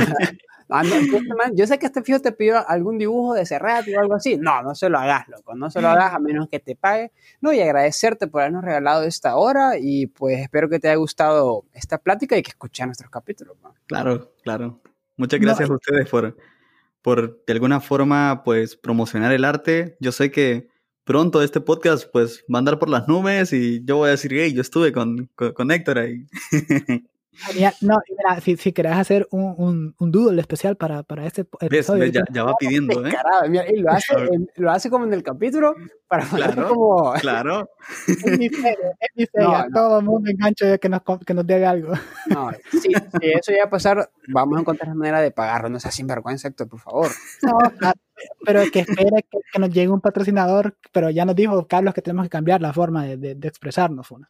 yo 1.53 1.67
sé 1.67 1.77
que 1.79 1.85
este 1.85 2.01
fijo 2.01 2.19
te 2.19 2.31
pidió 2.31 2.67
algún 2.67 2.97
dibujo 2.97 3.33
de 3.33 3.45
Cerrati 3.45 3.93
o 3.93 3.99
algo 3.99 4.15
así. 4.15 4.37
No, 4.37 4.61
no 4.63 4.73
se 4.73 4.87
lo 4.89 4.99
hagas, 4.99 5.27
loco. 5.27 5.53
No 5.53 5.69
se 5.69 5.81
lo 5.81 5.89
hagas 5.89 6.13
a 6.13 6.19
menos 6.19 6.47
que 6.49 6.59
te 6.59 6.75
pague. 6.77 7.11
No, 7.41 7.51
y 7.51 7.59
agradecerte 7.59 8.27
por 8.27 8.41
habernos 8.41 8.63
regalado 8.63 9.03
esta 9.03 9.35
hora 9.35 9.73
y 9.77 10.07
pues 10.07 10.39
espero 10.39 10.69
que 10.69 10.79
te 10.79 10.87
haya 10.87 10.95
gustado 10.95 11.65
esta 11.73 11.97
plática 11.97 12.37
y 12.37 12.41
que 12.41 12.51
escuches 12.51 12.85
nuestros 12.85 13.11
capítulos. 13.11 13.57
man. 13.61 13.73
claro, 13.85 14.31
claro. 14.43 14.79
Muchas 15.17 15.39
No, 15.41 15.45
gracias 15.47 15.69
a 15.69 15.73
ustedes 15.73 16.09
por, 16.09 16.37
por 17.01 17.43
de 17.45 17.53
alguna 17.53 17.81
forma, 17.81 18.41
pues, 18.45 18.77
promocionar 18.77 19.33
el 19.33 19.43
arte. 19.43 19.97
Yo 19.99 20.13
sé 20.13 20.31
que 20.31 20.69
pronto 21.12 21.41
este 21.41 21.59
podcast, 21.59 22.09
pues, 22.09 22.45
va 22.49 22.57
a 22.57 22.59
andar 22.59 22.80
por 22.80 22.88
las 22.88 23.05
nubes 23.05 23.51
y 23.51 23.84
yo 23.84 23.97
voy 23.97 24.07
a 24.07 24.12
decir, 24.12 24.32
hey, 24.34 24.53
yo 24.53 24.62
estuve 24.62 24.93
con, 24.93 25.30
con, 25.36 25.51
con 25.51 25.70
Héctor 25.70 25.99
ahí. 25.99 26.26
Genial. 27.34 27.73
No, 27.82 27.97
mira, 28.09 28.41
si, 28.41 28.57
si 28.57 28.73
querés 28.73 28.91
hacer 28.93 29.25
un, 29.32 29.55
un, 29.57 29.95
un 29.97 30.11
doodle 30.11 30.41
especial 30.41 30.75
para, 30.75 31.01
para 31.03 31.25
este 31.25 31.45
episodio, 31.61 32.01
¿Ves? 32.03 32.11
Ya, 32.11 32.23
ya 32.32 32.43
va 32.43 32.53
pidiendo, 32.59 33.05
¿eh? 33.05 33.13
Mira, 33.47 33.71
y 33.71 33.77
lo 33.79 33.89
hace, 33.93 34.13
en- 34.32 34.49
lo 34.57 34.69
hace 34.69 34.89
como 34.89 35.05
en 35.05 35.13
el 35.13 35.23
capítulo 35.23 35.73
para 36.07 36.25
Claro. 36.25 36.67
como... 36.67 37.13
Claro. 37.13 37.69
es 38.07 38.38
mi 38.38 38.49
feria, 38.49 38.91
es 38.99 39.09
mi 39.15 39.25
feria. 39.25 39.47
No, 39.47 39.57
no. 39.69 39.73
Todo 39.73 39.99
el 39.99 40.05
mundo 40.05 40.29
engancho 40.29 40.65
de 40.65 40.77
que 40.77 40.89
nos, 40.89 41.01
que 41.25 41.34
nos 41.34 41.47
debe 41.47 41.65
algo. 41.65 41.93
No, 42.27 42.51
si, 42.69 42.79
si 42.79 42.91
eso 43.23 43.51
llega 43.51 43.63
a 43.63 43.69
pasar, 43.69 44.09
vamos 44.27 44.57
a 44.57 44.61
encontrar 44.61 44.89
la 44.89 44.95
manera 44.95 45.21
de 45.21 45.32
pagarlo. 45.32 45.69
No 45.69 45.79
seas 45.79 45.95
sinvergüenza, 45.95 46.49
Héctor, 46.49 46.67
por 46.67 46.82
favor. 46.82 47.07
No, 47.43 47.57
claro, 47.77 47.99
pero 48.45 48.61
que 48.71 48.79
espere 48.82 49.23
que, 49.32 49.38
que 49.53 49.59
nos 49.59 49.69
llegue 49.69 49.88
un 49.89 50.01
patrocinador, 50.01 50.75
pero 50.91 51.09
ya 51.09 51.23
nos 51.25 51.36
dijo 51.36 51.65
Carlos 51.65 51.93
que 51.93 52.01
tenemos 52.01 52.25
que 52.25 52.29
cambiar 52.29 52.61
la 52.61 52.73
forma 52.73 53.05
de, 53.05 53.15
de, 53.17 53.36
de 53.36 53.47
expresarnos. 53.47 54.11
Una. 54.11 54.29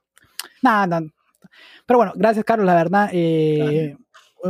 Nada, 0.62 1.00
no. 1.02 1.10
Pero 1.86 1.98
bueno, 2.00 2.14
gracias 2.16 2.46
Carlos, 2.46 2.66
la 2.66 2.76
verdad. 2.76 3.10
eh, 3.14 3.96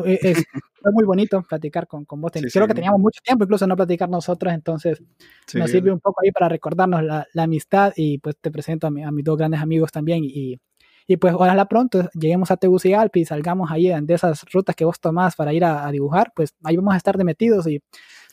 eh, 0.06 0.20
es- 0.22 0.44
fue 0.82 0.92
muy 0.94 1.04
bonito 1.04 1.44
platicar 1.44 1.86
con, 1.88 2.06
con 2.06 2.20
vos. 2.22 2.32
Sí, 2.34 2.40
Creo 2.40 2.66
sí. 2.66 2.68
que 2.70 2.74
teníamos 2.74 3.00
mucho 3.00 3.20
tiempo 3.24 3.44
incluso 3.44 3.68
no 3.68 3.76
platicar 3.76 4.10
nosotros, 4.10 4.52
entonces 4.54 5.00
Sí. 5.46 5.60
nos 5.60 5.70
sirve 5.70 5.92
un 5.92 6.00
poco 6.00 6.22
ahí 6.24 6.32
para 6.32 6.50
recordarnos 6.50 7.04
la, 7.04 7.28
la 7.34 7.44
amistad 7.44 7.94
y 7.96 8.18
pues 8.18 8.36
te 8.42 8.50
presento 8.50 8.88
a, 8.88 8.90
mi- 8.92 9.04
a 9.04 9.12
mis 9.12 9.24
dos 9.24 9.38
grandes 9.38 9.62
amigos 9.62 9.92
también 9.92 10.24
y, 10.24 10.58
y 11.06 11.18
pues 11.18 11.34
ojalá 11.36 11.66
pronto 11.66 12.10
lleguemos 12.14 12.50
a 12.50 12.58
Tegucigalpa 12.58 13.20
y 13.20 13.26
salgamos 13.26 13.70
ahí 13.70 13.90
de 14.02 14.14
esas 14.14 14.44
rutas 14.52 14.76
que 14.76 14.86
vos 14.86 15.00
tomás 15.00 15.36
para 15.36 15.54
ir 15.54 15.64
a, 15.66 15.86
a 15.86 15.92
dibujar, 15.92 16.32
pues 16.36 16.56
ahí 16.64 16.78
vamos 16.78 16.94
a 16.96 16.98
estar 16.98 17.16
de 17.18 17.24
metidos 17.26 17.68
y 17.68 17.80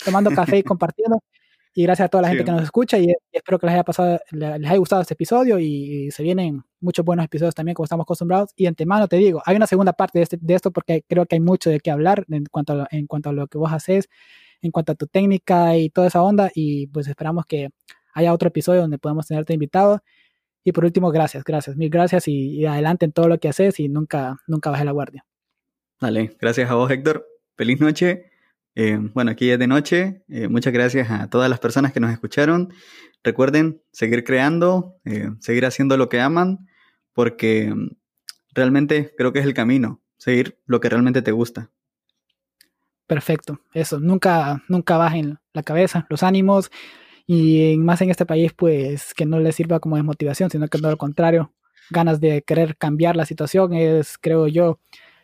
tomando 0.05 0.31
café 0.31 0.59
y 0.59 0.63
compartiendo. 0.79 1.19
Y 1.75 1.83
gracias 1.83 2.07
a 2.07 2.09
toda 2.09 2.23
la 2.23 2.29
gente 2.29 2.45
que 2.45 2.51
nos 2.53 2.63
escucha 2.63 2.99
y, 2.99 3.05
y 3.11 3.15
espero 3.33 3.59
que 3.59 3.67
les 3.67 3.75
haya 3.75 3.85
pasado, 3.85 4.19
le- 4.31 4.59
les 4.59 4.71
haya 4.71 4.79
gustado 4.79 5.03
este 5.03 5.15
episodio 5.15 5.59
y, 5.59 6.07
y 6.07 6.11
se 6.13 6.23
vienen 6.23 6.63
muchos 6.81 7.05
buenos 7.05 7.25
episodios 7.25 7.55
también 7.55 7.75
como 7.75 7.85
estamos 7.85 8.05
acostumbrados. 8.05 8.51
Y 8.57 8.67
antemano 8.67 9.09
te 9.09 9.17
digo, 9.17 9.43
hay 9.45 9.57
una 9.57 9.67
segunda 9.67 9.93
parte 9.93 10.19
de, 10.19 10.23
este, 10.25 10.39
de 10.41 10.55
esto 10.55 10.71
porque 10.71 11.05
creo 11.09 11.27
que 11.27 11.37
hay 11.37 11.41
mucho 11.41 11.71
de 11.71 11.81
qué 11.81 11.91
hablar 11.91 12.25
en 12.29 12.45
cuanto, 12.47 12.73
a 12.73 12.77
lo, 12.77 12.87
en 12.91 13.07
cuanto 13.07 13.31
a 13.31 13.33
lo 13.33 13.47
que 13.47 13.59
vos 13.59 13.73
haces, 13.73 14.09
en 14.63 14.71
cuanto 14.71 14.93
a 14.93 14.95
tu 14.95 15.07
técnica 15.07 15.77
y 15.77 15.91
toda 15.91 16.09
esa 16.09 16.23
onda. 16.23 16.51
Y 16.55 16.87
pues 16.89 17.09
esperamos 17.09 17.47
que 17.47 17.71
haya 18.15 18.33
otro 18.33 18.49
episodio 18.49 18.81
donde 18.81 18.99
podamos 18.99 19.27
tenerte 19.27 19.55
invitado. 19.55 20.03
Y 20.65 20.73
por 20.73 20.85
último, 20.85 21.11
gracias, 21.11 21.45
gracias, 21.45 21.77
mil 21.77 21.89
gracias 21.89 22.29
y, 22.29 22.67
adelante 22.67 23.07
en 23.07 23.13
todo 23.13 23.29
lo 23.29 23.39
que 23.39 23.49
haces 23.49 23.81
y 23.81 23.89
nunca, 23.89 24.37
nunca 24.47 24.71
bajes 24.71 24.85
la 24.85 24.93
guardia. 24.93 25.25
Dale, 26.01 26.37
gracias 26.39 26.71
a 26.71 26.75
vos, 26.75 26.91
Héctor. 26.91 27.27
Feliz 27.57 27.81
noche. 27.81 28.28
Eh, 28.81 28.97
bueno, 29.13 29.33
aquí 29.33 29.51
es 29.51 29.59
de 29.59 29.67
noche. 29.67 30.23
Eh, 30.29 30.47
muchas 30.47 30.73
gracias 30.73 31.11
a 31.11 31.29
todas 31.29 31.51
las 31.51 31.59
personas 31.59 31.93
que 31.93 31.99
nos 31.99 32.13
escucharon. 32.13 32.73
Recuerden 33.25 33.83
seguir 33.91 34.23
creando, 34.23 35.01
eh, 35.05 35.31
seguir 35.41 35.67
haciendo 35.67 35.97
lo 35.97 36.09
que 36.09 36.21
aman, 36.21 36.69
porque 37.13 37.75
mm, 37.75 37.97
realmente 38.55 39.13
creo 39.19 39.33
que 39.33 39.41
es 39.41 39.47
el 39.47 39.53
camino. 39.53 40.01
Seguir 40.17 40.61
lo 40.65 40.79
que 40.79 40.91
realmente 40.91 41.23
te 41.23 41.33
gusta. 41.33 41.73
Perfecto, 43.09 43.61
eso, 43.73 43.99
nunca, 43.99 44.63
nunca 44.69 44.97
bajen 44.97 45.41
la 45.55 45.65
cabeza, 45.65 46.07
los 46.09 46.23
ánimos 46.23 46.71
y 47.27 47.77
más 47.79 48.01
en 48.03 48.11
este 48.11 48.27
país, 48.27 48.53
pues 48.53 49.13
que 49.13 49.27
no 49.27 49.41
les 49.41 49.57
sirva 49.57 49.81
como 49.81 49.97
desmotivación, 49.97 50.51
sino 50.51 50.69
que 50.69 50.79
todo 50.79 50.93
lo 50.93 50.99
contrario, 50.99 51.53
ganas 51.91 52.21
de 52.21 52.43
querer 52.43 52.77
cambiar 52.77 53.17
la 53.17 53.27
situación 53.27 53.75
es, 53.75 54.19
creo 54.19 54.47
yo, 54.47 54.79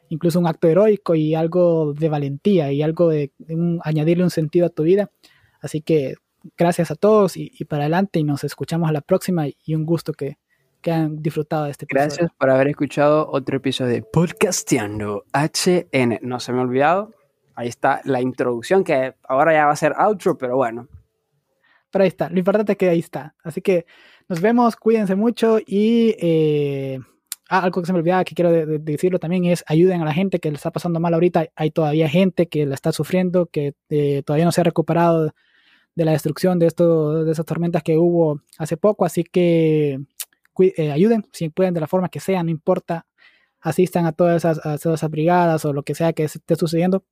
incluso 0.08 0.38
un 0.38 0.46
acto 0.46 0.68
heroico 0.68 1.14
y 1.14 1.34
algo 1.34 1.92
de 1.94 2.08
valentía 2.08 2.72
y 2.72 2.82
algo 2.82 3.08
de 3.08 3.32
un- 3.48 3.80
añadirle 3.84 4.24
un 4.24 4.30
sentido 4.30 4.66
a 4.66 4.70
tu 4.70 4.82
vida. 4.84 5.10
Así 5.60 5.80
que 5.80 6.14
gracias 6.56 6.90
a 6.90 6.94
todos 6.94 7.36
y, 7.36 7.50
y 7.58 7.64
para 7.64 7.84
adelante 7.84 8.18
y 8.18 8.24
nos 8.24 8.44
escuchamos 8.44 8.88
a 8.88 8.92
la 8.92 9.00
próxima 9.00 9.46
y 9.48 9.74
un 9.74 9.84
gusto 9.86 10.12
que, 10.12 10.36
que 10.82 10.92
han 10.92 11.22
disfrutado 11.22 11.64
de 11.64 11.70
este 11.70 11.86
episodio. 11.86 12.06
Gracias 12.08 12.30
por 12.38 12.50
haber 12.50 12.68
escuchado 12.68 13.28
otro 13.30 13.56
episodio 13.56 13.92
de 13.92 14.02
Podcasteando 14.02 15.24
HN. 15.32 16.18
No 16.22 16.38
se 16.40 16.52
me 16.52 16.58
ha 16.58 16.62
olvidado. 16.62 17.12
Ahí 17.54 17.68
está 17.68 18.00
la 18.04 18.20
introducción 18.20 18.84
que 18.84 19.14
ahora 19.26 19.52
ya 19.52 19.66
va 19.66 19.72
a 19.72 19.76
ser 19.76 19.94
outro, 19.96 20.36
pero 20.36 20.56
bueno. 20.56 20.88
Pero 21.90 22.02
ahí 22.02 22.08
está, 22.08 22.28
lo 22.28 22.38
importante 22.38 22.72
es 22.72 22.78
que 22.78 22.88
ahí 22.88 22.98
está. 22.98 23.34
Así 23.44 23.60
que 23.62 23.86
nos 24.28 24.40
vemos, 24.40 24.74
cuídense 24.74 25.14
mucho 25.14 25.58
y 25.64 26.16
eh, 26.18 26.98
ah, 27.48 27.60
algo 27.64 27.80
que 27.82 27.86
se 27.86 27.92
me 27.92 27.98
olvidaba 28.00 28.24
que 28.24 28.34
quiero 28.34 28.50
de- 28.52 28.66
de 28.66 28.78
decirlo 28.78 29.18
también 29.18 29.44
es 29.44 29.64
ayuden 29.66 30.00
a 30.02 30.04
la 30.04 30.12
gente 30.14 30.38
que 30.40 30.50
le 30.50 30.56
está 30.56 30.70
pasando 30.70 31.00
mal 31.00 31.14
ahorita. 31.14 31.48
Hay 31.56 31.70
todavía 31.70 32.08
gente 32.08 32.48
que 32.48 32.66
la 32.66 32.74
está 32.74 32.92
sufriendo, 32.92 33.46
que 33.46 33.74
eh, 33.90 34.22
todavía 34.24 34.44
no 34.46 34.52
se 34.52 34.60
ha 34.60 34.64
recuperado 34.64 35.32
de 35.96 36.04
la 36.04 36.12
destrucción 36.12 36.58
de, 36.58 36.66
esto, 36.66 37.24
de 37.24 37.32
esas 37.32 37.46
tormentas 37.46 37.82
que 37.82 37.96
hubo 37.98 38.40
hace 38.58 38.76
poco. 38.76 39.04
Así 39.04 39.24
que 39.24 40.00
eh, 40.58 40.90
ayuden, 40.92 41.26
si 41.32 41.48
pueden, 41.50 41.74
de 41.74 41.80
la 41.80 41.86
forma 41.86 42.08
que 42.08 42.20
sea, 42.20 42.42
no 42.42 42.50
importa. 42.50 43.06
Asistan 43.60 44.04
a 44.06 44.12
todas 44.12 44.36
esas, 44.44 44.58
a 44.66 44.76
todas 44.78 45.00
esas 45.00 45.10
brigadas 45.10 45.64
o 45.64 45.72
lo 45.72 45.82
que 45.84 45.94
sea 45.94 46.12
que 46.12 46.24
esté 46.24 46.56
sucediendo. 46.56 47.04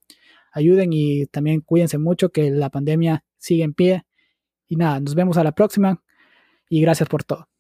Ayuden 0.53 0.91
y 0.93 1.27
también 1.27 1.61
cuídense 1.63 1.97
mucho 1.99 2.29
que 2.31 2.51
la 2.51 2.69
pandemia 2.71 3.25
sigue 3.39 3.65
en 3.65 3.73
pie. 3.75 4.05
Y 4.69 4.77
nada, 4.77 5.01
nos 5.01 5.15
vemos 5.15 5.39
a 5.39 5.45
la 5.45 5.53
próxima 5.53 6.03
y 6.69 6.81
gracias 6.83 7.09
por 7.09 7.25
todo. 7.25 7.52